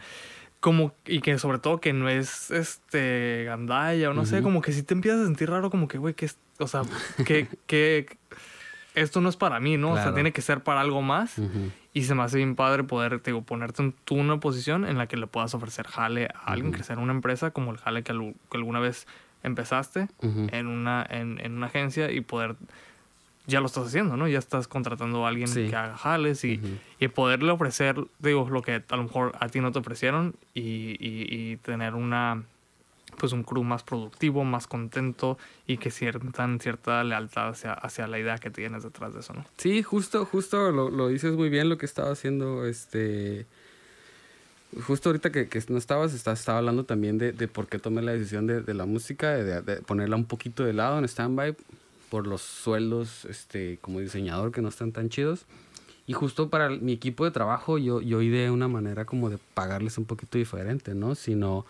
como 0.62 0.94
y 1.04 1.20
que 1.20 1.38
sobre 1.38 1.58
todo 1.58 1.80
que 1.80 1.92
no 1.92 2.08
es 2.08 2.52
este 2.52 3.42
gandalla 3.46 4.10
o 4.10 4.14
no 4.14 4.24
sé, 4.24 4.42
como 4.42 4.62
que 4.62 4.72
si 4.72 4.84
te 4.84 4.94
empiezas 4.94 5.22
a 5.22 5.24
sentir 5.24 5.50
raro 5.50 5.70
como 5.70 5.88
que 5.88 5.98
güey, 5.98 6.14
que 6.14 6.26
es, 6.26 6.38
o 6.60 6.68
sea, 6.68 6.82
que 7.26 7.48
que 7.66 8.16
esto 8.94 9.20
no 9.20 9.28
es 9.28 9.36
para 9.36 9.58
mí, 9.58 9.76
¿no? 9.76 9.92
O 9.92 9.96
sea, 9.96 10.14
tiene 10.14 10.32
que 10.32 10.40
ser 10.40 10.62
para 10.62 10.80
algo 10.80 11.02
más. 11.02 11.34
Y 11.92 12.04
se 12.04 12.14
me 12.14 12.22
hace 12.22 12.36
bien 12.36 12.54
padre 12.54 12.84
poder, 12.84 13.20
te 13.20 13.30
digo, 13.32 13.42
ponerte 13.42 13.82
en 13.82 13.92
tú 14.04 14.14
una 14.14 14.38
posición 14.38 14.86
en 14.86 14.98
la 14.98 15.08
que 15.08 15.16
le 15.16 15.26
puedas 15.26 15.52
ofrecer 15.54 15.86
jale 15.88 16.28
a 16.34 16.52
alguien, 16.52 16.68
Ujú. 16.68 16.76
crecer 16.76 16.98
una 16.98 17.12
empresa 17.12 17.50
como 17.50 17.72
el 17.72 17.78
jale 17.78 18.02
que, 18.04 18.12
que 18.12 18.56
alguna 18.56 18.78
vez 18.78 19.06
empezaste 19.42 20.06
en, 20.22 20.66
una, 20.68 21.04
en, 21.10 21.40
en 21.40 21.56
una 21.56 21.66
agencia 21.66 22.12
y 22.12 22.20
poder, 22.20 22.54
ya 23.46 23.60
lo 23.60 23.66
estás 23.66 23.86
haciendo, 23.88 24.16
¿no? 24.16 24.28
Ya 24.28 24.38
estás 24.38 24.68
contratando 24.68 25.24
a 25.26 25.28
alguien 25.28 25.48
Sí. 25.48 25.68
que 25.68 25.76
haga 25.76 25.96
jales 25.96 26.44
y, 26.44 26.60
y 27.00 27.08
poderle 27.08 27.50
ofrecer, 27.50 27.96
digo, 28.20 28.48
lo 28.50 28.62
que 28.62 28.82
a 28.88 28.96
lo 28.96 29.02
mejor 29.04 29.32
a 29.40 29.48
ti 29.48 29.60
no 29.60 29.72
te 29.72 29.80
ofrecieron 29.80 30.34
y, 30.54 30.96
y, 31.00 31.26
y 31.28 31.56
tener 31.56 31.94
una, 31.94 32.44
pues 33.18 33.32
un 33.32 33.42
crew 33.42 33.64
más 33.64 33.82
productivo, 33.82 34.44
más 34.44 34.66
contento 34.68 35.38
y 35.66 35.78
que 35.78 35.90
sientan 35.90 36.60
cierta 36.60 37.02
lealtad 37.04 37.48
hacia, 37.50 37.72
hacia 37.72 38.06
la 38.06 38.18
idea 38.18 38.38
que 38.38 38.50
tienes 38.50 38.84
detrás 38.84 39.12
de 39.12 39.20
eso, 39.20 39.32
¿no? 39.34 39.44
Sí, 39.58 39.82
justo, 39.82 40.24
justo 40.24 40.70
lo, 40.70 40.88
lo 40.90 41.08
dices 41.08 41.32
muy 41.32 41.48
bien 41.48 41.68
lo 41.68 41.78
que 41.78 41.86
estaba 41.86 42.12
haciendo 42.12 42.64
este... 42.66 43.44
Justo 44.86 45.10
ahorita 45.10 45.30
que, 45.30 45.48
que 45.48 45.62
no 45.68 45.76
estabas, 45.76 46.14
estaba, 46.14 46.32
estaba 46.34 46.56
hablando 46.58 46.84
también 46.84 47.18
de, 47.18 47.32
de 47.32 47.46
por 47.46 47.66
qué 47.66 47.78
tomé 47.78 48.00
la 48.00 48.12
decisión 48.12 48.46
de, 48.46 48.62
de 48.62 48.72
la 48.72 48.86
música, 48.86 49.32
de, 49.32 49.60
de 49.60 49.76
ponerla 49.82 50.16
un 50.16 50.24
poquito 50.24 50.64
de 50.64 50.72
lado 50.72 50.98
en 50.98 51.04
stand-by 51.04 51.54
por 52.12 52.26
los 52.26 52.42
sueldos 52.42 53.24
este, 53.24 53.78
como 53.80 53.98
diseñador 54.00 54.52
que 54.52 54.60
no 54.60 54.68
están 54.68 54.92
tan 54.92 55.08
chidos. 55.08 55.46
Y 56.06 56.12
justo 56.12 56.50
para 56.50 56.68
mi 56.68 56.92
equipo 56.92 57.24
de 57.24 57.30
trabajo 57.30 57.78
yo, 57.78 58.02
yo 58.02 58.20
ideé 58.20 58.50
una 58.50 58.68
manera 58.68 59.06
como 59.06 59.30
de 59.30 59.38
pagarles 59.54 59.96
un 59.96 60.04
poquito 60.04 60.36
diferente, 60.36 60.94
¿no? 60.94 61.14
Sino 61.14 61.64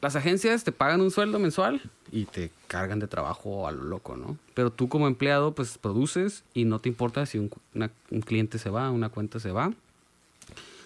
las 0.00 0.14
agencias 0.14 0.62
te 0.62 0.70
pagan 0.70 1.00
un 1.00 1.10
sueldo 1.10 1.40
mensual 1.40 1.80
y 2.12 2.26
te 2.26 2.52
cargan 2.68 3.00
de 3.00 3.08
trabajo 3.08 3.66
a 3.66 3.72
lo 3.72 3.82
loco, 3.82 4.16
¿no? 4.16 4.38
Pero 4.54 4.70
tú 4.70 4.88
como 4.88 5.08
empleado 5.08 5.56
pues 5.56 5.76
produces 5.76 6.44
y 6.54 6.64
no 6.64 6.78
te 6.78 6.88
importa 6.88 7.26
si 7.26 7.38
un, 7.38 7.50
una- 7.74 7.90
un 8.12 8.20
cliente 8.20 8.60
se 8.60 8.70
va, 8.70 8.92
una 8.92 9.08
cuenta 9.08 9.40
se 9.40 9.50
va. 9.50 9.72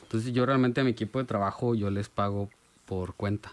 Entonces 0.05 0.33
yo 0.33 0.47
realmente 0.47 0.81
a 0.81 0.85
mi 0.85 0.93
equipo 0.93 1.19
de 1.19 1.27
trabajo 1.27 1.75
yo 1.75 1.91
les 1.91 2.09
pago 2.09 2.49
por 2.87 3.13
cuenta. 3.13 3.53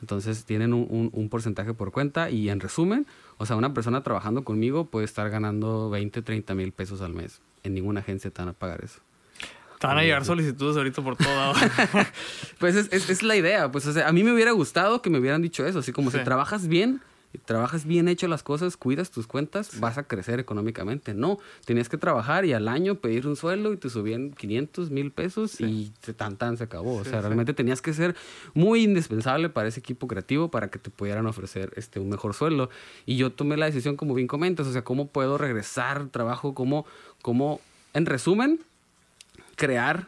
Entonces 0.00 0.44
tienen 0.44 0.74
un, 0.74 0.86
un- 0.90 1.10
un 1.12 1.28
porcentaje 1.28 1.72
por 1.74 1.90
cuenta 1.92 2.30
y 2.30 2.48
en 2.50 2.60
resumen, 2.60 3.06
o 3.38 3.46
sea, 3.46 3.56
una 3.56 3.72
persona 3.74 4.02
trabajando 4.02 4.44
conmigo 4.44 4.86
puede 4.86 5.04
estar 5.06 5.30
ganando 5.30 5.88
20, 5.90 6.22
30 6.22 6.54
mil 6.54 6.72
pesos 6.72 7.00
al 7.00 7.14
mes. 7.14 7.40
En 7.62 7.74
ninguna 7.74 8.00
agencia 8.00 8.30
te 8.30 8.42
van 8.42 8.50
a 8.50 8.52
pagar 8.52 8.84
eso. 8.84 9.00
Te 9.80 9.86
van 9.86 9.98
a 9.98 10.02
llegar 10.02 10.24
solicitudes 10.24 10.76
ahorita 10.76 11.02
por 11.02 11.16
todo 11.16 11.34
lado. 11.34 11.54
Pues 12.58 12.76
es, 12.76 12.88
es, 12.92 13.10
es 13.10 13.22
la 13.22 13.36
idea, 13.36 13.70
pues 13.70 13.86
o 13.86 13.92
sea, 13.92 14.08
a 14.08 14.12
mí 14.12 14.22
me 14.24 14.32
hubiera 14.32 14.52
gustado 14.52 15.02
que 15.02 15.10
me 15.10 15.18
hubieran 15.18 15.42
dicho 15.42 15.66
eso, 15.66 15.80
así 15.80 15.92
como 15.92 16.10
Sí. 16.10 16.18
si 16.18 16.24
trabajas 16.24 16.66
bien, 16.68 17.00
trabajas 17.44 17.84
bien 17.84 18.08
hecho 18.08 18.28
las 18.28 18.42
cosas, 18.42 18.76
cuidas 18.76 19.10
tus 19.10 19.26
cuentas, 19.26 19.78
vas 19.80 19.98
a 19.98 20.04
crecer 20.04 20.40
económicamente. 20.40 21.12
No, 21.14 21.38
tenías 21.64 21.88
que 21.88 21.98
trabajar 21.98 22.44
y 22.46 22.52
al 22.54 22.66
año 22.68 22.96
pedir 22.96 23.26
un 23.26 23.36
sueldo 23.36 23.72
y 23.72 23.76
te 23.76 23.90
subían 23.90 24.30
500 24.30 24.90
mil 24.90 25.10
pesos 25.12 25.50
Sí. 25.52 25.92
y 26.06 26.12
tan 26.12 26.36
tan 26.36 26.56
se 26.56 26.64
acabó. 26.64 26.96
o 26.96 27.04
sea, 27.04 27.20
realmente 27.20 27.52
tenías 27.52 27.82
que 27.82 27.92
ser 27.92 28.16
muy 28.54 28.82
indispensable 28.84 29.48
para 29.50 29.68
ese 29.68 29.80
equipo 29.80 30.06
creativo 30.06 30.50
para 30.50 30.68
que 30.68 30.78
te 30.78 30.88
pudieran 30.90 31.26
ofrecer 31.26 31.72
este, 31.76 32.00
un 32.00 32.08
mejor 32.08 32.32
sueldo. 32.34 32.70
Y 33.04 33.16
yo 33.16 33.30
tomé 33.32 33.56
la 33.56 33.66
decisión, 33.66 33.96
como 33.96 34.14
bien 34.14 34.28
comentas, 34.28 34.66
o 34.66 34.72
sea, 34.72 34.82
cómo 34.82 35.08
puedo 35.08 35.36
regresar 35.36 35.98
al 35.98 36.10
trabajo, 36.10 36.54
cómo, 36.54 36.86
cómo, 37.22 37.60
en 37.92 38.06
resumen, 38.06 38.60
crear 39.56 40.06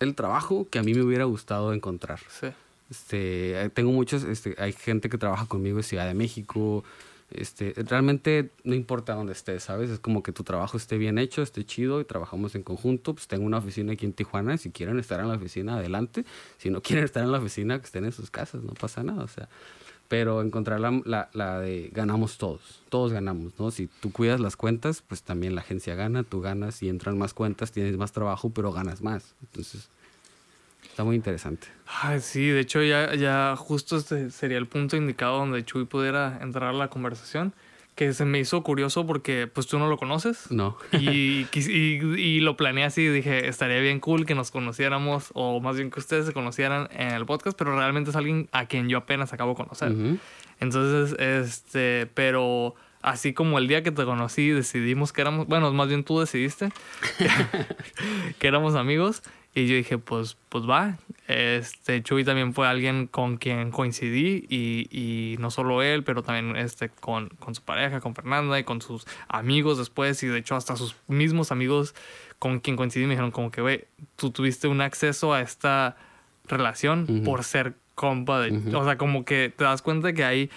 el 0.00 0.14
trabajo 0.14 0.66
que 0.70 0.78
a 0.78 0.82
mí 0.82 0.92
me 0.94 1.02
hubiera 1.02 1.24
gustado 1.24 1.72
encontrar. 1.72 2.20
sí. 2.28 2.48
Este, 2.90 3.62
eh, 3.62 3.70
tengo 3.70 3.92
muchos, 3.92 4.24
este, 4.24 4.54
hay 4.58 4.72
gente 4.72 5.08
que 5.08 5.18
trabaja 5.18 5.46
conmigo 5.46 5.78
en 5.78 5.82
Ciudad 5.82 6.06
de 6.06 6.14
México. 6.14 6.84
Este, 7.30 7.74
realmente 7.76 8.50
no 8.62 8.74
importa 8.74 9.14
dónde 9.14 9.32
estés, 9.32 9.64
¿sabes? 9.64 9.90
Es 9.90 9.98
como 9.98 10.22
que 10.22 10.32
tu 10.32 10.44
trabajo 10.44 10.76
esté 10.76 10.98
bien 10.98 11.18
hecho, 11.18 11.42
esté 11.42 11.64
chido 11.64 12.00
y 12.00 12.04
trabajamos 12.04 12.54
en 12.54 12.62
conjunto. 12.62 13.14
Pues 13.14 13.26
tengo 13.26 13.44
una 13.44 13.58
oficina 13.58 13.94
aquí 13.94 14.06
en 14.06 14.12
Tijuana. 14.12 14.56
Si 14.58 14.70
quieren 14.70 14.98
estar 14.98 15.20
en 15.20 15.28
la 15.28 15.34
oficina, 15.34 15.76
adelante. 15.76 16.24
Si 16.58 16.70
no 16.70 16.80
quieren 16.82 17.04
estar 17.04 17.24
en 17.24 17.32
la 17.32 17.38
oficina, 17.38 17.78
que 17.78 17.86
estén 17.86 18.04
en 18.04 18.12
sus 18.12 18.30
casas, 18.30 18.62
no 18.62 18.74
pasa 18.74 19.02
nada. 19.02 19.24
O 19.24 19.28
sea, 19.28 19.48
pero 20.08 20.42
encontrar 20.42 20.80
la, 20.80 21.00
la, 21.04 21.28
la 21.32 21.60
de 21.60 21.90
ganamos 21.92 22.38
todos, 22.38 22.82
todos 22.88 23.12
ganamos, 23.12 23.58
¿no? 23.58 23.70
Si 23.70 23.88
tú 24.00 24.12
cuidas 24.12 24.38
las 24.38 24.56
cuentas, 24.56 25.02
pues 25.06 25.22
también 25.22 25.54
la 25.54 25.62
agencia 25.62 25.94
gana, 25.94 26.22
tú 26.22 26.40
ganas 26.40 26.82
y 26.82 26.88
entran 26.88 27.18
más 27.18 27.34
cuentas, 27.34 27.72
tienes 27.72 27.96
más 27.96 28.12
trabajo, 28.12 28.50
pero 28.50 28.70
ganas 28.70 29.02
más. 29.02 29.34
Entonces, 29.42 29.88
está 30.88 31.04
muy 31.04 31.16
interesante. 31.16 31.66
Ay, 31.86 32.20
sí, 32.20 32.46
de 32.48 32.60
hecho 32.60 32.82
ya, 32.82 33.14
ya 33.14 33.54
justo 33.56 33.96
este 33.96 34.30
sería 34.30 34.58
el 34.58 34.66
punto 34.66 34.96
indicado 34.96 35.38
donde 35.38 35.64
Chuy 35.64 35.84
pudiera 35.84 36.38
entrar 36.40 36.70
a 36.70 36.72
la 36.72 36.88
conversación, 36.88 37.52
que 37.94 38.12
se 38.12 38.24
me 38.24 38.40
hizo 38.40 38.62
curioso 38.64 39.06
porque 39.06 39.46
pues 39.46 39.68
tú 39.68 39.78
no 39.78 39.86
lo 39.88 39.96
conoces 39.98 40.50
No. 40.50 40.76
y, 40.92 41.46
y, 41.52 41.70
y 42.20 42.40
lo 42.40 42.56
planeé 42.56 42.84
así, 42.84 43.06
dije, 43.06 43.46
estaría 43.48 43.78
bien 43.78 44.00
cool 44.00 44.26
que 44.26 44.34
nos 44.34 44.50
conociéramos 44.50 45.30
o 45.34 45.60
más 45.60 45.76
bien 45.76 45.90
que 45.92 46.00
ustedes 46.00 46.26
se 46.26 46.32
conocieran 46.32 46.88
en 46.92 47.12
el 47.12 47.24
podcast, 47.24 47.56
pero 47.56 47.76
realmente 47.76 48.10
es 48.10 48.16
alguien 48.16 48.48
a 48.50 48.66
quien 48.66 48.88
yo 48.88 48.98
apenas 48.98 49.32
acabo 49.32 49.50
de 49.52 49.56
conocer. 49.58 49.92
Ujú. 49.92 50.18
Entonces, 50.58 51.16
este, 51.20 52.08
pero 52.14 52.74
así 53.00 53.32
como 53.32 53.58
el 53.58 53.68
día 53.68 53.82
que 53.84 53.92
te 53.92 54.04
conocí 54.04 54.48
decidimos 54.50 55.12
que 55.12 55.20
éramos, 55.20 55.46
bueno, 55.46 55.72
más 55.72 55.86
bien 55.88 56.02
tú 56.02 56.18
decidiste 56.18 56.70
que 58.38 58.46
éramos 58.46 58.74
amigos 58.74 59.22
y 59.54 59.66
yo 59.66 59.76
dije, 59.76 59.98
pues, 59.98 60.36
pues 60.48 60.68
va. 60.68 60.98
Este, 61.28 62.02
Chuy 62.02 62.24
también 62.24 62.54
fue 62.54 62.66
alguien 62.66 63.06
con 63.06 63.36
quien 63.36 63.70
coincidí 63.70 64.44
y, 64.48 64.88
y 64.90 65.36
no 65.38 65.50
solo 65.50 65.80
él, 65.82 66.02
pero 66.02 66.22
también 66.22 66.56
este, 66.56 66.88
con, 66.88 67.28
con 67.38 67.54
su 67.54 67.62
pareja, 67.62 68.00
con 68.00 68.14
Fernanda 68.16 68.58
y 68.58 68.64
con 68.64 68.82
sus 68.82 69.06
amigos 69.28 69.78
después. 69.78 70.20
Y 70.24 70.26
de 70.26 70.38
hecho 70.38 70.56
hasta 70.56 70.74
sus 70.74 70.96
mismos 71.06 71.52
amigos 71.52 71.94
con 72.40 72.58
quien 72.58 72.76
coincidí 72.76 73.04
me 73.04 73.10
dijeron 73.10 73.30
como 73.30 73.52
que, 73.52 73.60
güey, 73.60 73.84
tú 74.16 74.30
tuviste 74.30 74.66
un 74.66 74.80
acceso 74.80 75.32
a 75.32 75.40
esta 75.40 75.96
relación 76.46 77.22
por 77.24 77.44
ser 77.44 77.74
compa 77.94 78.40
de... 78.40 78.74
O 78.74 78.84
sea, 78.84 78.98
como 78.98 79.24
que 79.24 79.52
te 79.56 79.62
das 79.62 79.82
cuenta 79.82 80.12
que 80.12 80.24
hay 80.24 80.50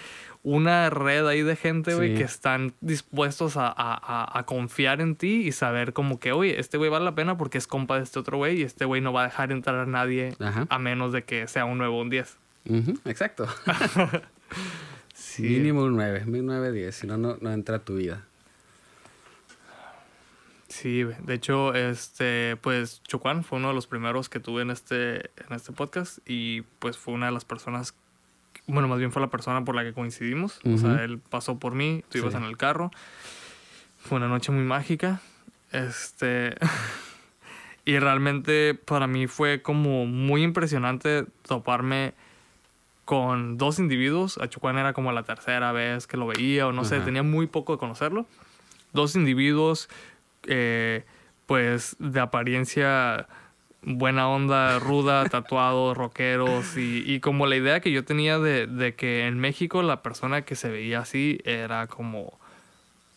una 0.50 0.88
red 0.88 1.26
ahí 1.26 1.42
de 1.42 1.56
gente, 1.56 1.94
güey, 1.94 2.12
Sí. 2.12 2.18
que 2.18 2.24
están 2.24 2.72
dispuestos 2.80 3.56
a, 3.56 3.66
a- 3.68 4.38
a- 4.38 4.42
confiar 4.46 5.00
en 5.00 5.14
ti 5.16 5.46
y 5.46 5.52
saber 5.52 5.92
como 5.92 6.18
que, 6.18 6.32
oye, 6.32 6.58
este 6.58 6.78
güey 6.78 6.88
vale 6.90 7.04
la 7.04 7.14
pena 7.14 7.36
porque 7.36 7.58
es 7.58 7.66
compa 7.66 7.96
de 7.98 8.04
este 8.04 8.18
otro 8.18 8.38
güey 8.38 8.60
y 8.60 8.62
este 8.62 8.84
güey 8.86 9.00
no 9.02 9.12
va 9.12 9.22
a 9.22 9.24
dejar 9.24 9.52
entrar 9.52 9.76
a 9.76 9.86
nadie 9.86 10.34
Ajá. 10.40 10.66
a 10.70 10.78
menos 10.78 11.12
de 11.12 11.24
que 11.24 11.46
sea 11.48 11.64
un 11.66 11.76
nuevo 11.78 12.00
un 12.00 12.08
10. 12.10 12.36
Ujú, 12.68 12.98
Exacto. 13.04 13.46
Sí. 15.14 15.42
Mínimo 15.42 15.82
un 15.82 15.94
9, 15.96 16.24
un 16.26 16.46
9, 16.46 16.72
10, 16.72 16.94
si 16.94 17.06
no, 17.06 17.16
no 17.18 17.52
entra 17.52 17.76
a 17.76 17.78
tu 17.80 17.96
vida. 17.96 18.24
Sí, 20.68 21.02
güey. 21.02 21.16
de 21.22 21.34
hecho, 21.34 21.74
este, 21.74 22.56
pues 22.60 23.02
Chocuán 23.02 23.42
fue 23.42 23.58
uno 23.58 23.68
de 23.68 23.74
los 23.74 23.86
primeros 23.86 24.28
que 24.28 24.38
tuve 24.38 24.62
en 24.62 24.70
este, 24.70 25.30
en 25.48 25.52
este 25.56 25.72
podcast 25.72 26.18
y 26.26 26.62
pues 26.78 26.96
fue 26.96 27.14
una 27.14 27.26
de 27.26 27.32
las 27.32 27.44
personas, 27.44 27.94
bueno, 28.68 28.86
más 28.88 28.98
bien 28.98 29.10
fue 29.10 29.20
la 29.20 29.28
persona 29.28 29.64
por 29.64 29.74
la 29.74 29.82
que 29.82 29.92
coincidimos. 29.92 30.60
O 30.64 30.68
Ujú. 30.68 30.78
sea, 30.78 31.02
él 31.04 31.18
pasó 31.18 31.58
por 31.58 31.74
mí, 31.74 32.04
tú 32.10 32.18
ibas 32.18 32.32
Sí. 32.32 32.36
en 32.38 32.44
el 32.44 32.56
carro. 32.56 32.90
Fue 33.98 34.18
una 34.18 34.28
noche 34.28 34.52
muy 34.52 34.62
mágica. 34.64 35.20
Este, 35.72 36.54
y 37.84 37.98
realmente 37.98 38.74
para 38.74 39.06
mí 39.06 39.26
fue 39.26 39.62
como 39.62 40.06
muy 40.06 40.42
impresionante 40.42 41.24
toparme 41.46 42.14
con 43.04 43.56
dos 43.58 43.78
individuos. 43.78 44.38
A 44.38 44.48
Chocuán 44.48 44.76
era 44.78 44.92
como 44.92 45.12
la 45.12 45.22
tercera 45.22 45.72
vez 45.72 46.06
que 46.06 46.16
lo 46.16 46.26
veía 46.26 46.66
o 46.66 46.72
no 46.72 46.84
sé, 46.84 47.00
tenía 47.00 47.22
muy 47.22 47.46
poco 47.46 47.72
de 47.72 47.78
conocerlo. 47.78 48.26
Dos 48.92 49.16
individuos 49.16 49.88
eh, 50.46 51.04
pues 51.46 51.96
de 51.98 52.20
apariencia 52.20 53.26
buena 53.82 54.28
onda, 54.28 54.78
ruda, 54.78 55.24
tatuados, 55.30 55.96
rockeros 55.96 56.76
y, 56.76 57.02
y 57.06 57.20
como 57.20 57.46
la 57.46 57.56
idea 57.56 57.80
que 57.80 57.92
yo 57.92 58.04
tenía 58.04 58.38
de, 58.38 58.66
de 58.66 58.94
que 58.94 59.26
en 59.26 59.38
México 59.38 59.82
la 59.82 60.02
persona 60.02 60.42
que 60.42 60.56
se 60.56 60.68
veía 60.70 61.00
así 61.00 61.38
era 61.44 61.86
como 61.86 62.38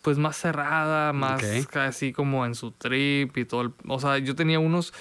pues 0.01 0.18
más 0.18 0.36
cerrada, 0.38 1.14
más 1.14 1.41
así 1.76 2.12
como 2.14 2.45
en 2.45 2.55
su 2.55 2.72
trip 2.72 3.38
y 3.38 3.45
todo. 3.45 3.62
el- 3.62 3.72
o 3.88 3.99
sea, 3.99 4.18
yo 4.18 4.36
tenía 4.36 4.59
unos 4.59 4.93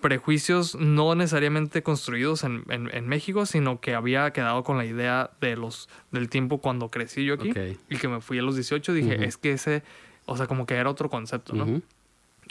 prejuicios 0.00 0.76
no 0.76 1.14
necesariamente 1.14 1.82
construidos 1.82 2.42
en, 2.44 2.64
en- 2.70 2.88
en 2.94 3.06
México, 3.06 3.44
sino 3.46 3.80
que 3.80 3.94
había 3.94 4.32
quedado 4.32 4.64
con 4.64 4.78
la 4.78 4.84
idea 4.86 5.30
de 5.40 5.56
los 5.56 5.88
del 6.10 6.28
tiempo 6.28 6.58
cuando 6.58 6.88
crecí 6.88 7.24
yo 7.24 7.34
aquí 7.34 7.50
y 7.88 7.96
que 7.96 8.08
me 8.08 8.20
fui 8.20 8.38
a 8.38 8.42
los 8.42 8.54
18, 8.54 8.92
dije, 8.92 9.16
es 9.24 9.36
que 9.36 9.52
ese, 9.52 9.82
o 10.24 10.36
sea, 10.36 10.46
como 10.46 10.66
que 10.66 10.74
era 10.74 10.88
otro 10.90 11.10
concepto, 11.10 11.54
¿no? 11.54 11.66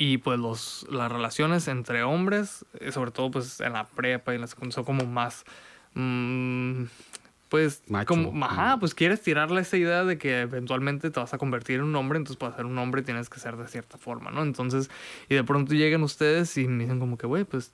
Y 0.02 0.18
pues 0.18 0.40
los, 0.40 0.88
las 0.90 1.12
relaciones 1.12 1.68
entre 1.68 2.04
hombres, 2.04 2.66
eh, 2.80 2.94
sobre 2.94 3.12
todo 3.12 3.32
pues 3.32 3.60
en 3.60 3.74
la 3.74 3.86
prepa 3.86 4.32
y 4.32 4.36
en 4.36 4.42
la 4.42 4.48
secundaria, 4.48 4.76
son 4.76 4.86
como 4.86 5.06
más, 5.06 5.44
mm, 5.94 6.84
pues, 7.50 7.84
Macho. 7.90 8.08
como, 8.08 8.46
ajá, 8.46 8.78
pues 8.80 8.96
quieres 8.96 9.22
tirarle 9.22 9.60
esa 9.60 9.76
idea 9.76 10.06
de 10.06 10.18
que 10.18 10.40
eventualmente 10.40 11.10
te 11.12 11.20
vas 11.20 11.34
a 11.34 11.38
convertir 11.38 11.80
en 11.80 11.84
un 11.84 11.96
hombre, 11.98 12.18
entonces 12.18 12.38
para 12.38 12.56
ser 12.56 12.66
un 12.66 12.78
hombre 12.78 13.02
tienes 13.02 13.30
que 13.30 13.42
ser 13.42 13.58
de 13.58 13.68
cierta 13.68 13.98
forma, 13.98 14.32
¿no? 14.32 14.42
Entonces, 14.44 14.90
y 15.28 15.36
de 15.36 15.44
pronto 15.44 15.74
llegan 15.74 16.02
ustedes 16.04 16.56
y 16.58 16.70
me 16.70 16.86
dicen 16.86 17.00
como 17.00 17.18
que, 17.18 17.28
güey, 17.28 17.44
pues 17.44 17.74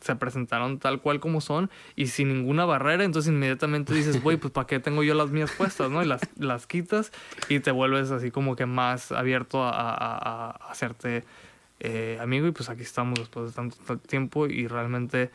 se 0.00 0.14
presentaron 0.16 0.78
tal 0.78 1.00
cual 1.00 1.20
como 1.20 1.40
son 1.40 1.70
y 1.96 2.06
sin 2.08 2.28
ninguna 2.28 2.64
barrera, 2.64 3.04
entonces 3.04 3.32
inmediatamente 3.32 3.94
dices, 3.94 4.22
güey, 4.22 4.36
pues 4.36 4.52
¿para 4.52 4.66
qué 4.66 4.78
tengo 4.80 5.02
yo 5.02 5.14
las 5.14 5.30
mías 5.30 5.50
puestas, 5.56 5.90
no? 5.90 6.02
Y 6.02 6.06
las, 6.06 6.20
las 6.38 6.66
quitas 6.66 7.12
y 7.48 7.60
te 7.60 7.70
vuelves 7.70 8.10
así 8.10 8.30
como 8.30 8.56
que 8.56 8.66
más 8.66 9.12
abierto 9.12 9.62
a, 9.64 9.70
a- 9.70 10.18
a- 10.18 10.50
hacerte 10.70 11.24
eh, 11.80 12.18
amigo 12.20 12.46
y 12.46 12.50
pues 12.52 12.68
aquí 12.70 12.82
estamos 12.82 13.18
después 13.18 13.46
de 13.46 13.52
tanto, 13.52 13.98
tiempo 13.98 14.46
y 14.46 14.66
realmente 14.66 15.30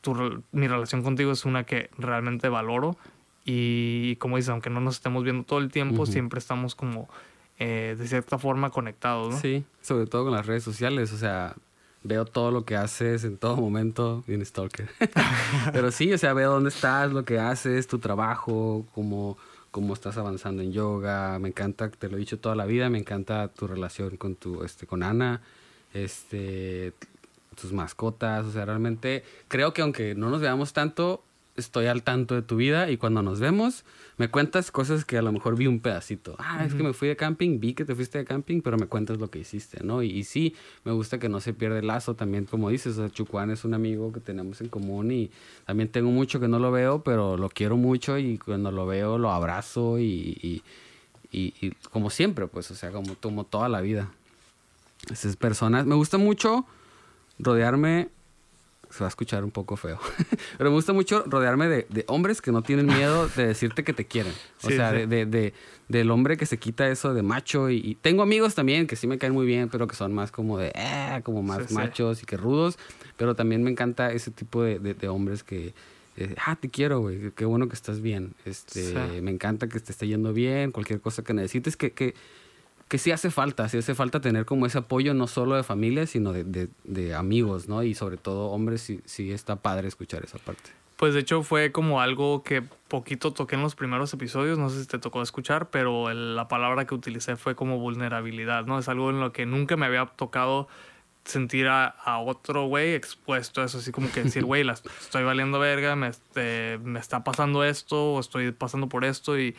tu 0.00 0.42
mi 0.52 0.66
relación 0.68 1.02
contigo 1.02 1.32
es 1.32 1.44
una 1.44 1.64
que 1.64 1.88
realmente 1.98 2.48
valoro 2.48 2.96
y 3.44 4.16
como 4.16 4.36
dices, 4.36 4.50
aunque 4.50 4.70
no 4.70 4.80
nos 4.80 4.96
estemos 4.96 5.22
viendo 5.24 5.44
todo 5.44 5.58
el 5.58 5.70
tiempo, 5.70 6.04
siempre 6.06 6.38
estamos 6.38 6.74
como 6.74 7.08
eh, 7.58 7.94
de 7.98 8.06
cierta 8.08 8.38
forma 8.38 8.70
conectados, 8.70 9.34
¿no? 9.34 9.38
Sí, 9.40 9.64
sobre 9.82 10.06
todo 10.06 10.24
con 10.24 10.32
las 10.32 10.46
redes 10.46 10.62
sociales, 10.64 11.12
o 11.12 11.16
sea, 11.18 11.54
veo 12.04 12.26
todo 12.26 12.50
lo 12.50 12.64
que 12.64 12.76
haces 12.76 13.24
en 13.24 13.38
todo 13.38 13.56
momento, 13.56 14.22
bien 14.26 14.44
stalker. 14.44 14.88
Pero 15.72 15.90
sí, 15.90 16.12
o 16.12 16.18
sea, 16.18 16.34
veo 16.34 16.52
dónde 16.52 16.68
estás, 16.68 17.12
lo 17.12 17.24
que 17.24 17.38
haces, 17.40 17.88
tu 17.88 17.98
trabajo, 17.98 18.86
cómo, 18.94 19.36
cómo 19.70 19.94
estás 19.94 20.16
avanzando 20.18 20.62
en 20.62 20.72
yoga, 20.72 21.38
me 21.38 21.48
encanta, 21.48 21.90
te 21.90 22.08
lo 22.08 22.16
he 22.16 22.20
dicho 22.20 22.38
toda 22.38 22.54
la 22.54 22.66
vida, 22.66 22.90
me 22.90 22.98
encanta 22.98 23.48
tu 23.48 23.66
relación 23.66 24.16
con 24.18 24.36
tu, 24.36 24.62
este, 24.62 24.86
con 24.86 25.02
Ana, 25.02 25.40
este, 25.94 26.92
tus 27.60 27.72
mascotas, 27.72 28.44
o 28.44 28.52
sea, 28.52 28.66
realmente 28.66 29.24
creo 29.48 29.72
que 29.72 29.82
aunque 29.82 30.14
no 30.14 30.28
nos 30.28 30.42
veamos 30.42 30.74
tanto, 30.74 31.24
estoy 31.56 31.86
al 31.86 32.02
tanto 32.02 32.34
de 32.34 32.42
tu 32.42 32.56
vida 32.56 32.90
y 32.90 32.96
cuando 32.96 33.22
nos 33.22 33.38
vemos 33.38 33.84
me 34.16 34.28
cuentas 34.28 34.70
cosas 34.70 35.04
que 35.04 35.18
a 35.18 35.22
lo 35.22 35.30
mejor 35.32 35.56
vi 35.56 35.66
un 35.66 35.80
pedacito. 35.80 36.34
Ah, 36.38 36.64
es 36.64 36.74
que 36.74 36.82
me 36.82 36.92
fui 36.92 37.08
de 37.08 37.16
camping, 37.16 37.58
vi 37.60 37.74
que 37.74 37.84
te 37.84 37.94
fuiste 37.94 38.18
de 38.18 38.24
camping, 38.24 38.60
pero 38.60 38.76
me 38.76 38.86
cuentas 38.86 39.18
lo 39.18 39.28
que 39.30 39.38
hiciste, 39.40 39.82
¿no? 39.84 40.02
Y, 40.02 40.10
y 40.10 40.24
sí, 40.24 40.54
me 40.84 40.92
gusta 40.92 41.18
que 41.18 41.28
no 41.28 41.40
se 41.40 41.52
pierda 41.54 41.78
el 41.78 41.86
lazo 41.86 42.14
también, 42.14 42.44
como 42.44 42.70
dices, 42.70 42.96
o 42.98 43.00
sea, 43.02 43.10
Chucuán 43.10 43.50
es 43.50 43.64
un 43.64 43.74
amigo 43.74 44.12
que 44.12 44.20
tenemos 44.20 44.60
en 44.60 44.68
común 44.68 45.10
y 45.12 45.30
también 45.66 45.88
tengo 45.88 46.10
mucho 46.10 46.38
que 46.40 46.48
no 46.48 46.58
lo 46.58 46.70
veo, 46.72 47.02
pero 47.02 47.36
lo 47.36 47.48
quiero 47.48 47.76
mucho 47.76 48.18
y 48.18 48.38
cuando 48.38 48.70
lo 48.70 48.86
veo 48.86 49.18
lo 49.18 49.30
abrazo 49.30 49.98
y, 49.98 50.04
y, 50.42 50.62
y- 51.32 51.54
y 51.60 51.70
como 51.90 52.10
siempre, 52.10 52.46
pues, 52.46 52.70
o 52.70 52.74
sea, 52.74 52.90
como, 52.92 53.14
como 53.16 53.44
toda 53.44 53.68
la 53.68 53.80
vida. 53.80 54.10
Esas 55.10 55.36
personas, 55.36 55.84
me 55.86 55.94
gusta 55.96 56.18
mucho 56.18 56.64
rodearme 57.38 58.08
se 58.94 59.00
va 59.00 59.06
a 59.06 59.08
escuchar 59.08 59.44
un 59.44 59.50
poco 59.50 59.76
feo. 59.76 59.98
Pero 60.58 60.70
me 60.70 60.76
gusta 60.76 60.92
mucho 60.92 61.24
rodearme 61.26 61.68
de, 61.68 61.86
de 61.90 62.04
hombres 62.08 62.40
que 62.40 62.52
no 62.52 62.62
tienen 62.62 62.86
miedo 62.86 63.28
de 63.28 63.46
decirte 63.48 63.84
que 63.84 63.92
te 63.92 64.04
quieren. 64.06 64.32
O 64.62 64.68
Sí, 64.68 64.76
sea, 64.76 64.90
sí. 64.90 64.96
de, 64.98 65.06
de- 65.06 65.26
de- 65.26 65.54
del 65.88 66.10
hombre 66.10 66.36
que 66.38 66.46
se 66.46 66.56
quita 66.58 66.88
eso 66.88 67.12
de 67.12 67.22
macho. 67.22 67.68
Y, 67.70 67.76
y 67.76 67.94
tengo 67.96 68.22
amigos 68.22 68.54
también 68.54 68.86
que 68.86 68.96
sí 68.96 69.06
me 69.06 69.18
caen 69.18 69.32
muy 69.34 69.44
bien, 69.46 69.68
pero 69.68 69.86
que 69.86 69.94
son 69.96 70.14
más 70.14 70.30
como 70.32 70.56
de, 70.58 70.72
eh, 70.74 71.20
como 71.24 71.42
más 71.42 71.66
Sí, 71.68 71.74
machos 71.74 72.22
y 72.22 72.26
que 72.26 72.36
rudos. 72.38 72.78
Pero 73.16 73.34
también 73.36 73.62
me 73.62 73.70
encanta 73.70 74.10
ese 74.12 74.30
tipo 74.30 74.62
de, 74.62 75.08
hombres 75.08 75.42
que, 75.44 75.74
eh, 76.16 76.34
ah, 76.46 76.56
te 76.56 76.70
quiero, 76.70 77.00
güey, 77.00 77.32
qué 77.32 77.44
bueno 77.44 77.68
que 77.68 77.74
estás 77.74 78.00
bien. 78.00 78.34
Este. 78.44 79.20
Me 79.20 79.30
encanta 79.30 79.68
que 79.68 79.78
te 79.80 79.92
esté 79.92 80.06
yendo 80.06 80.32
bien, 80.32 80.72
cualquier 80.72 81.00
cosa 81.00 81.22
que 81.22 81.34
necesites, 81.34 81.76
que, 81.76 81.92
que, 81.92 82.14
que 82.88 82.98
sí 82.98 83.10
hace 83.10 83.30
falta, 83.30 83.68
sí 83.68 83.78
hace 83.78 83.94
falta 83.94 84.20
tener 84.20 84.44
como 84.44 84.66
ese 84.66 84.78
apoyo 84.78 85.14
no 85.14 85.26
solo 85.26 85.56
de 85.56 85.62
familia, 85.62 86.06
sino 86.06 86.32
de, 86.32 86.44
de- 86.44 86.68
de 86.84 87.14
amigos, 87.14 87.68
¿no? 87.68 87.82
Y 87.82 87.94
sobre 87.94 88.16
todo 88.16 88.46
hombres, 88.50 88.82
sí, 88.82 89.00
sí 89.04 89.32
está 89.32 89.56
padre 89.56 89.88
escuchar 89.88 90.24
esa 90.24 90.38
parte. 90.38 90.70
Pues 90.96 91.12
de 91.12 91.20
hecho 91.20 91.42
fue 91.42 91.72
como 91.72 92.00
algo 92.00 92.44
que 92.44 92.62
poquito 92.86 93.32
toqué 93.32 93.56
en 93.56 93.62
los 93.62 93.74
primeros 93.74 94.12
episodios, 94.14 94.58
no 94.58 94.70
sé 94.70 94.82
si 94.82 94.86
te 94.86 94.98
tocó 94.98 95.22
escuchar, 95.22 95.70
pero 95.70 96.08
el- 96.10 96.36
la 96.36 96.46
palabra 96.46 96.86
que 96.86 96.94
utilicé 96.94 97.36
fue 97.36 97.56
como 97.56 97.78
vulnerabilidad, 97.78 98.64
¿no? 98.66 98.78
Es 98.78 98.88
algo 98.88 99.10
en 99.10 99.18
lo 99.18 99.32
que 99.32 99.44
nunca 99.44 99.76
me 99.76 99.86
había 99.86 100.06
tocado 100.06 100.68
sentir 101.24 101.66
a, 101.68 101.86
a 101.86 102.18
otro 102.18 102.66
güey 102.66 102.94
expuesto 102.94 103.62
a 103.62 103.64
eso, 103.64 103.78
así 103.78 103.90
como 103.92 104.12
que 104.12 104.22
decir, 104.24 104.44
güey, 104.44 104.64
estoy 105.00 105.24
valiendo 105.24 105.58
verga, 105.58 105.96
me, 105.96 106.08
este, 106.08 106.78
me 106.84 107.00
está 107.00 107.24
pasando 107.24 107.64
esto, 107.64 108.12
o 108.14 108.20
estoy 108.20 108.52
pasando 108.52 108.88
por 108.88 109.04
esto 109.04 109.38
y, 109.38 109.56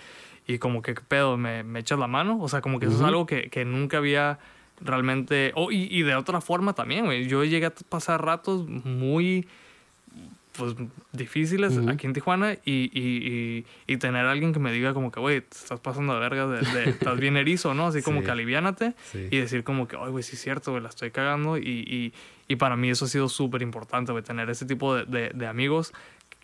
y 0.48 0.58
como 0.60 0.82
que, 0.82 0.94
¿qué 0.94 1.02
pedo? 1.08 1.38
¿Me, 1.38 1.64
me 1.64 1.80
echas 1.80 1.98
la 2.00 2.08
mano? 2.08 2.40
O 2.42 2.48
sea, 2.50 2.62
como 2.62 2.80
que 2.80 2.86
eso 2.88 2.96
es 2.96 3.02
algo 3.02 3.26
que, 3.26 3.50
que 3.50 3.66
nunca 3.66 3.98
había 3.98 4.40
realmente... 4.82 5.52
Oh, 5.56 5.72
y, 5.72 5.88
y 5.90 6.04
de 6.04 6.16
otra 6.16 6.42
forma 6.42 6.74
también, 6.74 7.06
güey. 7.06 7.28
Yo 7.28 7.44
llegué 7.44 7.68
a 7.68 7.74
pasar 7.90 8.24
ratos 8.24 8.68
muy 8.68 9.48
pues 10.58 10.74
difíciles 11.12 11.76
Ujú. 11.76 11.90
aquí 11.90 12.08
en 12.08 12.14
Tijuana 12.14 12.54
y, 12.64 12.90
y, 12.94 13.02
y, 13.04 13.66
y 13.94 13.98
tener 13.98 14.26
a 14.26 14.32
alguien 14.32 14.54
que 14.54 14.60
me 14.60 14.72
diga 14.72 14.94
como 14.94 15.12
que, 15.12 15.20
güey, 15.20 15.38
estás 15.38 15.82
pasando 15.82 16.14
de 16.14 16.20
verga, 16.22 16.48
de, 16.48 16.62
de- 16.62 16.90
estás 16.92 17.20
bien 17.20 17.36
erizo, 17.36 17.74
¿no? 17.74 17.88
Así 17.88 18.02
como 18.02 18.22
Sí. 18.22 18.26
que 18.26 18.32
aliviánate 18.32 18.94
Sí. 19.12 19.28
y 19.32 19.38
decir 19.38 19.66
como 19.66 19.86
que, 19.90 19.98
ay, 20.00 20.12
güey, 20.12 20.24
sí 20.24 20.36
es 20.38 20.42
cierto, 20.42 20.72
güey, 20.72 20.82
la 20.82 20.88
estoy 20.88 21.12
cagando 21.12 21.58
y, 21.58 21.64
y, 21.68 22.14
y 22.48 22.56
para 22.56 22.78
mí 22.78 22.90
eso 22.90 23.04
ha 23.04 23.08
sido 23.10 23.28
súper 23.28 23.64
importante, 23.64 24.14
güey, 24.14 24.24
tener 24.24 24.50
ese 24.50 24.66
tipo 24.66 24.96
de, 24.96 25.04
de, 25.04 25.30
de 25.34 25.46
amigos 25.48 25.92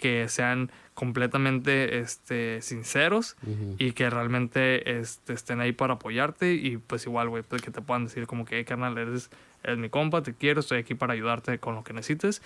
que 0.01 0.27
sean 0.27 0.71
completamente 0.95 1.99
este, 1.99 2.61
sinceros 2.61 3.37
Ujú. 3.43 3.75
y 3.77 3.93
que 3.93 4.09
realmente 4.09 4.99
este, 4.99 5.33
estén 5.33 5.61
ahí 5.61 5.71
para 5.71 5.93
apoyarte 5.93 6.53
y 6.53 6.77
pues 6.77 7.05
igual, 7.05 7.29
güey, 7.29 7.43
pues, 7.43 7.61
que 7.61 7.71
te 7.71 7.81
puedan 7.81 8.05
decir 8.05 8.27
como 8.27 8.43
que, 8.43 8.57
hey, 8.57 8.65
carnal, 8.65 8.97
eres, 8.97 9.29
eres 9.63 9.77
mi 9.77 9.89
compa, 9.89 10.21
te 10.21 10.33
quiero, 10.33 10.59
estoy 10.59 10.79
aquí 10.79 10.95
para 10.95 11.13
ayudarte 11.13 11.59
con 11.59 11.75
lo 11.75 11.83
que 11.83 11.93
necesites. 11.93 12.41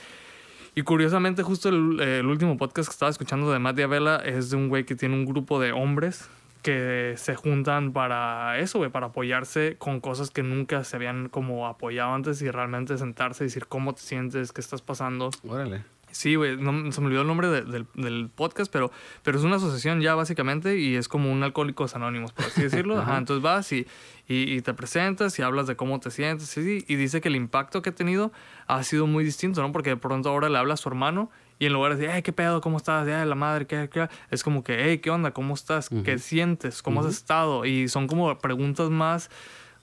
Y 0.75 0.83
curiosamente, 0.83 1.41
justo 1.41 1.69
el, 1.69 1.99
el 2.01 2.25
último 2.25 2.57
podcast 2.57 2.89
que 2.89 2.93
estaba 2.93 3.09
escuchando 3.09 3.51
de 3.51 3.59
Matt 3.59 3.77
Diabela 3.77 4.17
es 4.17 4.49
de 4.49 4.57
un 4.57 4.67
güey 4.67 4.83
que 4.83 4.95
tiene 4.95 5.15
un 5.15 5.25
grupo 5.25 5.59
de 5.59 5.71
hombres 5.71 6.29
que 6.61 7.13
se 7.17 7.35
juntan 7.35 7.93
para 7.93 8.57
eso, 8.59 8.79
güey, 8.79 8.89
para 8.89 9.07
apoyarse 9.07 9.75
con 9.77 9.99
cosas 10.01 10.31
que 10.31 10.41
nunca 10.41 10.83
se 10.83 10.95
habían 10.95 11.29
como 11.29 11.67
apoyado 11.67 12.13
antes 12.13 12.41
y 12.41 12.49
realmente 12.49 12.97
sentarse 12.97 13.43
y 13.43 13.47
decir 13.47 13.67
cómo 13.67 13.93
te 13.93 14.01
sientes, 14.01 14.51
qué 14.51 14.61
estás 14.61 14.81
pasando. 14.81 15.29
Órale. 15.47 15.83
Sí, 16.15 16.35
güey, 16.35 16.55
no, 16.55 16.93
se 16.93 17.01
me 17.01 17.07
olvidó 17.07 17.23
el 17.23 17.27
nombre 17.27 17.49
de- 17.49 17.63
del, 17.63 17.87
del 17.93 18.29
podcast, 18.33 18.71
pero, 18.71 18.89
pero 19.21 19.37
es 19.37 19.43
una 19.43 19.57
asociación 19.57 19.99
ya 19.99 20.15
básicamente 20.15 20.79
y 20.79 20.95
es 20.95 21.09
como 21.09 21.29
un 21.29 21.43
Alcohólicos 21.43 21.93
Anónimos, 21.93 22.31
por 22.31 22.45
así 22.45 22.61
decirlo. 22.61 22.97
Ajá, 23.01 23.17
entonces 23.17 23.43
vas 23.43 23.69
y, 23.73 23.85
y, 24.25 24.53
y 24.55 24.61
te 24.61 24.73
presentas 24.73 25.37
y 25.39 25.41
hablas 25.41 25.67
de 25.67 25.75
cómo 25.75 25.99
te 25.99 26.11
sientes 26.11 26.55
y 26.57 26.79
dice 26.95 27.19
que 27.19 27.27
el 27.27 27.35
impacto 27.35 27.81
que 27.81 27.89
ha 27.89 27.93
tenido 27.95 28.31
ha 28.67 28.81
sido 28.83 29.07
muy 29.07 29.25
distinto, 29.25 29.61
¿no? 29.61 29.73
Porque 29.73 29.89
de 29.89 29.97
pronto 29.97 30.29
ahora 30.29 30.47
le 30.47 30.57
habla 30.57 30.75
a 30.75 30.77
su 30.77 30.87
hermano 30.87 31.29
y 31.59 31.65
en 31.65 31.73
lugar 31.73 31.91
de 31.91 31.97
decir, 31.97 32.11
hey, 32.15 32.21
¿qué 32.21 32.31
pedo? 32.31 32.61
¿Cómo 32.61 32.77
estás? 32.77 33.05
Ya, 33.07 33.25
la 33.25 33.35
madre, 33.35 33.67
¿qué, 33.67 33.89
qué? 33.91 34.07
Es 34.31 34.41
como 34.41 34.63
que, 34.63 34.77
hey, 34.85 34.99
¿qué 34.99 35.09
onda? 35.09 35.31
¿Cómo 35.31 35.53
estás? 35.53 35.89
¿Qué 36.05 36.17
sientes? 36.17 36.81
¿Cómo 36.81 37.01
has 37.01 37.07
estado? 37.07 37.65
Y 37.65 37.89
son 37.89 38.07
como 38.07 38.37
preguntas 38.39 38.89
más 38.89 39.29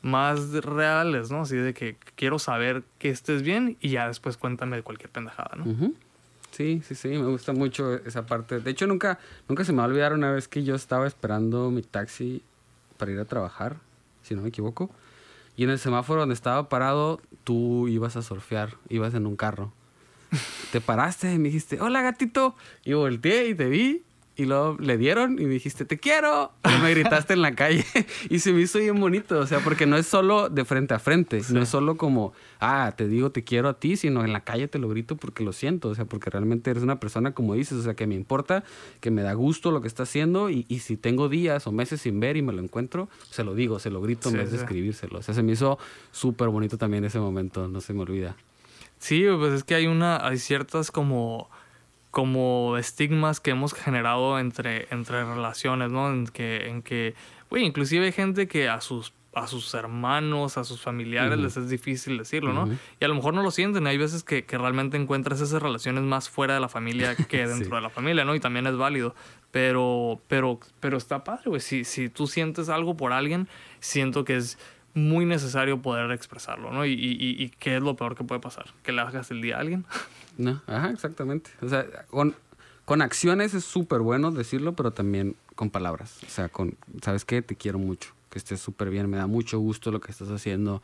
más 0.01 0.53
reales, 0.53 1.31
¿no? 1.31 1.43
Así 1.43 1.57
de 1.57 1.75
que 1.75 1.97
quiero 2.17 2.39
saber 2.39 2.83
que 2.99 3.09
estés 3.11 3.43
bien 3.43 3.77
y 3.81 3.91
ya 3.91 4.09
después 4.09 4.37
cuéntame 4.37 4.77
de 4.77 4.83
cualquier 4.83 5.11
pendejada, 5.11 5.53
¿no? 5.57 5.65
Ujú. 5.71 5.95
Sí, 6.53 6.83
sí, 6.87 6.95
sí, 6.95 7.09
me 7.09 7.27
gusta 7.27 7.53
mucho 7.53 7.95
esa 7.95 8.27
parte. 8.27 8.61
De 8.61 8.71
hecho, 8.71 8.87
nunca, 8.87 9.19
nunca 9.49 9.65
se 9.65 9.73
me 9.73 9.79
va 9.79 9.85
a 9.85 9.87
olvidar 9.89 10.13
una 10.13 10.31
vez 10.31 10.49
que 10.49 10.63
yo 10.63 10.75
estaba 10.75 11.07
esperando 11.07 11.71
mi 11.71 11.83
taxi 11.83 12.43
para 12.99 13.11
ir 13.11 13.19
a 13.19 13.25
trabajar, 13.25 13.79
si 14.23 14.35
no 14.35 14.43
me 14.43 14.51
equivoco. 14.51 14.91
Y 15.57 15.65
en 15.65 15.71
el 15.71 15.79
semáforo 15.79 16.21
donde 16.21 16.35
estaba 16.35 16.69
parado, 16.69 17.21
tú 17.45 17.89
ibas 17.89 18.17
a 18.17 18.23
surfear, 18.23 18.77
ibas 18.91 19.15
en 19.15 19.27
un 19.27 19.37
carro. 19.37 19.73
Te 20.73 20.81
paraste 20.81 21.33
y 21.33 21.39
me 21.39 21.49
dijiste, 21.49 21.81
hola 21.81 22.03
gatito. 22.03 22.55
Y 22.85 22.93
volteé 22.93 23.49
y 23.49 23.55
te 23.55 23.69
vi. 23.69 24.03
Y 24.35 24.47
luego 24.47 24.79
le 24.81 24.97
dieron 24.97 25.39
y 25.39 25.45
me 25.45 25.53
dijiste, 25.53 25.85
te 25.85 25.99
quiero. 25.99 26.53
Y 26.65 26.83
me 26.83 26.91
gritaste 26.91 27.35
en 27.35 27.43
la 27.43 27.55
calle. 27.55 27.85
y 28.31 28.39
se 28.39 28.53
me 28.55 28.63
hizo 28.63 28.79
bien 28.79 28.99
bonito. 28.99 29.39
O 29.39 29.47
sea, 29.47 29.59
porque 29.61 29.85
no 29.85 29.97
es 29.99 30.07
solo 30.07 30.49
de 30.49 30.65
frente 30.65 30.95
a 30.95 30.99
frente. 30.99 31.43
No 31.51 31.61
es 31.61 31.69
solo 31.69 31.99
como, 31.99 32.33
ah, 32.59 32.95
te 32.97 33.09
digo 33.09 33.31
te 33.31 33.45
quiero 33.45 33.69
a 33.69 33.79
ti, 33.79 33.97
sino 33.97 34.25
en 34.25 34.33
la 34.33 34.41
calle 34.41 34.69
te 34.69 34.79
lo 34.79 34.89
grito 34.89 35.17
porque 35.17 35.45
lo 35.45 35.53
siento. 35.53 35.91
O 35.91 35.95
sea, 35.95 36.07
porque 36.07 36.31
realmente 36.31 36.71
eres 36.71 36.83
una 36.83 36.99
persona, 36.99 37.33
como 37.33 37.53
dices, 37.55 37.77
o 37.79 37.83
sea, 37.83 37.93
que 37.95 38.07
me 38.07 38.15
importa, 38.15 38.65
que 39.01 39.11
me 39.11 39.21
da 39.21 39.35
gusto 39.35 39.71
lo 39.71 39.83
que 39.83 39.89
está 39.89 40.05
haciendo. 40.05 40.49
Y, 40.49 40.65
y 40.67 40.79
si 40.79 40.97
tengo 40.97 41.29
días 41.29 41.67
o 41.67 41.73
meses 41.73 42.01
sin 42.01 42.19
ver 42.19 42.39
y 42.39 42.43
me 42.43 42.55
lo 42.55 42.63
encuentro, 42.63 43.11
se 43.31 43.45
lo 43.45 43.55
digo, 43.55 43.79
se 43.81 43.91
lo 43.91 44.01
grito 44.01 44.31
en 44.31 44.37
Sí, 44.37 44.39
vez 44.39 44.51
de 44.51 44.57
sí. 44.57 44.63
escribírselo. 44.65 45.19
O 45.19 45.23
sea, 45.23 45.35
se 45.35 45.43
me 45.43 45.53
hizo 45.53 45.79
súper 46.11 46.49
bonito 46.49 46.79
también 46.79 47.05
ese 47.05 47.19
momento. 47.21 47.69
No 47.69 47.83
se 47.83 47.93
me 47.93 48.01
olvida. 48.01 48.35
Sí, 48.99 49.25
pues 49.39 49.53
es 49.53 49.65
que 49.65 49.75
hay 49.75 49.89
una, 49.89 50.27
hay 50.27 50.39
ciertas 50.39 50.91
como, 50.91 51.51
como 52.13 52.77
estigmas 52.77 53.41
que 53.41 53.51
hemos 53.51 53.75
generado 53.75 54.39
entre, 54.39 54.87
entre 54.93 55.25
relaciones, 55.25 55.91
¿no? 55.91 56.13
En 56.13 56.27
que, 56.29 56.69
en 56.69 56.83
que, 56.83 57.15
güey, 57.51 57.65
inclusive 57.65 58.05
hay 58.07 58.13
gente 58.13 58.47
que 58.47 58.69
a 58.69 58.81
sus, 58.81 59.13
a 59.35 59.47
sus 59.47 59.73
hermanos, 59.73 60.59
a 60.59 60.65
sus 60.65 60.81
familiares 60.83 61.39
les 61.39 61.57
es 61.57 61.71
difícil 61.71 62.19
decirlo, 62.19 62.53
¿no? 62.53 62.71
Y 63.01 63.05
a 63.05 63.09
lo 63.09 63.15
mejor 63.15 63.33
no 63.33 63.43
lo 63.43 63.51
sienten. 63.51 63.87
Hay 63.87 63.97
veces 63.97 64.25
que, 64.25 64.45
que 64.45 64.59
realmente 64.59 64.99
encuentras 64.99 65.41
esas 65.41 65.63
relaciones 65.63 66.05
más 66.05 66.29
fuera 66.29 66.53
de 66.53 66.61
la 66.61 66.69
familia 66.69 67.17
que 67.29 67.47
dentro 67.47 67.65
Sí. 67.65 67.71
de 67.75 67.81
la 67.81 67.89
familia, 67.91 68.27
¿no? 68.27 68.35
Y 68.35 68.41
también 68.41 68.67
es 68.67 68.77
válido. 68.77 69.15
Pero, 69.51 70.21
pero, 70.29 70.61
pero 70.81 70.99
está 70.99 71.25
padre, 71.25 71.45
güey. 71.47 71.61
Si, 71.63 71.85
si 71.85 72.11
tú 72.11 72.27
sientes 72.27 72.69
algo 72.69 72.95
por 72.95 73.15
alguien, 73.15 73.49
siento 73.81 74.25
que 74.27 74.37
es 74.37 74.59
muy 74.93 75.25
necesario 75.25 75.81
poder 75.81 76.11
expresarlo, 76.11 76.71
¿no? 76.73 76.85
Y, 76.85 76.93
y- 76.93 77.43
y 77.43 77.49
qué 77.59 77.77
es 77.77 77.83
lo 77.83 77.97
peor 77.97 78.15
que 78.17 78.25
puede 78.25 78.43
pasar? 78.43 78.67
Que 78.83 78.93
le 78.93 79.01
hagas 79.01 79.31
el 79.31 79.41
día 79.41 79.57
a 79.57 79.61
alguien. 79.61 79.87
No, 80.39 80.61
ajá, 80.67 80.91
exactamente. 80.91 81.51
O 81.61 81.69
sea, 81.69 81.87
con, 82.11 82.35
con 82.85 83.03
acciones 83.03 83.55
es 83.55 83.65
súper 83.65 84.01
bueno 84.01 84.31
decirlo, 84.31 84.73
pero 84.75 84.91
también 84.93 85.37
con 85.55 85.71
palabras. 85.71 86.19
O 86.27 86.31
sea, 86.31 86.49
con, 86.49 86.77
¿sabes 87.03 87.25
qué? 87.25 87.43
Te 87.43 87.55
quiero 87.57 87.79
mucho, 87.79 88.11
que 88.31 88.39
estés 88.39 88.61
súper 88.61 88.91
bien, 88.91 89.09
me 89.11 89.17
da 89.19 89.27
mucho 89.27 89.59
gusto 89.59 89.91
lo 89.91 90.01
que 90.01 90.11
estás 90.11 90.29
haciendo. 90.31 90.83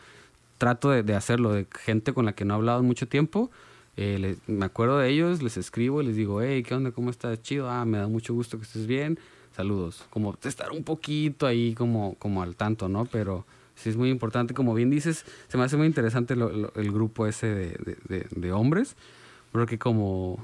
Trato 0.59 0.91
de, 0.91 1.03
de 1.03 1.15
hacerlo, 1.15 1.53
de 1.53 1.67
gente 1.85 2.13
con 2.13 2.25
la 2.27 2.35
que 2.35 2.45
no 2.45 2.55
he 2.55 2.57
hablado 2.57 2.81
en 2.81 2.87
mucho 2.87 3.07
tiempo. 3.09 3.51
eh, 3.97 4.37
me 4.47 4.65
acuerdo 4.67 4.99
de 4.99 5.09
ellos, 5.09 5.43
les 5.43 5.57
escribo, 5.57 6.03
les 6.03 6.17
digo, 6.17 6.43
hey, 6.43 6.63
¿qué 6.63 6.75
onda? 6.75 6.91
¿Cómo 6.93 7.11
estás? 7.11 7.41
Chido, 7.43 7.69
ah, 7.71 7.85
me 7.85 7.99
da 7.99 8.07
mucho 8.09 8.35
gusto 8.35 8.59
que 8.59 8.65
estés 8.65 8.87
bien. 8.87 9.19
Saludos. 9.57 10.05
Como 10.11 10.37
estar 10.45 10.71
un 10.71 10.85
poquito 10.85 11.47
ahí 11.47 11.75
como, 11.75 12.15
como 12.21 12.43
al 12.43 12.55
tanto, 12.55 12.89
¿no? 12.89 13.07
Pero 13.07 13.45
sí 13.75 13.89
es 13.89 13.97
muy 13.97 14.09
importante. 14.11 14.55
Como 14.55 14.73
bien 14.75 14.91
dices, 14.91 15.25
se 15.49 15.57
me 15.59 15.65
hace 15.65 15.77
muy 15.77 15.87
interesante 15.89 16.37
lo- 16.37 16.51
lo- 16.51 16.73
el 16.77 16.93
grupo 16.93 17.27
ese 17.27 17.47
de, 17.49 17.69
de- 17.71 17.97
de- 18.09 18.27
de 18.31 18.53
hombres, 18.53 18.95
porque 19.53 19.79
como, 19.79 20.39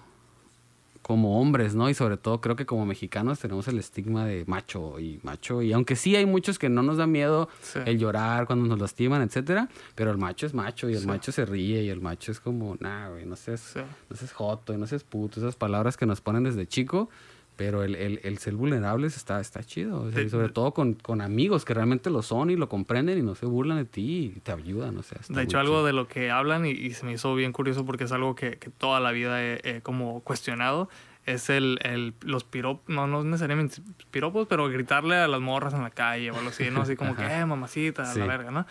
como 1.02 1.38
hombres, 1.40 1.74
¿no? 1.74 1.90
Y 1.90 1.94
sobre 1.94 2.16
todo 2.16 2.40
creo 2.40 2.56
que 2.56 2.64
como 2.64 2.86
mexicanos 2.86 3.38
tenemos 3.38 3.68
el 3.68 3.78
estigma 3.78 4.24
de 4.24 4.44
macho 4.46 4.98
y 4.98 5.20
macho. 5.22 5.60
Y 5.60 5.72
aunque 5.74 5.96
sí 5.96 6.16
hay 6.16 6.24
muchos 6.24 6.58
que 6.58 6.70
no 6.70 6.82
nos 6.82 6.96
da 6.96 7.06
miedo 7.06 7.48
Sí. 7.60 7.78
el 7.84 7.98
llorar 7.98 8.46
cuando 8.46 8.66
nos 8.66 8.78
lastiman, 8.80 9.20
etcétera, 9.20 9.68
pero 9.94 10.10
el 10.10 10.16
macho 10.18 10.46
es 10.46 10.54
macho 10.54 10.88
y 10.88 10.94
el 10.94 11.00
Sí. 11.00 11.06
macho 11.06 11.30
se 11.30 11.44
ríe 11.44 11.82
y 11.82 11.90
el 11.90 12.00
macho 12.00 12.32
es 12.32 12.40
como, 12.40 12.76
nah, 12.80 13.10
güey, 13.10 13.26
no 13.26 13.36
seas, 13.36 13.60
Sí. 13.60 13.80
no 14.08 14.16
seas 14.16 14.32
joto 14.32 14.72
y 14.72 14.78
no 14.78 14.86
seas 14.86 15.04
puto, 15.04 15.40
esas 15.40 15.56
palabras 15.56 15.96
que 15.98 16.06
nos 16.06 16.22
ponen 16.22 16.42
desde 16.44 16.66
chico. 16.66 17.10
Pero 17.56 17.84
el, 17.84 17.94
el, 17.94 18.20
el 18.24 18.38
ser 18.38 18.54
vulnerables 18.54 19.16
está, 19.16 19.40
está 19.40 19.62
chido. 19.62 20.02
o 20.02 20.10
sea, 20.10 20.20
De- 20.24 20.28
sobre 20.28 20.48
todo 20.48 20.72
con, 20.74 20.94
con 20.94 21.20
amigos 21.20 21.64
que 21.64 21.72
realmente 21.74 22.10
lo 22.10 22.22
son 22.22 22.50
y 22.50 22.56
lo 22.56 22.68
comprenden 22.68 23.18
y 23.18 23.22
no 23.22 23.34
se 23.36 23.46
burlan 23.46 23.76
de 23.78 23.84
ti 23.84 24.32
y 24.36 24.40
te 24.40 24.50
ayudan. 24.52 24.98
O 24.98 25.02
sea, 25.04 25.18
De 25.28 25.42
hecho, 25.42 25.56
muy 25.58 25.60
algo 25.66 25.74
chido. 25.76 25.86
de 25.86 25.92
lo 25.92 26.08
que 26.08 26.30
hablan 26.32 26.66
y, 26.66 26.70
y 26.70 26.94
se 26.94 27.06
me 27.06 27.12
hizo 27.12 27.32
bien 27.36 27.52
curioso 27.52 27.86
porque 27.86 28.04
es 28.04 28.12
algo 28.12 28.34
que, 28.34 28.58
que 28.58 28.70
toda 28.70 28.98
la 28.98 29.12
vida 29.12 29.40
he, 29.42 29.60
he 29.62 29.80
como 29.82 30.20
cuestionado 30.20 30.88
es 31.26 31.48
el, 31.48 31.78
el 31.82 32.12
los 32.20 32.44
piropos, 32.44 32.92
no, 32.94 33.06
no 33.06 33.24
necesariamente 33.24 33.76
piropos, 34.10 34.46
pero 34.46 34.68
gritarle 34.68 35.16
a 35.16 35.26
las 35.26 35.40
morras 35.40 35.72
en 35.72 35.82
la 35.82 35.88
calle 35.90 36.30
o 36.30 36.36
algo 36.36 36.50
así, 36.50 36.70
¿no? 36.70 36.82
Así 36.82 36.96
como 36.96 37.16
que, 37.16 37.24
eh, 37.24 37.46
mamacita, 37.46 38.04
Sí. 38.04 38.18
la 38.18 38.26
verga, 38.26 38.50
¿no? 38.50 38.66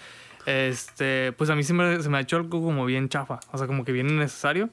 Este, 0.45 1.31
pues 1.31 1.49
a 1.49 1.55
mí 1.55 1.63
siempre 1.63 2.01
se 2.03 2.09
me 2.09 2.17
ha 2.17 2.21
hecho 2.21 2.35
algo 2.35 2.61
como 2.61 2.85
bien 2.85 3.09
chafa, 3.09 3.39
o 3.51 3.57
sea, 3.57 3.65
como 3.65 3.83
que 3.85 3.91
bien 3.91 4.09
innecesario. 4.09 4.69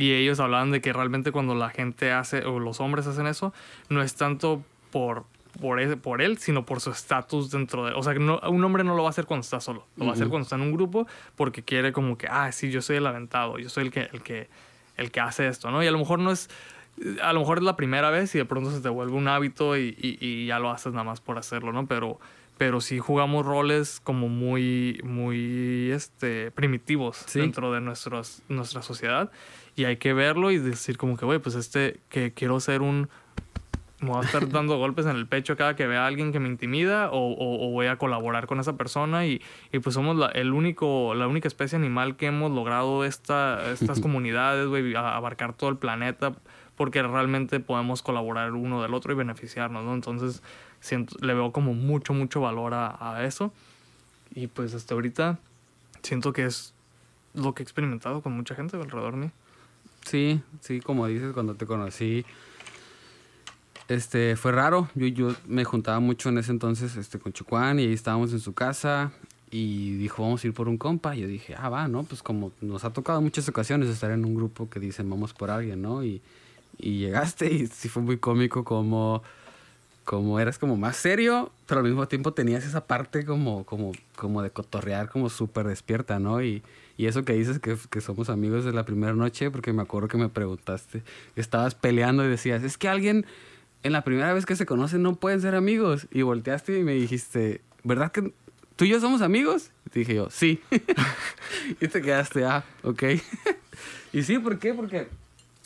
Y 0.00 0.12
ellos 0.12 0.40
hablaban 0.40 0.70
de 0.70 0.80
que 0.80 0.92
realmente 0.92 1.32
cuando 1.32 1.54
la 1.54 1.70
gente 1.70 2.12
hace, 2.12 2.44
o 2.44 2.58
los 2.58 2.80
hombres 2.80 3.06
hacen 3.06 3.26
eso, 3.26 3.52
no 3.88 4.02
es 4.02 4.14
tanto 4.14 4.62
por, 4.90 5.24
por, 5.60 5.80
ese- 5.80 5.96
por 5.96 6.22
él, 6.22 6.38
sino 6.38 6.64
por 6.64 6.80
su 6.80 6.90
estatus 6.90 7.50
dentro 7.50 7.84
de... 7.86 7.92
O 7.92 8.02
sea, 8.02 8.14
no, 8.14 8.40
un 8.48 8.64
hombre 8.64 8.82
no 8.84 8.94
lo 8.96 9.02
va 9.02 9.08
a 9.08 9.10
hacer 9.10 9.26
cuando 9.26 9.42
está 9.42 9.60
solo, 9.60 9.86
lo 9.96 10.06
va 10.06 10.12
a 10.12 10.14
hacer 10.14 10.28
cuando 10.28 10.44
está 10.44 10.56
en 10.56 10.62
un 10.62 10.72
grupo 10.72 11.06
porque 11.36 11.62
quiere 11.62 11.92
como 11.92 12.16
que, 12.16 12.26
ah, 12.28 12.50
sí, 12.52 12.70
yo 12.70 12.80
soy 12.82 12.96
el 12.96 13.06
aventado, 13.06 13.58
yo 13.58 13.68
soy 13.68 13.84
el 13.84 13.90
que, 13.90 14.08
el 14.12 14.22
que, 14.22 14.48
el 14.96 15.10
que 15.10 15.20
hace 15.20 15.46
esto, 15.48 15.70
¿no? 15.70 15.82
Y 15.82 15.86
a 15.86 15.90
lo 15.90 15.98
mejor 15.98 16.18
no 16.18 16.30
es... 16.32 16.48
A 17.22 17.32
lo 17.32 17.40
mejor 17.40 17.58
es 17.58 17.64
la 17.64 17.76
primera 17.76 18.10
vez 18.10 18.34
y 18.34 18.38
de 18.38 18.44
pronto 18.44 18.70
se 18.70 18.80
te 18.80 18.88
vuelve 18.90 19.12
un 19.14 19.26
hábito 19.28 19.76
y, 19.76 19.96
y- 20.00 20.18
y 20.20 20.46
ya 20.46 20.58
lo 20.58 20.70
haces 20.70 20.92
nada 20.92 21.04
más 21.04 21.20
por 21.20 21.38
hacerlo, 21.38 21.72
¿no? 21.72 21.86
Pero, 21.86 22.18
pero 22.58 22.80
sí 22.82 22.98
jugamos 22.98 23.46
roles 23.46 24.00
como 24.04 24.28
muy, 24.28 25.00
muy 25.02 25.90
este, 25.92 26.50
primitivos 26.50 27.16
Sí. 27.26 27.40
dentro 27.40 27.72
de 27.72 27.80
nuestros, 27.80 28.42
nuestra 28.48 28.82
sociedad 28.82 29.30
y 29.80 29.84
hay 29.86 29.96
que 29.96 30.12
verlo 30.12 30.50
y 30.50 30.58
decir 30.58 30.96
como 30.98 31.16
que, 31.16 31.24
güey, 31.24 31.38
pues 31.38 31.54
este, 31.54 32.00
que 32.08 32.32
quiero 32.32 32.60
ser 32.60 32.82
un... 32.82 33.08
Me 34.00 34.08
voy 34.08 34.18
a 34.22 34.24
estar 34.26 34.48
dando 34.50 34.78
golpes 34.78 35.06
en 35.06 35.16
el 35.16 35.26
pecho 35.26 35.56
cada 35.56 35.76
que 35.76 35.86
vea 35.86 36.04
a 36.04 36.06
alguien 36.06 36.32
que 36.32 36.40
me 36.40 36.48
intimida 36.48 37.10
o, 37.10 37.18
o- 37.32 37.66
o 37.68 37.70
voy 37.70 37.86
a 37.86 37.96
colaborar 37.96 38.46
con 38.46 38.58
esa 38.60 38.76
persona 38.76 39.26
y, 39.26 39.42
y 39.72 39.78
pues 39.80 39.94
somos 39.94 40.16
la, 40.16 40.26
el 40.28 40.52
único, 40.52 41.14
la 41.14 41.26
única 41.28 41.48
especie 41.48 41.76
animal 41.76 42.16
que 42.16 42.26
hemos 42.26 42.50
logrado 42.50 43.04
esta, 43.04 43.70
estas 43.72 44.00
comunidades, 44.00 44.66
güey, 44.68 44.94
abarcar 44.94 45.52
todo 45.52 45.68
el 45.70 45.76
planeta 45.76 46.32
porque 46.76 47.02
realmente 47.02 47.60
podemos 47.60 48.00
colaborar 48.02 48.52
uno 48.52 48.80
del 48.80 48.94
otro 48.94 49.12
y 49.12 49.16
beneficiarnos, 49.16 49.84
¿no? 49.84 49.92
Entonces 49.92 50.42
siento, 50.80 51.16
le 51.20 51.34
veo 51.34 51.52
como 51.52 51.74
mucho, 51.74 52.14
mucho 52.14 52.40
valor 52.40 52.72
a, 52.72 52.96
a 53.16 53.24
eso 53.26 53.52
y 54.34 54.46
pues 54.46 54.72
hasta 54.74 54.94
ahorita 54.94 55.38
siento 56.02 56.32
que 56.32 56.46
es 56.46 56.72
lo 57.34 57.52
que 57.54 57.62
he 57.62 57.64
experimentado 57.64 58.22
con 58.22 58.32
mucha 58.32 58.54
gente 58.54 58.76
alrededor 58.78 59.12
de 59.12 59.18
mí. 59.26 59.30
Sí, 60.06 60.40
sí, 60.60 60.80
como 60.80 61.06
dices, 61.06 61.32
cuando 61.32 61.54
te 61.54 61.66
conocí, 61.66 62.24
este, 63.88 64.36
fue 64.36 64.52
raro. 64.52 64.88
Yo, 64.94 65.06
yo 65.06 65.34
me 65.46 65.64
juntaba 65.64 66.00
mucho 66.00 66.28
en 66.28 66.38
ese 66.38 66.52
entonces 66.52 66.96
este, 66.96 67.18
con 67.18 67.32
Chucuán 67.32 67.78
y 67.78 67.84
ahí 67.84 67.92
estábamos 67.92 68.32
en 68.32 68.40
su 68.40 68.52
casa 68.52 69.12
y 69.50 69.96
dijo, 69.96 70.22
vamos 70.22 70.44
a 70.44 70.46
ir 70.46 70.54
por 70.54 70.68
un 70.68 70.78
compa. 70.78 71.16
Y 71.16 71.20
yo 71.20 71.26
dije, 71.26 71.54
ah, 71.58 71.68
va, 71.68 71.88
¿no? 71.88 72.04
Pues 72.04 72.22
como 72.22 72.52
nos 72.60 72.84
ha 72.84 72.92
tocado 72.92 73.20
muchas 73.20 73.48
ocasiones 73.48 73.88
estar 73.88 74.10
en 74.10 74.24
un 74.24 74.34
grupo 74.34 74.70
que 74.70 74.80
dicen, 74.80 75.10
vamos 75.10 75.34
por 75.34 75.50
alguien, 75.50 75.82
¿no? 75.82 76.04
Y, 76.04 76.22
y 76.78 76.98
llegaste 76.98 77.52
y 77.52 77.66
sí 77.66 77.88
fue 77.88 78.02
muy 78.02 78.18
cómico 78.18 78.64
como, 78.64 79.22
como 80.04 80.40
eras 80.40 80.58
como 80.58 80.76
más 80.76 80.96
serio, 80.96 81.50
pero 81.66 81.80
al 81.80 81.86
mismo 81.86 82.06
tiempo 82.08 82.32
tenías 82.32 82.64
esa 82.64 82.86
parte 82.86 83.24
como, 83.24 83.64
como, 83.64 83.92
como 84.16 84.42
de 84.42 84.50
cotorrear, 84.50 85.08
como 85.08 85.28
súper 85.28 85.66
despierta, 85.66 86.18
¿no? 86.18 86.42
Y, 86.42 86.62
y 86.96 87.06
eso 87.06 87.24
que 87.24 87.32
dices 87.32 87.58
que, 87.58 87.76
que 87.90 88.00
somos 88.00 88.28
amigos 88.30 88.64
de 88.64 88.72
la 88.72 88.84
primera 88.84 89.12
noche, 89.14 89.50
porque 89.50 89.72
me 89.72 89.82
acuerdo 89.82 90.08
que 90.08 90.18
me 90.18 90.28
preguntaste, 90.28 91.02
estabas 91.36 91.74
peleando 91.74 92.24
y 92.24 92.28
decías, 92.28 92.62
es 92.62 92.76
que 92.78 92.88
alguien 92.88 93.24
en 93.82 93.92
la 93.92 94.02
primera 94.04 94.32
vez 94.34 94.44
que 94.46 94.56
se 94.56 94.66
conocen 94.66 95.02
no 95.02 95.14
pueden 95.16 95.40
ser 95.40 95.54
amigos. 95.54 96.06
Y 96.10 96.22
volteaste 96.22 96.78
y 96.78 96.82
me 96.82 96.92
dijiste, 96.92 97.62
¿verdad 97.84 98.12
que 98.12 98.32
tú 98.76 98.84
y 98.84 98.88
yo 98.90 99.00
somos 99.00 99.22
amigos? 99.22 99.70
Y 99.86 99.90
te 99.90 99.98
dije 100.00 100.14
yo, 100.14 100.28
sí. 100.30 100.60
y 101.80 101.88
te 101.88 102.02
quedaste, 102.02 102.44
ah, 102.44 102.64
ok. 102.82 103.02
y 104.12 104.22
sí, 104.22 104.38
¿por 104.38 104.58
qué? 104.58 104.74
Porque 104.74 105.08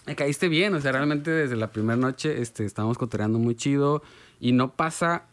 me 0.07 0.15
caíste 0.15 0.49
bien, 0.49 0.75
o 0.75 0.81
sea, 0.81 0.93
realmente 0.93 1.31
desde 1.31 1.57
la 1.57 1.73
primera 1.73 1.97
noche 1.97 2.41
este, 2.41 2.65
estábamos 2.65 2.99
cotoreando 2.99 3.39
muy 3.39 3.55
chido 3.57 4.03
y 4.39 4.53
no 4.53 4.73
pasa, 4.75 5.25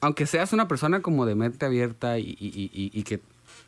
aunque 0.00 0.26
seas 0.26 0.52
una 0.52 0.66
persona 0.66 1.02
como 1.02 1.26
de 1.26 1.34
mente 1.34 1.66
abierta 1.66 2.18
y, 2.18 2.30
y- 2.40 2.70
y- 2.74 2.90
y- 2.92 3.02
que 3.02 3.20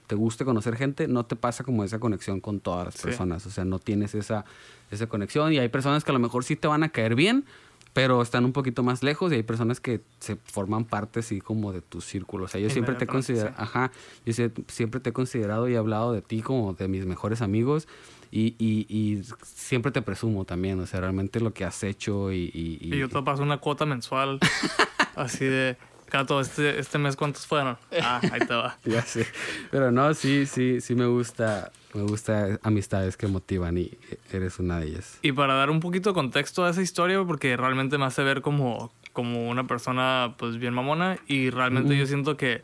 te 0.06 0.14
guste 0.14 0.44
conocer 0.44 0.76
gente, 0.76 1.08
no 1.08 1.24
te 1.26 1.36
pasa 1.36 1.64
como 1.64 1.84
esa 1.84 1.98
conexión 1.98 2.40
con 2.40 2.60
todas 2.60 2.86
las 2.86 2.94
Sí. 2.94 3.02
personas, 3.04 3.44
o 3.46 3.50
sea, 3.50 3.64
no 3.64 3.78
tienes 3.78 4.14
esa, 4.14 4.44
esa 4.90 5.06
conexión. 5.08 5.52
Y 5.52 5.58
hay 5.58 5.68
personas 5.68 6.04
que 6.04 6.10
a 6.10 6.14
lo 6.14 6.20
mejor 6.20 6.44
sí 6.44 6.56
te 6.56 6.68
van 6.68 6.82
a 6.82 6.88
caer 6.90 7.14
bien, 7.14 7.44
pero 7.92 8.20
están 8.20 8.44
un 8.44 8.52
poquito 8.52 8.82
más 8.82 9.02
lejos. 9.02 9.32
Y 9.32 9.36
hay 9.36 9.42
personas 9.42 9.80
que 9.80 10.02
se 10.20 10.36
forman 10.36 10.84
parte 10.84 11.20
así 11.20 11.40
como 11.40 11.72
de 11.72 11.80
tu 11.80 12.00
círculo. 12.02 12.44
O 12.44 12.48
sea, 12.48 12.60
yo 12.60 12.68
siempre 12.70 12.94
te 12.94 13.04
he 13.04 13.06
considerado, 13.06 13.54
ajá, 13.56 13.90
yo 14.26 14.32
sie- 14.34 14.52
siempre 14.68 15.00
te 15.00 15.10
he 15.10 15.12
considerado 15.14 15.66
y 15.68 15.74
he 15.74 15.76
hablado 15.78 16.12
de 16.12 16.20
ti 16.22 16.42
como 16.42 16.74
de 16.74 16.88
mis 16.88 17.06
mejores 17.06 17.40
amigos. 17.42 17.88
Y, 18.30 18.54
y- 18.58 18.86
y 18.88 19.22
siempre 19.44 19.92
te 19.92 20.02
presumo 20.02 20.44
también, 20.44 20.78
o 20.80 20.86
sea, 20.86 21.00
realmente 21.00 21.40
lo 21.40 21.54
que 21.54 21.64
has 21.64 21.82
hecho 21.84 22.32
y- 22.32 22.50
Y 22.52 22.98
yo 22.98 23.08
te 23.08 23.22
paso 23.22 23.42
una 23.42 23.58
cuota 23.58 23.86
mensual. 23.86 24.40
Así 25.16 25.44
de, 25.46 25.78
Cato, 26.16 26.40
este, 26.40 26.78
este 26.78 26.98
mes 26.98 27.14
cuántos 27.16 27.46
fueron. 27.46 27.76
Ah, 28.02 28.20
ahí 28.32 28.40
te 28.40 28.54
va. 28.54 28.78
Ya 28.84 29.02
sé. 29.02 29.26
Pero 29.70 29.90
no, 29.90 30.14
sí, 30.14 30.46
sí, 30.46 30.80
sí 30.80 30.94
me 30.94 31.06
gusta, 31.06 31.70
me 31.92 32.02
gusta 32.02 32.58
amistades 32.62 33.16
que 33.16 33.26
motivan 33.26 33.76
y 33.76 33.90
eres 34.32 34.58
una 34.58 34.78
de 34.80 34.86
ellas. 34.86 35.18
Y 35.22 35.32
para 35.32 35.54
dar 35.54 35.68
un 35.70 35.80
poquito 35.80 36.10
de 36.10 36.14
contexto 36.14 36.64
a 36.64 36.70
esa 36.70 36.80
historia, 36.80 37.22
porque 37.26 37.56
realmente 37.56 37.98
me 37.98 38.06
hace 38.06 38.22
ver 38.22 38.40
como, 38.40 38.92
como 39.12 39.48
una 39.50 39.66
persona 39.66 40.34
pues 40.38 40.56
bien 40.58 40.72
mamona 40.72 41.18
y 41.26 41.50
realmente 41.50 41.96
yo 41.98 42.06
siento 42.06 42.36
que, 42.36 42.62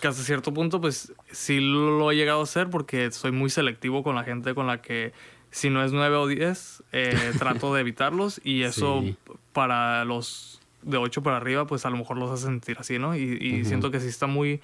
que 0.00 0.08
hasta 0.08 0.22
cierto 0.22 0.54
punto 0.54 0.80
pues 0.80 1.12
sí 1.30 1.60
lo 1.60 2.10
he 2.10 2.16
llegado 2.16 2.40
a 2.40 2.44
hacer 2.44 2.70
porque 2.70 3.10
soy 3.10 3.32
muy 3.32 3.50
selectivo 3.50 4.02
con 4.02 4.14
la 4.16 4.24
gente 4.24 4.54
con 4.54 4.66
la 4.66 4.80
que 4.82 5.12
si 5.50 5.70
no 5.70 5.84
es 5.84 5.92
9 5.92 6.16
o 6.16 6.26
10 6.26 6.82
eh, 6.92 7.32
trato 7.38 7.72
de 7.74 7.80
evitarlos 7.82 8.40
y 8.44 8.62
eso 8.62 9.00
Sí. 9.02 9.16
para 9.52 10.04
los 10.04 10.53
de 10.84 10.96
8 10.98 11.22
para 11.22 11.36
arriba 11.38 11.66
pues 11.66 11.84
a 11.86 11.90
lo 11.90 11.96
mejor 11.96 12.16
los 12.18 12.30
hace 12.30 12.44
sentir 12.46 12.76
así, 12.78 12.98
¿no? 12.98 13.16
Y, 13.16 13.38
y 13.40 13.64
siento 13.64 13.90
que 13.90 14.00
sí 14.00 14.08
está 14.08 14.26
muy... 14.26 14.60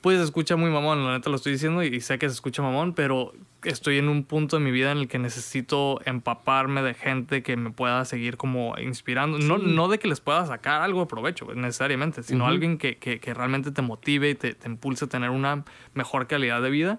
Pues 0.00 0.18
se 0.18 0.24
escucha 0.24 0.54
muy 0.56 0.68
mamón, 0.70 1.02
la 1.06 1.12
neta 1.12 1.30
lo 1.30 1.36
estoy 1.36 1.52
diciendo 1.52 1.82
y 1.82 1.98
sé 2.02 2.18
que 2.18 2.28
se 2.28 2.34
escucha 2.34 2.60
mamón, 2.60 2.92
pero 2.92 3.32
estoy 3.62 3.96
en 3.96 4.10
un 4.10 4.24
punto 4.24 4.58
de 4.58 4.62
mi 4.62 4.70
vida 4.70 4.92
en 4.92 4.98
el 4.98 5.08
que 5.08 5.18
necesito 5.18 5.98
empaparme 6.04 6.82
de 6.82 6.92
gente 6.92 7.42
que 7.42 7.56
me 7.56 7.70
pueda 7.70 8.04
seguir 8.04 8.36
como 8.36 8.74
inspirando. 8.78 9.38
No, 9.38 9.56
no 9.56 9.88
de 9.88 9.98
que 9.98 10.06
les 10.06 10.20
pueda 10.20 10.44
sacar 10.44 10.82
algo 10.82 11.00
de 11.00 11.06
provecho 11.06 11.46
pues, 11.46 11.56
necesariamente, 11.56 12.22
sino 12.22 12.44
Ujú. 12.44 12.52
alguien 12.52 12.76
que, 12.76 12.98
que- 12.98 13.18
que 13.18 13.32
realmente 13.32 13.70
te 13.70 13.80
motive 13.80 14.28
y 14.28 14.34
te, 14.34 14.52
te 14.52 14.68
impulse 14.68 15.06
a 15.06 15.08
tener 15.08 15.30
una 15.30 15.64
mejor 15.94 16.26
calidad 16.26 16.60
de 16.60 16.68
vida. 16.68 16.98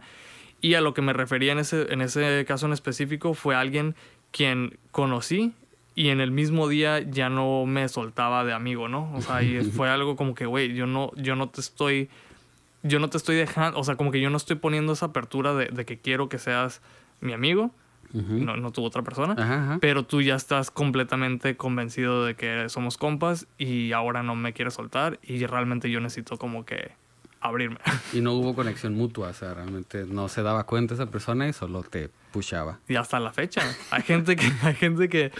Y 0.59 0.73
a 0.73 0.81
lo 0.81 0.95
que 0.95 1.03
me 1.03 1.13
refería 1.13 1.51
en 1.51 1.59
ese, 1.59 1.93
en 1.93 2.01
ese 2.01 2.43
caso 2.47 2.65
en 2.65 2.73
específico 2.73 3.35
fue 3.35 3.53
alguien 3.55 3.93
quien 4.31 4.79
conocí 4.91 5.53
y 5.95 6.09
en 6.09 6.19
el 6.21 6.31
mismo 6.31 6.67
día 6.67 6.99
ya 6.99 7.29
no 7.29 7.65
me 7.65 7.87
soltaba 7.87 8.43
de 8.43 8.53
amigo, 8.53 8.87
¿no? 8.89 9.11
O 9.15 9.21
sea, 9.21 9.41
y 9.43 9.63
fue 9.71 9.89
algo 9.89 10.15
como 10.15 10.35
que, 10.35 10.45
güey, 10.45 10.73
yo 10.73 10.85
no, 10.87 11.11
yo 11.15 11.35
no 11.35 11.49
te 11.49 11.61
estoy 11.61 12.09
yo 12.83 12.99
no 12.99 13.09
te 13.09 13.17
estoy 13.17 13.35
dejando, 13.35 13.79
o 13.79 13.83
sea, 13.83 13.95
como 13.95 14.11
que 14.11 14.21
yo 14.21 14.29
no 14.29 14.37
estoy 14.37 14.57
poniendo 14.57 14.93
esa 14.93 15.07
apertura 15.07 15.55
de, 15.55 15.65
de 15.67 15.85
que 15.85 15.97
quiero 15.97 16.29
que 16.29 16.37
seas 16.37 16.81
mi 17.19 17.33
amigo, 17.33 17.71
Ujú. 18.13 18.33
no, 18.35 18.57
no 18.57 18.71
tu 18.71 18.83
otra 18.83 19.01
persona, 19.01 19.33
Ajá, 19.33 19.63
ajá. 19.63 19.77
pero 19.81 20.03
tú 20.03 20.21
ya 20.21 20.35
estás 20.35 20.69
completamente 20.69 21.57
convencido 21.57 22.23
de 22.25 22.35
que 22.35 22.69
somos 22.69 22.97
compas 22.97 23.47
y 23.57 23.91
ahora 23.93 24.21
no 24.21 24.35
me 24.35 24.53
quieres 24.53 24.75
soltar 24.75 25.19
y 25.23 25.43
realmente 25.47 25.89
yo 25.89 25.99
necesito 25.99 26.37
como 26.37 26.63
que 26.63 26.91
abrirme. 27.41 27.77
Y 28.13 28.21
no 28.21 28.33
hubo 28.35 28.53
conexión 28.53 28.93
mutua, 28.93 29.29
o 29.29 29.33
sea, 29.33 29.55
realmente 29.55 30.05
no 30.05 30.27
se 30.27 30.43
daba 30.43 30.65
cuenta 30.65 30.93
esa 30.93 31.07
persona 31.07 31.47
y 31.47 31.53
solo 31.53 31.81
te 31.81 32.11
pushaba. 32.35 32.79
Y 32.87 32.95
hasta 32.95 33.19
la 33.19 33.31
fecha. 33.31 33.61
Hay 33.91 34.01
gente 34.03 34.35
que, 34.35 34.45
hay 34.63 34.75
gente 34.75 35.07
que, 35.09 35.31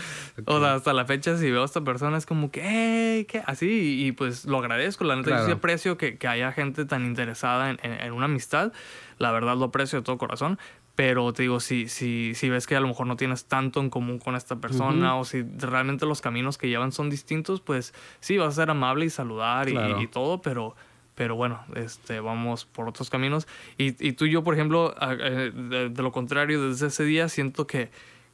o 0.46 0.60
sea, 0.60 0.76
hasta 0.76 0.94
la 0.94 1.06
fecha 1.06 1.38
si 1.38 1.52
veo 1.52 1.62
a 1.62 1.66
esta 1.66 1.82
persona 1.82 2.18
es 2.18 2.26
como 2.26 2.50
que, 2.52 2.62
hey, 2.64 3.26
¿qué? 3.26 3.44
Así, 3.46 4.06
y, 4.06 4.12
pues 4.14 4.46
lo 4.46 4.58
agradezco. 4.60 5.04
La 5.04 5.16
neta, 5.16 5.30
yo 5.32 5.36
sí 5.38 5.42
Claro. 5.44 5.58
aprecio 5.58 5.98
que, 5.98 6.18
que 6.18 6.28
haya 6.28 6.52
gente 6.54 6.86
tan 6.86 7.06
interesada 7.06 7.70
en, 7.70 7.80
en- 7.84 8.00
en 8.02 8.14
una 8.14 8.26
amistad. 8.26 8.72
La 9.18 9.32
verdad 9.32 9.58
lo 9.58 9.66
aprecio 9.66 10.00
de 10.00 10.04
todo 10.04 10.18
corazón. 10.18 10.58
Pero 10.96 11.34
te 11.34 11.42
digo, 11.44 11.60
si, 11.60 11.90
si, 11.90 12.32
si 12.36 12.50
ves 12.50 12.68
que 12.68 12.76
a 12.78 12.80
lo 12.80 12.88
mejor 12.88 13.06
no 13.06 13.18
tienes 13.18 13.44
tanto 13.48 13.82
en 13.82 13.90
común 13.90 14.18
con 14.18 14.34
esta 14.38 14.56
persona 14.62 15.18
o 15.18 15.26
si 15.26 15.44
realmente 15.58 16.06
los 16.06 16.22
caminos 16.22 16.58
que 16.58 16.70
llevan 16.70 16.94
son 16.94 17.10
distintos, 17.10 17.60
pues 17.60 17.94
sí, 18.22 18.38
vas 18.38 18.54
a 18.54 18.62
ser 18.62 18.70
amable 18.70 19.04
y 19.06 19.10
saludar 19.10 19.68
y- 19.68 19.74
Claro. 19.74 20.02
y, 20.02 20.08
todo, 20.08 20.42
pero, 20.42 20.74
pero 21.16 21.36
bueno, 21.36 21.64
este, 21.76 22.20
vamos 22.20 22.66
por 22.66 22.88
otros 22.90 23.10
caminos. 23.10 23.48
Y, 23.78 23.96
y 24.06 24.12
tú 24.14 24.26
y 24.26 24.32
yo, 24.32 24.44
por 24.44 24.54
ejemplo, 24.54 24.94
eh, 25.02 25.52
de, 25.56 25.90
de 25.90 26.04
lo 26.04 26.12
contrario, 26.12 26.70
desde 26.70 26.88
ese 26.88 27.04
día 27.06 27.30
siento 27.30 27.66
que, 27.68 27.90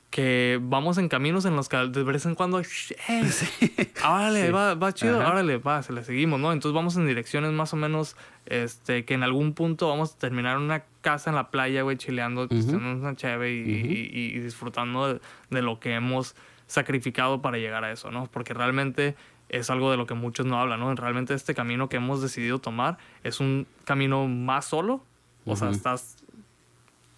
que 0.09 0.59
vamos 0.61 0.97
en 0.97 1.07
caminos 1.07 1.45
en 1.45 1.55
los 1.55 1.69
que 1.69 1.77
de 1.77 2.03
vez 2.03 2.25
en 2.25 2.35
cuando, 2.35 2.59
"Eh, 2.59 2.63
órale, 4.05 4.47
Sí. 4.47 4.51
va, 4.51 4.73
va 4.75 4.93
chido, 4.93 5.21
Ajá. 5.21 5.31
órale, 5.31 5.57
va, 5.57 5.81
se 5.83 5.93
le 5.93 6.03
seguimos, 6.03 6.39
¿no? 6.39 6.51
Entonces 6.51 6.75
vamos 6.75 6.95
en 6.97 7.07
direcciones 7.07 7.51
más 7.51 7.73
o 7.73 7.77
menos, 7.77 8.17
este, 8.45 9.05
que 9.05 9.13
en 9.13 9.23
algún 9.23 9.53
punto 9.53 9.87
vamos 9.87 10.13
a 10.15 10.17
terminar 10.17 10.57
una 10.57 10.83
casa 11.01 11.29
en 11.29 11.35
la 11.35 11.49
playa, 11.49 11.83
güey, 11.83 11.97
chileando, 11.97 12.47
pisteando 12.47 12.91
una 12.91 13.15
cheve 13.15 13.53
y, 13.53 13.59
y- 13.61 14.09
y- 14.11 14.35
y 14.35 14.39
disfrutando 14.39 15.13
de, 15.13 15.21
de 15.49 15.61
lo 15.61 15.79
que 15.79 15.93
hemos 15.93 16.35
sacrificado 16.67 17.41
para 17.41 17.57
llegar 17.57 17.83
a 17.83 17.91
eso, 17.91 18.11
¿no? 18.11 18.27
Porque 18.31 18.53
realmente 18.53 19.15
es 19.51 19.69
algo 19.69 19.91
de 19.91 19.97
lo 19.97 20.07
que 20.07 20.15
muchos 20.15 20.45
no 20.47 20.59
hablan, 20.59 20.79
¿no? 20.79 20.95
Realmente 20.95 21.33
este 21.35 21.53
camino 21.53 21.89
que 21.89 21.97
hemos 21.97 22.21
decidido 22.21 22.57
tomar 22.59 22.97
es 23.23 23.39
un 23.39 23.67
camino 23.85 24.27
más 24.27 24.65
solo, 24.65 25.03
o 25.45 25.55
sea, 25.55 25.67
Ujú. 25.67 25.75
estás... 25.77 26.17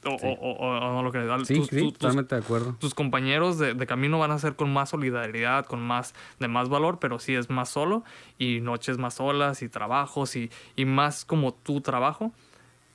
O, 0.06 0.18
Sí. 0.20 0.26
o- 0.28 0.32
o- 0.52 0.78
o 0.80 0.94
no 0.96 1.02
lo 1.02 1.14
crees. 1.14 1.30
Sí, 1.48 1.56
Tus- 1.56 1.68
sí, 1.70 1.76
tus- 1.80 1.94
tus- 1.94 2.00
totalmente 2.00 2.36
de 2.36 2.42
acuerdo. 2.42 2.76
tus 2.78 2.94
compañeros 2.94 3.58
de, 3.58 3.74
de 3.74 3.88
camino 3.88 4.20
van 4.20 4.32
a 4.32 4.38
ser 4.40 4.58
con 4.58 4.74
más 4.74 4.90
solidaridad, 4.90 5.66
con 5.66 5.80
más 5.82 6.14
de 6.40 6.50
más 6.50 6.68
valor, 6.68 7.00
pero 7.00 7.20
sí 7.20 7.34
es 7.36 7.50
más 7.50 7.70
solo 7.70 8.04
y 8.38 8.60
noches 8.60 8.98
más 8.98 9.14
solas 9.14 9.62
y 9.62 9.70
trabajos 9.70 10.36
y, 10.36 10.52
y 10.76 10.84
más 10.84 11.24
como 11.24 11.54
tu 11.54 11.80
trabajo, 11.80 12.34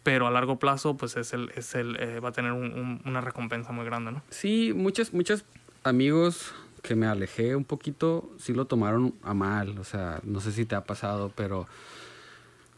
pero 0.03 0.27
a 0.27 0.31
largo 0.31 0.59
plazo 0.59 0.99
pues 0.99 1.17
es 1.17 1.33
el, 1.33 1.51
es 1.57 1.75
el 1.75 1.97
eh, 1.99 2.21
va 2.21 2.29
a 2.29 2.33
tener 2.33 2.53
un- 2.53 2.73
un- 2.75 3.01
una 3.07 3.23
recompensa 3.23 3.73
muy 3.73 3.87
grande, 3.87 4.13
¿no? 4.13 4.21
Sí, 4.29 4.75
muchos, 4.77 5.15
muchos 5.15 5.47
amigos 5.85 6.53
que 6.89 6.97
me 6.97 7.07
alejé 7.07 7.55
un 7.55 7.65
poquito 7.65 8.31
sí 8.39 8.55
lo 8.55 8.65
tomaron 8.65 9.13
a 9.23 9.35
mal. 9.35 9.79
O 9.79 9.85
sea, 9.85 10.21
no 10.25 10.41
sé 10.41 10.51
si 10.53 10.65
te 10.65 10.75
ha 10.75 10.83
pasado, 10.85 11.31
pero 11.37 11.67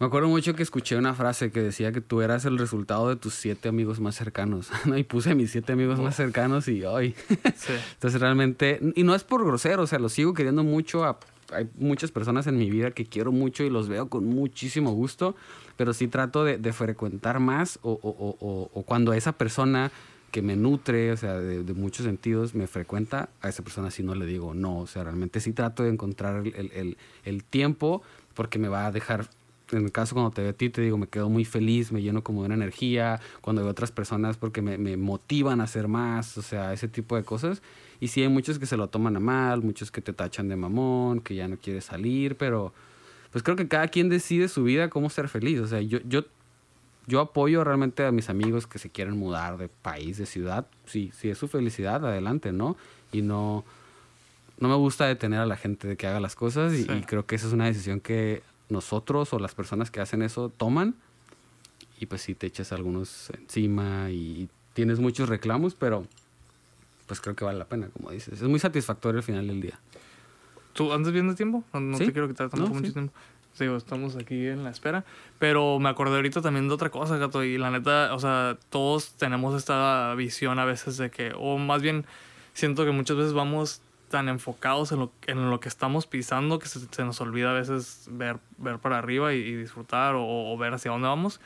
me 0.01 0.07
acuerdo 0.07 0.29
mucho 0.29 0.55
que 0.55 0.63
escuché 0.63 0.97
una 0.97 1.15
frase 1.15 1.53
que 1.53 1.61
decía 1.61 1.93
que 1.93 2.01
tú 2.01 2.23
eras 2.23 2.45
el 2.47 2.59
resultado 2.59 3.09
de 3.09 3.17
tus 3.17 3.35
siete 3.35 3.69
amigos 3.69 4.01
más 4.01 4.17
cercanos. 4.17 4.69
¿no? 4.87 4.99
Y 4.99 5.05
puse 5.05 5.31
a 5.31 5.35
mis 5.35 5.51
siete 5.53 5.73
amigos 5.75 6.01
más 6.01 6.17
cercanos 6.17 6.67
y 6.69 6.83
hoy. 6.85 7.15
Sí. 7.57 7.73
Entonces 7.95 8.21
realmente, 8.21 8.81
y 8.97 9.03
no 9.05 9.15
es 9.15 9.23
por 9.25 9.45
grosero, 9.45 9.83
o 9.83 9.87
sea, 9.87 9.99
los 9.99 10.13
sigo 10.13 10.35
queriendo 10.35 10.65
mucho. 10.65 11.05
a- 11.05 11.19
hay 11.53 11.69
muchas 11.79 12.13
personas 12.13 12.47
en 12.47 12.57
mi 12.57 12.71
vida 12.71 12.93
que 12.93 13.05
quiero 13.07 13.33
mucho 13.33 13.65
y 13.65 13.71
los 13.71 13.89
veo 13.89 14.09
con 14.09 14.25
muchísimo 14.25 14.93
gusto, 14.93 15.35
pero 15.77 15.93
sí 15.93 16.07
trato 16.07 16.45
de, 16.45 16.59
de 16.59 16.73
frecuentar 16.73 17.41
más 17.41 17.79
o- 17.83 17.91
o- 18.03 18.37
o- 18.41 18.71
o 18.73 18.83
cuando 18.85 19.13
esa 19.13 19.33
persona 19.33 19.91
que 20.31 20.43
me 20.43 20.57
nutre, 20.57 21.13
o 21.13 21.17
sea, 21.17 21.35
de, 21.39 21.63
de 21.65 21.75
muchos 21.75 22.07
sentidos, 22.07 22.55
me 22.55 22.67
frecuenta, 22.67 23.29
a 23.41 23.49
esa 23.49 23.63
persona 23.63 23.91
sí 23.91 24.03
no 24.03 24.15
le 24.15 24.27
digo 24.27 24.55
no, 24.55 24.79
o 24.79 24.87
sea, 24.87 25.05
realmente 25.05 25.41
sí 25.41 25.53
trato 25.53 25.83
de 25.83 25.91
encontrar 25.91 26.47
el, 26.47 26.55
el- 26.55 26.73
el- 26.73 26.97
el 27.25 27.45
tiempo 27.45 28.03
porque 28.35 28.59
me 28.59 28.69
va 28.69 28.87
a 28.87 28.93
dejar 28.93 29.29
en 29.73 29.85
el 29.85 29.93
caso 29.93 30.15
cuando 30.17 30.33
te 30.33 30.43
veo 30.43 30.51
a 30.51 30.55
ti, 30.55 30.69
te 30.69 30.81
digo, 30.83 30.99
me 30.99 31.07
quedo 31.07 31.29
muy 31.29 31.45
feliz, 31.45 31.93
me 31.93 32.03
lleno 32.03 32.25
como 32.25 32.41
de 32.43 32.47
una 32.47 32.57
energía, 32.57 33.21
cuando 33.41 33.63
veo 33.63 33.71
otras 33.71 33.93
personas 33.93 34.37
porque 34.37 34.63
me, 34.63 34.79
me 34.79 34.97
motivan 34.97 35.61
a 35.61 35.65
hacer 35.65 35.87
más, 35.87 36.37
o 36.39 36.43
sea, 36.43 36.73
ese 36.73 36.89
tipo 36.89 37.15
de 37.15 37.23
cosas. 37.23 37.63
Y 38.01 38.09
sí 38.09 38.21
hay 38.23 38.29
muchos 38.29 38.59
que 38.59 38.67
se 38.67 38.77
lo 38.77 38.89
toman 38.89 39.15
a 39.17 39.21
mal, 39.21 39.63
muchos 39.63 39.93
que 39.93 40.01
te 40.01 40.13
tachan 40.13 40.49
de 40.49 40.57
mamón, 40.57 41.21
que 41.21 41.37
ya 41.37 41.47
no 41.47 41.57
quieres 41.57 41.85
salir, 41.85 42.37
pero 42.37 42.73
pues 43.31 43.45
creo 43.45 43.55
que 43.57 43.69
cada 43.69 43.87
quien 43.87 44.09
decide 44.09 44.49
su 44.49 44.65
vida 44.65 44.91
cómo 44.91 45.09
ser 45.09 45.29
feliz. 45.29 45.61
O 45.61 45.69
sea, 45.69 45.81
yo, 45.81 46.01
yo, 46.05 46.25
yo 47.07 47.21
apoyo 47.21 47.65
realmente 47.65 48.05
a 48.05 48.13
mis 48.13 48.29
amigos 48.31 48.67
que 48.67 48.79
se 48.79 48.91
quieren 48.91 49.17
mudar 49.19 49.57
de 49.59 49.69
país, 49.69 50.19
de 50.19 50.27
ciudad. 50.27 50.67
Sí, 50.87 51.11
si 51.17 51.29
es 51.31 51.39
su 51.39 51.49
felicidad, 51.49 52.05
adelante, 52.07 52.53
¿no? 52.53 52.77
Y 53.13 53.23
no, 53.23 53.65
no 54.59 54.69
me 54.69 54.75
gusta 54.77 55.07
detener 55.07 55.41
a 55.41 55.47
la 55.47 55.57
gente 55.57 55.89
de 55.89 55.97
que 55.97 56.07
haga 56.07 56.21
las 56.21 56.35
cosas 56.37 56.73
y, 56.75 56.85
Sí. 56.85 56.93
y 56.93 57.01
creo 57.03 57.27
que 57.27 57.35
esa 57.35 57.47
es 57.49 57.53
una 57.53 57.67
decisión 57.67 58.01
que 58.01 58.43
nosotros 58.69 59.33
o 59.33 59.39
las 59.39 59.55
personas 59.55 59.91
que 59.91 60.01
hacen 60.01 60.23
eso 60.23 60.49
toman 60.49 60.95
y 61.99 62.07
pues 62.07 62.23
sí 62.23 62.35
te 62.35 62.47
echas 62.47 62.73
algunos 62.73 63.31
encima 63.31 64.11
y 64.11 64.49
tienes 64.75 65.01
muchos 65.01 65.29
reclamos, 65.29 65.75
pero 65.75 66.07
pues 67.07 67.21
creo 67.21 67.35
que 67.35 67.45
vale 67.45 67.59
la 67.59 67.65
pena, 67.65 67.89
como 67.89 68.11
dices. 68.13 68.41
Es 68.41 68.49
muy 68.49 68.61
satisfactorio 68.61 69.19
al 69.19 69.25
final 69.25 69.49
del 69.49 69.61
día. 69.61 69.79
¿Tú 70.73 70.93
andas 70.93 71.13
bien 71.13 71.29
de 71.29 71.35
tiempo? 71.35 71.65
No, 71.75 71.81
no 71.81 71.99
Sí. 71.99 72.07
te 72.07 72.13
quiero 72.13 72.29
quitar 72.29 72.49
tampoco 72.49 72.69
No, 72.69 72.75
mucho 72.77 72.87
sí. 72.87 72.93
tiempo. 72.93 73.13
Digo, 73.59 73.77
estamos 73.77 74.17
aquí 74.17 74.47
en 74.47 74.65
la 74.65 74.71
espera. 74.71 75.05
Pero 75.39 75.79
me 75.79 75.89
acordé 75.91 76.17
ahorita 76.17 76.41
también 76.41 76.69
de 76.69 76.75
otra 76.75 76.89
cosa, 76.91 77.17
gato. 77.19 77.45
Y 77.45 77.59
la 77.59 77.71
neta, 77.71 78.15
o 78.15 78.19
sea, 78.19 78.57
todos 78.71 79.13
tenemos 79.15 79.55
esta 79.55 80.15
visión 80.15 80.59
a 80.59 80.65
veces 80.65 80.97
de 80.97 81.11
que, 81.11 81.33
o 81.37 81.59
más 81.59 81.83
bien, 81.83 82.07
siento 82.55 82.85
que 82.87 82.91
muchas 82.91 83.17
veces 83.19 83.33
vamos 83.35 83.83
tan 84.09 84.29
enfocados 84.29 84.93
en 84.93 84.99
lo, 85.01 85.13
en 85.27 85.51
lo 85.51 85.61
que 85.61 85.69
estamos 85.69 86.07
pisando 86.07 86.59
que 86.59 86.67
se, 86.69 86.81
se 86.91 87.05
nos 87.05 87.21
olvida 87.21 87.51
a 87.51 87.55
veces 87.55 88.09
ver, 88.11 88.39
ver 88.59 88.79
para 88.79 88.99
arriba 88.99 89.35
y, 89.35 89.39
y 89.39 89.55
disfrutar 89.55 90.15
o, 90.17 90.25
o 90.27 90.57
ver 90.59 90.73
hacia 90.75 90.91
dónde 90.91 91.07
vamos. 91.09 91.41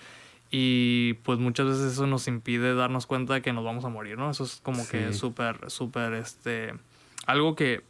Y 0.51 1.15
pues 1.25 1.39
muchas 1.41 1.67
veces 1.67 1.93
eso 1.93 2.07
nos 2.07 2.29
impide 2.29 2.75
darnos 2.75 3.07
cuenta 3.07 3.35
de 3.35 3.43
que 3.43 3.53
nos 3.53 3.65
vamos 3.65 3.85
a 3.85 3.89
morir, 3.89 4.17
¿no? 4.19 4.31
Eso 4.31 4.45
es 4.45 4.61
como 4.63 4.87
que 4.89 5.13
Sí. 5.13 5.19
súper, 5.19 5.69
súper, 5.71 6.13
este, 6.15 6.75
algo 7.27 7.57
que 7.57 7.83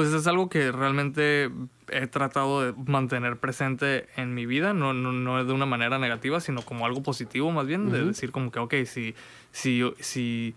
pues 0.00 0.12
es 0.14 0.26
algo 0.26 0.48
que 0.48 0.72
realmente 0.72 1.50
he 1.88 2.06
tratado 2.06 2.62
de 2.62 2.72
mantener 2.90 3.36
presente 3.36 4.08
en 4.16 4.34
mi 4.34 4.46
vida, 4.46 4.72
no, 4.72 4.92
no, 4.94 5.12
no 5.12 5.44
de 5.44 5.52
una 5.52 5.66
manera 5.66 5.98
negativa, 5.98 6.40
sino 6.40 6.62
como 6.62 6.86
algo 6.86 7.02
positivo 7.02 7.50
más 7.50 7.66
bien, 7.66 7.90
de 7.90 7.98
decir 8.06 8.30
como 8.30 8.50
que, 8.50 8.58
ok, 8.60 8.74
si, 8.86 9.14
si, 9.52 9.82
si 9.98 10.54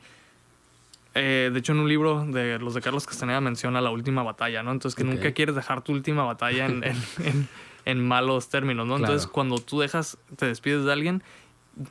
eh, 1.15 1.49
de 1.53 1.59
hecho 1.59 1.73
en 1.73 1.79
un 1.79 1.89
libro 1.89 2.25
de 2.25 2.57
los 2.59 2.73
de 2.73 2.81
Carlos 2.81 3.05
Castaneda 3.05 3.39
menciona 3.41 3.81
la 3.81 3.91
última 3.91 4.23
batalla, 4.23 4.63
¿no? 4.63 4.71
Entonces 4.71 4.95
que 4.95 5.03
nunca 5.03 5.31
quieres 5.33 5.55
dejar 5.55 5.81
tu 5.83 5.91
última 5.91 6.23
batalla 6.23 6.65
en, 6.65 6.83
en, 6.83 6.95
en- 7.25 7.47
en 7.85 8.07
malos 8.07 8.49
términos, 8.49 8.87
¿no? 8.87 8.95
Entonces 8.97 9.27
cuando 9.27 9.57
tú 9.57 9.79
dejas, 9.81 10.17
te 10.37 10.45
despides 10.47 10.85
de 10.85 10.93
alguien, 10.93 11.21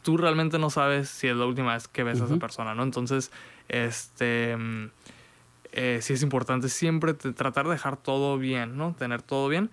tú 0.02 0.16
realmente 0.16 0.58
no 0.58 0.70
sabes 0.70 1.08
si 1.10 1.28
es 1.28 1.36
la 1.36 1.44
última 1.44 1.74
vez 1.74 1.86
que 1.86 2.02
ves 2.02 2.20
a 2.20 2.24
esa 2.24 2.34
persona, 2.40 2.74
¿no? 2.74 2.82
Entonces, 2.82 3.30
este... 3.68 4.56
eh, 5.73 5.99
sí 6.03 6.12
es 6.12 6.23
importante 6.23 6.69
siempre 6.69 7.15
te- 7.15 7.32
tratar 7.32 7.65
de 7.66 7.73
dejar 7.73 7.97
todo 7.97 8.39
bien, 8.39 8.77
¿no? 8.77 8.94
Tener 8.99 9.23
todo 9.23 9.49
bien. 9.49 9.70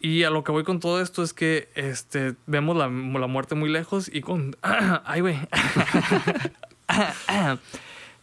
Y 0.00 0.24
a 0.24 0.30
lo 0.30 0.42
que 0.42 0.50
voy 0.50 0.64
con 0.64 0.80
todo 0.80 1.00
esto 1.00 1.22
es 1.22 1.32
que 1.32 1.68
este, 1.76 2.34
vemos 2.46 2.76
la, 2.76 2.86
la 2.88 3.26
muerte 3.28 3.54
muy 3.54 3.70
lejos 3.70 4.10
y 4.12 4.20
con... 4.20 4.56
¡Ay, 4.62 5.20
güey! 5.20 5.38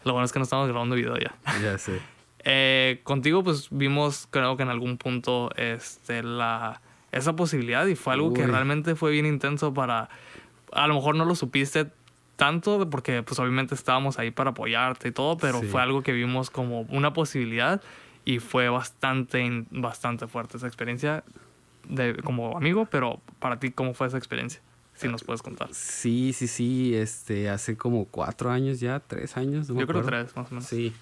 lo 0.04 0.12
bueno 0.12 0.24
es 0.24 0.32
que 0.32 0.38
no 0.38 0.44
estamos 0.44 0.68
grabando 0.68 0.94
video 0.96 1.16
ya. 1.16 1.34
Ya 1.62 1.78
sé. 1.78 2.00
Eh, 2.42 3.00
contigo 3.02 3.44
pues 3.44 3.68
vimos 3.70 4.26
creo 4.30 4.56
que 4.56 4.62
en 4.62 4.70
algún 4.70 4.96
punto 4.96 5.50
este, 5.56 6.22
la, 6.22 6.80
esa 7.12 7.36
posibilidad 7.36 7.84
y 7.84 7.96
fue 7.96 8.14
algo 8.14 8.32
que 8.32 8.40
Uy. 8.40 8.46
realmente 8.50 8.94
fue 8.94 9.10
bien 9.10 9.26
intenso 9.26 9.74
para... 9.74 10.08
A 10.72 10.86
lo 10.86 10.94
mejor 10.94 11.16
no 11.16 11.26
lo 11.26 11.34
supiste 11.34 11.88
tanto 12.40 12.88
porque 12.88 13.22
pues 13.22 13.38
obviamente 13.38 13.74
estábamos 13.74 14.18
ahí 14.18 14.30
para 14.30 14.50
apoyarte 14.50 15.08
y 15.08 15.12
todo, 15.12 15.36
pero 15.36 15.60
Sí. 15.60 15.66
fue 15.66 15.82
algo 15.82 16.02
que 16.02 16.12
vimos 16.12 16.48
como 16.50 16.80
una 16.88 17.12
posibilidad 17.12 17.82
y 18.24 18.38
fue 18.38 18.70
bastante, 18.70 19.66
bastante 19.70 20.26
fuerte 20.26 20.56
esa 20.56 20.66
experiencia 20.66 21.22
de, 21.86 22.14
como 22.24 22.56
amigo, 22.56 22.86
pero 22.90 23.20
para 23.40 23.58
ti, 23.60 23.70
¿cómo 23.72 23.92
fue 23.92 24.06
esa 24.06 24.16
experiencia? 24.16 24.62
Si 24.94 25.06
nos 25.08 25.22
puedes 25.22 25.42
contar. 25.42 25.68
Sí, 25.72 26.32
sí, 26.32 26.46
sí. 26.46 26.94
Este, 26.94 27.48
hace 27.50 27.76
como 27.76 28.04
cuatro 28.06 28.50
años 28.50 28.80
ya, 28.80 29.00
tres 29.00 29.36
años. 29.36 29.68
no 29.68 29.78
Yo 29.80 29.86
creo 29.86 30.00
acuerdo. 30.00 30.24
tres, 30.24 30.36
más 30.36 30.46
o 30.50 30.54
menos. 30.54 30.66
Sí. 30.66 30.92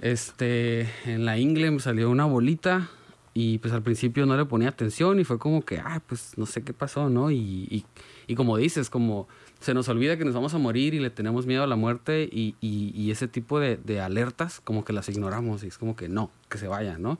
Este, 0.00 0.88
en 1.06 1.24
la 1.24 1.38
ingle 1.38 1.70
me 1.70 1.80
salió 1.80 2.10
una 2.10 2.24
bolita 2.24 2.90
y 3.32 3.58
pues 3.58 3.72
al 3.72 3.82
principio 3.82 4.26
no 4.26 4.36
le 4.36 4.44
ponía 4.44 4.68
atención 4.68 5.18
y 5.20 5.24
fue 5.24 5.38
como 5.38 5.62
que, 5.64 5.78
ah, 5.78 6.00
pues 6.06 6.36
no 6.36 6.46
sé 6.46 6.62
qué 6.62 6.72
pasó, 6.72 7.08
¿no? 7.10 7.30
Y, 7.30 7.38
y, 7.70 7.84
y 8.26 8.34
como 8.34 8.56
dices, 8.56 8.90
como 8.90 9.28
se 9.64 9.72
nos 9.72 9.88
olvida 9.88 10.18
que 10.18 10.24
nos 10.24 10.34
vamos 10.34 10.52
a 10.52 10.58
morir 10.58 10.94
y 10.94 11.00
le 11.00 11.08
tenemos 11.08 11.46
miedo 11.46 11.64
a 11.64 11.66
la 11.66 11.76
muerte 11.76 12.28
y, 12.30 12.54
y, 12.60 12.92
y 12.94 13.10
ese 13.10 13.28
tipo 13.28 13.58
de, 13.58 13.78
de 13.78 14.00
alertas 14.00 14.60
como 14.60 14.84
que 14.84 14.92
las 14.92 15.08
ignoramos 15.08 15.64
y 15.64 15.68
es 15.68 15.78
como 15.78 15.96
que 15.96 16.08
no, 16.08 16.30
que 16.50 16.58
se 16.58 16.68
vayan, 16.68 17.00
¿no? 17.00 17.18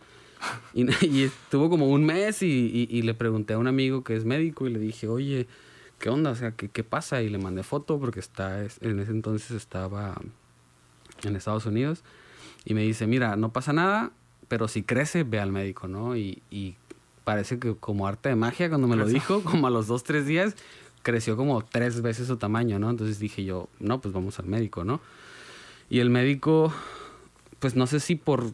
Y, 0.75 0.87
y 1.07 1.25
estuvo 1.25 1.71
como 1.71 1.89
un 1.89 2.05
mes 2.05 2.43
y, 2.43 3.03
le 3.03 3.15
pregunté 3.15 3.55
a 3.55 3.59
un 3.59 3.67
amigo 3.67 4.05
que 4.05 4.15
es 4.15 4.25
médico 4.25 4.67
y 4.67 4.73
le 4.73 4.79
dije, 4.79 5.09
oye, 5.09 5.47
¿qué 5.99 6.11
onda? 6.11 6.31
O 6.31 6.35
sea, 6.35 6.53
¿qué, 6.53 6.69
qué 6.69 6.85
pasa? 6.85 7.23
Y 7.23 7.31
le 7.31 7.39
mandé 7.39 7.63
foto 7.63 7.99
porque 7.99 8.21
está, 8.21 8.61
en 8.61 9.01
ese 9.01 9.13
entonces 9.13 9.51
estaba 9.53 10.21
en 11.23 11.37
Estados 11.37 11.65
Unidos. 11.65 12.03
Y 12.67 12.75
me 12.75 12.83
dice, 12.83 13.07
mira, 13.07 13.37
no 13.37 13.53
pasa 13.53 13.73
nada, 13.73 14.13
pero 14.49 14.69
si 14.69 14.83
crece, 14.83 15.23
ve 15.23 15.41
al 15.41 15.51
médico, 15.51 15.89
¿no? 15.89 16.15
Y, 16.15 16.43
y 16.51 16.77
parece 17.25 17.59
que 17.59 17.75
como 17.75 18.07
arte 18.07 18.29
de 18.29 18.37
magia, 18.37 18.69
cuando 18.69 18.87
me 18.87 18.97
lo 18.97 19.07
dijo, 19.09 19.43
como 19.43 19.67
a 19.67 19.71
los 19.71 19.87
dos, 19.87 20.05
tres 20.05 20.27
días, 20.27 20.57
creció 21.05 21.37
como 21.37 21.65
tres 21.65 22.03
veces 22.03 22.27
su 22.27 22.37
tamaño, 22.39 22.81
¿no? 22.81 22.91
Entonces 22.91 23.21
dije 23.21 23.45
yo, 23.45 23.69
no, 23.79 24.01
pues 24.01 24.13
vamos 24.13 24.41
al 24.41 24.47
médico, 24.47 24.83
¿no? 24.83 25.01
Y 25.89 26.01
el 26.01 26.11
médico, 26.11 26.73
pues 27.61 27.77
no 27.77 27.87
sé 27.87 28.01
si 28.01 28.17
por 28.17 28.53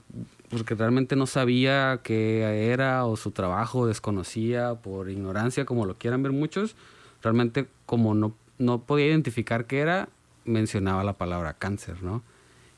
porque 0.50 0.74
realmente 0.74 1.14
no 1.14 1.26
sabía 1.26 2.00
qué 2.02 2.72
era 2.72 3.06
o 3.06 3.16
su 3.16 3.30
trabajo 3.30 3.86
desconocía 3.86 4.74
por 4.74 5.08
ignorancia, 5.08 5.64
como 5.64 5.86
lo 5.86 5.94
quieran 5.94 6.24
ver 6.24 6.32
muchos, 6.32 6.74
realmente 7.22 7.68
como 7.86 8.14
no, 8.14 8.34
no 8.58 8.82
podía 8.82 9.06
identificar 9.06 9.66
qué 9.66 9.78
era, 9.78 10.08
mencionaba 10.44 11.04
la 11.04 11.12
palabra 11.12 11.54
cáncer, 11.54 12.02
¿no? 12.02 12.24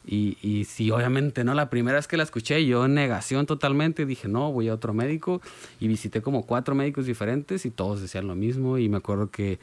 Y, 0.04 0.36
y 0.42 0.64
sí, 0.64 0.90
obviamente, 0.90 1.44
¿no? 1.44 1.54
La 1.54 1.70
primera 1.70 1.96
vez 1.96 2.08
que 2.08 2.16
la 2.16 2.24
escuché, 2.24 2.66
yo 2.66 2.88
negación 2.88 3.46
totalmente, 3.46 4.04
dije, 4.04 4.28
no, 4.28 4.50
voy 4.50 4.68
a 4.68 4.74
otro 4.74 4.94
médico. 4.94 5.40
Y 5.80 5.88
visité 5.88 6.22
como 6.22 6.44
cuatro 6.44 6.74
médicos 6.74 7.06
diferentes 7.06 7.64
y 7.66 7.70
todos 7.70 8.00
decían 8.00 8.26
lo 8.26 8.34
mismo. 8.34 8.78
Y 8.78 8.88
me 8.88 8.96
acuerdo 8.96 9.30
que 9.30 9.58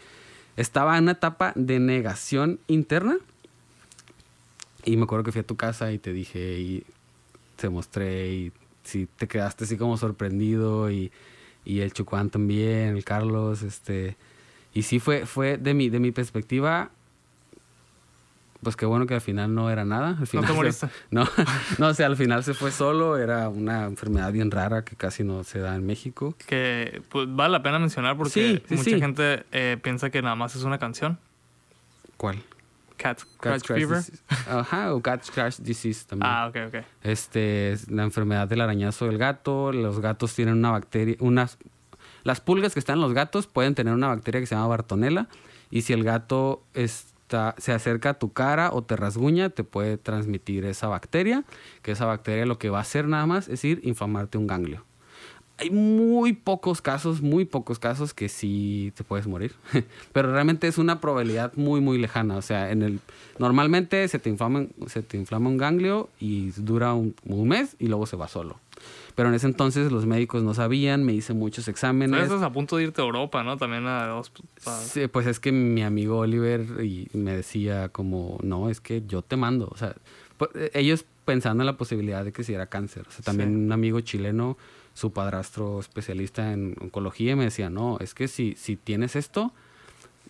estaba 0.56 0.98
en 0.98 1.04
una 1.04 1.14
etapa 1.14 1.54
de 1.56 1.80
negación 1.80 2.60
interna. 2.68 3.18
Y 4.86 4.96
me 4.96 5.04
acuerdo 5.04 5.26
que 5.26 5.32
fui 5.32 5.42
a 5.42 5.48
tu 5.48 5.58
casa 5.58 5.92
y 5.92 6.00
te 6.00 6.14
dije, 6.14 6.60
y 6.60 6.84
te 7.58 7.70
mostré, 7.70 8.32
y 8.32 8.52
sí, 8.84 9.08
te 9.18 9.28
quedaste 9.28 9.66
así 9.66 9.78
como 9.78 9.98
sorprendido. 9.98 10.90
Y, 10.90 11.12
y 11.66 11.82
el 11.82 11.92
Chucuán 11.92 12.30
también, 12.30 12.96
el 12.96 13.04
Carlos, 13.04 13.62
este. 13.62 14.16
Y 14.74 14.84
sí 14.84 15.00
fue, 15.00 15.26
fue 15.26 15.58
de 15.58 15.74
mi, 15.74 15.90
de 15.90 16.00
mi 16.00 16.12
perspectiva, 16.12 16.92
pues 18.62 18.76
qué 18.76 18.86
bueno 18.86 19.06
que 19.06 19.14
al 19.14 19.22
final 19.22 19.54
no 19.54 19.70
era 19.70 19.86
nada. 19.86 20.18
Al 20.20 20.28
final 20.28 20.46
no 20.46 20.52
te 20.52 20.56
moriste. 20.56 20.88
no, 21.12 21.28
no, 21.78 21.88
o 21.88 21.94
sea, 21.94 22.08
al 22.08 22.18
final 22.18 22.44
se 22.44 22.54
fue 22.54 22.72
solo. 22.72 23.18
Era 23.18 23.50
una 23.50 23.86
enfermedad 23.86 24.32
bien 24.32 24.52
rara 24.52 24.84
que 24.84 24.96
casi 24.96 25.24
no 25.24 25.44
se 25.44 25.60
da 25.60 25.76
en 25.76 25.86
México. 25.86 26.36
Que 26.46 27.02
pues, 27.10 27.28
vale 27.30 27.54
la 27.54 27.64
pena 27.64 27.80
mencionar 27.80 28.18
porque 28.18 28.32
Sí, 28.32 28.64
sí, 28.68 28.76
mucha 28.76 28.90
sí. 28.90 29.00
gente 29.00 29.46
eh, 29.52 29.78
piensa 29.82 30.10
que 30.10 30.22
nada 30.22 30.36
más 30.36 30.56
es 30.56 30.64
una 30.64 30.78
canción. 30.78 31.18
¿Cuál? 32.18 32.44
Cat 32.98 33.22
Cat 33.40 33.60
Scratch 33.60 33.68
Fever. 33.68 34.04
Ajá, 34.50 34.94
o 34.94 35.02
Cat 35.02 35.24
Scratch 35.24 35.60
Disease 35.60 36.06
también. 36.06 36.30
Ah, 36.30 36.48
ok, 36.48 36.58
ok. 36.68 36.84
Este 37.02 37.72
es 37.72 37.90
la 37.90 38.04
enfermedad 38.04 38.48
del 38.48 38.60
arañazo 38.60 39.06
del 39.06 39.18
gato. 39.18 39.72
Los 39.72 40.02
gatos 40.02 40.36
tienen 40.36 40.56
una 40.56 40.72
bacteria, 40.72 41.16
unas 41.20 41.58
las 42.24 42.42
pulgas 42.42 42.74
que 42.74 42.80
están 42.80 42.98
en 42.98 43.02
los 43.02 43.14
gatos 43.14 43.48
pueden 43.48 43.76
tener 43.76 43.94
una 43.94 44.08
bacteria 44.08 44.42
que 44.42 44.46
se 44.46 44.56
llama 44.56 44.68
Bartonella 44.68 45.28
y 45.72 45.84
si 45.84 45.94
el 45.94 46.04
gato 46.04 46.64
está, 47.30 47.54
se 47.60 47.72
acerca 47.72 48.10
a 48.10 48.14
tu 48.16 48.34
cara 48.34 48.72
o 48.74 48.84
te 48.84 48.96
rasguña, 48.96 49.52
te 49.52 49.64
puede 49.64 49.98
transmitir 49.98 50.66
esa 50.66 50.88
bacteria, 50.88 51.46
que 51.84 51.92
esa 51.92 52.06
bacteria 52.06 52.48
lo 52.48 52.58
que 52.58 52.72
va 52.72 52.80
a 52.80 52.82
hacer 52.82 53.08
nada 53.08 53.28
más 53.28 53.48
es 53.48 53.64
ir 53.64 53.80
inflamarte 53.84 54.40
un 54.40 54.48
ganglio. 54.48 54.89
Hay 55.60 55.70
muy 55.72 56.34
pocos 56.34 56.82
casos, 56.82 57.22
muy 57.22 57.44
pocos 57.46 57.80
casos 57.80 58.14
que 58.14 58.30
sí 58.30 58.94
te 58.96 59.04
puedes 59.04 59.28
morir. 59.28 59.54
Pero 60.14 60.32
realmente 60.32 60.68
es 60.68 60.78
una 60.78 61.02
probabilidad 61.02 61.52
muy, 61.56 61.82
muy 61.82 61.98
lejana. 61.98 62.38
O 62.38 62.42
sea, 62.42 62.72
en 62.72 62.82
el, 62.82 63.00
normalmente 63.40 64.08
se 64.08 64.20
te, 64.20 64.30
inflama, 64.30 64.66
se 64.88 65.02
te 65.02 65.18
inflama 65.18 65.50
un 65.50 65.58
ganglio 65.58 66.10
y 66.20 66.52
dura 66.52 66.94
un, 66.94 67.14
un 67.26 67.48
mes 67.48 67.76
y 67.80 67.88
luego 67.88 68.06
se 68.06 68.16
va 68.16 68.28
solo. 68.28 68.58
Pero 69.16 69.28
en 69.30 69.36
ese 69.36 69.48
entonces 69.48 69.92
los 69.92 70.06
médicos 70.06 70.44
no 70.44 70.54
sabían, 70.54 71.04
me 71.04 71.12
hice 71.12 71.34
muchos 71.34 71.68
exámenes. 71.68 72.24
Estás 72.24 72.42
a 72.42 72.54
punto 72.54 72.78
de 72.78 72.84
irte 72.84 73.02
a 73.02 73.04
Europa, 73.06 73.44
¿no? 73.44 73.58
También 73.58 73.86
a 73.86 74.08
dos. 74.08 74.32
a- 74.66 74.80
Sí, 74.82 75.08
pues 75.08 75.28
es 75.28 75.42
que 75.42 75.52
mi 75.52 75.84
amigo 75.84 76.20
Oliver 76.20 76.62
y 76.86 77.10
me 77.14 77.36
decía 77.36 77.90
como, 77.90 78.40
no, 78.44 78.70
es 78.70 78.80
que 78.80 79.04
yo 79.06 79.22
te 79.22 79.36
mando. 79.36 79.68
O 79.72 79.76
sea, 79.78 79.94
pues, 80.38 80.52
eh, 80.56 80.72
ellos 80.74 81.04
pensando 81.26 81.64
en 81.64 81.66
la 81.66 81.76
posibilidad 81.76 82.24
de 82.24 82.32
que 82.32 82.46
si 82.46 82.54
era 82.54 82.68
cáncer. 82.68 83.06
O 83.10 83.12
sea, 83.12 83.22
también 83.24 83.50
Sí. 83.50 83.56
un 83.56 83.72
amigo 83.74 84.00
chileno, 84.00 84.58
su 85.00 85.14
padrastro 85.14 85.80
especialista 85.80 86.52
en 86.52 86.76
oncología, 86.82 87.36
me 87.38 87.46
decía, 87.46 87.70
no, 87.70 87.98
es 88.00 88.14
que 88.14 88.28
si, 88.28 88.56
si 88.56 88.76
tienes 88.76 89.16
esto, 89.16 89.54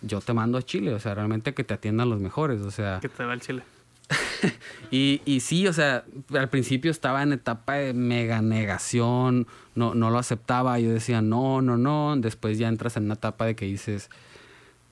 yo 0.00 0.20
te 0.20 0.32
mando 0.32 0.58
a 0.58 0.62
Chile. 0.62 0.94
O 0.94 1.00
sea, 1.00 1.14
realmente 1.14 1.54
que 1.54 1.64
te 1.64 1.74
atiendan 1.74 2.08
los 2.08 2.20
mejores. 2.20 2.60
O 2.60 2.70
sea, 2.70 3.00
que 3.00 3.08
te 3.08 3.24
va 3.24 3.34
el 3.34 3.40
chile. 3.40 3.64
y, 4.92 5.22
y 5.24 5.40
sí, 5.40 5.66
o 5.66 5.72
sea, 5.72 6.04
al 6.34 6.48
principio 6.48 6.92
estaba 6.92 7.22
en 7.24 7.32
etapa 7.32 7.74
de 7.74 7.92
mega 7.92 8.42
negación, 8.42 9.48
no, 9.74 9.94
no 9.94 10.10
lo 10.10 10.18
aceptaba, 10.18 10.78
yo 10.80 10.90
decía 10.90 11.22
no, 11.22 11.62
no, 11.62 11.76
no, 11.76 12.16
después 12.16 12.58
ya 12.58 12.66
entras 12.68 12.96
en 12.96 13.04
una 13.04 13.14
etapa 13.14 13.46
de 13.46 13.54
que 13.54 13.66
dices, 13.66 14.10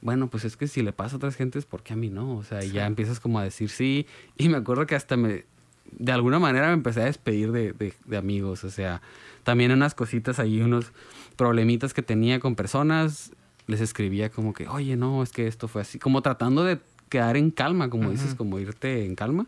bueno, 0.02 0.28
pues 0.28 0.44
es 0.44 0.56
que 0.56 0.68
si 0.68 0.82
le 0.82 0.92
pasa 0.92 1.14
a 1.14 1.16
otras 1.16 1.34
gentes, 1.34 1.66
¿por 1.66 1.82
qué 1.82 1.94
a 1.94 1.96
mí 1.96 2.10
no? 2.10 2.36
O 2.36 2.44
sea, 2.44 2.62
ya 2.62 2.86
empiezas 2.86 3.18
como 3.18 3.40
a 3.40 3.44
decir 3.44 3.70
sí, 3.70 4.06
y 4.36 4.48
me 4.48 4.58
acuerdo 4.58 4.86
que 4.86 4.94
hasta 4.94 5.16
me, 5.16 5.46
de 5.92 6.12
alguna 6.12 6.38
manera 6.38 6.68
me 6.68 6.74
empecé 6.74 7.02
a 7.02 7.04
despedir 7.06 7.52
de, 7.52 7.72
de- 7.72 7.94
de 8.04 8.16
amigos, 8.16 8.64
o 8.64 8.70
sea, 8.70 9.00
también 9.44 9.72
unas 9.72 9.94
cositas 9.94 10.38
ahí, 10.38 10.60
unos 10.60 10.92
problemitas 11.36 11.94
que 11.94 12.02
tenía 12.02 12.40
con 12.40 12.54
personas, 12.54 13.32
les 13.66 13.80
escribía 13.80 14.30
como 14.30 14.52
que, 14.52 14.66
oye, 14.68 14.96
no, 14.96 15.22
es 15.22 15.30
que 15.30 15.46
esto 15.46 15.68
fue 15.68 15.82
así, 15.82 15.98
como 15.98 16.22
tratando 16.22 16.64
de 16.64 16.78
quedar 17.08 17.36
en 17.36 17.50
calma, 17.50 17.88
como 17.90 18.10
dices, 18.10 18.34
como 18.34 18.58
irte 18.58 19.04
en 19.06 19.14
calma. 19.14 19.46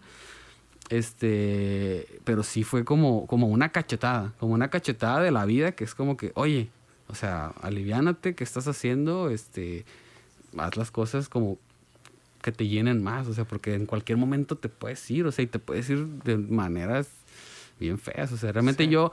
Este, 0.88 2.06
pero 2.24 2.42
sí 2.42 2.64
fue 2.64 2.84
como, 2.84 3.26
como 3.26 3.46
una 3.48 3.68
cachetada, 3.70 4.32
como 4.40 4.54
una 4.54 4.68
cachetada 4.70 5.20
de 5.22 5.30
la 5.30 5.44
vida 5.44 5.72
que 5.72 5.84
es 5.84 5.94
como 5.94 6.16
que, 6.16 6.32
oye, 6.34 6.68
o 7.08 7.14
sea, 7.14 7.52
aliviánate, 7.62 8.34
¿qué 8.34 8.42
estás 8.44 8.66
haciendo? 8.66 9.30
Este, 9.30 9.84
haz 10.56 10.76
las 10.76 10.90
cosas 10.90 11.28
como 11.28 11.58
que 12.42 12.52
te 12.52 12.66
llenen 12.66 13.02
más, 13.02 13.26
o 13.26 13.34
sea, 13.34 13.44
porque 13.44 13.74
en 13.74 13.86
cualquier 13.86 14.18
momento 14.18 14.56
te 14.56 14.68
puedes 14.68 15.10
ir, 15.10 15.26
o 15.26 15.32
sea, 15.32 15.42
y 15.42 15.46
te 15.46 15.58
puedes 15.58 15.88
ir 15.90 16.06
de 16.24 16.36
maneras 16.38 17.08
bien 17.78 17.98
feas, 17.98 18.32
o 18.32 18.36
sea, 18.36 18.52
realmente 18.52 18.84
Sí. 18.84 18.90
yo, 18.90 19.12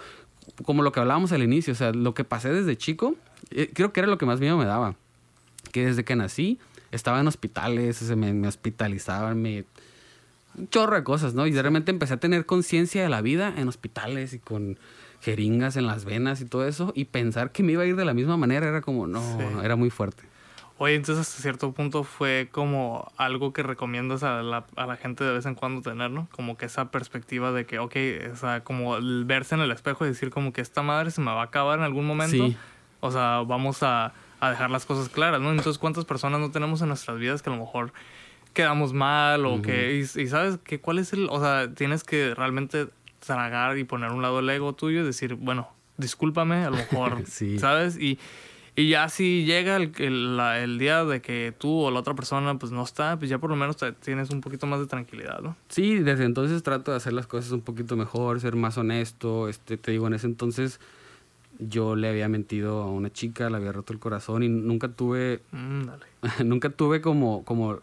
como 0.63 0.81
lo 0.83 0.91
que 0.91 0.99
hablábamos 0.99 1.31
al 1.31 1.43
inicio, 1.43 1.73
o 1.73 1.75
sea, 1.75 1.91
lo 1.91 2.13
que 2.13 2.23
pasé 2.23 2.49
desde 2.51 2.77
chico, 2.77 3.15
eh, 3.51 3.69
creo 3.73 3.91
que 3.93 3.99
era 3.99 4.07
lo 4.07 4.17
que 4.17 4.25
más 4.25 4.39
miedo 4.39 4.57
me 4.57 4.65
daba, 4.65 4.95
que 5.71 5.85
desde 5.85 6.03
que 6.05 6.15
nací 6.15 6.59
estaba 6.91 7.19
en 7.19 7.27
hospitales, 7.27 8.01
o 8.01 8.05
sea, 8.05 8.15
me, 8.15 8.33
me 8.33 8.47
hospitalizaban, 8.47 9.41
me... 9.41 9.65
Un 10.57 10.67
chorro 10.69 10.95
de 10.95 11.03
cosas, 11.03 11.35
¿no? 11.35 11.45
Y 11.45 11.51
de 11.51 11.61
repente 11.61 11.91
empecé 11.91 12.15
a 12.15 12.17
tener 12.17 12.45
conciencia 12.47 13.03
de 13.03 13.09
la 13.09 13.21
vida 13.21 13.53
en 13.57 13.67
hospitales 13.67 14.33
y 14.33 14.39
con 14.39 14.79
jeringas 15.21 15.75
en 15.77 15.85
las 15.85 16.03
venas 16.05 16.41
y 16.41 16.45
todo 16.45 16.67
eso, 16.67 16.93
y 16.95 17.05
pensar 17.05 17.51
que 17.51 17.61
me 17.61 17.73
iba 17.73 17.83
a 17.83 17.85
ir 17.85 17.95
de 17.95 18.05
la 18.05 18.13
misma 18.15 18.37
manera 18.37 18.67
era 18.67 18.81
como, 18.81 19.05
no, 19.05 19.21
Sí. 19.21 19.43
no, 19.53 19.61
era 19.63 19.75
muy 19.75 19.89
fuerte. 19.91 20.23
Oye, 20.79 20.93
entonces 20.93 21.27
hasta 21.27 21.41
cierto 21.41 21.71
punto 21.71 22.03
fue 22.03 22.49
como 22.51 23.11
algo 23.17 23.51
que 23.51 23.63
recomiendas 23.63 24.21
a 24.21 24.43
la, 24.43 24.65
a 24.75 24.85
la 24.85 24.95
gente 24.95 25.23
de 25.23 25.33
vez 25.33 25.45
en 25.47 25.55
cuando 25.55 25.81
tener, 25.81 26.11
¿no? 26.11 26.27
Como 26.31 26.55
que 26.55 26.67
esa 26.67 26.91
perspectiva 26.91 27.51
de 27.51 27.65
que, 27.65 27.79
ok, 27.79 27.95
o 28.31 28.35
sea, 28.35 28.63
como 28.63 28.95
verse 29.25 29.55
en 29.55 29.61
el 29.61 29.71
espejo 29.71 30.05
y 30.05 30.09
decir 30.09 30.29
como 30.29 30.53
que 30.53 30.61
esta 30.61 30.83
madre 30.83 31.09
se 31.09 31.21
me 31.21 31.31
va 31.31 31.41
a 31.41 31.45
acabar 31.45 31.79
en 31.79 31.85
algún 31.85 32.05
momento. 32.05 32.47
Sí. 32.47 32.57
O 32.99 33.11
sea, 33.11 33.41
vamos 33.45 33.81
a, 33.81 34.13
a 34.39 34.49
dejar 34.51 34.69
las 34.69 34.85
cosas 34.85 35.09
claras, 35.09 35.41
¿no? 35.41 35.49
Entonces, 35.49 35.79
¿cuántas 35.79 36.05
personas 36.05 36.39
no 36.39 36.51
tenemos 36.51 36.81
en 36.81 36.89
nuestras 36.89 37.17
vidas 37.17 37.41
que 37.41 37.49
a 37.49 37.53
lo 37.53 37.59
mejor 37.59 37.91
quedamos 38.53 38.93
mal 38.93 39.45
o 39.45 39.61
que... 39.61 39.95
Y, 39.95 40.21
y 40.21 40.27
sabes 40.27 40.59
que 40.63 40.79
cuál 40.79 40.99
es 40.99 41.11
el... 41.13 41.27
O 41.29 41.39
sea, 41.39 41.73
tienes 41.73 42.03
que 42.03 42.35
realmente 42.35 42.87
tragar 43.19 43.77
y 43.77 43.83
poner 43.83 44.11
a 44.11 44.13
un 44.13 44.21
lado 44.21 44.39
el 44.39 44.49
ego 44.49 44.73
tuyo 44.73 45.01
y 45.01 45.03
decir, 45.05 45.35
bueno, 45.35 45.69
discúlpame, 45.97 46.65
a 46.65 46.69
lo 46.69 46.77
mejor, 46.77 47.23
Sí. 47.27 47.57
¿sabes? 47.59 47.97
Y, 47.97 48.19
y 48.77 48.87
ya 48.89 49.09
si 49.09 49.43
llega 49.43 49.75
el, 49.75 49.91
el, 49.97 50.37
la- 50.37 50.59
el 50.63 50.77
día 50.79 51.03
de 51.03 51.19
que 51.21 51.53
tú 51.57 51.79
o 51.81 51.91
la 51.91 51.99
otra 51.99 52.13
persona 52.13 52.57
pues 52.57 52.71
no 52.71 52.83
está, 52.83 53.17
pues 53.17 53.29
ya 53.29 53.39
por 53.39 53.49
lo 53.49 53.55
menos 53.57 53.75
te- 53.75 53.91
tienes 53.91 54.29
un 54.29 54.39
poquito 54.39 54.67
más 54.67 54.79
de 54.79 54.85
tranquilidad, 54.85 55.41
¿no? 55.41 55.57
Sí, 55.67 55.95
desde 55.97 56.23
entonces 56.25 56.61
trato 56.63 56.91
de 56.91 56.97
hacer 56.97 57.11
las 57.13 57.27
cosas 57.27 57.51
un 57.51 57.61
poquito 57.61 57.97
mejor, 57.97 58.39
ser 58.39 58.55
más 58.55 58.77
honesto. 58.77 59.49
Este, 59.49 59.77
te 59.77 59.91
digo, 59.91 60.07
en 60.07 60.13
ese 60.13 60.27
entonces 60.27 60.79
yo 61.59 61.95
le 61.95 62.07
había 62.09 62.29
mentido 62.29 62.83
a 62.83 62.91
una 62.91 63.11
chica, 63.11 63.49
le 63.49 63.57
había 63.57 63.71
roto 63.71 63.91
el 63.93 63.99
corazón 63.99 64.43
y 64.43 64.49
nunca 64.49 64.89
tuve, 64.89 65.41
Mm, 65.51 65.85
dale. 65.87 66.05
nunca 66.45 66.69
tuve 66.69 67.01
como, 67.01 67.43
como, 67.45 67.79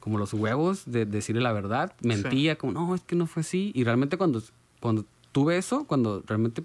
como 0.00 0.18
los 0.18 0.32
huevos 0.32 0.84
de 0.86 1.04
decirle 1.04 1.42
la 1.42 1.52
verdad. 1.52 1.92
Mentía, 2.00 2.56
como, 2.56 2.72
no, 2.72 2.94
es 2.94 3.02
que 3.02 3.16
no 3.16 3.26
fue 3.26 3.40
así. 3.42 3.70
Y 3.74 3.84
realmente 3.84 4.16
cuando, 4.16 4.42
cuando 4.80 5.04
tuve 5.32 5.58
eso, 5.58 5.84
cuando 5.84 6.22
realmente 6.26 6.62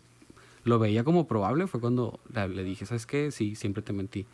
lo 0.64 0.80
veía 0.80 1.04
como 1.04 1.28
probable, 1.28 1.68
fue 1.68 1.80
cuando 1.80 2.20
le 2.34 2.64
dije, 2.64 2.86
¿sabes 2.86 3.06
qué? 3.06 3.32
Sí, 3.32 3.56
siempre 3.56 3.84
te 3.84 3.94
mentí. 3.94 4.26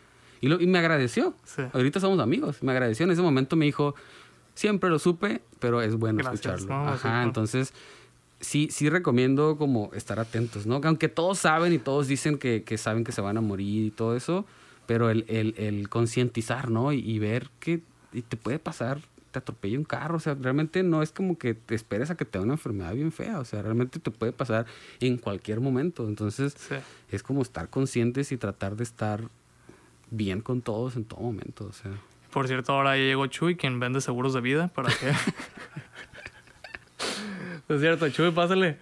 Y, 0.42 0.48
lo, 0.48 0.60
y 0.60 0.68
me 0.68 0.80
agradeció. 0.80 1.34
Sí. 1.44 1.64
Ahorita 1.74 2.00
somos 2.00 2.20
amigos. 2.20 2.64
Me 2.64 2.72
agradeció. 2.72 3.04
En 3.06 3.12
ese 3.12 3.22
momento 3.22 3.56
me 3.56 3.66
dijo, 3.66 3.96
siempre 4.54 4.90
lo 4.90 5.00
supe, 5.00 5.42
pero 5.60 5.82
es 5.82 5.96
bueno 5.96 6.20
Gracias, 6.20 6.62
escucharlo. 6.62 6.86
¿no? 6.86 6.90
Ajá, 6.90 7.24
entonces 7.24 7.74
sí, 8.40 8.70
sí 8.72 8.90
recomiendo 8.90 9.58
como 9.58 9.92
estar 9.94 10.20
atentos, 10.20 10.66
¿no? 10.66 10.82
Que 10.82 10.88
Aunque 10.88 11.10
todos 11.10 11.40
saben 11.40 11.74
y 11.74 11.78
todos 11.80 12.08
dicen 12.08 12.38
que, 12.38 12.64
que 12.64 12.78
saben 12.78 13.04
que 13.04 13.12
se 13.12 13.22
van 13.22 13.38
a 13.38 13.42
morir 13.42 13.86
y 13.86 13.92
todo 13.92 14.16
eso, 14.16 14.46
pero 14.86 15.10
el, 15.10 15.26
el, 15.28 15.56
el 15.58 15.90
concientizar, 15.90 16.70
¿no? 16.72 16.94
Y, 16.94 17.00
y 17.00 17.20
ver 17.20 17.50
que 17.60 17.82
te 18.28 18.38
puede 18.38 18.60
pasar, 18.60 19.02
te 19.32 19.40
atropella 19.40 19.78
un 19.78 19.86
carro, 19.86 20.18
o 20.18 20.20
sea, 20.20 20.36
realmente 20.40 20.84
no 20.84 21.02
es 21.02 21.12
como 21.12 21.38
que 21.38 21.54
te 21.54 21.76
esperes 21.76 22.10
a 22.10 22.16
que 22.18 22.26
te 22.26 22.40
dé 22.40 22.44
una 22.44 22.54
enfermedad 22.54 22.94
bien 22.94 23.12
fea, 23.12 23.40
o 23.40 23.46
sea, 23.46 23.62
realmente 23.62 24.00
te 24.00 24.12
puede 24.12 24.32
pasar 24.32 24.66
en 25.00 25.18
cualquier 25.18 25.60
momento, 25.62 26.08
entonces 26.08 26.56
Sí. 26.58 26.76
es 27.12 27.24
como 27.24 27.42
estar 27.42 27.70
conscientes 27.70 28.32
y 28.32 28.38
tratar 28.38 28.76
de 28.76 28.84
estar 28.84 29.24
bien 30.12 30.42
con 30.42 30.62
todos 30.62 30.96
en 30.96 31.06
todo 31.06 31.22
momento, 31.22 31.66
o 31.66 31.74
sea. 31.74 31.92
Por 32.32 32.48
cierto, 32.48 32.74
ahora 32.74 32.96
ya 32.98 33.04
llegó 33.04 33.26
Chuy, 33.28 33.56
quien 33.56 33.80
vende 33.80 34.02
seguros 34.02 34.34
de 34.34 34.42
vida, 34.42 34.68
para 34.70 34.90
que... 34.90 35.10
es 37.74 37.82
cierto, 37.82 38.10
Chuy, 38.10 38.32
pásale. 38.32 38.78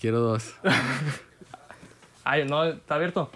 Quiero 0.00 0.20
dos. 0.20 0.54
Ay, 2.24 2.46
no, 2.46 2.64
está 2.64 2.96
abierto. 2.96 3.30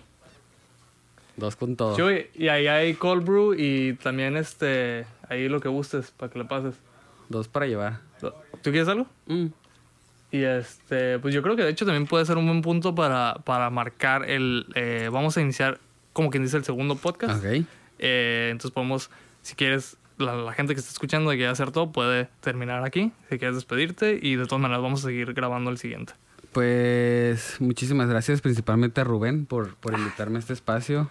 Dos 1.36 1.56
con 1.56 1.76
todo. 1.76 1.96
Güey, 1.96 2.30
y 2.34 2.48
ahí 2.48 2.66
hay 2.66 2.94
cold 2.94 3.24
brew 3.24 3.54
y 3.54 3.94
también 3.94 4.36
este, 4.36 5.06
ahí 5.32 5.48
lo 5.48 5.60
que 5.60 5.68
gustes 5.68 6.10
para 6.10 6.32
que 6.32 6.38
le 6.38 6.44
pases. 6.44 6.74
Dos 7.28 7.48
para 7.48 7.66
llevar. 7.66 8.00
¿Tú 8.20 8.70
quieres 8.70 8.88
algo? 8.88 9.06
Mm. 9.26 9.46
Y 10.30 10.44
este, 10.44 11.18
pues 11.18 11.34
yo 11.34 11.42
creo 11.42 11.56
que 11.56 11.62
de 11.62 11.70
hecho 11.70 11.84
también 11.84 12.06
puede 12.06 12.24
ser 12.24 12.38
un 12.38 12.46
buen 12.46 12.62
punto 12.62 12.94
para, 12.94 13.34
para 13.44 13.68
marcar 13.68 14.28
el, 14.28 14.66
eh, 14.74 15.10
vamos 15.12 15.36
a 15.36 15.42
iniciar 15.42 15.78
como 16.12 16.30
quien 16.30 16.42
dice 16.42 16.56
el 16.56 16.64
segundo 16.64 16.96
podcast. 16.96 17.44
Ok. 17.44 17.64
Eh, 17.98 18.48
entonces 18.50 18.70
podemos, 18.70 19.10
si 19.42 19.54
quieres, 19.54 19.96
la, 20.18 20.34
la 20.34 20.52
gente 20.52 20.74
que 20.74 20.80
está 20.80 20.92
escuchando 20.92 21.32
y 21.32 21.36
quiere 21.36 21.52
hacer 21.52 21.70
todo, 21.70 21.92
puede 21.92 22.28
terminar 22.40 22.84
aquí, 22.84 23.12
si 23.28 23.38
quieres 23.38 23.56
despedirte 23.56 24.18
y 24.20 24.36
de 24.36 24.46
todas 24.46 24.60
maneras 24.60 24.82
vamos 24.82 25.04
a 25.04 25.08
seguir 25.08 25.34
grabando 25.34 25.70
el 25.70 25.78
siguiente. 25.78 26.14
Pues 26.52 27.56
muchísimas 27.60 28.08
gracias 28.08 28.40
principalmente 28.40 29.00
a 29.00 29.04
Rubén 29.04 29.46
por, 29.46 29.74
por 29.76 29.94
invitarme 29.98 30.36
a 30.36 30.40
este 30.40 30.52
espacio. 30.52 31.10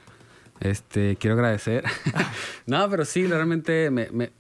Este, 0.62 1.18
quiero 1.18 1.34
agradecer. 1.36 1.84
no, 2.66 2.90
pero 2.90 3.04
sí, 3.04 3.28
realmente 3.28 3.90
me, 3.92 4.10
me- 4.12 4.32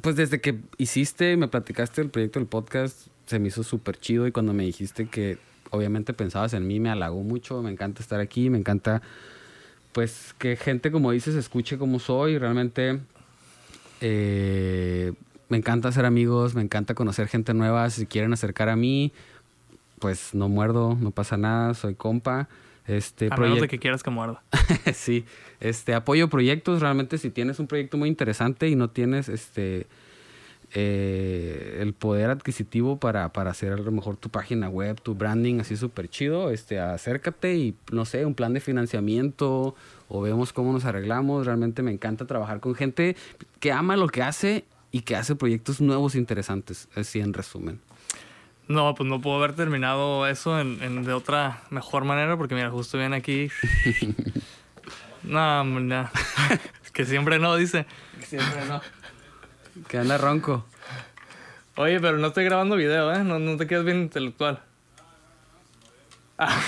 pues 0.00 0.16
desde 0.16 0.40
que 0.40 0.58
hiciste, 0.78 1.36
me 1.36 1.48
platicaste 1.48 2.02
el 2.02 2.10
proyecto 2.10 2.38
del 2.38 2.48
podcast, 2.48 3.06
se 3.26 3.38
me 3.38 3.48
hizo 3.48 3.62
súper 3.62 3.98
chido 3.98 4.26
y 4.26 4.32
cuando 4.32 4.52
me 4.52 4.64
dijiste 4.64 5.06
que 5.06 5.38
obviamente 5.70 6.12
pensabas 6.12 6.54
en 6.54 6.66
mí, 6.66 6.80
me 6.80 6.90
halagó 6.90 7.22
mucho, 7.22 7.62
me 7.62 7.70
encanta 7.70 8.02
estar 8.02 8.20
aquí, 8.20 8.50
me 8.50 8.58
encanta 8.58 9.02
pues 9.92 10.34
que 10.38 10.56
gente 10.56 10.90
como 10.90 11.10
dices 11.10 11.34
escuche 11.34 11.78
como 11.78 11.98
soy, 11.98 12.38
realmente 12.38 13.00
eh, 14.00 15.12
me 15.48 15.56
encanta 15.56 15.88
hacer 15.88 16.04
amigos, 16.04 16.54
me 16.54 16.62
encanta 16.62 16.94
conocer 16.94 17.28
gente 17.28 17.54
nueva, 17.54 17.88
si 17.90 18.06
quieren 18.06 18.32
acercar 18.32 18.68
a 18.68 18.76
mí, 18.76 19.12
pues 19.98 20.34
no 20.34 20.48
muerdo, 20.48 20.96
no 21.00 21.10
pasa 21.10 21.36
nada, 21.36 21.74
soy 21.74 21.94
compa. 21.94 22.48
Este 22.86 23.28
A 23.32 23.36
menos 23.36 23.60
de 23.60 23.66
que 23.66 23.78
quieras 23.78 24.02
que 24.04 24.10
muerda. 24.10 24.44
sí, 24.94 25.24
este 25.60 25.94
apoyo 25.94 26.28
proyectos, 26.28 26.80
realmente 26.80 27.18
si 27.18 27.30
tienes 27.30 27.58
un 27.58 27.66
proyecto 27.66 27.96
muy 27.96 28.08
interesante 28.08 28.68
y 28.68 28.76
no 28.76 28.90
tienes 28.90 29.28
este 29.28 29.86
eh, 30.74 31.78
el 31.80 31.94
poder 31.94 32.28
adquisitivo 32.30 32.98
para, 32.98 33.32
para 33.32 33.50
hacer 33.52 33.72
a 33.72 33.76
lo 33.76 33.92
mejor 33.92 34.16
tu 34.16 34.28
página 34.30 34.68
web, 34.68 35.00
tu 35.00 35.14
branding 35.14 35.60
así 35.60 35.76
súper 35.76 36.08
chido, 36.08 36.50
este, 36.50 36.80
acércate 36.80 37.54
y 37.54 37.74
no 37.92 38.04
sé, 38.04 38.26
un 38.26 38.34
plan 38.34 38.52
de 38.52 38.60
financiamiento 38.60 39.74
o 40.08 40.20
vemos 40.22 40.52
cómo 40.52 40.72
nos 40.72 40.84
arreglamos. 40.84 41.46
Realmente 41.46 41.82
me 41.82 41.92
encanta 41.92 42.26
trabajar 42.26 42.60
con 42.60 42.74
gente 42.74 43.16
que 43.60 43.70
ama 43.72 43.96
lo 43.96 44.08
que 44.08 44.22
hace 44.22 44.64
y 44.90 45.02
que 45.02 45.14
hace 45.16 45.36
proyectos 45.36 45.80
nuevos 45.80 46.14
e 46.14 46.18
interesantes, 46.18 46.88
así 46.96 47.20
en 47.20 47.32
resumen. 47.32 47.80
No, 48.68 48.92
pues 48.96 49.08
no 49.08 49.20
puedo 49.20 49.36
haber 49.36 49.54
terminado 49.54 50.26
eso 50.26 50.58
en, 50.60 50.82
en- 50.82 51.04
de 51.04 51.12
otra 51.12 51.62
mejor 51.70 52.04
manera 52.04 52.36
porque 52.36 52.56
mira, 52.56 52.70
justo 52.70 52.98
viene 52.98 53.14
aquí. 53.16 53.48
no, 55.26 55.64
no. 55.64 56.10
Es 56.84 56.90
que 56.92 57.04
siempre 57.04 57.38
no, 57.38 57.56
dice. 57.56 57.86
Siempre 58.22 58.64
no. 58.66 58.80
Que 59.88 59.98
anda 59.98 60.18
ronco. 60.18 60.64
Oye, 61.76 62.00
pero 62.00 62.16
no 62.16 62.28
estoy 62.28 62.44
grabando 62.44 62.76
video, 62.76 63.12
¿eh? 63.12 63.22
No, 63.22 63.38
no 63.38 63.56
te 63.56 63.66
quedes 63.66 63.84
bien 63.84 63.98
intelectual. 63.98 64.62
Ah. 66.38 66.58